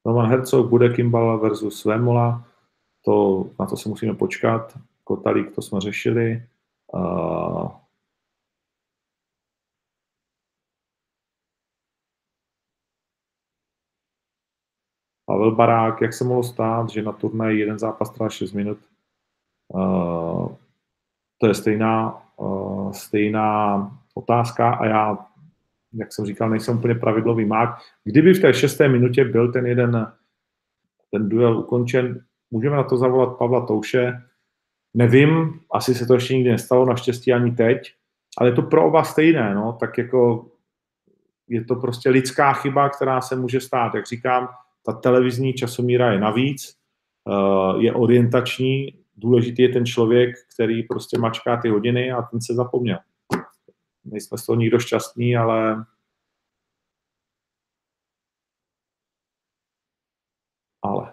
Roman 0.06 0.26
Herzog, 0.26 0.68
bude 0.68 0.88
Kimball 0.88 1.38
versus 1.38 1.84
Vemola, 1.84 2.44
to, 3.04 3.46
na 3.60 3.66
to 3.66 3.76
si 3.76 3.88
musíme 3.88 4.14
počkat. 4.14 4.78
Kotalík, 5.04 5.54
to 5.54 5.62
jsme 5.62 5.80
řešili. 5.80 6.42
Uh, 6.94 7.70
Pavel 15.38 15.54
Barák, 15.54 16.00
jak 16.00 16.12
se 16.12 16.24
mohlo 16.24 16.42
stát, 16.42 16.90
že 16.90 17.02
na 17.02 17.12
turnaji 17.12 17.60
jeden 17.60 17.78
zápas 17.78 18.10
trvá 18.10 18.28
6 18.28 18.52
minut? 18.52 18.78
Uh, 19.68 20.48
to 21.38 21.46
je 21.46 21.54
stejná, 21.54 22.22
uh, 22.36 22.92
stejná 22.92 23.90
otázka 24.14 24.70
a 24.70 24.86
já, 24.86 25.18
jak 25.92 26.12
jsem 26.12 26.26
říkal, 26.26 26.50
nejsem 26.50 26.78
úplně 26.78 26.94
pravidlový 26.94 27.44
mák. 27.44 27.78
Kdyby 28.04 28.34
v 28.34 28.40
té 28.40 28.54
šesté 28.54 28.88
minutě 28.88 29.24
byl 29.24 29.52
ten 29.52 29.66
jeden, 29.66 30.12
ten 31.10 31.28
duel 31.28 31.58
ukončen, 31.58 32.24
můžeme 32.50 32.76
na 32.76 32.82
to 32.82 32.96
zavolat 32.96 33.38
Pavla 33.38 33.66
Touše, 33.66 34.22
nevím, 34.94 35.60
asi 35.72 35.94
se 35.94 36.06
to 36.06 36.14
ještě 36.14 36.34
nikdy 36.34 36.50
nestalo, 36.50 36.86
naštěstí 36.86 37.32
ani 37.32 37.50
teď, 37.50 37.94
ale 38.38 38.48
je 38.48 38.54
to 38.54 38.62
pro 38.62 38.86
oba 38.86 39.04
stejné, 39.04 39.54
no, 39.54 39.72
tak 39.72 39.98
jako 39.98 40.46
je 41.48 41.64
to 41.64 41.76
prostě 41.76 42.10
lidská 42.10 42.52
chyba, 42.52 42.88
která 42.88 43.20
se 43.20 43.36
může 43.36 43.60
stát. 43.60 43.94
Jak 43.94 44.06
říkám, 44.06 44.48
ta 44.88 44.92
televizní 44.92 45.52
časomíra 45.52 46.12
je 46.12 46.20
navíc, 46.20 46.76
eh, 47.28 47.82
je 47.82 47.92
orientační, 47.92 48.98
důležitý 49.16 49.62
je 49.62 49.68
ten 49.68 49.86
člověk, 49.86 50.34
který 50.54 50.82
prostě 50.82 51.18
mačká 51.18 51.56
ty 51.56 51.68
hodiny 51.68 52.12
a 52.12 52.22
ten 52.22 52.40
se 52.40 52.54
zapomněl. 52.54 52.98
Nejsme 54.04 54.38
z 54.38 54.46
toho 54.46 54.56
nikdo 54.56 54.78
šťastný, 54.78 55.36
ale 55.36 55.84
ale. 60.82 61.12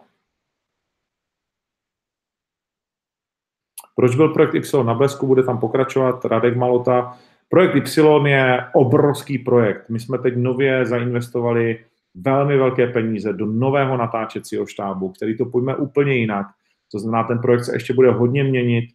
Proč 3.95 4.15
byl 4.15 4.29
projekt 4.29 4.55
Y 4.55 4.83
na 4.83 4.93
Blesku, 4.93 5.27
bude 5.27 5.43
tam 5.43 5.59
pokračovat 5.59 6.25
Radek 6.25 6.55
Malota. 6.55 7.17
Projekt 7.49 7.75
Y 7.97 8.27
je 8.27 8.65
obrovský 8.73 9.37
projekt. 9.37 9.89
My 9.89 9.99
jsme 9.99 10.17
teď 10.17 10.35
nově 10.35 10.85
zainvestovali 10.85 11.85
velmi 12.15 12.57
velké 12.57 12.87
peníze 12.87 13.33
do 13.33 13.45
nového 13.45 13.97
natáčecího 13.97 14.65
štábu, 14.65 15.09
který 15.09 15.37
to 15.37 15.45
pojme 15.45 15.75
úplně 15.75 16.13
jinak. 16.13 16.47
To 16.91 16.99
znamená, 16.99 17.23
ten 17.23 17.39
projekt 17.39 17.63
se 17.63 17.75
ještě 17.75 17.93
bude 17.93 18.11
hodně 18.11 18.43
měnit. 18.43 18.85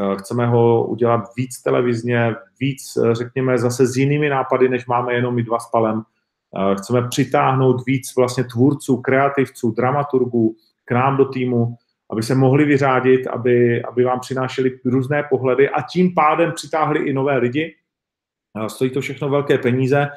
Eh, 0.00 0.16
chceme 0.16 0.46
ho 0.46 0.86
udělat 0.86 1.24
víc 1.36 1.62
televizně, 1.62 2.34
víc, 2.60 2.96
eh, 2.96 3.14
řekněme, 3.14 3.58
zase 3.58 3.86
s 3.86 3.96
jinými 3.96 4.28
nápady, 4.28 4.68
než 4.68 4.86
máme 4.86 5.14
jenom 5.14 5.34
my 5.34 5.42
dva 5.42 5.58
s 5.58 5.70
Palem. 5.70 6.02
Eh, 6.02 6.74
chceme 6.74 7.08
přitáhnout 7.08 7.86
víc 7.86 8.16
vlastně 8.16 8.44
tvůrců, 8.44 8.96
kreativců, 8.96 9.70
dramaturgů 9.70 10.56
k 10.84 10.92
nám 10.92 11.16
do 11.16 11.24
týmu, 11.24 11.76
aby 12.10 12.22
se 12.22 12.34
mohli 12.34 12.64
vyřádit, 12.64 13.26
aby, 13.26 13.82
aby 13.82 14.04
vám 14.04 14.20
přinášeli 14.20 14.80
různé 14.84 15.22
pohledy 15.30 15.68
a 15.68 15.82
tím 15.82 16.14
pádem 16.14 16.52
přitáhli 16.52 17.00
i 17.00 17.12
nové 17.12 17.36
lidi. 17.38 17.74
Stojí 18.66 18.90
to 18.90 19.00
všechno 19.00 19.28
velké 19.28 19.58
peníze 19.58 20.08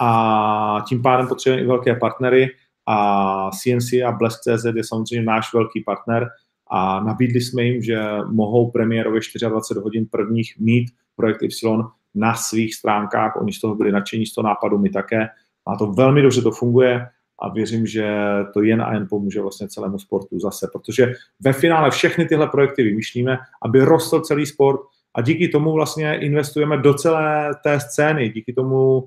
a 0.00 0.84
tím 0.88 1.02
pádem 1.02 1.28
potřebujeme 1.28 1.62
i 1.62 1.66
velké 1.66 1.94
partnery 1.94 2.48
a 2.86 3.50
CNC 3.50 3.92
a 3.92 4.12
Blesk.cz 4.12 4.64
je 4.76 4.84
samozřejmě 4.84 5.26
náš 5.26 5.54
velký 5.54 5.80
partner 5.80 6.28
a 6.70 7.00
nabídli 7.00 7.40
jsme 7.40 7.62
jim, 7.62 7.82
že 7.82 7.98
mohou 8.30 8.70
premiérově 8.70 9.20
24 9.48 9.80
hodin 9.80 10.06
prvních 10.10 10.54
mít 10.58 10.90
projekt 11.16 11.42
Y 11.42 11.82
na 12.14 12.34
svých 12.34 12.74
stránkách, 12.74 13.36
oni 13.36 13.52
z 13.52 13.60
toho 13.60 13.74
byli 13.74 13.92
nadšení, 13.92 14.26
z 14.26 14.34
toho 14.34 14.48
nápadu, 14.48 14.78
my 14.78 14.90
také. 14.90 15.28
A 15.66 15.76
to 15.76 15.86
velmi 15.86 16.22
dobře 16.22 16.42
to 16.42 16.50
funguje 16.50 17.06
a 17.38 17.48
věřím, 17.48 17.86
že 17.86 18.16
to 18.54 18.62
jen 18.62 18.82
a 18.82 18.94
jen 18.94 19.06
pomůže 19.10 19.40
vlastně 19.40 19.68
celému 19.68 19.98
sportu 19.98 20.40
zase, 20.40 20.68
protože 20.72 21.12
ve 21.40 21.52
finále 21.52 21.90
všechny 21.90 22.24
tyhle 22.24 22.48
projekty 22.48 22.82
vymýšlíme, 22.82 23.38
aby 23.62 23.80
rostl 23.80 24.20
celý 24.20 24.46
sport 24.46 24.80
a 25.14 25.22
díky 25.22 25.48
tomu 25.48 25.72
vlastně 25.72 26.18
investujeme 26.18 26.78
do 26.78 26.94
celé 26.94 27.50
té 27.62 27.80
scény, 27.80 28.28
díky 28.28 28.52
tomu 28.52 29.04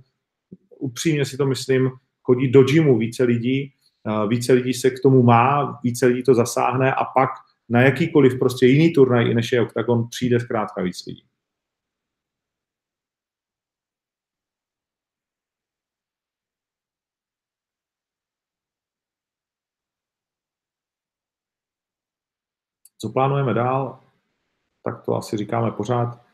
upřímně 0.79 1.25
si 1.25 1.37
to 1.37 1.45
myslím, 1.45 1.91
chodí 2.23 2.51
do 2.51 2.63
gymu 2.63 2.97
více 2.97 3.23
lidí, 3.23 3.73
více 4.27 4.53
lidí 4.53 4.73
se 4.73 4.89
k 4.89 4.99
tomu 5.03 5.23
má, 5.23 5.79
více 5.83 6.05
lidí 6.05 6.23
to 6.23 6.33
zasáhne 6.33 6.93
a 6.93 7.05
pak 7.05 7.29
na 7.69 7.81
jakýkoliv 7.81 8.39
prostě 8.39 8.65
jiný 8.65 8.93
turnaj, 8.93 9.33
než 9.33 9.51
je 9.51 9.61
OKTAGON, 9.61 10.07
přijde 10.09 10.39
zkrátka 10.39 10.81
víc 10.81 11.05
lidí. 11.05 11.25
Co 23.01 23.09
plánujeme 23.09 23.53
dál? 23.53 24.03
Tak 24.83 25.05
to 25.05 25.15
asi 25.15 25.37
říkáme 25.37 25.71
pořád. 25.71 26.25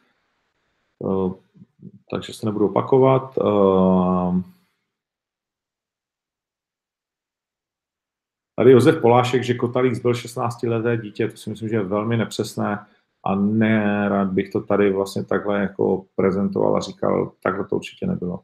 Takže 2.12 2.34
se 2.34 2.46
nebudu 2.46 2.68
opakovat. 2.68 3.38
Eh, 3.38 4.42
tady 8.56 8.72
Josef 8.72 9.02
Polášek, 9.02 9.44
že 9.44 9.54
Kotalík 9.54 10.02
byl 10.02 10.14
16 10.14 10.64
leté 10.64 10.98
dítě, 10.98 11.28
to 11.28 11.38
si 11.38 11.50
myslím, 11.50 11.70
že 11.70 11.76
je 11.76 11.84
velmi 11.84 12.18
nepřesné 12.18 12.86
a 13.26 13.36
nerad 13.36 14.28
bych 14.32 14.50
to 14.50 14.62
tady 14.62 14.94
vlastně 14.94 15.26
takhle 15.26 15.60
jako 15.60 16.06
prezentoval 16.16 16.78
a 16.78 16.80
říkal, 16.80 17.32
takhle 17.44 17.66
to 17.66 17.76
určitě 17.76 18.08
nebylo. 18.08 18.44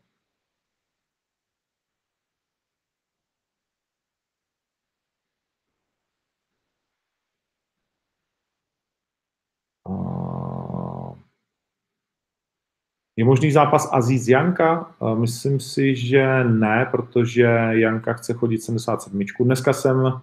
Je 13.15 13.25
možný 13.25 13.51
zápas 13.51 13.89
Aziz 13.93 14.27
Janka? 14.27 14.95
Myslím 15.15 15.59
si, 15.59 15.95
že 15.95 16.43
ne, 16.43 16.87
protože 16.91 17.43
Janka 17.71 18.13
chce 18.13 18.33
chodit 18.33 18.57
77. 18.57 19.19
Dneska 19.39 19.73
jsem, 19.73 20.21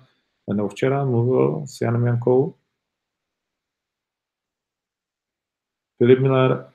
nebo 0.54 0.68
včera, 0.68 1.04
mluvil 1.04 1.66
s 1.66 1.80
Janem 1.80 2.06
Jankou. 2.06 2.54
Filip 5.98 6.20
Miller 6.20 6.70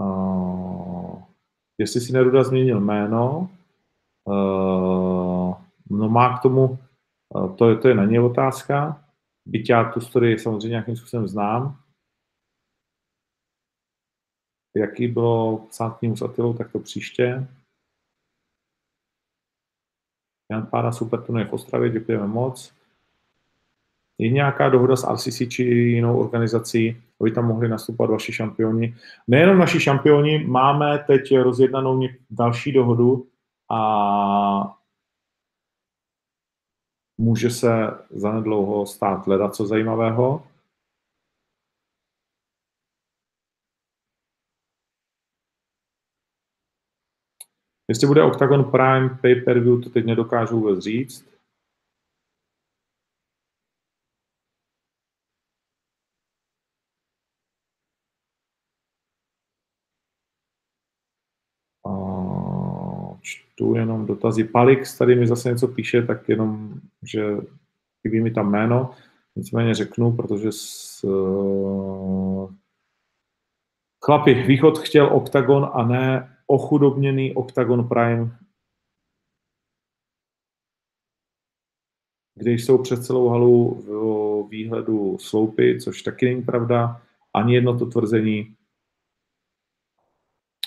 Uh, 0.00 1.22
jestli 1.78 2.00
si 2.00 2.12
Neruda 2.12 2.44
změnil 2.44 2.80
jméno, 2.80 3.50
uh, 4.24 5.54
no 5.90 6.08
má 6.08 6.38
k 6.38 6.42
tomu, 6.42 6.78
uh, 7.34 7.56
to, 7.56 7.70
je, 7.70 7.76
to 7.76 7.88
je 7.88 7.94
na 7.94 8.04
ně 8.04 8.20
otázka, 8.20 9.04
byť 9.46 9.70
já 9.70 9.84
tu 9.84 10.00
story 10.00 10.38
samozřejmě 10.38 10.68
nějakým 10.68 10.96
způsobem 10.96 11.28
znám, 11.28 11.78
jaký 14.76 15.08
bylo 15.08 15.58
psát 15.58 15.98
knihu 15.98 16.16
s 16.16 16.22
Atilou, 16.22 16.54
tak 16.54 16.72
to 16.72 16.78
příště. 16.78 17.48
Jan 20.50 20.66
Pára 20.66 20.92
super 20.92 21.22
turnaj 21.22 21.44
v 21.44 21.52
Ostravě, 21.52 21.90
děkujeme 21.90 22.26
moc. 22.26 22.72
Je 24.18 24.30
nějaká 24.30 24.68
dohoda 24.68 24.96
s 24.96 25.08
RCC 25.12 25.42
či 25.48 25.62
jinou 25.62 26.20
organizací, 26.20 27.02
aby 27.20 27.30
tam 27.30 27.46
mohli 27.46 27.68
nastupovat 27.68 28.10
vaši 28.10 28.32
šampioni? 28.32 28.96
Nejenom 29.28 29.58
naši 29.58 29.80
šampioni, 29.80 30.44
máme 30.46 31.04
teď 31.06 31.36
rozjednanou 31.36 32.08
další 32.30 32.72
dohodu 32.72 33.26
a 33.70 34.78
může 37.18 37.50
se 37.50 37.70
zanedlouho 38.10 38.86
stát 38.86 39.26
hledat 39.26 39.54
co 39.54 39.66
zajímavého. 39.66 40.46
Jestli 47.88 48.06
bude 48.06 48.22
Octagon 48.22 48.64
Prime 48.64 49.08
pay-per-view, 49.08 49.82
to 49.82 49.90
teď 49.90 50.04
nedokážu 50.04 50.60
vůbec 50.60 50.84
říct. 50.84 51.36
čtu 63.26 63.74
jenom 63.74 64.06
dotazy. 64.06 64.44
Palix 64.44 64.98
tady 64.98 65.16
mi 65.16 65.26
zase 65.26 65.48
něco 65.48 65.68
píše, 65.68 66.02
tak 66.02 66.28
jenom, 66.28 66.74
že 67.02 67.36
chybí 68.02 68.20
mi 68.20 68.30
tam 68.30 68.50
jméno, 68.50 68.90
nicméně 69.36 69.74
řeknu, 69.74 70.16
protože 70.16 70.52
s, 70.52 71.04
uh, 71.04 72.54
chlapi, 74.04 74.34
Východ 74.34 74.78
chtěl 74.78 75.06
OKTAGON 75.06 75.70
a 75.74 75.84
ne 75.84 76.35
ochudobněný 76.46 77.34
Octagon 77.34 77.88
Prime, 77.88 78.30
kde 82.34 82.52
jsou 82.52 82.82
přes 82.82 83.06
celou 83.06 83.28
halu 83.28 83.74
v 83.74 84.48
výhledu 84.48 85.18
sloupy, 85.18 85.80
což 85.80 86.02
taky 86.02 86.26
není 86.26 86.42
pravda, 86.42 87.02
ani 87.34 87.54
jedno 87.54 87.78
to 87.78 87.86
tvrzení. 87.86 88.54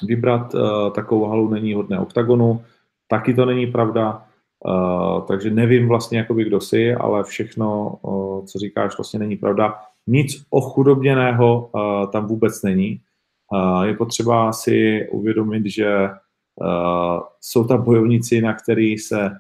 Vybrat 0.04 0.54
uh, 0.54 0.94
takovou 0.94 1.26
halu 1.26 1.50
není 1.50 1.74
hodné 1.74 2.00
oktagonu. 2.00 2.64
taky 3.08 3.34
to 3.34 3.46
není 3.46 3.68
pravda, 3.68 4.28
uh, 4.66 5.26
takže 5.28 5.50
nevím 5.50 5.88
vlastně, 5.88 6.18
jakoby 6.18 6.44
kdo 6.44 6.62
jsi, 6.62 6.94
ale 6.94 7.24
všechno, 7.24 8.00
uh, 8.02 8.46
co 8.46 8.60
říkáš, 8.60 8.98
vlastně 8.98 9.20
není 9.20 9.36
pravda. 9.36 9.82
Nic 10.08 10.46
ochudobněného 10.50 11.70
uh, 11.74 12.12
tam 12.12 12.28
vůbec 12.28 12.64
není. 12.64 13.02
Uh, 13.54 13.82
je 13.84 13.94
potřeba 13.94 14.54
si 14.54 15.08
uvědomit, 15.12 15.66
že 15.66 16.10
uh, 16.10 17.22
jsou 17.42 17.64
tam 17.64 17.84
bojovníci, 17.84 18.42
na 18.42 18.54
který 18.54 18.98
se 18.98 19.32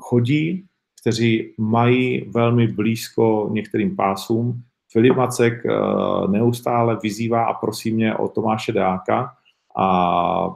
chodí, 0.00 0.66
kteří 1.00 1.54
mají 1.58 2.30
velmi 2.30 2.66
blízko 2.66 3.48
některým 3.52 3.96
pásům. 3.96 4.62
Filip 4.92 5.16
Macek 5.16 5.64
uh, 5.64 6.30
neustále 6.30 6.98
vyzývá 7.02 7.44
a 7.44 7.54
prosí 7.54 7.92
mě 7.92 8.16
o 8.16 8.28
Tomáše 8.28 8.72
Deáka 8.72 9.34
a 9.76 10.50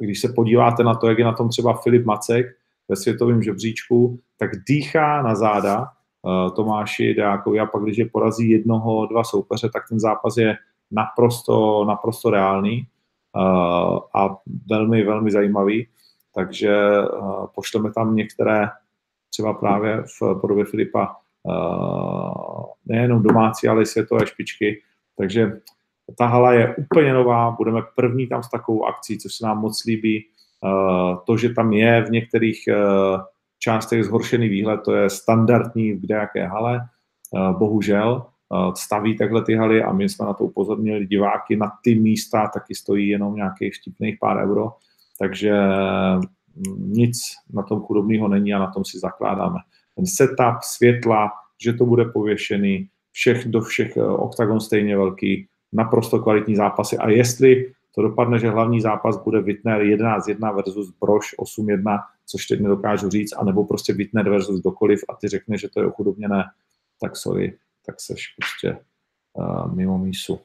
když 0.00 0.20
se 0.20 0.32
podíváte 0.32 0.84
na 0.84 0.94
to, 0.94 1.08
jak 1.08 1.18
je 1.18 1.24
na 1.24 1.32
tom 1.32 1.48
třeba 1.48 1.74
Filip 1.74 2.04
Macek 2.04 2.46
ve 2.88 2.96
světovém 2.96 3.42
žebříčku, 3.42 4.20
tak 4.38 4.50
dýchá 4.68 5.22
na 5.22 5.34
záda 5.34 5.88
Tomáši 6.56 7.14
Deákovi 7.14 7.60
a 7.60 7.66
pak, 7.66 7.82
když 7.82 7.98
je 7.98 8.08
porazí 8.08 8.50
jednoho, 8.50 9.06
dva 9.06 9.24
soupeře, 9.24 9.70
tak 9.72 9.82
ten 9.88 10.00
zápas 10.00 10.36
je 10.36 10.56
naprosto, 10.90 11.84
naprosto 11.84 12.30
reálný 12.30 12.86
uh, 13.36 13.98
a 14.14 14.36
velmi, 14.70 15.04
velmi 15.04 15.30
zajímavý. 15.30 15.88
Takže 16.34 16.76
uh, 17.00 17.46
pošleme 17.54 17.92
tam 17.92 18.16
některé 18.16 18.68
třeba 19.30 19.52
právě 19.52 20.02
v 20.02 20.40
podobě 20.40 20.64
Filipa 20.64 21.16
nejenom 22.86 23.22
domácí, 23.22 23.68
ale 23.68 23.82
i 23.82 23.86
světové 23.86 24.26
špičky. 24.26 24.82
Takže 25.18 25.60
ta 26.18 26.26
hala 26.26 26.52
je 26.52 26.74
úplně 26.76 27.14
nová, 27.14 27.50
budeme 27.50 27.82
první 27.96 28.26
tam 28.26 28.42
s 28.42 28.50
takovou 28.50 28.86
akcí, 28.86 29.18
což 29.18 29.34
se 29.34 29.46
nám 29.46 29.60
moc 29.60 29.84
líbí. 29.84 30.26
To, 31.26 31.36
že 31.36 31.54
tam 31.54 31.72
je 31.72 32.04
v 32.04 32.10
některých 32.10 32.68
částech 33.58 34.04
zhoršený 34.04 34.48
výhled, 34.48 34.80
to 34.84 34.94
je 34.94 35.10
standardní 35.10 35.92
v 35.92 36.00
kdejaké 36.00 36.46
hale. 36.46 36.80
Bohužel 37.58 38.26
staví 38.74 39.16
takhle 39.16 39.44
ty 39.44 39.54
haly 39.54 39.82
a 39.82 39.92
my 39.92 40.08
jsme 40.08 40.26
na 40.26 40.32
to 40.32 40.44
upozornili 40.44 41.06
diváky. 41.06 41.56
Na 41.56 41.72
ty 41.84 41.94
místa 41.94 42.50
taky 42.54 42.74
stojí 42.74 43.08
jenom 43.08 43.36
nějakých 43.36 43.74
vtipných 43.74 44.16
pár 44.20 44.36
euro, 44.36 44.72
takže 45.18 45.52
nic 46.76 47.18
na 47.52 47.62
tom 47.62 47.80
chudobného 47.80 48.28
není 48.28 48.54
a 48.54 48.58
na 48.58 48.70
tom 48.70 48.84
si 48.84 48.98
zakládáme. 48.98 49.58
Ten 49.96 50.06
setup, 50.06 50.62
světla, 50.62 51.30
že 51.62 51.72
to 51.72 51.86
bude 51.86 52.04
pověšený, 52.04 52.88
všech 53.12 53.44
do 53.48 53.60
všech 53.60 53.96
eh, 53.96 54.02
oktagon 54.02 54.60
stejně 54.60 54.96
velký, 54.96 55.48
naprosto 55.72 56.18
kvalitní 56.18 56.56
zápasy 56.56 56.98
a 56.98 57.10
jestli 57.10 57.72
to 57.94 58.02
dopadne, 58.02 58.38
že 58.38 58.50
hlavní 58.50 58.80
zápas 58.80 59.22
bude 59.24 59.40
Wittner 59.40 59.82
11-1 59.82 60.56
versus 60.56 60.94
Broš 61.00 61.34
8-1, 61.58 61.98
což 62.26 62.46
teď 62.46 62.60
nedokážu 62.60 63.08
říct, 63.08 63.32
anebo 63.32 63.64
prostě 63.64 63.92
Wittner 63.92 64.30
versus 64.30 64.60
dokoliv 64.60 65.00
a 65.08 65.14
ty 65.14 65.28
řekne, 65.28 65.58
že 65.58 65.68
to 65.68 65.80
je 65.80 65.86
ochudobněné, 65.86 66.44
tak 67.00 67.16
sorry, 67.16 67.56
tak 67.86 68.00
seš 68.00 68.34
prostě 68.36 68.84
uh, 69.32 69.74
mimo 69.74 69.98
mísu. 69.98 70.40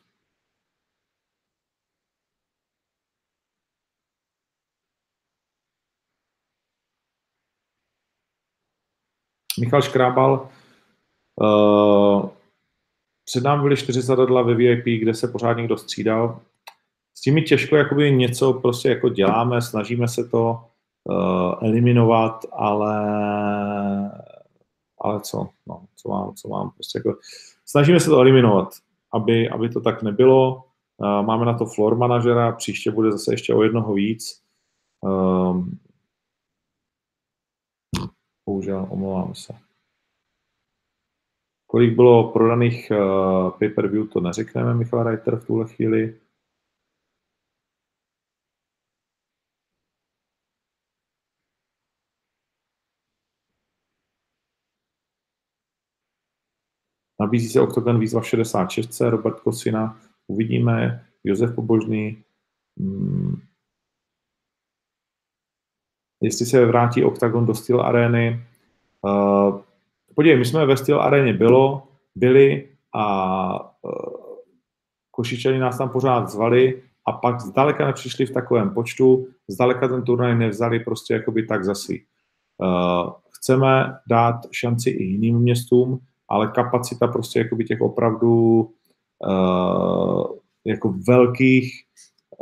Michal 9.59 9.81
Škrábal, 9.81 10.49
uh, 11.35 12.29
před 13.25 13.43
námi 13.43 13.63
byly 13.63 13.77
čtyři 13.77 14.01
zadadla 14.01 14.41
ve 14.41 14.55
VIP, 14.55 14.85
kde 14.85 15.13
se 15.13 15.27
pořád 15.27 15.53
někdo 15.53 15.77
střídal. 15.77 16.41
S 17.17 17.21
tím 17.21 17.43
těžko 17.43 17.75
jakoby 17.75 18.11
něco 18.11 18.53
prostě 18.53 18.89
jako 18.89 19.09
děláme, 19.09 19.61
snažíme 19.61 20.07
se 20.07 20.23
to 20.29 20.65
uh, 21.03 21.53
eliminovat, 21.61 22.45
ale 22.51 22.95
ale 25.01 25.21
co, 25.21 25.49
no, 25.67 25.85
co 25.95 26.09
mám, 26.09 26.33
co 26.35 26.47
mám, 26.47 26.71
prostě 26.71 26.99
jako, 26.99 27.19
snažíme 27.65 27.99
se 27.99 28.09
to 28.09 28.19
eliminovat, 28.19 28.67
aby, 29.13 29.49
aby 29.49 29.69
to 29.69 29.81
tak 29.81 30.03
nebylo. 30.03 30.63
Uh, 30.97 31.25
máme 31.25 31.45
na 31.45 31.57
to 31.57 31.65
floor 31.65 31.97
manažera, 31.97 32.51
příště 32.51 32.91
bude 32.91 33.11
zase 33.11 33.33
ještě 33.33 33.53
o 33.53 33.63
jednoho 33.63 33.93
víc. 33.93 34.41
Um, 35.01 35.79
Bohužel, 38.45 38.87
omlouvám 38.89 39.35
se. 39.35 39.53
Kolik 41.67 41.95
bylo 41.95 42.31
prodaných 42.31 42.91
uh, 42.91 43.51
pay-per-view, 43.51 44.09
to 44.09 44.19
neřekneme, 44.19 44.73
Michal 44.73 45.03
Reiter, 45.03 45.35
v 45.35 45.47
tuhle 45.47 45.67
chvíli. 45.67 46.20
Nabízí 57.31 57.49
se 57.49 57.61
Octagon 57.61 57.99
výzva 57.99 58.21
66, 58.21 59.01
Robert 59.01 59.39
Kosina, 59.39 59.97
uvidíme, 60.27 61.05
Josef 61.23 61.55
Pobožný, 61.55 62.23
hmm, 62.79 63.41
jestli 66.21 66.45
se 66.45 66.65
vrátí 66.65 67.03
Octagon 67.03 67.45
do 67.45 67.55
Steel 67.55 67.81
Areny. 67.81 68.45
Uh, 69.01 69.61
podívej, 70.15 70.39
my 70.39 70.45
jsme 70.45 70.65
ve 70.65 70.77
Steel 70.77 71.01
Areně 71.01 71.33
bylo, 71.33 71.87
byli 72.15 72.69
a 72.93 73.75
uh, 73.81 73.91
Košičani 75.11 75.59
nás 75.59 75.77
tam 75.77 75.89
pořád 75.89 76.29
zvali 76.29 76.83
a 77.07 77.11
pak 77.11 77.41
zdaleka 77.41 77.87
nepřišli 77.87 78.25
v 78.25 78.31
takovém 78.31 78.73
počtu, 78.73 79.27
zdaleka 79.47 79.87
ten 79.87 80.03
turnaj 80.03 80.35
nevzali 80.35 80.79
prostě 80.79 81.13
jakoby 81.13 81.43
tak 81.43 81.63
zasi. 81.63 82.05
Uh, 82.57 83.13
chceme 83.29 83.97
dát 84.07 84.35
šanci 84.51 84.89
i 84.89 85.03
jiným 85.03 85.39
městům, 85.39 85.99
ale 86.31 86.47
kapacita 86.47 87.07
prostě 87.07 87.39
jakoby 87.39 87.65
těch 87.65 87.81
opravdu 87.81 88.61
uh, 89.27 90.23
jako 90.65 90.95
velkých 91.07 91.83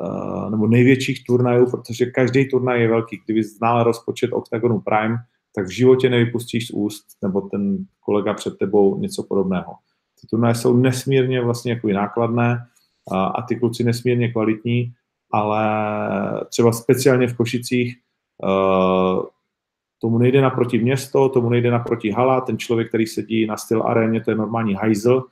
Eh, 0.04 0.50
nebo 0.50 0.68
největších 0.68 1.24
turnajů, 1.24 1.72
protože 1.72 2.06
každý 2.06 2.50
turnaj 2.50 2.82
je 2.82 2.88
velký. 2.88 3.22
Kdyby 3.26 3.44
znal 3.44 3.84
rozpočet 3.84 4.34
Octagonu 4.34 4.80
Prime, 4.80 5.16
tak 5.56 5.66
v 5.66 5.70
životě 5.70 6.10
nevypustíš 6.10 6.68
z 6.68 6.72
úst, 6.72 7.06
nebo 7.22 7.42
ten 7.42 7.78
kolega 8.00 8.34
před 8.34 8.58
tebou 8.58 9.00
něco 9.00 9.24
podobného. 9.24 9.74
Ty 10.22 10.28
turnaje 10.28 10.56
jsou 10.56 10.78
nesmírně 10.78 11.42
vlastně 11.42 11.72
jako 11.72 11.88
nákladné 11.88 12.66
a, 13.12 13.26
a 13.26 13.42
ty 13.42 13.56
kluci 13.56 13.84
nesmírně 13.84 14.32
kvalitní, 14.32 14.94
ale 15.32 15.62
třeba 16.50 16.72
speciálně 16.72 17.28
v 17.28 17.38
Košicích 17.38 17.98
uh, 18.44 19.26
tomu 20.02 20.18
nejde 20.18 20.42
naproti 20.42 20.80
město, 20.80 21.30
tomu 21.30 21.50
nejde 21.50 21.72
naproti 21.72 22.12
hala, 22.12 22.42
ten 22.42 22.58
člověk, 22.58 22.88
který 22.88 23.08
sedí 23.08 23.46
na 23.46 23.58
styl 23.58 23.84
aréně, 23.84 24.22
to 24.22 24.32
je 24.32 24.38
normální 24.38 24.74
hajzl, 24.74 25.24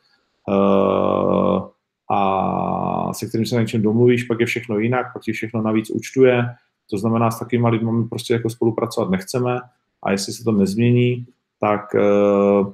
uh, 0.48 1.68
a 2.10 3.14
se 3.14 3.28
kterým 3.28 3.46
se 3.46 3.56
na 3.56 3.62
něčem 3.62 3.82
domluvíš, 3.82 4.24
pak 4.24 4.40
je 4.40 4.46
všechno 4.46 4.80
jinak, 4.80 5.14
pak 5.14 5.24
ti 5.24 5.32
všechno 5.32 5.62
navíc 5.62 5.90
účtuje. 5.90 6.46
To 6.90 6.98
znamená, 6.98 7.32
s 7.32 7.40
takovými 7.40 7.70
lidmi 7.70 8.08
prostě 8.08 8.34
jako 8.34 8.50
spolupracovat 8.50 9.10
nechceme 9.10 9.60
a 10.04 10.12
jestli 10.12 10.34
se 10.34 10.44
to 10.44 10.52
nezmění, 10.52 11.26
tak 11.60 11.82
uh, 11.94 12.74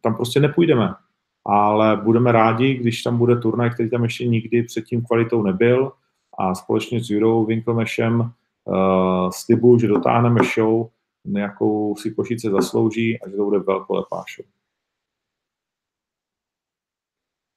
tam 0.00 0.14
prostě 0.14 0.40
nepůjdeme. 0.40 0.94
Ale 1.44 1.96
budeme 1.96 2.32
rádi, 2.32 2.74
když 2.74 3.02
tam 3.02 3.18
bude 3.18 3.36
turnaj, 3.36 3.70
který 3.70 3.90
tam 3.90 4.02
ještě 4.02 4.26
nikdy 4.26 4.62
předtím 4.62 5.02
kvalitou 5.02 5.42
nebyl 5.42 5.92
a 6.38 6.54
společně 6.54 7.04
s 7.04 7.10
Jurou 7.10 7.44
Winkelmešem 7.44 8.32
uh, 8.66 9.30
slibuju, 9.30 9.78
že 9.78 9.88
dotáhneme 9.88 10.40
show, 10.54 10.88
nějakou 11.24 11.96
si 11.96 12.10
Košice 12.10 12.50
zaslouží 12.50 13.20
a 13.20 13.28
že 13.28 13.36
to 13.36 13.44
bude 13.44 13.58
velkolepá 13.58 14.24
show. 14.36 14.46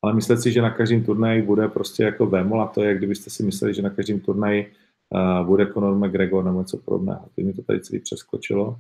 ale 0.06 0.14
myslet 0.14 0.42
si, 0.42 0.52
že 0.52 0.62
na 0.62 0.70
každém 0.70 1.04
turnaji 1.04 1.42
bude 1.42 1.68
prostě 1.68 2.04
jako 2.04 2.26
vémol 2.26 2.62
a 2.62 2.68
to 2.68 2.84
je, 2.84 2.98
kdybyste 2.98 3.30
si 3.30 3.44
mysleli, 3.44 3.74
že 3.74 3.82
na 3.82 3.90
každém 3.90 4.20
turnaji 4.20 4.74
uh, 5.10 5.48
bude 5.48 5.74
Conor 5.74 5.96
McGregor 5.96 6.46
nebo 6.46 6.60
něco 6.60 6.78
podobného. 6.78 7.30
Teď 7.36 7.46
mi 7.46 7.54
to 7.54 7.64
tady 7.64 7.82
celý 7.82 8.00
přeskočilo. 8.00 8.80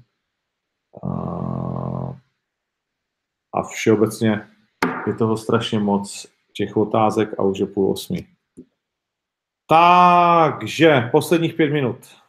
Uh, 1.04 2.16
a 3.54 3.64
všeobecně 3.64 4.48
je 5.08 5.14
toho 5.14 5.38
strašně 5.38 5.80
moc 5.80 6.28
těch 6.54 6.78
otázek 6.78 7.40
a 7.40 7.44
už 7.44 7.60
je 7.60 7.66
půl 7.66 7.92
osmi. 7.92 8.28
Takže 9.68 11.10
posledních 11.12 11.54
pět 11.54 11.70
minut. 11.70 12.26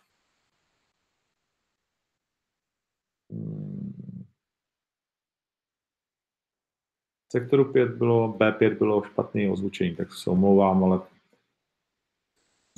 sektoru 7.36 7.72
5 7.72 7.88
bylo, 7.88 8.32
B5 8.32 8.78
bylo 8.78 9.04
špatné 9.04 9.50
ozvučení, 9.50 9.96
tak 9.96 10.12
se 10.12 10.30
omlouvám, 10.30 10.84
ale 10.84 11.00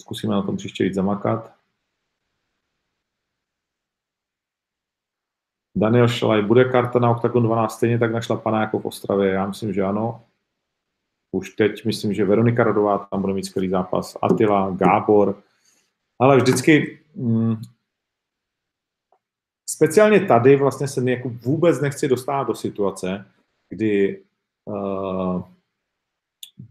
zkusíme 0.01 0.35
na 0.35 0.43
tom 0.43 0.57
příště 0.57 0.85
víc 0.85 0.95
zamakat. 0.95 1.59
Daniel 5.77 6.09
Šalaj, 6.09 6.43
bude 6.43 6.65
karta 6.65 6.99
na 6.99 7.11
Octagon 7.11 7.43
12 7.43 7.73
stejně 7.73 7.99
tak 7.99 8.13
našlapaná 8.13 8.61
jako 8.61 8.79
v 8.79 8.87
Ostravě? 8.87 9.31
Já 9.31 9.47
myslím, 9.47 9.73
že 9.73 9.83
ano. 9.83 10.25
Už 11.31 11.51
teď 11.51 11.85
myslím, 11.85 12.15
že 12.15 12.25
Veronika 12.25 12.65
Radová 12.65 12.99
tam 12.99 13.21
bude 13.21 13.35
mít 13.35 13.45
skvělý 13.45 13.69
zápas, 13.69 14.17
Atila, 14.23 14.71
Gábor, 14.71 15.43
ale 16.19 16.37
vždycky 16.37 17.01
mm, 17.15 17.57
speciálně 19.71 20.21
tady 20.21 20.57
vlastně 20.57 20.89
se 20.89 21.11
jako 21.11 21.29
vůbec 21.29 21.81
nechci 21.81 22.09
dostat 22.09 22.47
do 22.47 22.55
situace, 22.55 23.25
kdy 23.69 24.23
uh, 24.65 25.43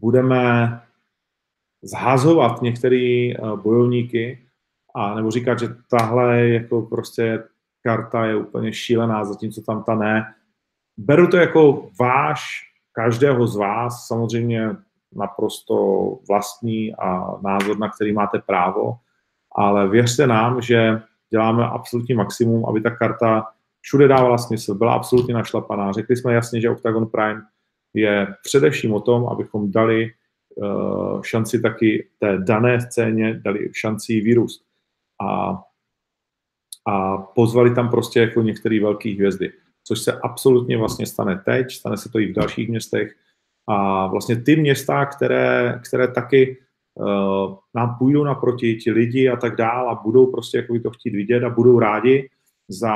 budeme 0.00 0.80
zhazovat 1.82 2.62
některé 2.62 3.32
uh, 3.38 3.60
bojovníky 3.60 4.48
a 4.94 5.14
nebo 5.14 5.30
říkat, 5.30 5.58
že 5.58 5.68
tahle 5.90 6.48
jako 6.48 6.82
prostě 6.82 7.44
karta 7.82 8.26
je 8.26 8.36
úplně 8.36 8.72
šílená, 8.72 9.24
zatímco 9.24 9.62
tam 9.62 9.84
ta 9.84 9.94
ne. 9.94 10.34
Beru 10.96 11.26
to 11.28 11.36
jako 11.36 11.90
váš, 12.00 12.67
každého 12.98 13.46
z 13.46 13.56
vás, 13.56 14.06
samozřejmě 14.06 14.76
naprosto 15.14 15.76
vlastní 16.28 16.94
a 16.94 17.38
názor, 17.42 17.78
na 17.78 17.88
který 17.88 18.12
máte 18.12 18.38
právo, 18.38 18.98
ale 19.54 19.88
věřte 19.88 20.26
nám, 20.26 20.62
že 20.62 21.02
děláme 21.30 21.64
absolutní 21.64 22.14
maximum, 22.14 22.66
aby 22.66 22.80
ta 22.80 22.90
karta 22.90 23.46
všude 23.80 24.08
dávala 24.08 24.38
smysl, 24.38 24.74
byla 24.74 24.94
absolutně 24.94 25.34
našlapaná. 25.34 25.92
Řekli 25.92 26.16
jsme 26.16 26.34
jasně, 26.34 26.60
že 26.60 26.70
Octagon 26.70 27.06
Prime 27.06 27.42
je 27.94 28.26
především 28.42 28.94
o 28.94 29.00
tom, 29.00 29.28
abychom 29.28 29.70
dali 29.70 30.10
uh, 30.56 31.22
šanci 31.22 31.60
taky 31.60 32.08
té 32.18 32.38
dané 32.38 32.80
scéně, 32.80 33.40
dali 33.44 33.70
šanci 33.74 34.20
vyrůst. 34.20 34.62
A, 35.22 35.62
a 36.86 37.16
pozvali 37.18 37.74
tam 37.74 37.90
prostě 37.90 38.20
jako 38.20 38.42
některé 38.42 38.80
velké 38.80 39.14
hvězdy, 39.14 39.52
což 39.88 39.98
se 40.00 40.12
absolutně 40.12 40.78
vlastně 40.78 41.06
stane 41.06 41.42
teď, 41.44 41.72
stane 41.72 41.96
se 41.96 42.08
to 42.08 42.18
i 42.18 42.32
v 42.32 42.34
dalších 42.34 42.68
městech. 42.68 43.16
A 43.68 44.06
vlastně 44.06 44.42
ty 44.42 44.56
města, 44.56 45.06
které, 45.06 45.80
které 45.88 46.08
taky 46.08 46.58
uh, 46.94 47.56
nám 47.74 47.96
půjdou 47.98 48.24
naproti, 48.24 48.76
ti 48.76 48.90
lidi 48.90 49.28
a 49.28 49.36
tak 49.36 49.56
dál 49.56 49.90
a 49.90 49.94
budou 49.94 50.26
prostě 50.26 50.56
jako 50.58 50.78
to 50.82 50.90
chtít 50.90 51.10
vidět 51.10 51.44
a 51.44 51.50
budou 51.50 51.78
rádi 51.78 52.30
za, 52.68 52.94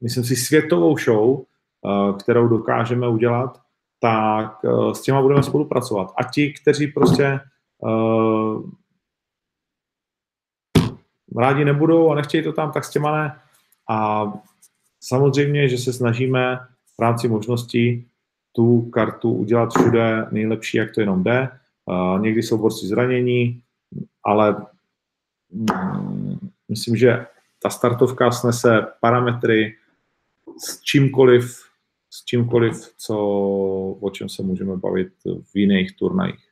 myslím 0.00 0.24
si, 0.24 0.36
světovou 0.36 0.98
show, 0.98 1.28
uh, 1.30 2.16
kterou 2.16 2.48
dokážeme 2.48 3.08
udělat, 3.08 3.60
tak 4.00 4.64
uh, 4.64 4.92
s 4.92 5.02
těma 5.02 5.22
budeme 5.22 5.42
spolupracovat. 5.42 6.12
A 6.18 6.24
ti, 6.24 6.54
kteří 6.62 6.86
prostě 6.86 7.40
uh, 7.78 8.70
rádi 11.36 11.64
nebudou 11.64 12.10
a 12.10 12.14
nechtějí 12.14 12.44
to 12.44 12.52
tam, 12.52 12.72
tak 12.72 12.84
s 12.84 12.90
těma 12.90 13.22
ne. 13.22 13.40
A 13.88 14.26
samozřejmě, 15.00 15.68
že 15.68 15.78
se 15.78 15.92
snažíme 15.92 16.58
v 16.98 17.02
rámci 17.02 17.28
možností 17.28 18.08
tu 18.52 18.82
kartu 18.82 19.32
udělat 19.32 19.70
všude 19.78 20.26
nejlepší, 20.30 20.76
jak 20.76 20.94
to 20.94 21.00
jenom 21.00 21.22
jde. 21.22 21.48
Někdy 22.20 22.42
jsou 22.42 22.58
borci 22.58 22.86
zranění, 22.86 23.62
ale 24.24 24.66
mm, 25.50 26.38
myslím, 26.68 26.96
že 26.96 27.26
ta 27.62 27.70
startovka 27.70 28.30
snese 28.30 28.86
parametry 29.00 29.76
s 30.58 30.80
čímkoliv, 30.80 31.62
s 32.10 32.24
čímkoliv, 32.24 32.94
co, 32.98 33.18
o 34.00 34.10
čem 34.10 34.28
se 34.28 34.42
můžeme 34.42 34.76
bavit 34.76 35.12
v 35.24 35.56
jiných 35.56 35.96
turnajích. 35.96 36.44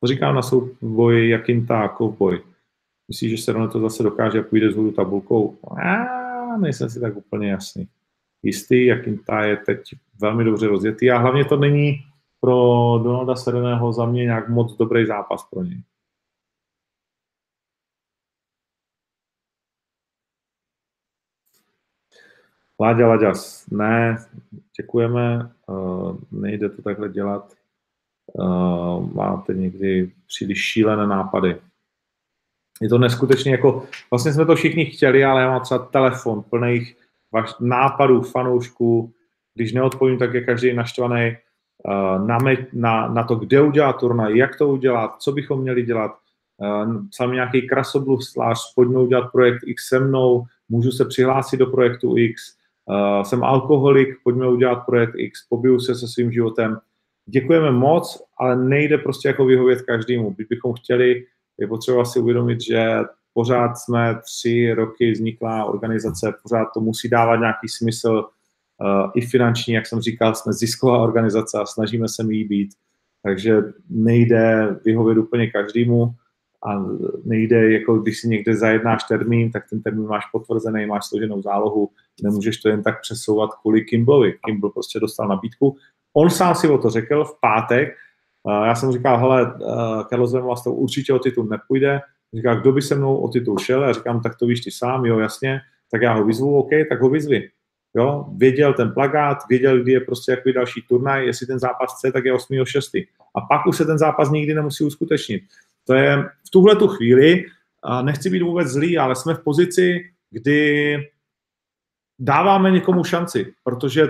To 0.00 0.06
říkám 0.06 0.34
na 0.34 0.42
souboji 0.42 1.30
Jakinta 1.30 1.88
Kovboj. 1.88 2.42
Myslíš, 3.08 3.30
že 3.30 3.42
se 3.42 3.52
to 3.72 3.80
zase 3.80 4.02
dokáže, 4.02 4.42
půjde 4.42 4.72
z 4.72 4.94
tabulkou? 4.96 5.58
Nejsem 6.56 6.90
si 6.90 7.00
tak 7.00 7.16
úplně 7.16 7.50
jasný. 7.50 7.88
Jistý, 8.42 8.86
Jakinta 8.86 9.44
je 9.44 9.56
teď 9.56 9.80
velmi 10.20 10.44
dobře 10.44 10.66
rozjetý 10.66 11.10
a 11.10 11.18
hlavně 11.18 11.44
to 11.44 11.56
není 11.56 11.98
pro 12.40 12.54
Donalda 13.02 13.36
Sereného 13.36 13.92
za 13.92 14.06
mě 14.06 14.24
nějak 14.24 14.48
moc 14.48 14.76
dobrý 14.76 15.06
zápas 15.06 15.44
pro 15.50 15.62
něj. 15.62 15.82
Láďa 22.80 23.08
Laďas, 23.08 23.66
ne, 23.70 24.16
děkujeme, 24.80 25.50
uh, 25.66 26.18
nejde 26.30 26.68
to 26.68 26.82
takhle 26.82 27.08
dělat. 27.08 27.54
Uh, 28.32 29.14
máte 29.14 29.54
někdy 29.54 30.12
příliš 30.26 30.58
šílené 30.58 31.06
nápady. 31.06 31.60
Je 32.80 32.88
to 32.88 32.98
neskutečně 32.98 33.52
jako, 33.52 33.84
vlastně 34.10 34.32
jsme 34.32 34.46
to 34.46 34.54
všichni 34.54 34.84
chtěli, 34.84 35.24
ale 35.24 35.42
já 35.42 35.50
mám 35.50 35.62
třeba 35.62 35.84
telefon 35.84 36.42
plných 36.50 36.96
vaš, 37.32 37.54
nápadů, 37.60 38.22
fanoušků, 38.22 39.12
když 39.54 39.72
neodpovím, 39.72 40.18
tak 40.18 40.34
je 40.34 40.40
každý 40.40 40.72
naštvaný 40.72 41.36
uh, 41.84 42.26
na, 42.26 42.38
na, 42.72 43.08
na 43.08 43.22
to, 43.24 43.34
kde 43.36 43.62
udělat 43.62 43.92
turnaj, 43.92 44.36
jak 44.36 44.58
to 44.58 44.68
udělat, 44.68 45.16
co 45.22 45.32
bychom 45.32 45.60
měli 45.60 45.82
dělat. 45.82 46.10
Uh, 46.56 46.96
sám 47.10 47.32
nějaký 47.32 47.68
krasobluslář, 47.68 48.74
pojďme 48.74 48.98
udělat 48.98 49.32
projekt 49.32 49.60
X 49.66 49.88
se 49.88 49.98
mnou, 49.98 50.44
můžu 50.68 50.90
se 50.90 51.04
přihlásit 51.04 51.56
do 51.56 51.66
projektu 51.66 52.16
X, 52.16 52.42
uh, 52.86 53.22
jsem 53.22 53.44
alkoholik, 53.44 54.08
pojďme 54.24 54.48
udělat 54.48 54.76
projekt 54.86 55.14
X, 55.16 55.48
pobiju 55.48 55.80
se 55.80 55.94
se 55.94 56.08
svým 56.08 56.32
životem. 56.32 56.78
Děkujeme 57.26 57.70
moc, 57.70 58.22
ale 58.38 58.56
nejde 58.56 58.98
prostě 58.98 59.28
jako 59.28 59.44
vyhovět 59.44 59.82
každému. 59.82 60.36
bychom 60.48 60.72
chtěli, 60.72 61.24
je 61.58 61.66
potřeba 61.66 62.04
si 62.04 62.18
uvědomit, 62.18 62.60
že 62.60 62.96
pořád 63.34 63.74
jsme 63.74 64.20
tři 64.24 64.72
roky 64.74 65.12
vzniklá 65.12 65.64
organizace, 65.64 66.34
pořád 66.42 66.68
to 66.74 66.80
musí 66.80 67.08
dávat 67.08 67.36
nějaký 67.36 67.68
smysl, 67.68 68.24
uh, 68.80 69.10
i 69.14 69.20
finanční, 69.20 69.74
jak 69.74 69.86
jsem 69.86 70.00
říkal, 70.00 70.34
jsme 70.34 70.52
zisková 70.52 70.98
organizace 70.98 71.58
a 71.58 71.66
snažíme 71.66 72.08
se 72.08 72.22
jí 72.30 72.44
být, 72.44 72.70
takže 73.22 73.62
nejde 73.90 74.76
vyhovět 74.84 75.18
úplně 75.18 75.50
každému 75.50 76.14
a 76.66 76.84
nejde, 77.24 77.72
jako 77.72 77.98
když 77.98 78.20
si 78.20 78.28
někde 78.28 78.56
zajednáš 78.56 79.04
termín, 79.04 79.52
tak 79.52 79.64
ten 79.70 79.82
termín 79.82 80.06
máš 80.06 80.24
potvrzený, 80.32 80.86
máš 80.86 81.08
složenou 81.08 81.42
zálohu, 81.42 81.90
nemůžeš 82.22 82.56
to 82.56 82.68
jen 82.68 82.82
tak 82.82 83.00
přesouvat 83.00 83.50
kvůli 83.62 83.84
Kimblovi. 83.84 84.34
Kimball 84.46 84.72
prostě 84.72 85.00
dostal 85.00 85.28
nabídku. 85.28 85.76
On 86.12 86.30
sám 86.30 86.54
si 86.54 86.68
o 86.68 86.78
to 86.78 86.90
řekl 86.90 87.24
v 87.24 87.40
pátek, 87.40 87.88
já 88.64 88.74
jsem 88.74 88.92
říkal, 88.92 89.18
hele, 89.18 89.54
Carlos 90.08 90.32
Vemola 90.32 90.56
to 90.64 90.72
určitě 90.72 91.12
o 91.12 91.18
titul 91.18 91.44
nepůjde. 91.44 92.00
Říká, 92.34 92.54
kdo 92.54 92.72
by 92.72 92.82
se 92.82 92.94
mnou 92.94 93.16
o 93.16 93.28
titul 93.28 93.58
šel? 93.58 93.82
Já 93.82 93.92
říkám, 93.92 94.22
tak 94.22 94.38
to 94.38 94.46
víš 94.46 94.60
ty 94.60 94.70
sám, 94.70 95.04
jo, 95.04 95.18
jasně. 95.18 95.60
Tak 95.90 96.02
já 96.02 96.12
ho 96.12 96.24
vyzvu, 96.24 96.58
OK, 96.58 96.70
tak 96.88 97.00
ho 97.00 97.08
vyzvi. 97.08 97.50
Jo, 97.96 98.26
věděl 98.36 98.74
ten 98.74 98.92
plagát, 98.92 99.38
věděl, 99.48 99.82
kdy 99.82 99.92
je 99.92 100.00
prostě 100.00 100.32
jaký 100.32 100.52
další 100.52 100.82
turnaj, 100.88 101.26
jestli 101.26 101.46
ten 101.46 101.58
zápas 101.58 101.94
chce, 101.96 102.12
tak 102.12 102.24
je 102.24 102.34
8.6. 102.34 103.06
A 103.34 103.40
pak 103.40 103.66
už 103.66 103.76
se 103.76 103.84
ten 103.84 103.98
zápas 103.98 104.30
nikdy 104.30 104.54
nemusí 104.54 104.84
uskutečnit. 104.84 105.42
To 105.86 105.94
je 105.94 106.16
v 106.46 106.50
tuhle 106.50 106.76
tu 106.76 106.88
chvíli, 106.88 107.44
nechci 108.02 108.30
být 108.30 108.42
vůbec 108.42 108.68
zlý, 108.68 108.98
ale 108.98 109.16
jsme 109.16 109.34
v 109.34 109.42
pozici, 109.44 110.10
kdy 110.30 110.96
dáváme 112.18 112.70
někomu 112.70 113.04
šanci, 113.04 113.54
protože 113.64 114.08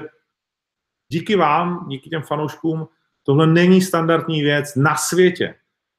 díky 1.13 1.37
vám, 1.37 1.87
díky 1.89 2.11
těm 2.11 2.23
fanouškům, 2.23 2.87
tohle 3.27 3.47
není 3.47 3.83
standardní 3.83 4.43
věc 4.43 4.77
na 4.77 4.97
světě. 4.97 5.55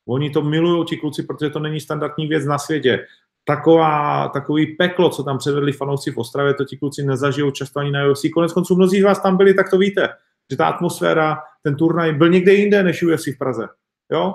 Oni 0.07 0.29
to 0.29 0.41
milují, 0.41 0.85
ti 0.85 0.97
kluci, 0.97 1.23
protože 1.23 1.49
to 1.49 1.59
není 1.59 1.79
standardní 1.79 2.27
věc 2.27 2.45
na 2.45 2.57
světě. 2.57 3.05
Taková, 3.47 4.27
takový 4.27 4.75
peklo, 4.75 5.09
co 5.09 5.23
tam 5.23 5.37
předvedli 5.37 5.71
fanoušci 5.71 6.11
v 6.11 6.17
Ostravě, 6.17 6.53
to 6.53 6.65
ti 6.65 6.77
kluci 6.77 7.03
nezažijou 7.03 7.51
často 7.51 7.79
ani 7.79 7.91
na 7.91 8.07
UFC. 8.07 8.25
Konec 8.33 8.53
konců 8.53 8.75
mnozí 8.75 9.01
z 9.01 9.03
vás 9.03 9.21
tam 9.21 9.37
byli, 9.37 9.53
tak 9.53 9.69
to 9.69 9.77
víte, 9.77 10.09
že 10.51 10.57
ta 10.57 10.67
atmosféra, 10.67 11.37
ten 11.63 11.75
turnaj 11.75 12.13
byl 12.13 12.29
někde 12.29 12.53
jinde 12.53 12.83
než 12.83 13.03
UFC 13.03 13.27
v 13.27 13.37
Praze. 13.37 13.67
Jo? 14.11 14.33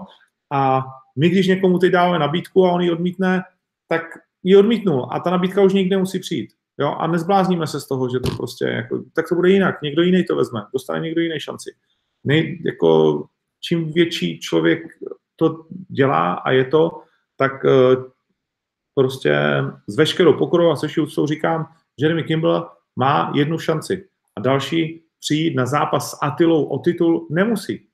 A 0.52 0.84
my, 1.18 1.28
když 1.28 1.46
někomu 1.46 1.78
teď 1.78 1.92
dáváme 1.92 2.18
nabídku 2.18 2.66
a 2.66 2.72
on 2.72 2.80
ji 2.80 2.90
odmítne, 2.90 3.42
tak 3.88 4.02
ji 4.42 4.56
odmítnul 4.56 5.08
a 5.10 5.20
ta 5.20 5.30
nabídka 5.30 5.62
už 5.62 5.72
nikdy 5.72 5.90
nemusí 5.90 6.18
přijít. 6.18 6.50
Jo? 6.80 6.88
A 6.98 7.06
nezblázníme 7.06 7.66
se 7.66 7.80
z 7.80 7.88
toho, 7.88 8.08
že 8.08 8.20
to 8.20 8.36
prostě, 8.36 8.64
jako, 8.64 9.02
tak 9.14 9.28
to 9.28 9.34
bude 9.34 9.50
jinak, 9.50 9.82
někdo 9.82 10.02
jiný 10.02 10.24
to 10.24 10.36
vezme, 10.36 10.60
dostane 10.72 11.00
někdo 11.00 11.20
jiný 11.20 11.40
šanci. 11.40 11.70
Nej, 12.24 12.62
jako, 12.66 13.24
čím 13.60 13.92
větší 13.92 14.40
člověk 14.40 14.82
to 15.36 15.66
dělá 15.88 16.34
a 16.34 16.50
je 16.50 16.64
to, 16.64 17.02
tak 17.36 17.64
eh, 17.64 17.96
prostě 18.94 19.34
s 19.86 19.96
veškerou 19.96 20.38
pokorou 20.38 20.70
a 20.70 20.76
se 20.76 21.00
úctou 21.00 21.26
říkám, 21.26 21.74
Jeremy 21.98 22.24
Kimball 22.24 22.70
má 22.96 23.32
jednu 23.34 23.58
šanci 23.58 24.08
a 24.36 24.40
další 24.40 25.02
přijít 25.20 25.56
na 25.56 25.66
zápas 25.66 26.10
s 26.10 26.18
Atilou 26.22 26.64
o 26.64 26.78
titul 26.78 27.26
nemusí. 27.30 27.86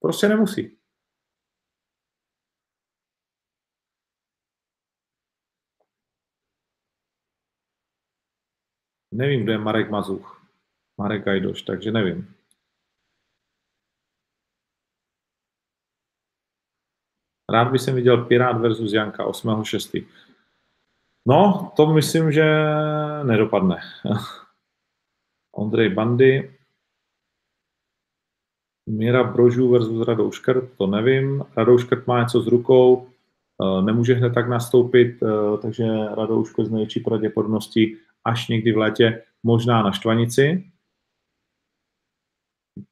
Prostě 0.00 0.28
nemusí. 0.28 0.78
Nevím, 9.12 9.42
kdo 9.42 9.52
je 9.52 9.58
Marek 9.58 9.90
Mazuch. 9.90 10.46
Marek 10.98 11.24
Gajdoš, 11.24 11.62
takže 11.62 11.92
nevím. 11.92 12.37
Rád 17.48 17.70
by 17.70 17.78
jsem 17.78 17.94
viděl 17.94 18.24
Pirát 18.24 18.60
versus 18.60 18.92
Janka 18.92 19.26
8.6. 19.26 20.06
No, 21.26 21.72
to 21.76 21.86
myslím, 21.86 22.32
že 22.32 22.44
nedopadne. 23.22 23.76
Ondrej 25.52 25.88
Bandy, 25.88 26.58
Míra 28.88 29.24
Brožů 29.24 29.70
versus 29.70 30.06
Radou 30.06 30.32
Škrt, 30.32 30.64
to 30.76 30.86
nevím. 30.86 31.44
Radou 31.56 31.78
Škrt 31.78 32.06
má 32.06 32.20
něco 32.20 32.40
s 32.40 32.46
rukou. 32.46 33.08
nemůže 33.84 34.14
hned 34.14 34.34
tak 34.34 34.48
nastoupit, 34.48 35.20
takže 35.62 35.86
Radouško 36.16 36.64
z 36.64 36.70
největší 36.70 37.00
pravděpodobností 37.00 37.96
až 38.24 38.48
někdy 38.48 38.72
v 38.72 38.76
létě 38.76 39.22
možná 39.42 39.82
na 39.82 39.92
Štvanici. 39.92 40.64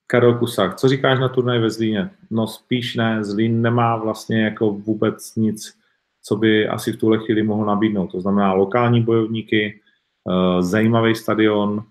Karel 0.06 0.38
Kusák, 0.38 0.76
co 0.76 0.88
říkáš 0.88 1.18
na 1.18 1.28
turnaj 1.28 1.58
ve 1.58 1.70
Zlíně? 1.70 2.10
No 2.30 2.46
spíš 2.46 2.96
ne, 2.96 3.24
Zlín 3.24 3.62
nemá 3.62 3.96
vlastně 3.96 4.44
jako 4.44 4.70
vůbec 4.70 5.36
nic, 5.36 5.78
co 6.22 6.36
by 6.36 6.68
asi 6.68 6.92
v 6.92 6.96
tuhle 6.96 7.18
chvíli 7.18 7.42
mohl 7.42 7.64
nabídnout. 7.64 8.12
To 8.12 8.20
znamená 8.20 8.52
lokální 8.52 9.02
bojovníky, 9.02 9.80
eh, 10.30 10.62
zajímavý 10.62 11.14
stadion, 11.14 11.84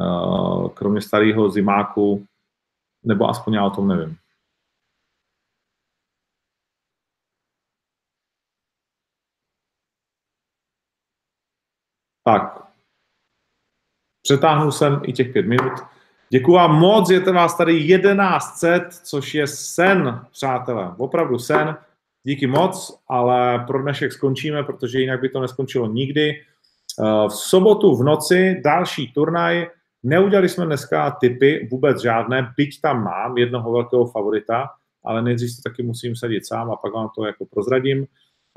eh, 0.00 0.68
kromě 0.74 1.00
starého 1.00 1.50
zimáku, 1.50 2.26
nebo 3.04 3.28
aspoň 3.28 3.54
já 3.54 3.66
o 3.66 3.70
tom 3.70 3.88
nevím. 3.88 4.16
Tak, 12.24 12.68
přetáhnu 14.22 14.72
jsem 14.72 15.02
i 15.04 15.12
těch 15.12 15.32
pět 15.32 15.46
minut. 15.46 15.95
Děkuji 16.30 16.52
vám 16.52 16.78
moc, 16.78 17.10
je 17.10 17.20
to 17.20 17.32
vás 17.32 17.56
tady 17.56 17.86
1100, 17.86 18.68
což 19.02 19.34
je 19.34 19.46
sen, 19.46 20.20
přátelé, 20.32 20.92
opravdu 20.98 21.38
sen. 21.38 21.76
Díky 22.22 22.46
moc, 22.46 23.00
ale 23.08 23.64
pro 23.66 23.82
dnešek 23.82 24.12
skončíme, 24.12 24.62
protože 24.62 25.00
jinak 25.00 25.20
by 25.20 25.28
to 25.28 25.40
neskončilo 25.40 25.86
nikdy. 25.86 26.30
Eh, 26.30 27.28
v 27.28 27.32
sobotu 27.32 27.96
v 27.96 28.04
noci 28.04 28.60
další 28.64 29.12
turnaj. 29.12 29.66
Neudělali 30.02 30.48
jsme 30.48 30.66
dneska 30.66 31.10
typy, 31.10 31.68
vůbec 31.70 32.02
žádné, 32.02 32.52
byť 32.56 32.80
tam 32.80 33.04
mám 33.04 33.38
jednoho 33.38 33.72
velkého 33.72 34.06
favorita, 34.06 34.68
ale 35.04 35.22
nejdřív 35.22 35.56
to 35.56 35.70
taky 35.70 35.82
musím 35.82 36.16
sadit 36.16 36.46
sám 36.46 36.70
a 36.70 36.76
pak 36.76 36.92
vám 36.92 37.08
to 37.16 37.26
jako 37.26 37.46
prozradím. 37.46 38.06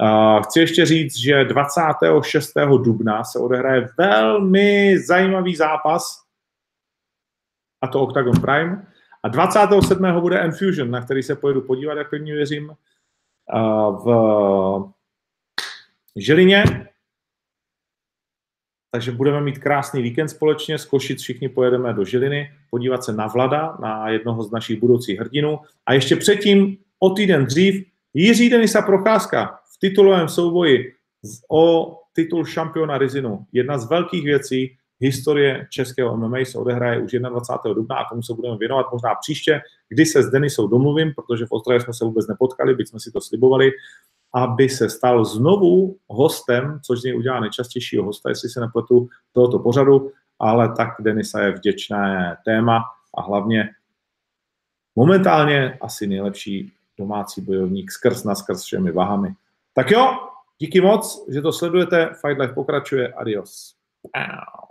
Eh, 0.02 0.42
chci 0.44 0.60
ještě 0.60 0.86
říct, 0.86 1.18
že 1.18 1.46
26. 1.46 2.78
dubna 2.78 3.24
se 3.24 3.40
odehraje 3.40 3.90
velmi 3.98 5.00
zajímavý 5.00 5.56
zápas 5.56 6.29
a 7.82 7.88
to 7.88 8.02
Octagon 8.02 8.42
Prime. 8.42 8.88
A 9.24 9.28
27. 9.28 10.20
bude 10.20 10.40
Enfusion, 10.40 10.92
na 10.92 11.02
který 11.02 11.24
se 11.24 11.36
pojedu 11.36 11.62
podívat, 11.62 11.98
jak 11.98 12.10
pevně 12.10 12.34
věřím, 12.34 12.72
v 14.06 14.92
Žilině. 16.16 16.64
Takže 18.92 19.12
budeme 19.12 19.42
mít 19.42 19.58
krásný 19.58 20.02
víkend 20.02 20.30
společně, 20.30 20.78
z 20.78 20.86
Košic 20.86 21.22
všichni 21.22 21.50
pojedeme 21.50 21.94
do 21.94 22.06
Žiliny, 22.06 22.52
podívat 22.70 23.04
se 23.04 23.14
na 23.14 23.28
Vlada, 23.28 23.78
na 23.82 24.10
jednoho 24.10 24.44
z 24.44 24.52
našich 24.52 24.80
budoucích 24.80 25.20
hrdinů. 25.20 25.60
A 25.86 25.94
ještě 25.94 26.16
předtím, 26.16 26.78
o 27.00 27.10
týden 27.10 27.46
dřív, 27.46 27.86
Jiří 28.14 28.50
Denisa 28.50 28.82
Procházka 28.82 29.60
v 29.76 29.80
titulovém 29.80 30.30
souboji 30.30 30.96
o 31.52 31.96
titul 32.14 32.46
šampiona 32.46 32.98
Rizinu. 32.98 33.46
Jedna 33.52 33.78
z 33.78 33.90
velkých 33.90 34.24
věcí, 34.24 34.78
historie 35.00 35.68
českého 35.70 36.18
MMA 36.18 36.38
se 36.44 36.58
odehraje 36.58 37.02
už 37.02 37.12
21. 37.12 37.74
dubna 37.74 37.96
a 37.96 38.10
tomu 38.10 38.24
se 38.24 38.34
budeme 38.34 38.58
věnovat 38.58 38.86
možná 38.92 39.16
příště, 39.16 39.62
kdy 39.90 40.06
se 40.06 40.24
s 40.24 40.30
Denisou 40.30 40.68
domluvím, 40.68 41.14
protože 41.16 41.46
v 41.46 41.52
Ostravě 41.52 41.82
jsme 41.82 41.94
se 41.94 42.06
vůbec 42.06 42.28
nepotkali, 42.28 42.76
byť 42.76 42.90
jsme 42.90 43.00
si 43.00 43.12
to 43.12 43.22
slibovali, 43.22 43.72
aby 44.34 44.70
se 44.70 44.90
stal 44.90 45.26
znovu 45.26 45.98
hostem, 46.08 46.80
což 46.86 47.02
z 47.02 47.04
něj 47.04 47.18
udělá 47.18 47.40
nejčastějšího 47.40 48.04
hosta, 48.04 48.30
jestli 48.30 48.50
se 48.50 48.60
nepletu, 48.60 49.10
tohoto 49.32 49.60
pořadu, 49.60 50.12
ale 50.40 50.74
tak 50.78 50.90
Denisa 51.00 51.42
je 51.42 51.52
vděčné 51.52 52.38
téma 52.46 52.84
a 53.18 53.22
hlavně 53.22 53.70
momentálně 54.96 55.78
asi 55.82 56.08
nejlepší 56.08 56.74
domácí 56.98 57.42
bojovník 57.42 57.92
skrz 57.92 58.24
na 58.24 58.36
skrz 58.36 58.64
všemi 58.64 58.92
váhami. 58.92 59.34
Tak 59.74 59.92
jo, 59.92 60.20
díky 60.60 60.82
moc, 60.82 61.26
že 61.30 61.42
to 61.42 61.52
sledujete, 61.52 62.06
Fight 62.06 62.42
Life 62.42 62.54
pokračuje, 62.54 63.14
adios. 63.14 63.76
Ow. 64.16 64.69